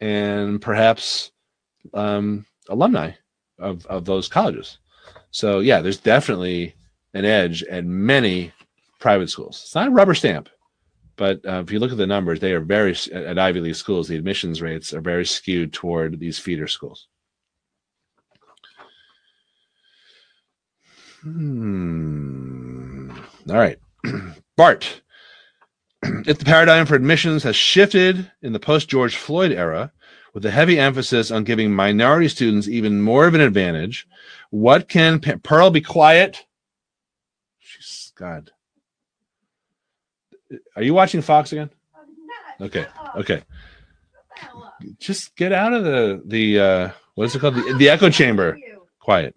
and 0.00 0.60
perhaps 0.60 1.30
um, 1.94 2.44
alumni 2.68 3.12
of, 3.58 3.86
of 3.86 4.04
those 4.04 4.28
colleges. 4.28 4.78
So 5.30 5.60
yeah, 5.60 5.80
there's 5.80 5.98
definitely 5.98 6.74
an 7.14 7.24
edge 7.24 7.62
at 7.64 7.84
many 7.84 8.52
private 8.98 9.30
schools. 9.30 9.60
It's 9.62 9.74
not 9.74 9.88
a 9.88 9.90
rubber 9.90 10.14
stamp. 10.14 10.48
But 11.16 11.44
uh, 11.46 11.60
if 11.60 11.70
you 11.70 11.78
look 11.78 11.92
at 11.92 11.98
the 11.98 12.06
numbers, 12.06 12.40
they 12.40 12.52
are 12.52 12.60
very 12.60 12.96
at 13.12 13.38
Ivy 13.38 13.60
League 13.60 13.76
schools. 13.76 14.08
The 14.08 14.16
admissions 14.16 14.62
rates 14.62 14.92
are 14.92 15.00
very 15.00 15.26
skewed 15.26 15.72
toward 15.72 16.18
these 16.18 16.38
feeder 16.38 16.66
schools. 16.66 17.06
Hmm. 21.22 23.10
All 23.48 23.56
right, 23.56 23.78
Bart. 24.56 25.02
if 26.02 26.38
the 26.38 26.44
paradigm 26.44 26.86
for 26.86 26.94
admissions 26.96 27.44
has 27.44 27.54
shifted 27.54 28.30
in 28.42 28.52
the 28.52 28.58
post 28.58 28.88
George 28.88 29.14
Floyd 29.14 29.52
era, 29.52 29.92
with 30.34 30.44
a 30.46 30.50
heavy 30.50 30.78
emphasis 30.78 31.30
on 31.30 31.44
giving 31.44 31.74
minority 31.74 32.28
students 32.28 32.66
even 32.66 33.02
more 33.02 33.26
of 33.26 33.34
an 33.34 33.40
advantage, 33.40 34.08
what 34.50 34.88
can 34.88 35.20
Pearl 35.20 35.70
be 35.70 35.80
quiet? 35.80 36.46
She's 37.58 38.12
God. 38.16 38.50
Are 40.76 40.82
you 40.82 40.94
watching 40.94 41.22
Fox 41.22 41.52
again? 41.52 41.70
Okay. 42.60 42.86
Okay. 43.16 43.42
Just 44.98 45.36
get 45.36 45.52
out 45.52 45.72
of 45.72 45.84
the 45.84 46.22
the 46.24 46.60
uh 46.60 46.90
what 47.14 47.24
is 47.24 47.34
it 47.34 47.40
called? 47.40 47.54
The, 47.54 47.74
the 47.78 47.88
echo 47.88 48.10
chamber. 48.10 48.58
Quiet. 49.00 49.34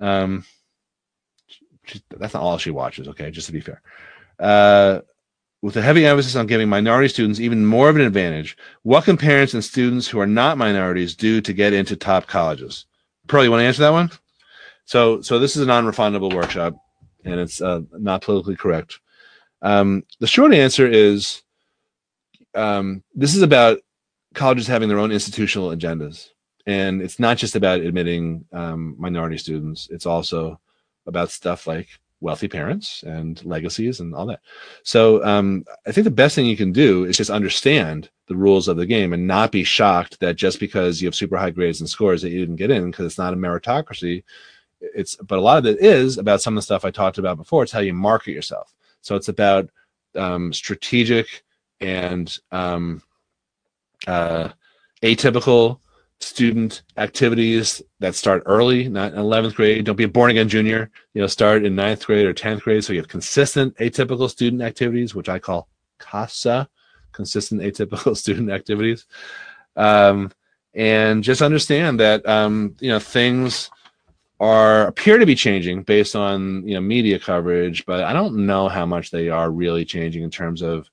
Um 0.00 0.44
she, 1.86 2.02
that's 2.10 2.34
not 2.34 2.42
all 2.42 2.58
she 2.58 2.70
watches, 2.70 3.08
okay, 3.08 3.30
just 3.30 3.46
to 3.46 3.52
be 3.52 3.60
fair. 3.60 3.80
Uh 4.38 5.00
with 5.62 5.76
a 5.76 5.82
heavy 5.82 6.06
emphasis 6.06 6.36
on 6.36 6.46
giving 6.46 6.68
minority 6.68 7.08
students 7.08 7.40
even 7.40 7.66
more 7.66 7.88
of 7.88 7.96
an 7.96 8.02
advantage, 8.02 8.56
what 8.82 9.04
can 9.04 9.16
parents 9.16 9.54
and 9.54 9.64
students 9.64 10.06
who 10.06 10.20
are 10.20 10.26
not 10.26 10.58
minorities 10.58 11.16
do 11.16 11.40
to 11.40 11.52
get 11.52 11.72
into 11.72 11.96
top 11.96 12.26
colleges? 12.26 12.86
Pearl, 13.26 13.42
you 13.42 13.50
want 13.50 13.62
to 13.62 13.66
answer 13.66 13.82
that 13.82 13.90
one? 13.90 14.10
So, 14.84 15.20
so 15.22 15.38
this 15.40 15.56
is 15.56 15.62
a 15.62 15.66
non-refundable 15.66 16.32
workshop, 16.32 16.76
and 17.24 17.40
it's 17.40 17.60
uh, 17.60 17.80
not 17.92 18.22
politically 18.22 18.54
correct. 18.54 19.00
Um, 19.66 20.04
the 20.20 20.28
short 20.28 20.54
answer 20.54 20.86
is 20.86 21.42
um, 22.54 23.02
this 23.16 23.34
is 23.34 23.42
about 23.42 23.78
colleges 24.32 24.68
having 24.68 24.88
their 24.88 25.00
own 25.00 25.10
institutional 25.10 25.70
agendas, 25.70 26.28
and 26.66 27.02
it's 27.02 27.18
not 27.18 27.36
just 27.36 27.56
about 27.56 27.80
admitting 27.80 28.44
um, 28.52 28.94
minority 28.96 29.38
students. 29.38 29.88
It's 29.90 30.06
also 30.06 30.60
about 31.08 31.32
stuff 31.32 31.66
like 31.66 31.88
wealthy 32.20 32.46
parents 32.46 33.02
and 33.02 33.44
legacies 33.44 33.98
and 33.98 34.14
all 34.14 34.26
that. 34.26 34.40
So 34.84 35.24
um, 35.24 35.64
I 35.84 35.90
think 35.90 36.04
the 36.04 36.10
best 36.12 36.36
thing 36.36 36.46
you 36.46 36.56
can 36.56 36.70
do 36.70 37.04
is 37.04 37.16
just 37.16 37.28
understand 37.28 38.08
the 38.28 38.36
rules 38.36 38.68
of 38.68 38.76
the 38.76 38.86
game 38.86 39.12
and 39.12 39.26
not 39.26 39.50
be 39.50 39.64
shocked 39.64 40.20
that 40.20 40.36
just 40.36 40.60
because 40.60 41.02
you 41.02 41.08
have 41.08 41.14
super 41.16 41.36
high 41.36 41.50
grades 41.50 41.80
and 41.80 41.90
scores 41.90 42.22
that 42.22 42.30
you 42.30 42.38
didn't 42.38 42.56
get 42.56 42.70
in 42.70 42.92
because 42.92 43.04
it's 43.04 43.18
not 43.18 43.34
a 43.34 43.36
meritocracy. 43.36 44.22
It's 44.80 45.16
but 45.16 45.40
a 45.40 45.42
lot 45.42 45.58
of 45.58 45.66
it 45.66 45.80
is 45.80 46.18
about 46.18 46.40
some 46.40 46.54
of 46.54 46.58
the 46.58 46.62
stuff 46.62 46.84
I 46.84 46.92
talked 46.92 47.18
about 47.18 47.36
before. 47.36 47.64
It's 47.64 47.72
how 47.72 47.80
you 47.80 47.94
market 47.94 48.30
yourself. 48.30 48.72
So 49.06 49.14
it's 49.14 49.28
about 49.28 49.70
um, 50.16 50.52
strategic 50.52 51.44
and 51.80 52.36
um, 52.50 53.00
uh, 54.08 54.48
atypical 55.00 55.78
student 56.18 56.82
activities 56.96 57.80
that 58.00 58.16
start 58.16 58.42
early, 58.46 58.88
not 58.88 59.12
in 59.12 59.20
11th 59.20 59.54
grade. 59.54 59.84
Don't 59.84 59.94
be 59.94 60.02
a 60.02 60.08
born 60.08 60.32
again 60.32 60.48
junior. 60.48 60.90
You 61.14 61.20
know, 61.20 61.28
start 61.28 61.64
in 61.64 61.76
ninth 61.76 62.04
grade 62.04 62.26
or 62.26 62.34
10th 62.34 62.62
grade. 62.62 62.82
So 62.82 62.94
you 62.94 62.98
have 62.98 63.06
consistent 63.06 63.76
atypical 63.76 64.28
student 64.28 64.60
activities, 64.60 65.14
which 65.14 65.28
I 65.28 65.38
call 65.38 65.68
CASA, 66.00 66.68
consistent 67.12 67.62
atypical 67.62 68.16
student 68.22 68.50
activities. 68.50 69.06
Um, 69.76 70.32
and 70.74 71.22
just 71.22 71.42
understand 71.42 72.00
that, 72.00 72.28
um, 72.28 72.74
you 72.80 72.88
know, 72.88 72.98
things 72.98 73.70
are 74.38 74.86
appear 74.86 75.18
to 75.18 75.26
be 75.26 75.34
changing 75.34 75.82
based 75.82 76.14
on, 76.14 76.66
you 76.66 76.74
know, 76.74 76.80
media 76.80 77.18
coverage, 77.18 77.86
but 77.86 78.04
I 78.04 78.12
don't 78.12 78.46
know 78.46 78.68
how 78.68 78.84
much 78.84 79.10
they 79.10 79.28
are 79.30 79.50
really 79.50 79.84
changing 79.84 80.22
in 80.22 80.30
terms 80.30 80.62
of 80.62 80.90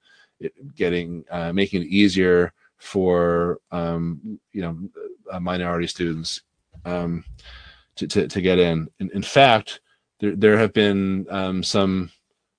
getting, 0.75 1.25
uh, 1.29 1.51
making 1.51 1.81
it 1.81 1.87
easier 1.87 2.53
for, 2.77 3.59
um, 3.71 4.39
you 4.53 4.61
know, 4.61 4.77
uh, 5.31 5.39
minority 5.39 5.87
students 5.87 6.41
um, 6.85 7.23
to, 7.95 8.07
to, 8.07 8.27
to, 8.27 8.41
get 8.41 8.59
in. 8.59 8.89
in. 8.99 9.09
In 9.11 9.23
fact, 9.23 9.81
there, 10.19 10.35
there 10.35 10.57
have 10.57 10.73
been 10.73 11.25
um, 11.29 11.63
some 11.63 12.11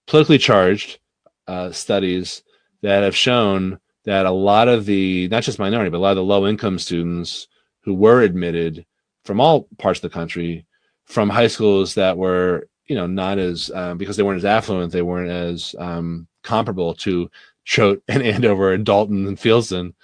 politically 0.06 0.38
charged 0.38 0.98
uh, 1.46 1.70
studies 1.72 2.42
that 2.82 3.02
have 3.02 3.16
shown 3.16 3.78
that 4.04 4.26
a 4.26 4.30
lot 4.30 4.68
of 4.68 4.84
the, 4.84 5.28
not 5.28 5.42
just 5.42 5.58
minority, 5.58 5.90
but 5.90 5.96
a 5.96 5.98
lot 5.98 6.10
of 6.10 6.16
the 6.16 6.22
low 6.22 6.46
income 6.46 6.78
students 6.78 7.48
who 7.80 7.94
were 7.94 8.20
admitted 8.20 8.84
from 9.24 9.40
all 9.40 9.66
parts 9.78 9.98
of 9.98 10.02
the 10.02 10.14
country 10.14 10.66
from 11.04 11.28
high 11.28 11.46
schools 11.46 11.94
that 11.94 12.16
were, 12.16 12.68
you 12.86 12.96
know, 12.96 13.06
not 13.06 13.38
as, 13.38 13.70
um, 13.74 13.98
because 13.98 14.16
they 14.16 14.22
weren't 14.22 14.38
as 14.38 14.44
affluent, 14.44 14.92
they 14.92 15.02
weren't 15.02 15.30
as 15.30 15.74
um, 15.78 16.26
comparable 16.42 16.94
to 16.94 17.30
Choate 17.64 18.02
and 18.08 18.22
Andover 18.22 18.72
and 18.72 18.84
Dalton 18.84 19.26
and 19.26 19.38
Fieldston. 19.38 19.94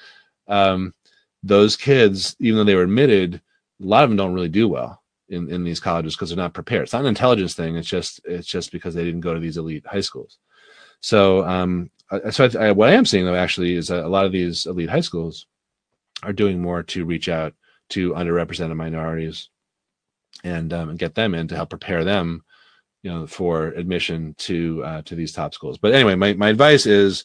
Um, 0.49 0.95
those 1.43 1.77
kids, 1.77 2.37
even 2.39 2.59
though 2.59 2.65
they 2.65 2.75
were 2.75 2.83
admitted, 2.83 3.37
a 3.37 3.87
lot 3.87 4.05
of 4.05 4.11
them 4.11 4.17
don't 4.17 4.35
really 4.35 4.49
do 4.49 4.69
well 4.69 5.03
in, 5.29 5.51
in 5.51 5.65
these 5.65 5.81
colleges 5.81 6.15
because 6.15 6.31
they're 6.31 6.37
not 6.37 6.55
prepared. 6.55 6.83
It's 6.83 6.93
not 6.93 7.03
an 7.03 7.09
intelligence 7.09 7.55
thing. 7.55 7.77
It's 7.77 7.89
just 7.89 8.21
it's 8.25 8.47
just 8.47 8.73
because 8.73 8.95
they 8.95 9.05
didn't 9.05 9.21
go 9.21 9.33
to 9.33 9.41
these 9.41 9.57
elite 9.57 9.87
high 9.87 10.01
schools. 10.01 10.39
So 11.01 11.45
um, 11.45 11.91
so 12.31 12.45
I, 12.45 12.67
I, 12.67 12.73
what 12.73 12.91
I 12.91 12.95
am 12.95 13.07
seeing 13.07 13.25
though 13.25 13.35
actually 13.35 13.75
is 13.75 13.91
a 13.91 14.07
lot 14.07 14.27
of 14.27 14.33
these 14.33 14.67
elite 14.67 14.91
high 14.91 15.01
schools 15.01 15.47
are 16.23 16.33
doing 16.33 16.61
more 16.61 16.83
to 16.83 17.05
reach 17.05 17.29
out 17.29 17.55
to 17.91 18.13
underrepresented 18.13 18.77
minorities 18.77 19.49
and 20.45 20.73
um, 20.73 20.97
get 20.97 21.15
them 21.15 21.35
in 21.35 21.49
to 21.49 21.57
help 21.57 21.71
prepare 21.71 22.05
them, 22.05 22.45
you 23.03 23.11
know, 23.11 23.27
for 23.27 23.69
admission 23.69 24.35
to 24.39 24.83
uh, 24.85 25.03
to 25.03 25.15
these 25.15 25.33
top 25.33 25.55
schools. 25.55 25.79
But 25.79 25.95
anyway, 25.95 26.15
my 26.15 26.35
my 26.35 26.49
advice 26.49 26.87
is 26.87 27.25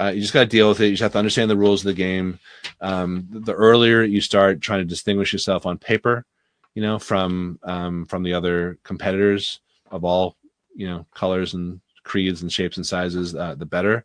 uh, 0.00 0.12
you 0.14 0.20
just 0.20 0.32
got 0.32 0.40
to 0.40 0.46
deal 0.46 0.68
with 0.68 0.80
it. 0.80 0.86
You 0.86 0.92
just 0.92 1.02
have 1.02 1.12
to 1.12 1.18
understand 1.18 1.50
the 1.50 1.56
rules 1.56 1.80
of 1.80 1.86
the 1.86 1.94
game. 1.94 2.38
Um, 2.80 3.26
the 3.30 3.52
earlier 3.54 4.02
you 4.02 4.20
start 4.20 4.60
trying 4.60 4.80
to 4.80 4.84
distinguish 4.84 5.32
yourself 5.32 5.66
on 5.66 5.78
paper, 5.78 6.24
you 6.74 6.82
know, 6.82 6.98
from 6.98 7.58
um, 7.62 8.04
from 8.06 8.22
the 8.22 8.34
other 8.34 8.78
competitors 8.84 9.60
of 9.90 10.04
all 10.04 10.36
you 10.74 10.86
know 10.86 11.06
colors 11.14 11.54
and 11.54 11.80
creeds 12.04 12.42
and 12.42 12.52
shapes 12.52 12.76
and 12.76 12.86
sizes, 12.86 13.34
uh, 13.34 13.54
the 13.54 13.66
better. 13.66 14.04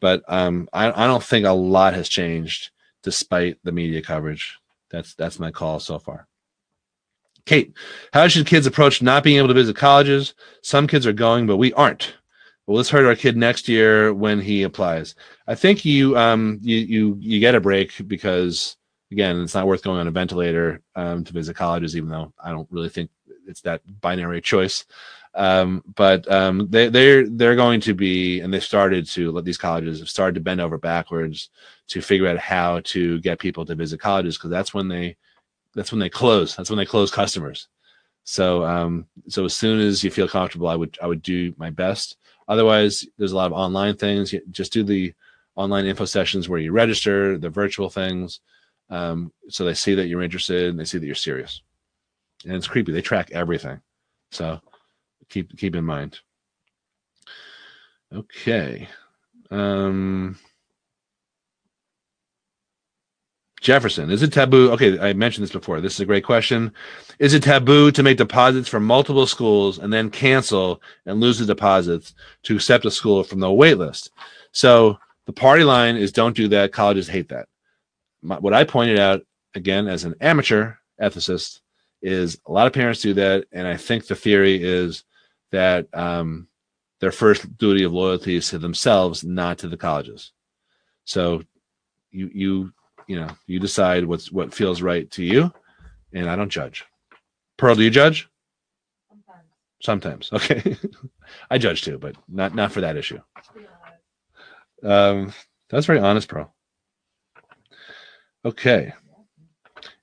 But 0.00 0.22
um, 0.28 0.68
I, 0.72 1.04
I 1.04 1.06
don't 1.06 1.22
think 1.22 1.46
a 1.46 1.52
lot 1.52 1.94
has 1.94 2.08
changed 2.08 2.70
despite 3.02 3.58
the 3.64 3.72
media 3.72 4.02
coverage. 4.02 4.58
That's 4.90 5.14
that's 5.14 5.38
my 5.38 5.50
call 5.50 5.80
so 5.80 5.98
far. 5.98 6.26
Kate, 7.46 7.74
how 8.12 8.26
should 8.28 8.46
kids 8.46 8.66
approach 8.66 9.02
not 9.02 9.22
being 9.22 9.38
able 9.38 9.48
to 9.48 9.54
visit 9.54 9.76
colleges? 9.76 10.34
Some 10.62 10.86
kids 10.86 11.06
are 11.06 11.12
going, 11.12 11.46
but 11.46 11.58
we 11.58 11.72
aren't 11.74 12.14
well, 12.66 12.78
let's 12.78 12.88
hurt 12.88 13.04
our 13.04 13.14
kid 13.14 13.36
next 13.36 13.68
year 13.68 14.14
when 14.14 14.40
he 14.40 14.62
applies. 14.62 15.14
I 15.46 15.54
think 15.54 15.84
you 15.84 16.16
um 16.16 16.58
you 16.62 16.76
you 16.78 17.16
you 17.20 17.40
get 17.40 17.54
a 17.54 17.60
break 17.60 17.92
because 18.06 18.76
again, 19.12 19.40
it's 19.42 19.54
not 19.54 19.66
worth 19.66 19.82
going 19.82 20.00
on 20.00 20.08
a 20.08 20.10
ventilator 20.10 20.80
um, 20.96 21.24
to 21.24 21.32
visit 21.32 21.56
colleges, 21.56 21.96
even 21.96 22.08
though 22.08 22.32
I 22.42 22.50
don't 22.50 22.68
really 22.70 22.88
think 22.88 23.10
it's 23.46 23.60
that 23.62 23.82
binary 24.00 24.40
choice. 24.40 24.86
Um, 25.34 25.82
but 25.94 26.30
um, 26.30 26.68
they 26.70 26.88
they're 26.88 27.28
they're 27.28 27.56
going 27.56 27.80
to 27.82 27.94
be, 27.94 28.40
and 28.40 28.54
they 28.54 28.60
started 28.60 29.06
to 29.08 29.30
let 29.32 29.44
these 29.44 29.58
colleges 29.58 29.98
have 29.98 30.08
started 30.08 30.36
to 30.36 30.40
bend 30.40 30.60
over 30.60 30.78
backwards 30.78 31.50
to 31.88 32.00
figure 32.00 32.28
out 32.28 32.38
how 32.38 32.80
to 32.84 33.20
get 33.20 33.40
people 33.40 33.66
to 33.66 33.74
visit 33.74 34.00
colleges 34.00 34.38
because 34.38 34.50
that's 34.50 34.72
when 34.72 34.88
they 34.88 35.16
that's 35.74 35.92
when 35.92 36.00
they 36.00 36.08
close. 36.08 36.56
That's 36.56 36.70
when 36.70 36.78
they 36.78 36.86
close 36.86 37.10
customers. 37.10 37.68
So 38.24 38.64
um, 38.64 39.06
so 39.28 39.44
as 39.44 39.54
soon 39.54 39.80
as 39.80 40.02
you 40.02 40.10
feel 40.10 40.28
comfortable, 40.28 40.68
I 40.68 40.76
would 40.76 40.98
I 41.02 41.06
would 41.06 41.22
do 41.22 41.54
my 41.58 41.70
best 41.70 42.16
Otherwise, 42.48 43.06
there's 43.16 43.32
a 43.32 43.36
lot 43.36 43.46
of 43.46 43.52
online 43.52 43.96
things. 43.96 44.34
Just 44.50 44.72
do 44.72 44.82
the 44.82 45.14
online 45.56 45.86
info 45.86 46.04
sessions 46.04 46.48
where 46.48 46.58
you 46.58 46.72
register, 46.72 47.38
the 47.38 47.48
virtual 47.48 47.88
things. 47.88 48.40
Um, 48.90 49.32
so 49.48 49.64
they 49.64 49.74
see 49.74 49.94
that 49.94 50.08
you're 50.08 50.22
interested 50.22 50.68
and 50.68 50.78
they 50.78 50.84
see 50.84 50.98
that 50.98 51.06
you're 51.06 51.14
serious. 51.14 51.62
And 52.44 52.54
it's 52.54 52.66
creepy. 52.66 52.92
They 52.92 53.00
track 53.00 53.30
everything. 53.32 53.80
So 54.30 54.60
keep 55.30 55.56
keep 55.56 55.74
in 55.74 55.84
mind. 55.84 56.18
Okay. 58.12 58.88
Um, 59.50 60.38
Jefferson, 63.64 64.10
is 64.10 64.22
it 64.22 64.30
taboo? 64.30 64.70
Okay, 64.72 64.98
I 64.98 65.14
mentioned 65.14 65.42
this 65.42 65.50
before. 65.50 65.80
This 65.80 65.94
is 65.94 66.00
a 66.00 66.04
great 66.04 66.22
question. 66.22 66.70
Is 67.18 67.32
it 67.32 67.42
taboo 67.42 67.90
to 67.92 68.02
make 68.02 68.18
deposits 68.18 68.68
from 68.68 68.84
multiple 68.84 69.26
schools 69.26 69.78
and 69.78 69.90
then 69.90 70.10
cancel 70.10 70.82
and 71.06 71.18
lose 71.18 71.38
the 71.38 71.46
deposits 71.46 72.14
to 72.42 72.56
accept 72.56 72.84
a 72.84 72.90
school 72.90 73.24
from 73.24 73.40
the 73.40 73.50
wait 73.50 73.78
list? 73.78 74.10
So 74.52 74.98
the 75.24 75.32
party 75.32 75.64
line 75.64 75.96
is 75.96 76.12
don't 76.12 76.36
do 76.36 76.46
that. 76.48 76.72
Colleges 76.72 77.08
hate 77.08 77.30
that. 77.30 77.48
My, 78.20 78.38
what 78.38 78.52
I 78.52 78.64
pointed 78.64 78.98
out, 78.98 79.22
again, 79.54 79.88
as 79.88 80.04
an 80.04 80.14
amateur 80.20 80.74
ethicist, 81.00 81.60
is 82.02 82.38
a 82.44 82.52
lot 82.52 82.66
of 82.66 82.74
parents 82.74 83.00
do 83.00 83.14
that. 83.14 83.46
And 83.50 83.66
I 83.66 83.78
think 83.78 84.06
the 84.06 84.14
theory 84.14 84.62
is 84.62 85.04
that 85.52 85.86
um, 85.94 86.48
their 87.00 87.12
first 87.12 87.56
duty 87.56 87.84
of 87.84 87.94
loyalty 87.94 88.36
is 88.36 88.50
to 88.50 88.58
themselves, 88.58 89.24
not 89.24 89.56
to 89.58 89.68
the 89.68 89.78
colleges. 89.78 90.32
So 91.06 91.42
you, 92.10 92.30
you 92.34 92.72
you 93.06 93.16
know, 93.16 93.28
you 93.46 93.58
decide 93.58 94.04
what's 94.04 94.30
what 94.32 94.54
feels 94.54 94.82
right 94.82 95.10
to 95.12 95.22
you, 95.22 95.52
and 96.12 96.28
I 96.28 96.36
don't 96.36 96.50
judge. 96.50 96.84
Pearl, 97.56 97.74
do 97.74 97.82
you 97.82 97.90
judge? 97.90 98.28
Sometimes. 99.08 100.30
Sometimes. 100.30 100.32
Okay. 100.32 100.76
I 101.50 101.58
judge 101.58 101.82
too, 101.82 101.98
but 101.98 102.16
not 102.28 102.54
not 102.54 102.72
for 102.72 102.80
that 102.80 102.96
issue. 102.96 103.20
Um, 104.82 105.32
that's 105.70 105.86
very 105.86 106.00
honest, 106.00 106.28
Pearl. 106.28 106.52
Okay. 108.44 108.92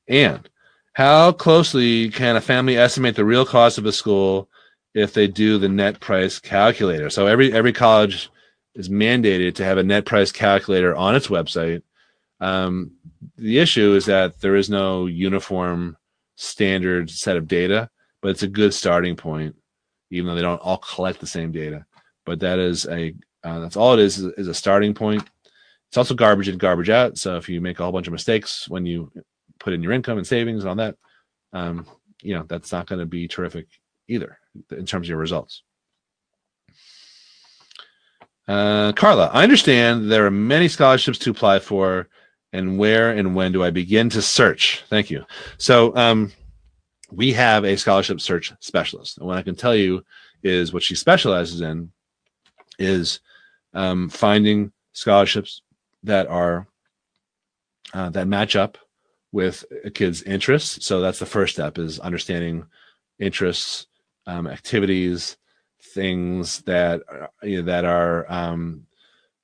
And 0.08 0.50
how 0.94 1.32
closely 1.32 2.10
can 2.10 2.36
a 2.36 2.42
family 2.42 2.78
estimate 2.78 3.16
the 3.16 3.26
real 3.26 3.46
cost 3.46 3.78
of 3.78 3.86
a 3.86 3.92
school 3.92 4.50
if 4.94 5.14
they 5.14 5.28
do 5.28 5.58
the 5.58 5.70
net 5.70 6.00
price 6.00 6.40
calculator? 6.40 7.10
So 7.10 7.28
every 7.28 7.54
every 7.54 7.74
college 7.74 8.30
is 8.76 8.90
mandated 8.90 9.56
to 9.56 9.66
have 9.66 9.78
a 9.78 9.84
net 9.84 10.06
price 10.06 10.32
calculator 10.32 10.96
on 10.96 11.16
its 11.16 11.28
website 11.28 11.84
um, 12.42 12.92
the 13.38 13.60
issue 13.60 13.94
is 13.94 14.06
that 14.08 14.42
there 14.42 14.56
is 14.56 14.70
no 14.70 15.06
uniform 15.06 15.96
standard 16.36 17.10
set 17.10 17.38
of 17.38 17.48
data, 17.48 17.90
but 18.22 18.30
it's 18.30 18.44
a 18.44 18.48
good 18.48 18.74
starting 18.74 19.16
point, 19.16 19.56
even 20.10 20.28
though 20.28 20.36
they 20.36 20.42
don't 20.42 20.62
all 20.62 20.80
collect 20.80 21.20
the 21.20 21.28
same 21.28 21.52
data. 21.52 21.86
But 22.26 22.40
that 22.42 22.60
is 22.60 22.86
a 22.88 23.14
uh, 23.44 23.60
that's 23.60 23.78
all 23.78 23.94
it 23.94 24.00
is, 24.00 24.20
is 24.20 24.48
a 24.48 24.54
starting 24.54 24.94
point. 24.94 25.24
It's 25.90 25.98
also 25.98 26.14
garbage 26.14 26.48
in, 26.48 26.58
garbage 26.58 26.90
out. 26.90 27.18
So 27.18 27.38
if 27.38 27.50
you 27.50 27.62
make 27.62 27.80
a 27.80 27.84
whole 27.84 27.92
bunch 27.92 28.08
of 28.08 28.14
mistakes 28.14 28.68
when 28.70 28.86
you 28.86 29.12
put 29.60 29.74
in 29.74 29.84
your 29.84 29.92
income 29.92 30.18
and 30.18 30.28
savings 30.28 30.64
and 30.64 30.70
all 30.70 30.76
that, 30.76 30.96
um, 31.54 31.86
you 32.22 32.34
know 32.34 32.44
that's 32.48 32.72
not 32.72 32.88
going 32.88 33.00
to 33.00 33.06
be 33.06 33.28
terrific 33.28 33.68
either 34.08 34.38
in 34.72 34.86
terms 34.86 35.06
of 35.06 35.10
your 35.10 35.18
results. 35.18 35.64
Uh, 38.48 38.92
Carla, 38.94 39.30
I 39.32 39.44
understand 39.44 40.12
there 40.12 40.26
are 40.26 40.32
many 40.32 40.68
scholarships 40.68 41.20
to 41.20 41.32
apply 41.32 41.60
for, 41.60 42.10
and 42.54 42.78
where 42.78 43.12
and 43.12 43.36
when 43.36 43.52
do 43.52 43.64
I 43.64 43.70
begin 43.70 44.10
to 44.10 44.22
search? 44.22 44.84
Thank 44.90 45.10
you. 45.10 45.26
So, 45.58 45.96
um, 45.96 46.32
we 47.12 47.34
have 47.34 47.66
a 47.66 47.76
scholarship 47.76 48.22
search 48.22 48.54
specialist, 48.60 49.18
and 49.18 49.28
what 49.28 49.38
I 49.38 49.42
can 49.44 49.56
tell 49.56 49.76
you 49.76 50.04
is 50.44 50.74
what 50.74 50.84
she 50.84 50.96
specializes 50.96 51.62
in 51.62 51.92
is 52.80 53.20
um, 53.74 54.10
finding 54.10 54.72
scholarships 54.94 55.62
that 56.04 56.28
are 56.28 56.68
uh, 57.94 58.10
that 58.10 58.28
match 58.28 58.56
up 58.56 58.78
with 59.32 59.66
a 59.84 59.90
kid's 59.90 60.24
interests. 60.24 60.86
So 60.86 61.02
that's 61.02 61.20
the 61.20 61.26
first 61.26 61.54
step 61.54 61.78
is 61.78 62.00
understanding 62.00 62.66
interests, 63.20 63.88
um, 64.26 64.48
activities, 64.48 65.38
things 65.82 66.62
that 66.62 67.02
you 67.44 67.58
know, 67.58 67.64
that 67.64 67.86
are 67.86 68.26
um, 68.32 68.86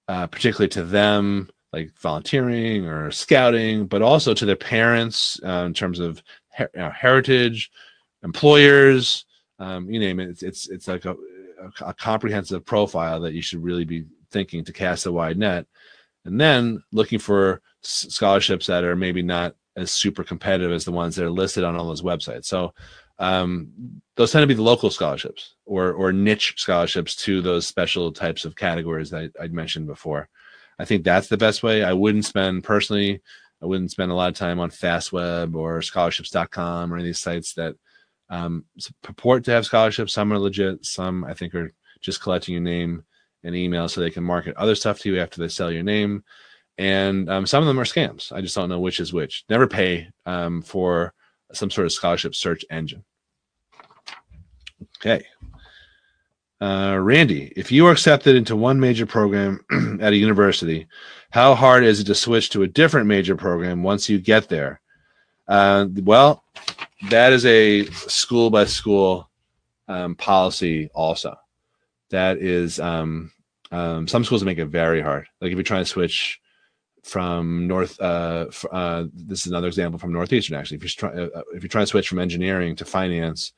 uh, 0.07 0.27
particularly 0.27 0.69
to 0.69 0.83
them, 0.83 1.49
like 1.78 1.99
volunteering 1.99 2.86
or 2.86 3.11
scouting, 3.11 3.86
but 3.86 4.01
also 4.01 4.34
to 4.34 4.45
their 4.45 4.55
parents 4.55 5.39
uh, 5.45 5.63
in 5.65 5.73
terms 5.73 5.99
of 5.99 6.21
her- 6.49 6.91
heritage, 6.91 7.71
employers, 8.23 9.25
um, 9.59 9.89
you 9.89 9.99
name 9.99 10.19
it. 10.19 10.30
It's 10.30 10.43
it's, 10.43 10.69
it's 10.69 10.88
like 10.88 11.05
a, 11.05 11.11
a, 11.82 11.89
a 11.89 11.93
comprehensive 11.93 12.65
profile 12.65 13.19
that 13.21 13.34
you 13.34 13.41
should 13.41 13.63
really 13.63 13.86
be 13.86 14.05
thinking 14.32 14.63
to 14.65 14.73
cast 14.73 15.05
a 15.05 15.11
wide 15.11 15.38
net, 15.38 15.65
and 16.25 16.39
then 16.39 16.84
looking 16.91 17.19
for 17.19 17.61
s- 17.84 18.07
scholarships 18.09 18.67
that 18.67 18.84
are 18.84 18.95
maybe 18.95 19.21
not 19.21 19.55
as 19.75 19.91
super 19.91 20.23
competitive 20.23 20.71
as 20.71 20.86
the 20.86 20.91
ones 20.91 21.15
that 21.15 21.25
are 21.25 21.30
listed 21.30 21.63
on 21.63 21.75
all 21.75 21.88
those 21.88 22.01
websites. 22.01 22.45
So 22.45 22.73
um, 23.19 23.71
those 24.15 24.32
tend 24.32 24.43
to 24.43 24.47
be 24.47 24.53
the 24.53 24.61
local 24.61 24.89
scholarships 24.89 25.55
or 25.65 25.93
or 25.93 26.11
niche 26.11 26.55
scholarships 26.57 27.15
to 27.17 27.41
those 27.41 27.67
special 27.67 28.11
types 28.11 28.45
of 28.45 28.55
categories 28.55 29.09
that 29.11 29.32
I, 29.39 29.43
would 29.43 29.53
mentioned 29.53 29.88
before. 29.88 30.30
I 30.80 30.86
think 30.86 31.03
that's 31.03 31.28
the 31.28 31.38
best 31.38 31.63
way. 31.63 31.84
I 31.84 31.93
wouldn't 31.93 32.25
spend 32.25 32.63
personally. 32.63 33.21
I 33.61 33.65
wouldn't 33.65 33.91
spend 33.91 34.11
a 34.11 34.15
lot 34.15 34.30
of 34.30 34.36
time 34.36 34.59
on 34.59 34.69
FastWeb 34.69 35.55
or 35.55 35.82
scholarships.com 35.82 36.93
or 36.93 36.95
any 36.95 37.03
of 37.03 37.07
these 37.07 37.19
sites 37.19 37.53
that 37.55 37.75
um, 38.30 38.65
purport 39.01 39.43
to 39.45 39.51
have 39.51 39.65
scholarships. 39.65 40.13
Some 40.13 40.32
are 40.32 40.39
legit. 40.39 40.86
Some 40.86 41.23
I 41.23 41.34
think 41.34 41.55
are 41.55 41.73
just 42.01 42.21
collecting 42.21 42.53
your 42.53 42.61
name 42.61 43.03
and 43.43 43.55
email 43.55 43.88
so 43.88 44.01
they 44.01 44.11
can 44.11 44.23
market 44.23 44.55
other 44.57 44.75
stuff 44.75 44.99
to 44.99 45.11
you 45.11 45.19
after 45.19 45.41
they 45.41 45.47
sell 45.47 45.71
your 45.71 45.84
name. 45.84 46.23
And 46.78 47.30
um, 47.30 47.47
some 47.47 47.63
of 47.63 47.67
them 47.67 47.80
are 47.80 47.86
scams. 47.86 48.32
I 48.32 48.41
just 48.41 48.55
don't 48.55 48.69
know 48.69 48.80
which 48.80 48.99
is 48.99 49.13
which. 49.13 49.45
Never 49.49 49.67
pay 49.67 50.09
um, 50.25 50.61
for 50.61 51.13
some 51.53 51.71
sort 51.71 51.86
of 51.86 51.91
scholarship 51.91 52.36
search 52.36 52.63
engine. 52.69 53.03
Okay. 54.99 55.25
Uh, 56.59 56.97
Randy, 56.99 57.53
if 57.55 57.71
you 57.71 57.85
are 57.85 57.91
accepted 57.91 58.35
into 58.35 58.55
one 58.55 58.79
major 58.79 59.05
program 59.05 59.63
at 60.01 60.13
a 60.13 60.17
university, 60.17 60.87
how 61.29 61.53
hard 61.53 61.83
is 61.83 61.99
it 61.99 62.05
to 62.05 62.15
switch 62.15 62.49
to 62.51 62.63
a 62.63 62.67
different 62.67 63.07
major 63.07 63.35
program 63.35 63.83
once 63.83 64.09
you 64.09 64.19
get 64.19 64.49
there? 64.49 64.81
Uh, 65.47 65.85
well, 66.03 66.43
that 67.09 67.31
is 67.31 67.45
a 67.45 67.85
school 67.85 68.49
by 68.49 68.65
school 68.65 69.29
um, 69.87 70.15
policy, 70.15 70.89
also. 70.93 71.35
That 72.09 72.37
is, 72.37 72.79
um, 72.79 73.31
um, 73.71 74.07
some 74.07 74.23
schools 74.23 74.43
make 74.43 74.57
it 74.57 74.65
very 74.65 75.01
hard. 75.01 75.27
Like 75.39 75.51
if 75.51 75.55
you're 75.55 75.63
trying 75.63 75.83
to 75.83 75.89
switch 75.89 76.39
from 77.03 77.67
North, 77.67 77.99
uh, 78.01 78.47
uh, 78.71 79.05
this 79.13 79.41
is 79.41 79.47
another 79.47 79.67
example 79.67 79.99
from 79.99 80.11
Northeastern. 80.11 80.57
Actually, 80.57 80.77
if 80.77 80.83
you're 80.83 81.11
trying, 81.11 81.19
uh, 81.19 81.41
if 81.53 81.61
you're 81.61 81.69
trying 81.69 81.83
to 81.83 81.87
switch 81.89 82.09
from 82.09 82.19
engineering 82.19 82.75
to 82.77 82.85
finance, 82.85 83.53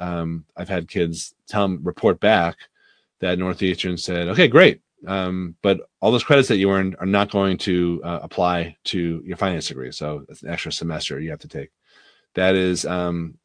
um, 0.00 0.44
I've 0.56 0.68
had 0.68 0.88
kids 0.88 1.34
tell 1.46 1.68
report 1.68 2.18
back 2.20 2.56
that 3.20 3.38
Northeastern 3.38 3.96
said, 3.96 4.28
"Okay, 4.28 4.48
great, 4.48 4.80
um, 5.06 5.54
but 5.62 5.80
all 6.00 6.10
those 6.10 6.24
credits 6.24 6.48
that 6.48 6.56
you 6.56 6.70
earned 6.70 6.96
are 6.98 7.06
not 7.06 7.30
going 7.30 7.58
to 7.58 8.00
uh, 8.02 8.18
apply 8.22 8.76
to 8.84 9.22
your 9.24 9.36
finance 9.36 9.68
degree. 9.68 9.92
So 9.92 10.24
it's 10.28 10.42
an 10.42 10.50
extra 10.50 10.72
semester 10.72 11.20
you 11.20 11.30
have 11.30 11.40
to 11.40 11.48
take." 11.48 11.70
That 12.34 12.54
is, 12.54 12.84
um, 12.86 13.38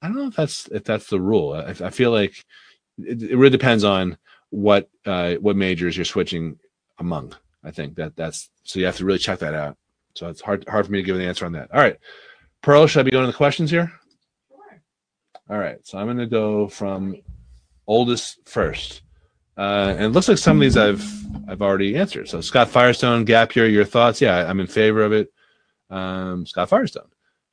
I 0.00 0.08
don't 0.08 0.16
know 0.16 0.28
if 0.28 0.36
that's 0.36 0.66
if 0.68 0.84
that's 0.84 1.08
the 1.08 1.20
rule. 1.20 1.52
I, 1.52 1.70
I 1.70 1.90
feel 1.90 2.10
like 2.10 2.44
it, 2.98 3.22
it, 3.22 3.36
really 3.36 3.50
depends 3.50 3.84
on 3.84 4.16
what 4.50 4.88
uh, 5.06 5.34
what 5.34 5.56
majors 5.56 5.96
you're 5.96 6.04
switching 6.04 6.58
among. 6.98 7.34
I 7.64 7.70
think 7.70 7.96
that 7.96 8.16
that's 8.16 8.50
so 8.62 8.78
you 8.78 8.86
have 8.86 8.96
to 8.96 9.04
really 9.04 9.18
check 9.18 9.40
that 9.40 9.54
out. 9.54 9.76
So 10.14 10.28
it's 10.28 10.40
hard 10.40 10.66
hard 10.68 10.86
for 10.86 10.92
me 10.92 10.98
to 10.98 11.04
give 11.04 11.16
an 11.16 11.22
answer 11.22 11.44
on 11.44 11.52
that. 11.52 11.70
All 11.72 11.80
right, 11.80 11.98
Pearl, 12.62 12.86
should 12.86 13.00
I 13.00 13.02
be 13.04 13.10
going 13.10 13.26
to 13.26 13.32
the 13.32 13.36
questions 13.36 13.70
here? 13.70 13.92
All 15.50 15.58
right, 15.58 15.78
so 15.82 15.96
I'm 15.96 16.06
going 16.06 16.18
to 16.18 16.26
go 16.26 16.68
from 16.68 17.16
oldest 17.86 18.40
first, 18.44 19.00
uh, 19.56 19.94
and 19.96 20.04
it 20.04 20.08
looks 20.08 20.28
like 20.28 20.36
some 20.36 20.58
of 20.58 20.60
these 20.60 20.76
I've 20.76 21.02
I've 21.48 21.62
already 21.62 21.96
answered. 21.96 22.28
So 22.28 22.42
Scott 22.42 22.68
Firestone, 22.68 23.24
Gap 23.24 23.56
Year, 23.56 23.66
your 23.66 23.86
thoughts? 23.86 24.20
Yeah, 24.20 24.46
I'm 24.46 24.60
in 24.60 24.66
favor 24.66 25.02
of 25.02 25.12
it. 25.12 25.32
Um, 25.88 26.44
Scott 26.44 26.68
Firestone, 26.68 27.08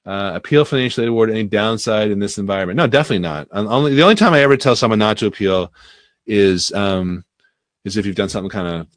uh, 0.06 0.32
appeal 0.36 0.66
financial 0.66 1.04
aid 1.04 1.08
award. 1.08 1.30
Any 1.30 1.46
downside 1.46 2.12
in 2.12 2.20
this 2.20 2.38
environment? 2.38 2.76
No, 2.76 2.86
definitely 2.86 3.20
not. 3.20 3.48
Only 3.52 3.96
the 3.96 4.04
only 4.04 4.16
time 4.16 4.34
I 4.34 4.42
ever 4.42 4.58
tell 4.58 4.76
someone 4.76 5.00
not 5.00 5.18
to 5.20 5.28
appeal 5.28 5.72
is 6.26 6.74
um, 6.74 7.24
is 7.86 7.96
if 7.96 8.06
you've 8.06 8.18
done 8.18 8.28
something 8.28 8.50
kind 8.50 8.68
of 8.68 8.88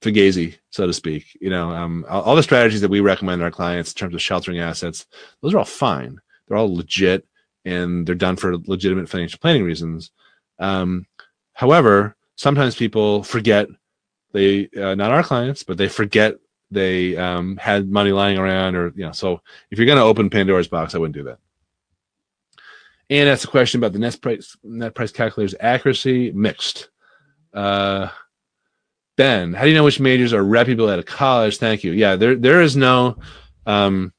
fugazi, 0.00 0.56
so 0.70 0.86
to 0.86 0.94
speak. 0.94 1.36
You 1.38 1.50
know, 1.50 1.70
um, 1.70 2.06
all, 2.08 2.22
all 2.22 2.36
the 2.36 2.42
strategies 2.42 2.80
that 2.80 2.90
we 2.90 3.00
recommend 3.00 3.42
our 3.42 3.50
clients 3.50 3.92
in 3.92 3.96
terms 3.96 4.14
of 4.14 4.22
sheltering 4.22 4.58
assets, 4.58 5.04
those 5.42 5.52
are 5.52 5.58
all 5.58 5.66
fine. 5.66 6.18
They're 6.46 6.56
all 6.56 6.74
legit 6.74 7.26
and 7.64 8.06
they're 8.06 8.14
done 8.14 8.36
for 8.36 8.56
legitimate 8.56 9.08
financial 9.08 9.38
planning 9.38 9.64
reasons. 9.64 10.10
Um, 10.58 11.06
however, 11.52 12.16
sometimes 12.36 12.76
people 12.76 13.22
forget 13.22 13.68
they 14.32 14.68
uh, 14.76 14.94
not 14.94 15.10
our 15.10 15.22
clients, 15.22 15.62
but 15.62 15.78
they 15.78 15.88
forget 15.88 16.36
they 16.70 17.16
um, 17.16 17.56
had 17.56 17.90
money 17.90 18.12
lying 18.12 18.38
around, 18.38 18.76
or 18.76 18.92
you 18.94 19.04
know. 19.04 19.12
So 19.12 19.40
if 19.70 19.78
you're 19.78 19.86
going 19.86 19.98
to 19.98 20.04
open 20.04 20.30
Pandora's 20.30 20.68
box, 20.68 20.94
I 20.94 20.98
wouldn't 20.98 21.16
do 21.16 21.24
that. 21.24 21.38
And 23.10 23.28
that's 23.28 23.44
a 23.44 23.48
question 23.48 23.80
about 23.80 23.92
the 23.92 23.98
net 23.98 24.20
price 24.20 24.56
net 24.62 24.94
price 24.94 25.12
calculator's 25.12 25.54
accuracy. 25.60 26.30
Mixed. 26.32 26.90
Uh, 27.54 28.08
ben, 29.16 29.54
how 29.54 29.64
do 29.64 29.70
you 29.70 29.74
know 29.74 29.84
which 29.84 30.00
majors 30.00 30.32
are 30.32 30.44
reputable 30.44 30.90
at 30.90 30.98
a 30.98 31.02
college? 31.02 31.56
Thank 31.56 31.84
you. 31.84 31.92
Yeah, 31.92 32.16
there 32.16 32.36
there 32.36 32.60
is 32.60 32.76
no 32.76 33.16
um, 33.66 34.12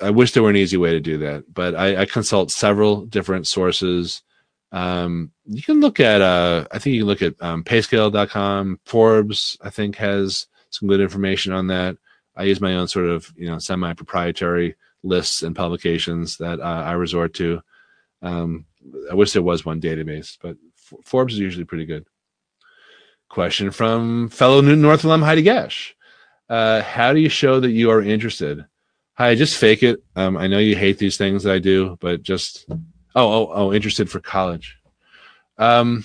I 0.00 0.10
wish 0.10 0.32
there 0.32 0.42
were 0.42 0.50
an 0.50 0.56
easy 0.56 0.76
way 0.76 0.92
to 0.92 1.00
do 1.00 1.18
that, 1.18 1.44
but 1.52 1.74
I, 1.74 2.02
I 2.02 2.04
consult 2.06 2.50
several 2.50 3.04
different 3.06 3.46
sources. 3.46 4.22
Um, 4.70 5.32
you 5.44 5.62
can 5.62 5.80
look 5.80 6.00
at, 6.00 6.22
uh, 6.22 6.66
I 6.70 6.78
think 6.78 6.94
you 6.94 7.02
can 7.02 7.08
look 7.08 7.22
at 7.22 7.34
um, 7.40 7.62
payscale.com. 7.64 8.80
Forbes, 8.84 9.58
I 9.60 9.70
think, 9.70 9.96
has 9.96 10.46
some 10.70 10.88
good 10.88 11.00
information 11.00 11.52
on 11.52 11.66
that. 11.68 11.96
I 12.36 12.44
use 12.44 12.60
my 12.60 12.74
own 12.74 12.88
sort 12.88 13.06
of, 13.06 13.30
you 13.36 13.46
know, 13.46 13.58
semi 13.58 13.92
proprietary 13.92 14.76
lists 15.02 15.42
and 15.42 15.54
publications 15.54 16.38
that 16.38 16.60
uh, 16.60 16.62
I 16.86 16.92
resort 16.92 17.34
to. 17.34 17.60
Um, 18.22 18.64
I 19.10 19.14
wish 19.14 19.32
there 19.32 19.42
was 19.42 19.64
one 19.64 19.80
database, 19.80 20.38
but 20.40 20.56
Forbes 21.04 21.34
is 21.34 21.40
usually 21.40 21.64
pretty 21.64 21.84
good. 21.84 22.06
Question 23.28 23.70
from 23.70 24.28
fellow 24.28 24.60
North 24.60 25.04
alum 25.04 25.22
Heidi 25.22 25.42
Gash. 25.42 25.94
Uh, 26.48 26.82
how 26.82 27.12
do 27.12 27.20
you 27.20 27.28
show 27.28 27.60
that 27.60 27.70
you 27.70 27.90
are 27.90 28.02
interested? 28.02 28.64
Hi, 29.14 29.34
just 29.34 29.58
fake 29.58 29.82
it. 29.82 30.02
Um, 30.16 30.38
I 30.38 30.46
know 30.46 30.58
you 30.58 30.74
hate 30.74 30.96
these 30.96 31.18
things 31.18 31.42
that 31.42 31.52
I 31.52 31.58
do, 31.58 31.98
but 32.00 32.22
just 32.22 32.64
oh 32.70 32.78
oh 33.14 33.50
oh, 33.52 33.72
interested 33.72 34.10
for 34.10 34.20
college. 34.20 34.78
Um, 35.58 36.04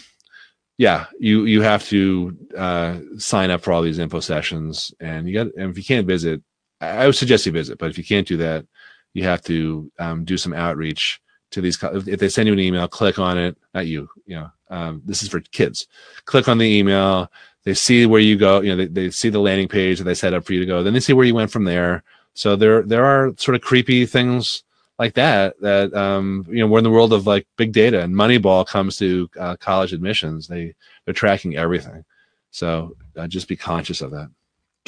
yeah, 0.77 1.05
you 1.17 1.45
you 1.45 1.61
have 1.61 1.85
to 1.85 2.38
uh, 2.57 2.99
sign 3.17 3.49
up 3.49 3.61
for 3.61 3.71
all 3.71 3.81
these 3.81 3.99
info 3.99 4.19
sessions, 4.19 4.93
and 4.99 5.27
you 5.27 5.34
got. 5.34 5.47
And 5.55 5.71
if 5.71 5.77
you 5.77 5.85
can't 5.85 6.05
visit, 6.05 6.41
I 6.81 7.05
would 7.05 7.15
suggest 7.15 7.45
you 7.45 7.53
visit. 7.53 7.77
But 7.77 7.89
if 7.89 7.97
you 7.97 8.03
can't 8.03 8.27
do 8.27 8.38
that, 8.38 8.65
you 9.13 9.23
have 9.23 9.41
to 9.43 9.89
um, 9.99 10.25
do 10.25 10.38
some 10.38 10.53
outreach 10.53 11.21
to 11.51 11.61
these. 11.61 11.81
If 11.81 12.19
they 12.19 12.27
send 12.27 12.47
you 12.47 12.53
an 12.53 12.59
email, 12.59 12.89
click 12.89 13.19
on 13.19 13.38
it. 13.38 13.57
Not 13.73 13.88
you. 13.88 14.09
You 14.25 14.35
know, 14.35 14.51
um, 14.69 15.01
this 15.05 15.23
is 15.23 15.29
for 15.29 15.39
kids. 15.39 15.88
Click 16.25 16.49
on 16.49 16.57
the 16.57 16.77
email. 16.77 17.31
They 17.63 17.73
see 17.73 18.05
where 18.05 18.19
you 18.19 18.35
go. 18.35 18.59
You 18.59 18.71
know, 18.71 18.75
they, 18.75 18.88
they 18.88 19.09
see 19.11 19.29
the 19.29 19.39
landing 19.39 19.69
page 19.69 19.97
that 19.99 20.03
they 20.03 20.13
set 20.13 20.34
up 20.34 20.43
for 20.43 20.51
you 20.51 20.59
to 20.59 20.65
go. 20.65 20.84
Then 20.84 20.93
they 20.93 20.99
see 20.99 21.13
where 21.13 21.25
you 21.25 21.35
went 21.35 21.51
from 21.51 21.63
there 21.63 22.03
so 22.38 22.55
there 22.55 22.84
there 22.84 23.03
are 23.03 23.34
sort 23.38 23.55
of 23.55 23.61
creepy 23.61 24.05
things 24.05 24.64
like 24.99 25.15
that 25.15 25.59
that 25.59 25.91
um, 25.95 26.45
you 26.49 26.59
know 26.59 26.68
we're 26.68 26.77
in 26.77 26.84
the 26.84 26.91
world 26.91 27.11
of 27.11 27.26
like 27.26 27.47
big 27.57 27.72
data 27.72 28.01
and 28.01 28.14
Moneyball 28.14 28.65
comes 28.65 28.95
to 28.97 29.27
uh, 29.39 29.55
college 29.55 29.91
admissions. 29.91 30.47
They 30.47 30.76
they're 31.03 31.15
tracking 31.15 31.57
everything. 31.57 32.05
So 32.51 32.95
uh, 33.15 33.27
just 33.27 33.47
be 33.47 33.55
conscious 33.55 34.01
of 34.01 34.11
that. 34.11 34.30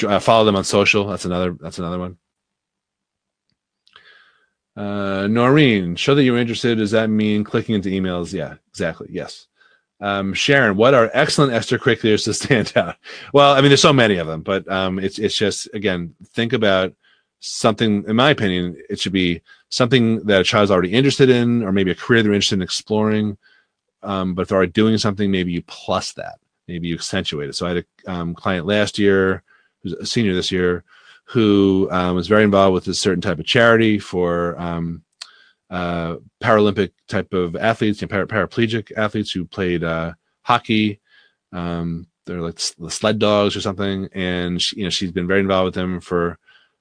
Uh, 0.06 0.20
follow 0.20 0.44
them 0.44 0.54
on 0.54 0.62
social. 0.62 1.08
That's 1.08 1.24
another 1.24 1.56
that's 1.60 1.80
another 1.80 1.98
one. 1.98 2.18
Uh, 4.76 5.26
Noreen, 5.26 5.96
show 5.96 6.14
that 6.14 6.22
you're 6.22 6.38
interested. 6.38 6.78
Does 6.78 6.92
that 6.92 7.10
mean 7.10 7.42
clicking 7.42 7.74
into 7.74 7.88
emails? 7.88 8.32
Yeah, 8.32 8.54
exactly. 8.68 9.08
Yes. 9.10 9.48
Um, 10.00 10.32
Sharon, 10.34 10.76
what 10.76 10.94
are 10.94 11.10
excellent 11.12 11.52
extracurriculars 11.52 12.24
to 12.24 12.34
stand 12.44 12.72
out? 12.76 12.94
Well, 13.34 13.54
I 13.54 13.60
mean, 13.60 13.70
there's 13.70 13.82
so 13.82 13.92
many 13.92 14.18
of 14.18 14.28
them, 14.28 14.42
but 14.42 14.70
um, 14.70 15.00
it's 15.00 15.18
it's 15.18 15.36
just 15.36 15.68
again, 15.74 16.14
think 16.32 16.52
about 16.52 16.94
something, 17.40 18.04
in 18.06 18.16
my 18.16 18.30
opinion, 18.30 18.76
it 18.88 19.00
should 19.00 19.12
be 19.12 19.42
something 19.68 20.20
that 20.26 20.40
a 20.40 20.44
child's 20.44 20.70
already 20.70 20.92
interested 20.92 21.28
in, 21.30 21.62
or 21.62 21.72
maybe 21.72 21.90
a 21.90 21.94
career 21.94 22.22
they're 22.22 22.32
interested 22.32 22.56
in 22.56 22.62
exploring. 22.62 23.36
Um, 24.02 24.34
but 24.34 24.42
if 24.42 24.48
they're 24.48 24.58
already 24.58 24.72
doing 24.72 24.98
something, 24.98 25.30
maybe 25.30 25.52
you 25.52 25.62
plus 25.62 26.12
that. 26.12 26.38
maybe 26.68 26.88
you 26.88 26.94
accentuate 26.94 27.48
it. 27.50 27.56
So 27.56 27.66
I 27.66 27.70
had 27.70 27.84
a 28.06 28.10
um, 28.10 28.34
client 28.34 28.66
last 28.66 28.98
year, 28.98 29.42
who's 29.82 29.92
a 29.92 30.06
senior 30.06 30.34
this 30.34 30.52
year, 30.52 30.84
who 31.24 31.88
um, 31.90 32.14
was 32.16 32.28
very 32.28 32.44
involved 32.44 32.74
with 32.74 32.86
a 32.88 32.94
certain 32.94 33.20
type 33.20 33.38
of 33.38 33.46
charity 33.46 33.98
for 33.98 34.58
um, 34.60 35.02
uh, 35.68 36.16
Paralympic 36.42 36.92
type 37.08 37.32
of 37.32 37.56
athletes, 37.56 38.00
you 38.00 38.08
know, 38.08 38.24
para- 38.24 38.26
paraplegic 38.26 38.92
athletes 38.96 39.30
who 39.32 39.44
played 39.44 39.84
uh, 39.84 40.12
hockey. 40.42 41.00
Um, 41.52 42.06
they're 42.26 42.40
like 42.40 42.60
the 42.78 42.90
sled 42.90 43.18
dogs 43.18 43.56
or 43.56 43.60
something, 43.60 44.08
and 44.12 44.60
she, 44.62 44.76
you 44.78 44.84
know 44.84 44.90
she's 44.90 45.12
been 45.12 45.26
very 45.26 45.40
involved 45.40 45.66
with 45.66 45.74
them 45.74 46.00
for 46.00 46.38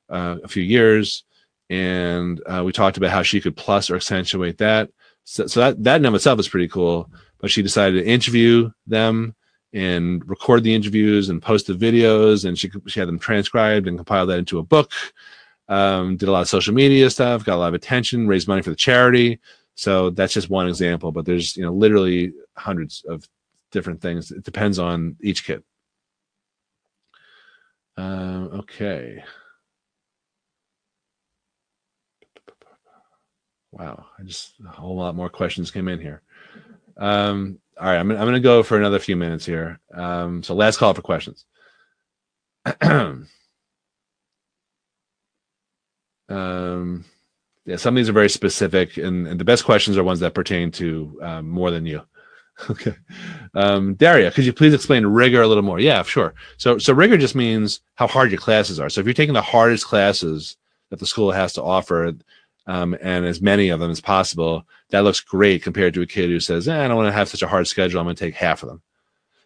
uh, 0.10 0.38
a 0.44 0.48
few 0.48 0.64
years. 0.64 1.24
And 1.70 2.42
uh, 2.46 2.64
we 2.66 2.72
talked 2.72 2.98
about 2.98 3.12
how 3.12 3.22
she 3.22 3.42
could 3.42 3.56
plus 3.56 3.90
or 3.90 3.96
accentuate 3.96 4.58
that. 4.58 4.90
So, 5.24 5.48
so 5.48 5.60
that 5.60 5.84
that 5.84 5.98
in 5.98 6.06
of 6.06 6.16
itself 6.16 6.40
is 6.40 6.50
pretty 6.50 6.68
cool. 6.68 7.10
But 7.40 7.52
she 7.52 7.62
decided 7.62 8.04
to 8.04 8.10
interview 8.10 8.72
them 8.88 9.36
and 9.72 10.28
record 10.28 10.64
the 10.64 10.74
interviews 10.74 11.30
and 11.30 11.42
post 11.42 11.68
the 11.68 11.74
videos, 11.74 12.46
and 12.46 12.58
she 12.58 12.72
she 12.88 13.00
had 13.00 13.08
them 13.08 13.20
transcribed 13.20 13.88
and 13.88 13.98
compiled 13.98 14.30
that 14.30 14.40
into 14.40 14.60
a 14.60 14.64
book. 14.64 14.92
Um, 15.68 16.18
did 16.18 16.28
a 16.28 16.32
lot 16.32 16.42
of 16.42 16.50
social 16.50 16.74
media 16.74 17.10
stuff, 17.12 17.46
got 17.46 17.56
a 17.56 17.58
lot 17.58 17.68
of 17.68 17.76
attention, 17.76 18.28
raised 18.28 18.48
money 18.48 18.64
for 18.64 18.72
the 18.72 18.76
charity. 18.76 19.40
So 19.76 20.10
that's 20.10 20.34
just 20.34 20.50
one 20.50 20.68
example, 20.68 21.12
but 21.12 21.26
there's 21.26 21.56
you 21.56 21.64
know 21.64 21.72
literally 21.72 22.34
hundreds 22.58 23.06
of 23.08 23.28
different 23.72 24.02
things. 24.02 24.32
It 24.32 24.44
depends 24.44 24.80
on 24.80 25.16
each 25.22 25.46
kid. 25.46 25.64
Uh, 27.98 28.48
okay. 28.60 29.24
Wow, 33.80 34.06
I 34.20 34.24
just 34.24 34.56
a 34.68 34.72
whole 34.72 34.98
lot 34.98 35.16
more 35.16 35.30
questions 35.30 35.72
came 35.72 35.88
in 35.88 36.02
here. 36.02 36.22
Um, 36.98 37.60
all 37.80 37.88
right, 37.88 37.98
I'm 37.98 38.12
I'm 38.12 38.18
going 38.18 38.34
to 38.34 38.42
go 38.42 38.62
for 38.62 38.78
another 38.78 39.00
few 39.00 39.16
minutes 39.16 39.46
here. 39.46 39.80
Um, 39.94 40.44
so 40.44 40.54
last 40.54 40.78
call 40.78 40.94
for 40.94 41.02
questions. 41.02 41.46
um, 42.82 43.26
yeah, 47.66 47.78
some 47.78 47.96
of 47.96 47.96
these 47.96 48.10
are 48.10 48.14
very 48.14 48.30
specific, 48.30 48.98
and, 48.98 49.26
and 49.26 49.40
the 49.40 49.46
best 49.46 49.64
questions 49.64 49.98
are 49.98 50.04
ones 50.04 50.20
that 50.20 50.34
pertain 50.34 50.72
to 50.72 51.18
um, 51.24 51.50
more 51.50 51.72
than 51.72 51.86
you. 51.86 52.02
Okay, 52.70 52.94
um, 53.54 53.94
Daria, 53.94 54.32
could 54.32 54.46
you 54.46 54.52
please 54.52 54.74
explain 54.74 55.06
rigor 55.06 55.42
a 55.42 55.48
little 55.48 55.64
more? 55.64 55.80
Yeah, 55.80 56.04
sure. 56.04 56.34
So, 56.58 56.78
so 56.78 56.92
rigor 56.92 57.16
just 57.16 57.34
means 57.34 57.80
how 57.96 58.06
hard 58.06 58.32
your 58.32 58.42
classes 58.42 58.82
are. 58.82 58.90
So, 58.90 59.00
if 59.00 59.08
you're 59.08 59.14
taking 59.14 59.34
the 59.34 59.42
hardest 59.42 59.86
classes 59.86 60.58
that 60.90 61.00
the 61.00 61.06
school 61.06 61.32
has 61.32 61.54
to 61.54 61.64
offer, 61.64 62.14
um, 62.70 62.96
and 63.02 63.26
as 63.26 63.42
many 63.42 63.70
of 63.70 63.80
them 63.80 63.90
as 63.90 64.00
possible, 64.00 64.64
that 64.92 65.04
looks 65.04 65.22
great 65.22 65.64
compared 65.64 65.96
to 65.96 66.04
a 66.04 66.06
kid 66.06 66.30
who 66.30 66.40
says, 66.40 66.68
eh, 66.68 66.86
"I 66.86 66.88
don't 66.88 66.98
want 66.98 67.08
to 67.08 67.18
have 67.18 67.28
such 67.28 67.42
a 67.42 67.48
hard 67.48 67.68
schedule. 67.68 68.00
I'm 68.00 68.06
going 68.06 68.16
to 68.16 68.24
take 68.24 68.36
half 68.36 68.62
of 68.62 68.70
them." 68.70 68.84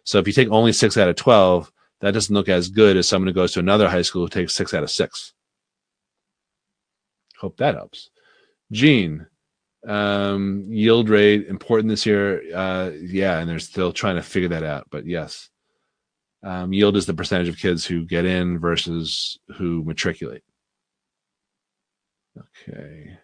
So, 0.04 0.18
if 0.18 0.26
you 0.26 0.34
take 0.34 0.50
only 0.50 0.74
six 0.74 0.98
out 0.98 1.08
of 1.08 1.16
twelve, 1.16 1.72
that 2.00 2.12
doesn't 2.12 2.34
look 2.34 2.50
as 2.50 2.68
good 2.68 2.98
as 2.98 3.08
someone 3.08 3.28
who 3.28 3.32
goes 3.32 3.52
to 3.52 3.60
another 3.60 3.88
high 3.88 4.02
school 4.02 4.22
who 4.24 4.28
takes 4.28 4.52
six 4.52 4.74
out 4.74 4.82
of 4.82 4.90
six. 4.90 5.32
Hope 7.38 7.56
that 7.56 7.76
helps. 7.76 8.10
Gene, 8.70 9.26
um, 9.88 10.66
yield 10.68 11.08
rate 11.08 11.46
important 11.46 11.88
this 11.88 12.04
year. 12.04 12.42
Uh, 12.54 12.90
yeah, 12.94 13.38
and 13.38 13.48
they're 13.48 13.58
still 13.58 13.92
trying 13.92 14.16
to 14.16 14.22
figure 14.22 14.50
that 14.50 14.64
out. 14.64 14.88
But 14.90 15.06
yes, 15.06 15.48
um, 16.42 16.74
yield 16.74 16.94
is 16.94 17.06
the 17.06 17.14
percentage 17.14 17.48
of 17.48 17.56
kids 17.56 17.86
who 17.86 18.04
get 18.04 18.26
in 18.26 18.58
versus 18.58 19.38
who 19.56 19.82
matriculate. 19.82 20.42
Okay. 22.38 23.18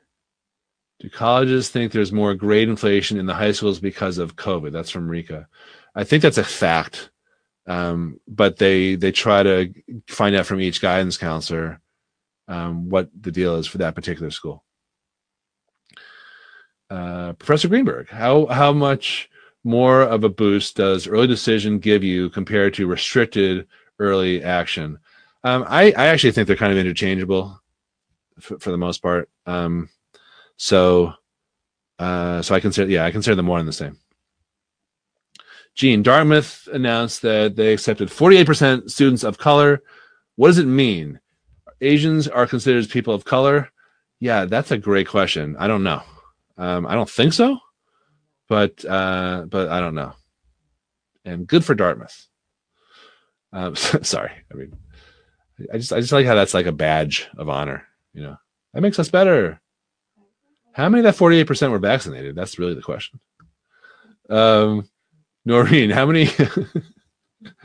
Do 1.01 1.09
colleges 1.09 1.71
think 1.71 1.93
there's 1.93 2.13
more 2.13 2.35
grade 2.35 2.69
inflation 2.69 3.19
in 3.19 3.27
the 3.27 3.35
high 3.35 3.53
schools 3.53 3.81
because 3.81 4.19
of 4.19 4.37
COVID? 4.37 4.71
That's 4.71 4.91
from 4.91 5.09
Rika. 5.09 5.49
I 5.95 6.05
think 6.05 6.23
that's 6.23 6.39
a 6.39 6.45
fact, 6.45 7.11
um, 7.67 8.21
but 8.29 8.59
they 8.59 8.97
they 8.97 9.11
try 9.11 9.43
to 9.43 9.73
find 10.09 10.37
out 10.37 10.47
from 10.47 10.61
each 10.61 10.81
guidance 10.83 11.17
counselor 11.17 11.81
um, 12.49 12.91
what 12.91 13.09
the 13.19 13.33
deal 13.33 13.57
is 13.57 13.67
for 13.67 13.79
that 13.79 13.95
particular 13.95 14.31
school. 14.31 14.63
Uh, 16.91 17.33
Professor 17.35 17.69
Greenberg, 17.69 18.09
how 18.11 18.47
how 18.47 18.73
much 18.73 19.31
more 19.65 20.03
of 20.03 20.25
a 20.25 20.29
boost 20.29 20.77
does 20.77 21.07
early 21.07 21.27
decision 21.27 21.79
give 21.79 22.05
you 22.05 22.29
compared 22.31 22.75
to 22.75 22.87
restricted 22.87 23.67
early 23.99 24.43
action? 24.43 24.99
Um, 25.45 25.65
I, 25.67 25.93
I 25.93 26.07
actually 26.07 26.33
think 26.33 26.47
they're 26.47 26.57
kind 26.57 26.73
of 26.73 26.79
interchangeable 26.79 27.60
for, 28.41 28.59
for 28.59 28.71
the 28.71 28.79
most 28.79 29.03
part. 29.03 29.29
Um, 29.47 29.89
so 30.57 31.15
uh, 31.99 32.43
so 32.43 32.55
I 32.55 32.61
consider 32.61 32.91
yeah 32.91 33.05
I 33.05 33.11
consider 33.11 33.35
them 33.35 33.47
one 33.47 33.61
and 33.61 33.69
the 33.69 33.73
same. 33.73 33.99
Gene 35.75 36.03
Dartmouth 36.03 36.69
announced 36.73 37.23
that 37.23 37.57
they 37.57 37.73
accepted 37.73 38.09
48% 38.09 38.91
students 38.91 39.23
of 39.23 39.39
color. 39.39 39.83
What 40.37 40.49
does 40.49 40.59
it 40.59 40.67
mean? 40.67 41.21
Asians 41.81 42.29
are 42.29 42.47
considered 42.47 42.91
people 42.91 43.15
of 43.15 43.25
color? 43.25 43.71
Yeah, 44.19 44.45
that's 44.45 44.71
a 44.71 44.79
great 44.79 45.09
question. 45.09 45.57
I 45.59 45.69
don't 45.69 45.83
know. 45.83 46.03
Um, 46.59 46.87
I 46.87 46.95
don't 46.95 47.09
think 47.09 47.33
so, 47.33 47.59
but 48.49 48.85
uh, 48.85 49.47
but 49.49 49.71
I 49.71 49.81
don't 49.81 49.95
know. 49.95 50.13
And 51.25 51.47
good 51.47 51.65
for 51.65 51.75
Dartmouth. 51.75 52.27
Um, 53.53 53.75
sorry, 53.77 54.33
I 54.53 54.55
mean, 54.55 54.77
I 55.73 55.79
just 55.79 55.93
I 55.93 56.01
just 56.01 56.13
like 56.13 56.27
how 56.27 56.35
that's 56.35 56.55
like 56.55 56.67
a 56.67 56.73
badge 56.73 57.29
of 57.39 57.49
honor. 57.49 57.87
You 58.13 58.23
know, 58.23 58.37
that 58.75 58.81
makes 58.81 58.99
us 58.99 59.09
better. 59.09 59.61
How 60.73 60.89
many 60.89 61.01
of 61.01 61.05
that 61.05 61.17
forty 61.17 61.39
eight 61.39 61.47
percent 61.47 61.73
were 61.73 61.79
vaccinated? 61.79 62.35
That's 62.35 62.59
really 62.59 62.75
the 62.75 62.83
question. 62.83 63.21
Um, 64.29 64.89
Noreen, 65.45 65.91
how 65.91 66.07
many? 66.07 66.29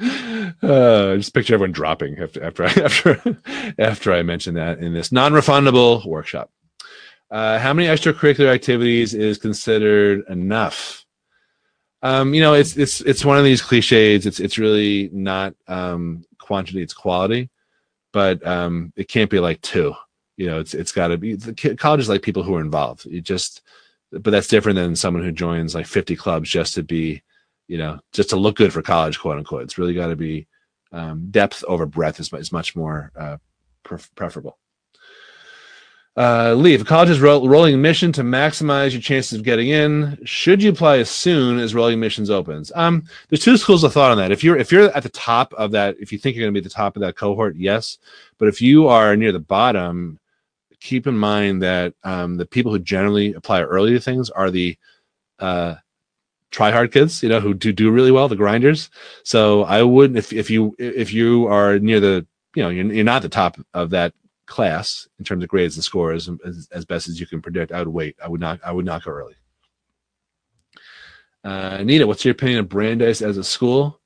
uh, 0.61 1.17
just 1.17 1.33
picture 1.33 1.53
everyone 1.53 1.71
dropping 1.71 2.17
after 2.19 2.43
after 2.43 2.63
I, 2.63 2.67
after 2.83 3.41
after 3.77 4.13
I 4.13 4.23
mentioned 4.23 4.57
that 4.57 4.79
in 4.79 4.93
this 4.93 5.11
non-refundable 5.11 6.05
workshop. 6.05 6.51
Uh, 7.31 7.59
how 7.59 7.73
many 7.73 7.87
extracurricular 7.87 8.53
activities 8.53 9.13
is 9.13 9.37
considered 9.37 10.23
enough? 10.29 11.05
Um, 12.01 12.33
you 12.33 12.41
know, 12.41 12.53
it's 12.53 12.77
it's 12.77 13.01
it's 13.01 13.25
one 13.25 13.37
of 13.37 13.43
these 13.43 13.61
cliches. 13.61 14.25
It's 14.25 14.39
it's 14.39 14.57
really 14.57 15.09
not 15.11 15.55
um, 15.67 16.23
quantity; 16.39 16.81
it's 16.81 16.93
quality. 16.93 17.49
But 18.13 18.45
um, 18.47 18.93
it 18.95 19.09
can't 19.09 19.29
be 19.29 19.39
like 19.39 19.59
two. 19.61 19.93
You 20.37 20.47
know, 20.47 20.59
it's 20.59 20.73
it's 20.73 20.91
got 20.91 21.09
to 21.09 21.17
be. 21.17 21.35
The 21.35 21.75
college 21.77 22.01
is 22.01 22.09
like 22.09 22.21
people 22.21 22.43
who 22.43 22.55
are 22.55 22.61
involved. 22.61 23.05
You 23.05 23.21
just, 23.21 23.61
but 24.11 24.31
that's 24.31 24.47
different 24.47 24.75
than 24.75 24.95
someone 24.95 25.23
who 25.23 25.31
joins 25.31 25.75
like 25.75 25.85
50 25.85 26.15
clubs 26.15 26.49
just 26.49 26.75
to 26.75 26.83
be, 26.83 27.23
you 27.67 27.77
know, 27.77 27.99
just 28.11 28.29
to 28.31 28.35
look 28.35 28.57
good 28.57 28.73
for 28.73 28.81
college, 28.81 29.19
quote 29.19 29.37
unquote. 29.37 29.63
It's 29.63 29.77
really 29.77 29.93
got 29.93 30.07
to 30.07 30.15
be 30.15 30.47
um, 30.91 31.27
depth 31.31 31.63
over 31.67 31.85
breadth 31.85 32.19
is, 32.19 32.31
is 32.33 32.51
much 32.51 32.75
more 32.75 33.11
uh, 33.15 33.37
pref- 33.83 34.13
preferable. 34.15 34.57
Uh, 36.17 36.53
Lee, 36.53 36.73
if 36.73 36.81
a 36.81 36.85
college 36.85 37.19
ro- 37.19 37.45
rolling 37.45 37.73
admission 37.73 38.13
to 38.13 38.21
maximize 38.21 38.93
your 38.93 39.01
chances 39.01 39.37
of 39.37 39.43
getting 39.43 39.67
in, 39.67 40.17
should 40.23 40.63
you 40.63 40.69
apply 40.69 40.99
as 40.99 41.09
soon 41.09 41.59
as 41.59 41.75
rolling 41.75 41.95
admissions 41.95 42.29
opens? 42.29 42.71
Um, 42.73 43.03
there's 43.27 43.43
two 43.43 43.57
schools 43.57 43.83
of 43.83 43.91
thought 43.91 44.11
on 44.11 44.17
that. 44.19 44.31
If 44.31 44.41
you're 44.41 44.55
if 44.55 44.71
you're 44.71 44.95
at 44.95 45.03
the 45.03 45.09
top 45.09 45.53
of 45.55 45.71
that, 45.71 45.97
if 45.99 46.13
you 46.13 46.17
think 46.17 46.35
you're 46.35 46.45
going 46.45 46.53
to 46.53 46.61
be 46.61 46.63
at 46.65 46.69
the 46.69 46.73
top 46.73 46.95
of 46.95 47.01
that 47.01 47.17
cohort, 47.17 47.57
yes. 47.57 47.97
But 48.37 48.47
if 48.47 48.61
you 48.61 48.87
are 48.87 49.17
near 49.17 49.33
the 49.33 49.39
bottom, 49.39 50.19
keep 50.85 51.07
in 51.07 51.17
mind 51.17 51.63
that 51.63 51.95
um, 52.03 52.37
the 52.37 52.45
people 52.45 52.71
who 52.71 52.79
generally 52.79 53.33
apply 53.33 53.63
early 53.63 53.91
to 53.93 53.99
things 53.99 54.29
are 54.29 54.51
the 54.51 54.77
uh, 55.39 55.75
try 56.51 56.71
hard 56.71 56.91
kids, 56.91 57.23
you 57.23 57.29
know, 57.29 57.39
who 57.39 57.53
do 57.53 57.73
do 57.73 57.89
really 57.91 58.11
well, 58.11 58.27
the 58.27 58.35
grinders. 58.35 58.89
So 59.23 59.63
I 59.63 59.81
wouldn't 59.81 60.17
if 60.17 60.31
if 60.31 60.49
you 60.49 60.75
if 60.77 61.11
you 61.11 61.47
are 61.47 61.79
near 61.79 61.99
the 61.99 62.25
you 62.55 62.63
know 62.63 62.69
you're, 62.69 62.93
you're 62.93 63.03
not 63.03 63.23
the 63.23 63.29
top 63.29 63.57
of 63.73 63.89
that 63.89 64.13
class 64.45 65.07
in 65.17 65.25
terms 65.25 65.43
of 65.43 65.49
grades 65.49 65.75
and 65.75 65.83
scores 65.83 66.29
as, 66.45 66.69
as 66.71 66.85
best 66.85 67.07
as 67.07 67.19
you 67.19 67.25
can 67.25 67.41
predict. 67.41 67.71
I 67.71 67.79
would 67.79 67.87
wait. 67.87 68.15
I 68.23 68.29
would 68.29 68.41
not. 68.41 68.59
I 68.63 68.71
would 68.71 68.85
not 68.85 69.03
go 69.03 69.11
early. 69.11 69.35
Uh, 71.43 71.77
Anita, 71.79 72.07
what's 72.07 72.23
your 72.23 72.31
opinion 72.31 72.59
of 72.59 72.69
Brandeis 72.69 73.21
as 73.21 73.37
a 73.37 73.43
school? 73.43 73.99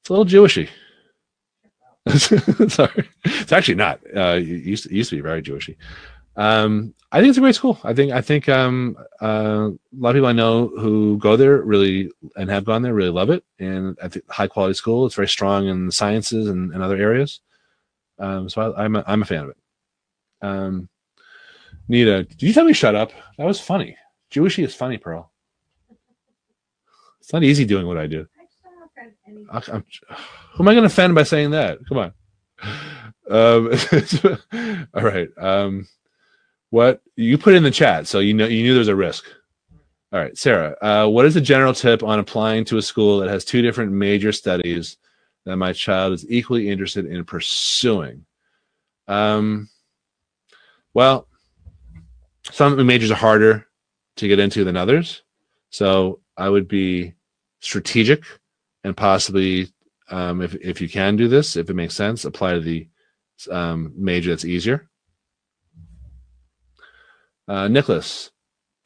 It's 0.00 0.10
a 0.10 0.12
little 0.12 0.24
Jewishy. 0.24 0.68
Sorry, 2.68 3.08
it's 3.24 3.52
actually 3.52 3.74
not. 3.74 4.00
Uh, 4.14 4.36
it 4.38 4.44
used 4.44 4.84
to, 4.84 4.90
it 4.90 4.96
used 4.96 5.10
to 5.10 5.16
be 5.16 5.22
very 5.22 5.42
Jewishy. 5.42 5.76
Um, 6.36 6.94
I 7.10 7.20
think 7.20 7.30
it's 7.30 7.38
a 7.38 7.40
great 7.40 7.54
school. 7.54 7.80
I 7.82 7.94
think 7.94 8.12
I 8.12 8.20
think 8.20 8.48
um, 8.48 8.96
uh, 9.22 9.70
a 9.70 9.98
lot 9.98 10.10
of 10.10 10.14
people 10.14 10.28
I 10.28 10.32
know 10.32 10.68
who 10.68 11.18
go 11.18 11.36
there 11.36 11.62
really 11.62 12.10
and 12.36 12.50
have 12.50 12.64
gone 12.64 12.82
there 12.82 12.94
really 12.94 13.10
love 13.10 13.30
it, 13.30 13.42
and 13.58 13.96
I 14.02 14.08
think 14.08 14.30
high 14.30 14.46
quality 14.46 14.74
school. 14.74 15.06
It's 15.06 15.14
very 15.14 15.28
strong 15.28 15.66
in 15.66 15.86
the 15.86 15.92
sciences 15.92 16.48
and, 16.48 16.72
and 16.72 16.82
other 16.82 16.96
areas. 16.96 17.40
Um, 18.18 18.48
so 18.48 18.72
I, 18.72 18.84
am 18.84 18.96
a, 18.96 19.04
I'm 19.06 19.22
a 19.22 19.26
fan 19.26 19.44
of 19.44 19.50
it. 19.50 19.56
Um, 20.42 20.88
Nita, 21.88 22.24
did 22.24 22.42
you 22.42 22.52
tell 22.52 22.64
me 22.64 22.72
shut 22.72 22.94
up? 22.94 23.12
That 23.38 23.46
was 23.46 23.60
funny. 23.60 23.96
Jewishy 24.30 24.64
is 24.64 24.74
funny, 24.74 24.98
Pearl. 24.98 25.32
It's 27.20 27.32
not 27.32 27.42
easy 27.42 27.64
doing 27.64 27.86
what 27.86 27.98
I 27.98 28.06
do. 28.06 28.26
I, 29.50 29.62
I'm, 29.72 29.84
who 30.54 30.62
am 30.62 30.68
I 30.68 30.74
going 30.74 30.82
to 30.82 30.92
offend 30.92 31.14
by 31.14 31.22
saying 31.22 31.50
that? 31.50 31.78
Come 31.88 31.98
on. 31.98 32.12
Um, 33.28 33.72
all 34.94 35.02
right. 35.02 35.28
Um, 35.38 35.86
what 36.70 37.00
you 37.16 37.38
put 37.38 37.54
in 37.54 37.62
the 37.62 37.70
chat, 37.70 38.06
so 38.06 38.18
you 38.18 38.34
know 38.34 38.46
you 38.46 38.62
knew 38.62 38.74
there's 38.74 38.88
a 38.88 38.96
risk. 38.96 39.24
All 40.12 40.20
right, 40.20 40.36
Sarah. 40.36 40.76
Uh, 40.80 41.08
what 41.08 41.26
is 41.26 41.36
a 41.36 41.40
general 41.40 41.74
tip 41.74 42.02
on 42.02 42.18
applying 42.18 42.64
to 42.66 42.76
a 42.76 42.82
school 42.82 43.18
that 43.18 43.28
has 43.28 43.44
two 43.44 43.62
different 43.62 43.92
major 43.92 44.32
studies 44.32 44.96
that 45.44 45.56
my 45.56 45.72
child 45.72 46.12
is 46.12 46.24
equally 46.28 46.68
interested 46.68 47.06
in 47.06 47.24
pursuing? 47.24 48.24
Um, 49.08 49.68
well, 50.94 51.28
some 52.50 52.84
majors 52.86 53.10
are 53.10 53.16
harder 53.16 53.66
to 54.16 54.28
get 54.28 54.38
into 54.38 54.64
than 54.64 54.76
others, 54.76 55.22
so 55.70 56.20
I 56.36 56.48
would 56.48 56.68
be 56.68 57.14
strategic 57.60 58.24
and 58.86 58.96
possibly, 58.96 59.68
um, 60.10 60.40
if 60.40 60.54
if 60.54 60.80
you 60.80 60.88
can 60.88 61.16
do 61.16 61.26
this, 61.26 61.56
if 61.56 61.68
it 61.68 61.74
makes 61.74 61.94
sense, 61.94 62.24
apply 62.24 62.52
to 62.52 62.60
the 62.60 62.86
um, 63.50 63.92
major 63.96 64.30
that's 64.30 64.44
easier. 64.44 64.88
Uh, 67.48 67.66
Nicholas, 67.66 68.30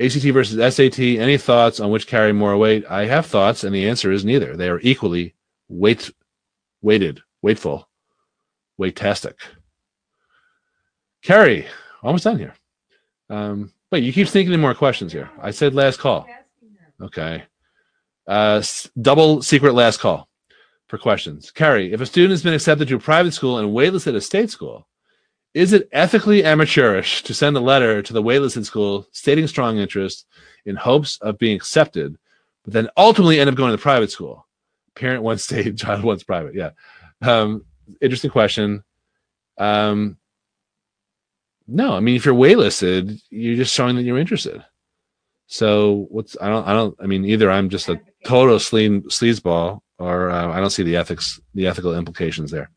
ACT 0.00 0.22
versus 0.22 0.74
SAT. 0.74 0.98
Any 0.98 1.36
thoughts 1.36 1.80
on 1.80 1.90
which 1.90 2.06
carry 2.06 2.32
more 2.32 2.56
weight? 2.56 2.86
I 2.88 3.04
have 3.04 3.26
thoughts, 3.26 3.62
and 3.62 3.74
the 3.74 3.86
answer 3.86 4.10
is 4.10 4.24
neither. 4.24 4.56
They 4.56 4.70
are 4.70 4.80
equally 4.80 5.34
weight 5.68 6.10
weighted, 6.80 7.20
weightful, 7.44 7.84
weightastic. 8.80 9.34
Carrie, 11.22 11.66
almost 12.02 12.24
done 12.24 12.38
here. 12.38 12.54
Um, 13.28 13.70
wait, 13.92 14.02
you 14.02 14.14
keep 14.14 14.28
thinking 14.28 14.54
of 14.54 14.60
more 14.60 14.74
questions 14.74 15.12
here. 15.12 15.30
I 15.42 15.50
said 15.50 15.74
last 15.74 15.98
call. 15.98 16.26
Okay. 17.02 17.44
Uh, 18.30 18.62
double 19.02 19.42
secret 19.42 19.74
last 19.74 19.98
call 19.98 20.28
for 20.86 20.98
questions. 20.98 21.50
Carrie, 21.50 21.92
if 21.92 22.00
a 22.00 22.06
student 22.06 22.30
has 22.30 22.44
been 22.44 22.54
accepted 22.54 22.86
to 22.86 22.94
a 22.94 23.00
private 23.00 23.32
school 23.32 23.58
and 23.58 23.70
waitlisted 23.70 24.14
a 24.14 24.20
state 24.20 24.50
school, 24.50 24.86
is 25.52 25.72
it 25.72 25.88
ethically 25.90 26.44
amateurish 26.44 27.24
to 27.24 27.34
send 27.34 27.56
a 27.56 27.60
letter 27.60 28.02
to 28.02 28.12
the 28.12 28.22
waitlisted 28.22 28.64
school 28.64 29.08
stating 29.10 29.48
strong 29.48 29.78
interest 29.78 30.26
in 30.64 30.76
hopes 30.76 31.18
of 31.22 31.38
being 31.38 31.56
accepted, 31.56 32.16
but 32.62 32.72
then 32.72 32.88
ultimately 32.96 33.40
end 33.40 33.50
up 33.50 33.56
going 33.56 33.72
to 33.72 33.76
the 33.76 33.82
private 33.82 34.12
school? 34.12 34.46
Parent 34.94 35.24
wants 35.24 35.42
state, 35.42 35.76
child 35.76 36.04
wants 36.04 36.22
private. 36.22 36.54
Yeah. 36.54 36.70
Um, 37.22 37.64
interesting 38.00 38.30
question. 38.30 38.84
Um, 39.58 40.18
no, 41.66 41.94
I 41.94 42.00
mean, 42.00 42.14
if 42.14 42.24
you're 42.24 42.34
waitlisted, 42.34 43.20
you're 43.28 43.56
just 43.56 43.74
showing 43.74 43.96
that 43.96 44.02
you're 44.02 44.18
interested. 44.18 44.64
So 45.48 46.06
what's 46.10 46.36
I 46.40 46.48
don't 46.48 46.68
I 46.68 46.72
don't 46.74 46.96
I 47.02 47.06
mean 47.06 47.24
either 47.24 47.50
I'm 47.50 47.70
just 47.70 47.88
a 47.88 48.00
total 48.24 48.58
slee 48.58 48.88
sleazeball 49.02 49.80
or 49.98 50.30
uh, 50.30 50.52
I 50.52 50.60
don't 50.60 50.70
see 50.70 50.82
the 50.82 50.96
ethics 50.96 51.40
the 51.54 51.66
ethical 51.66 51.94
implications 51.94 52.50
there. 52.50 52.70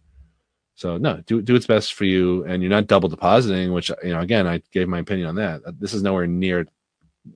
So 0.75 0.97
no, 0.97 1.21
do 1.25 1.41
do 1.41 1.53
what's 1.53 1.67
best 1.67 1.93
for 1.93 2.03
you, 2.05 2.43
and 2.45 2.61
you're 2.61 2.69
not 2.69 2.87
double 2.87 3.09
depositing. 3.09 3.71
Which 3.73 3.89
you 4.03 4.13
know, 4.13 4.19
again, 4.19 4.45
I 4.45 4.61
gave 4.71 4.87
my 4.87 4.99
opinion 4.99 5.27
on 5.29 5.35
that. 5.35 5.61
This 5.79 5.93
is 5.93 6.03
nowhere 6.03 6.27
near 6.27 6.67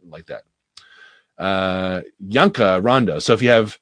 like 0.10 0.26
that. 0.28 0.44
Uh, 1.38 2.02
Yanka 2.20 2.82
Rondo. 2.82 3.20
So 3.20 3.34
if 3.34 3.42
you 3.42 3.50
have 3.50 3.78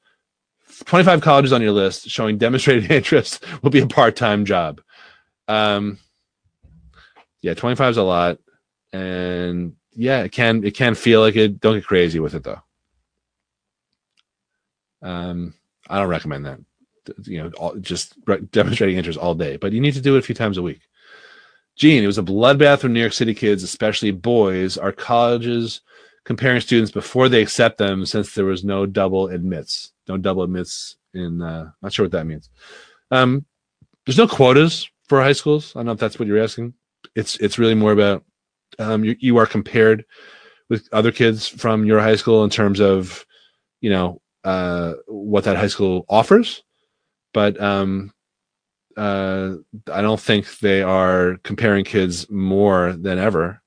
25 0.84 1.22
colleges 1.22 1.52
on 1.52 1.62
your 1.62 1.72
list 1.72 2.08
showing 2.08 2.38
demonstrated 2.38 2.90
interest, 2.90 3.44
will 3.62 3.70
be 3.70 3.80
a 3.80 3.86
part 3.86 4.14
time 4.14 4.44
job. 4.44 4.80
Um, 5.48 5.98
yeah, 7.40 7.54
25 7.54 7.92
is 7.92 7.96
a 7.96 8.02
lot, 8.02 8.38
and 8.92 9.74
yeah, 9.92 10.22
it 10.22 10.32
can 10.32 10.62
it 10.64 10.76
can 10.76 10.94
feel 10.94 11.20
like 11.20 11.34
it. 11.34 11.60
Don't 11.60 11.74
get 11.74 11.86
crazy 11.86 12.20
with 12.20 12.34
it 12.34 12.44
though. 12.44 12.60
Um, 15.06 15.54
I 15.88 15.98
don't 15.98 16.08
recommend 16.08 16.46
that 16.46 16.58
you 17.24 17.42
know, 17.42 17.50
all, 17.58 17.76
just 17.76 18.14
re- 18.26 18.40
demonstrating 18.50 18.96
interest 18.96 19.18
all 19.18 19.34
day, 19.34 19.56
but 19.56 19.72
you 19.72 19.80
need 19.80 19.94
to 19.94 20.00
do 20.00 20.16
it 20.16 20.18
a 20.18 20.22
few 20.22 20.34
times 20.34 20.58
a 20.58 20.62
week. 20.62 20.80
Gene, 21.76 22.02
it 22.02 22.08
was 22.08 22.18
a 22.18 22.22
bloodbath 22.22 22.80
for 22.80 22.88
New 22.88 23.00
York 23.00 23.12
City 23.12 23.34
kids, 23.34 23.62
especially 23.62 24.10
boys. 24.10 24.76
Our 24.76 24.92
colleges 24.92 25.82
comparing 26.24 26.60
students 26.60 26.90
before 26.90 27.28
they 27.28 27.42
accept 27.42 27.78
them 27.78 28.04
since 28.04 28.34
there 28.34 28.46
was 28.46 28.64
no 28.64 28.86
double 28.86 29.28
admits. 29.28 29.92
No 30.08 30.16
double 30.16 30.42
admits 30.42 30.96
in, 31.14 31.40
uh, 31.40 31.70
not 31.82 31.92
sure 31.92 32.06
what 32.06 32.12
that 32.12 32.26
means. 32.26 32.50
Um, 33.10 33.44
there's 34.04 34.18
no 34.18 34.26
quotas 34.26 34.90
for 35.08 35.20
high 35.20 35.32
schools. 35.34 35.72
I 35.76 35.80
don't 35.80 35.86
know 35.86 35.92
if 35.92 35.98
that's 35.98 36.18
what 36.18 36.26
you're 36.26 36.42
asking. 36.42 36.74
It's, 37.14 37.36
it's 37.36 37.58
really 37.58 37.74
more 37.74 37.92
about, 37.92 38.24
um, 38.80 39.04
you, 39.04 39.14
you 39.20 39.36
are 39.36 39.46
compared 39.46 40.04
with 40.68 40.88
other 40.92 41.12
kids 41.12 41.46
from 41.46 41.84
your 41.84 42.00
high 42.00 42.16
school 42.16 42.42
in 42.42 42.50
terms 42.50 42.80
of, 42.80 43.24
you 43.80 43.90
know, 43.90 44.20
uh, 44.46 44.94
what 45.06 45.44
that 45.44 45.56
high 45.56 45.66
school 45.66 46.06
offers 46.08 46.62
but 47.36 47.60
um, 47.60 48.14
uh, 48.96 49.56
I 49.92 50.00
don't 50.00 50.18
think 50.18 50.58
they 50.60 50.80
are 50.80 51.36
comparing 51.42 51.84
kids 51.84 52.30
more 52.30 52.94
than 52.94 53.18
ever. 53.18 53.60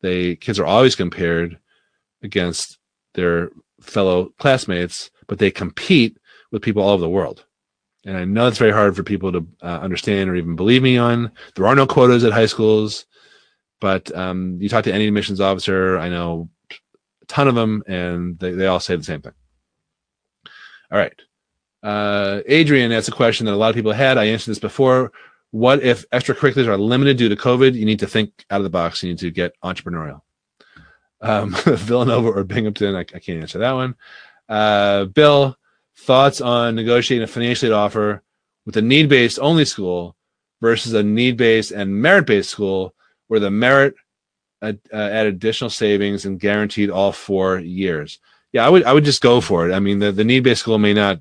They 0.00 0.36
kids 0.36 0.58
are 0.58 0.64
always 0.64 0.96
compared 0.96 1.58
against 2.22 2.78
their 3.12 3.50
fellow 3.82 4.32
classmates, 4.38 5.10
but 5.26 5.38
they 5.38 5.50
compete 5.50 6.16
with 6.50 6.62
people 6.62 6.82
all 6.82 6.92
over 6.92 7.02
the 7.02 7.10
world. 7.10 7.44
And 8.06 8.16
I 8.16 8.24
know 8.24 8.46
it's 8.46 8.56
very 8.56 8.72
hard 8.72 8.96
for 8.96 9.02
people 9.02 9.32
to 9.32 9.46
uh, 9.62 9.80
understand 9.80 10.30
or 10.30 10.36
even 10.36 10.56
believe 10.56 10.82
me 10.82 10.96
on. 10.96 11.30
There 11.56 11.66
are 11.66 11.74
no 11.74 11.86
quotas 11.86 12.24
at 12.24 12.32
high 12.32 12.46
schools, 12.46 13.04
but 13.82 14.14
um, 14.16 14.56
you 14.62 14.70
talk 14.70 14.84
to 14.84 14.94
any 14.94 15.06
admissions 15.06 15.42
officer, 15.42 15.98
I 15.98 16.08
know 16.08 16.48
a 16.70 17.26
ton 17.26 17.48
of 17.48 17.54
them, 17.54 17.82
and 17.86 18.38
they, 18.38 18.52
they 18.52 18.66
all 18.66 18.80
say 18.80 18.96
the 18.96 19.04
same 19.04 19.20
thing. 19.20 19.34
All 20.94 21.00
right. 21.00 21.22
Uh, 21.82 22.40
Adrian 22.46 22.92
asked 22.92 23.08
a 23.08 23.12
question 23.12 23.46
that 23.46 23.52
a 23.52 23.56
lot 23.56 23.70
of 23.70 23.74
people 23.74 23.90
had. 23.90 24.16
I 24.16 24.26
answered 24.26 24.52
this 24.52 24.60
before. 24.60 25.10
What 25.50 25.82
if 25.82 26.08
extracurriculars 26.10 26.68
are 26.68 26.78
limited 26.78 27.16
due 27.16 27.28
to 27.28 27.34
COVID? 27.34 27.74
You 27.74 27.84
need 27.84 27.98
to 27.98 28.06
think 28.06 28.44
out 28.48 28.60
of 28.60 28.62
the 28.62 28.70
box. 28.70 29.02
You 29.02 29.08
need 29.08 29.18
to 29.18 29.32
get 29.32 29.60
entrepreneurial. 29.60 30.20
Um, 31.20 31.50
Villanova 31.64 32.28
or 32.28 32.44
Binghamton? 32.44 32.94
I, 32.94 33.00
I 33.00 33.18
can't 33.18 33.40
answer 33.40 33.58
that 33.58 33.72
one. 33.72 33.96
Uh, 34.48 35.06
Bill, 35.06 35.56
thoughts 35.96 36.40
on 36.40 36.76
negotiating 36.76 37.24
a 37.24 37.26
financial 37.26 37.70
aid 37.70 37.72
offer 37.72 38.22
with 38.64 38.76
a 38.76 38.82
need-based 38.82 39.40
only 39.40 39.64
school 39.64 40.14
versus 40.60 40.92
a 40.92 41.02
need-based 41.02 41.72
and 41.72 41.92
merit-based 41.92 42.50
school 42.50 42.94
where 43.26 43.40
the 43.40 43.50
merit 43.50 43.96
uh, 44.62 44.74
add 44.92 45.26
additional 45.26 45.70
savings 45.70 46.24
and 46.24 46.38
guaranteed 46.38 46.88
all 46.88 47.10
four 47.10 47.58
years. 47.58 48.20
Yeah, 48.54 48.64
I 48.64 48.70
would 48.70 48.84
I 48.84 48.92
would 48.92 49.04
just 49.04 49.20
go 49.20 49.40
for 49.40 49.68
it. 49.68 49.74
I 49.74 49.80
mean, 49.80 49.98
the, 49.98 50.12
the 50.12 50.22
need-based 50.24 50.60
school 50.60 50.78
may 50.78 50.94
not 50.94 51.18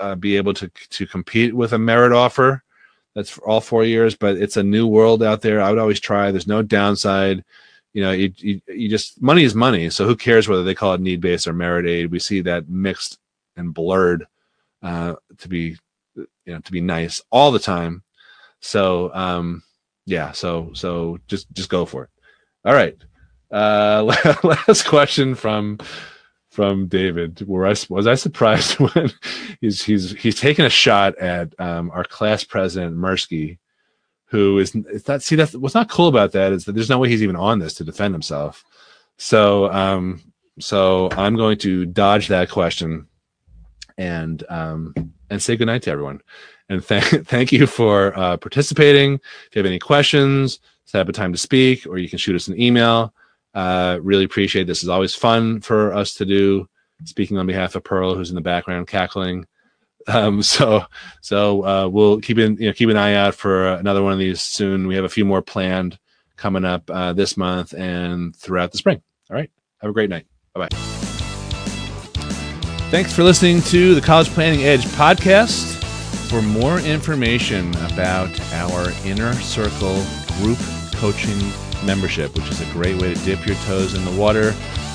uh, 0.00 0.14
be 0.14 0.38
able 0.38 0.54
to 0.54 0.68
to 0.68 1.06
compete 1.06 1.54
with 1.54 1.74
a 1.74 1.78
merit 1.78 2.12
offer 2.12 2.64
that's 3.14 3.28
for 3.28 3.46
all 3.46 3.60
four 3.60 3.84
years 3.84 4.16
but 4.16 4.36
it's 4.36 4.56
a 4.56 4.62
new 4.62 4.86
world 4.86 5.22
out 5.22 5.42
there. 5.42 5.60
I 5.60 5.68
would 5.68 5.78
always 5.78 6.00
try. 6.00 6.30
There's 6.30 6.46
no 6.46 6.62
downside. 6.62 7.44
You 7.92 8.02
know 8.02 8.12
you, 8.12 8.32
you, 8.38 8.60
you 8.68 8.88
just 8.88 9.20
money 9.20 9.44
is 9.44 9.54
money. 9.54 9.90
So 9.90 10.06
who 10.06 10.16
cares 10.16 10.48
whether 10.48 10.64
they 10.64 10.74
call 10.74 10.94
it 10.94 11.02
need 11.02 11.20
based 11.20 11.46
or 11.46 11.52
merit 11.52 11.86
aid? 11.86 12.10
We 12.10 12.18
see 12.18 12.40
that 12.42 12.70
mixed 12.70 13.18
and 13.56 13.74
blurred 13.74 14.26
uh, 14.82 15.16
to 15.38 15.48
be 15.48 15.76
you 16.16 16.26
know 16.46 16.60
to 16.60 16.72
be 16.72 16.80
nice 16.80 17.20
all 17.30 17.52
the 17.52 17.58
time. 17.58 18.02
So 18.60 19.10
um 19.12 19.62
yeah 20.06 20.32
so 20.32 20.70
so 20.72 21.18
just 21.28 21.52
just 21.52 21.68
go 21.68 21.84
for 21.84 22.04
it. 22.04 22.10
All 22.64 22.72
right. 22.74 22.96
Uh 23.50 24.04
last 24.42 24.86
question 24.86 25.34
from 25.34 25.78
from 26.50 26.88
David. 26.88 27.46
Were 27.46 27.66
I 27.66 27.74
was 27.88 28.06
I 28.06 28.14
surprised 28.14 28.74
when 28.78 29.10
he's 29.60 29.82
he's 29.82 30.12
he's 30.12 30.38
taking 30.38 30.64
a 30.64 30.70
shot 30.70 31.16
at 31.18 31.58
um, 31.58 31.90
our 31.92 32.04
class 32.04 32.44
president 32.44 32.96
Mirsky, 32.96 33.58
who 34.26 34.58
is 34.58 34.74
it's 34.74 35.24
see 35.24 35.36
that's 35.36 35.54
what's 35.54 35.74
not 35.74 35.88
cool 35.88 36.08
about 36.08 36.32
that 36.32 36.52
is 36.52 36.64
that 36.64 36.72
there's 36.72 36.90
no 36.90 36.98
way 36.98 37.08
he's 37.08 37.22
even 37.22 37.36
on 37.36 37.58
this 37.58 37.74
to 37.74 37.84
defend 37.84 38.14
himself. 38.14 38.64
So 39.16 39.70
um 39.72 40.20
so 40.58 41.08
I'm 41.12 41.36
going 41.36 41.58
to 41.58 41.86
dodge 41.86 42.28
that 42.28 42.50
question 42.50 43.06
and 43.96 44.44
um 44.48 44.94
and 45.30 45.40
say 45.42 45.56
goodnight 45.56 45.82
to 45.82 45.90
everyone. 45.90 46.20
And 46.68 46.84
thank 46.84 47.04
thank 47.26 47.52
you 47.52 47.66
for 47.66 48.16
uh, 48.18 48.36
participating. 48.36 49.14
If 49.14 49.54
you 49.54 49.60
have 49.60 49.66
any 49.66 49.78
questions, 49.78 50.60
set 50.84 51.00
up 51.00 51.08
a 51.08 51.12
time 51.12 51.32
to 51.32 51.38
speak, 51.38 51.86
or 51.86 51.98
you 51.98 52.08
can 52.08 52.18
shoot 52.18 52.36
us 52.36 52.48
an 52.48 52.60
email. 52.60 53.14
Uh, 53.54 53.98
really 54.02 54.24
appreciate 54.24 54.66
this. 54.66 54.82
is 54.82 54.88
always 54.88 55.14
fun 55.14 55.60
for 55.60 55.92
us 55.92 56.14
to 56.14 56.24
do. 56.24 56.66
Speaking 57.04 57.38
on 57.38 57.46
behalf 57.46 57.74
of 57.74 57.84
Pearl, 57.84 58.14
who's 58.14 58.28
in 58.28 58.34
the 58.34 58.40
background 58.40 58.86
cackling. 58.86 59.46
Um, 60.06 60.42
so 60.42 60.84
so 61.20 61.64
uh, 61.64 61.88
we'll 61.88 62.20
keep 62.20 62.38
in 62.38 62.56
you 62.56 62.66
know 62.66 62.72
keep 62.72 62.88
an 62.88 62.96
eye 62.96 63.14
out 63.14 63.34
for 63.34 63.68
another 63.68 64.02
one 64.02 64.12
of 64.12 64.18
these 64.18 64.40
soon. 64.40 64.86
We 64.86 64.94
have 64.96 65.04
a 65.04 65.08
few 65.08 65.24
more 65.24 65.42
planned 65.42 65.98
coming 66.36 66.64
up 66.64 66.88
uh, 66.90 67.12
this 67.12 67.36
month 67.36 67.74
and 67.74 68.34
throughout 68.36 68.72
the 68.72 68.78
spring. 68.78 69.02
All 69.30 69.36
right, 69.36 69.50
have 69.78 69.90
a 69.90 69.94
great 69.94 70.10
night. 70.10 70.26
Bye 70.54 70.68
bye. 70.68 70.76
Thanks 72.90 73.12
for 73.12 73.22
listening 73.22 73.62
to 73.62 73.94
the 73.94 74.00
College 74.00 74.28
Planning 74.30 74.64
Edge 74.64 74.84
podcast. 74.84 75.76
For 76.28 76.42
more 76.42 76.78
information 76.80 77.70
about 77.92 78.30
our 78.52 78.90
inner 79.04 79.32
circle 79.34 80.04
group 80.38 80.58
coaching 80.94 81.38
membership, 81.84 82.34
which 82.34 82.48
is 82.50 82.60
a 82.60 82.72
great 82.72 83.00
way 83.00 83.14
to 83.14 83.24
dip 83.24 83.46
your 83.46 83.56
toes 83.66 83.94
in 83.94 84.04
the 84.04 84.20
water 84.20 84.48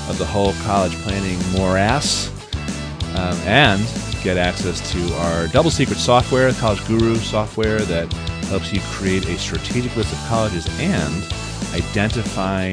of 0.08 0.18
the 0.18 0.24
whole 0.24 0.52
college 0.64 0.92
planning 1.02 1.38
morass 1.52 2.30
um, 3.16 3.36
and 3.44 3.80
get 4.22 4.36
access 4.36 4.92
to 4.92 5.14
our 5.14 5.46
double 5.48 5.70
secret 5.70 5.98
software, 5.98 6.52
College 6.54 6.84
Guru 6.86 7.16
software 7.16 7.78
that 7.80 8.12
helps 8.48 8.72
you 8.72 8.80
create 8.92 9.26
a 9.28 9.38
strategic 9.38 9.94
list 9.96 10.12
of 10.12 10.18
colleges 10.28 10.66
and 10.80 11.14
identify 11.74 12.72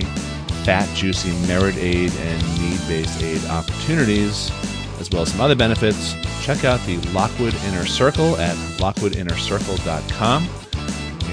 fat, 0.63 0.89
juicy 0.95 1.31
merit 1.47 1.75
aid 1.77 2.11
and 2.11 2.59
need 2.59 2.79
based 2.87 3.21
aid 3.21 3.43
opportunities, 3.45 4.51
as 4.99 5.09
well 5.11 5.23
as 5.23 5.31
some 5.31 5.41
other 5.41 5.55
benefits. 5.55 6.15
Check 6.41 6.65
out 6.65 6.79
the 6.85 6.97
Lockwood 7.11 7.55
Inner 7.65 7.85
Circle 7.85 8.37
at 8.37 8.55
lockwoodinnercircle.com 8.79 10.49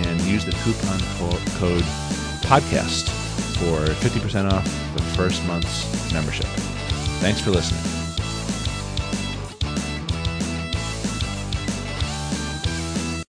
and 0.07 0.21
use 0.23 0.45
the 0.45 0.53
coupon 0.53 1.01
code 1.59 1.85
podcast 2.51 3.09
for 3.59 3.87
50% 4.05 4.51
off 4.51 4.65
the 4.97 5.03
first 5.15 5.47
month's 5.47 6.13
membership. 6.13 6.47
Thanks 7.21 7.41
for 7.41 7.51
listening. 7.53 8.00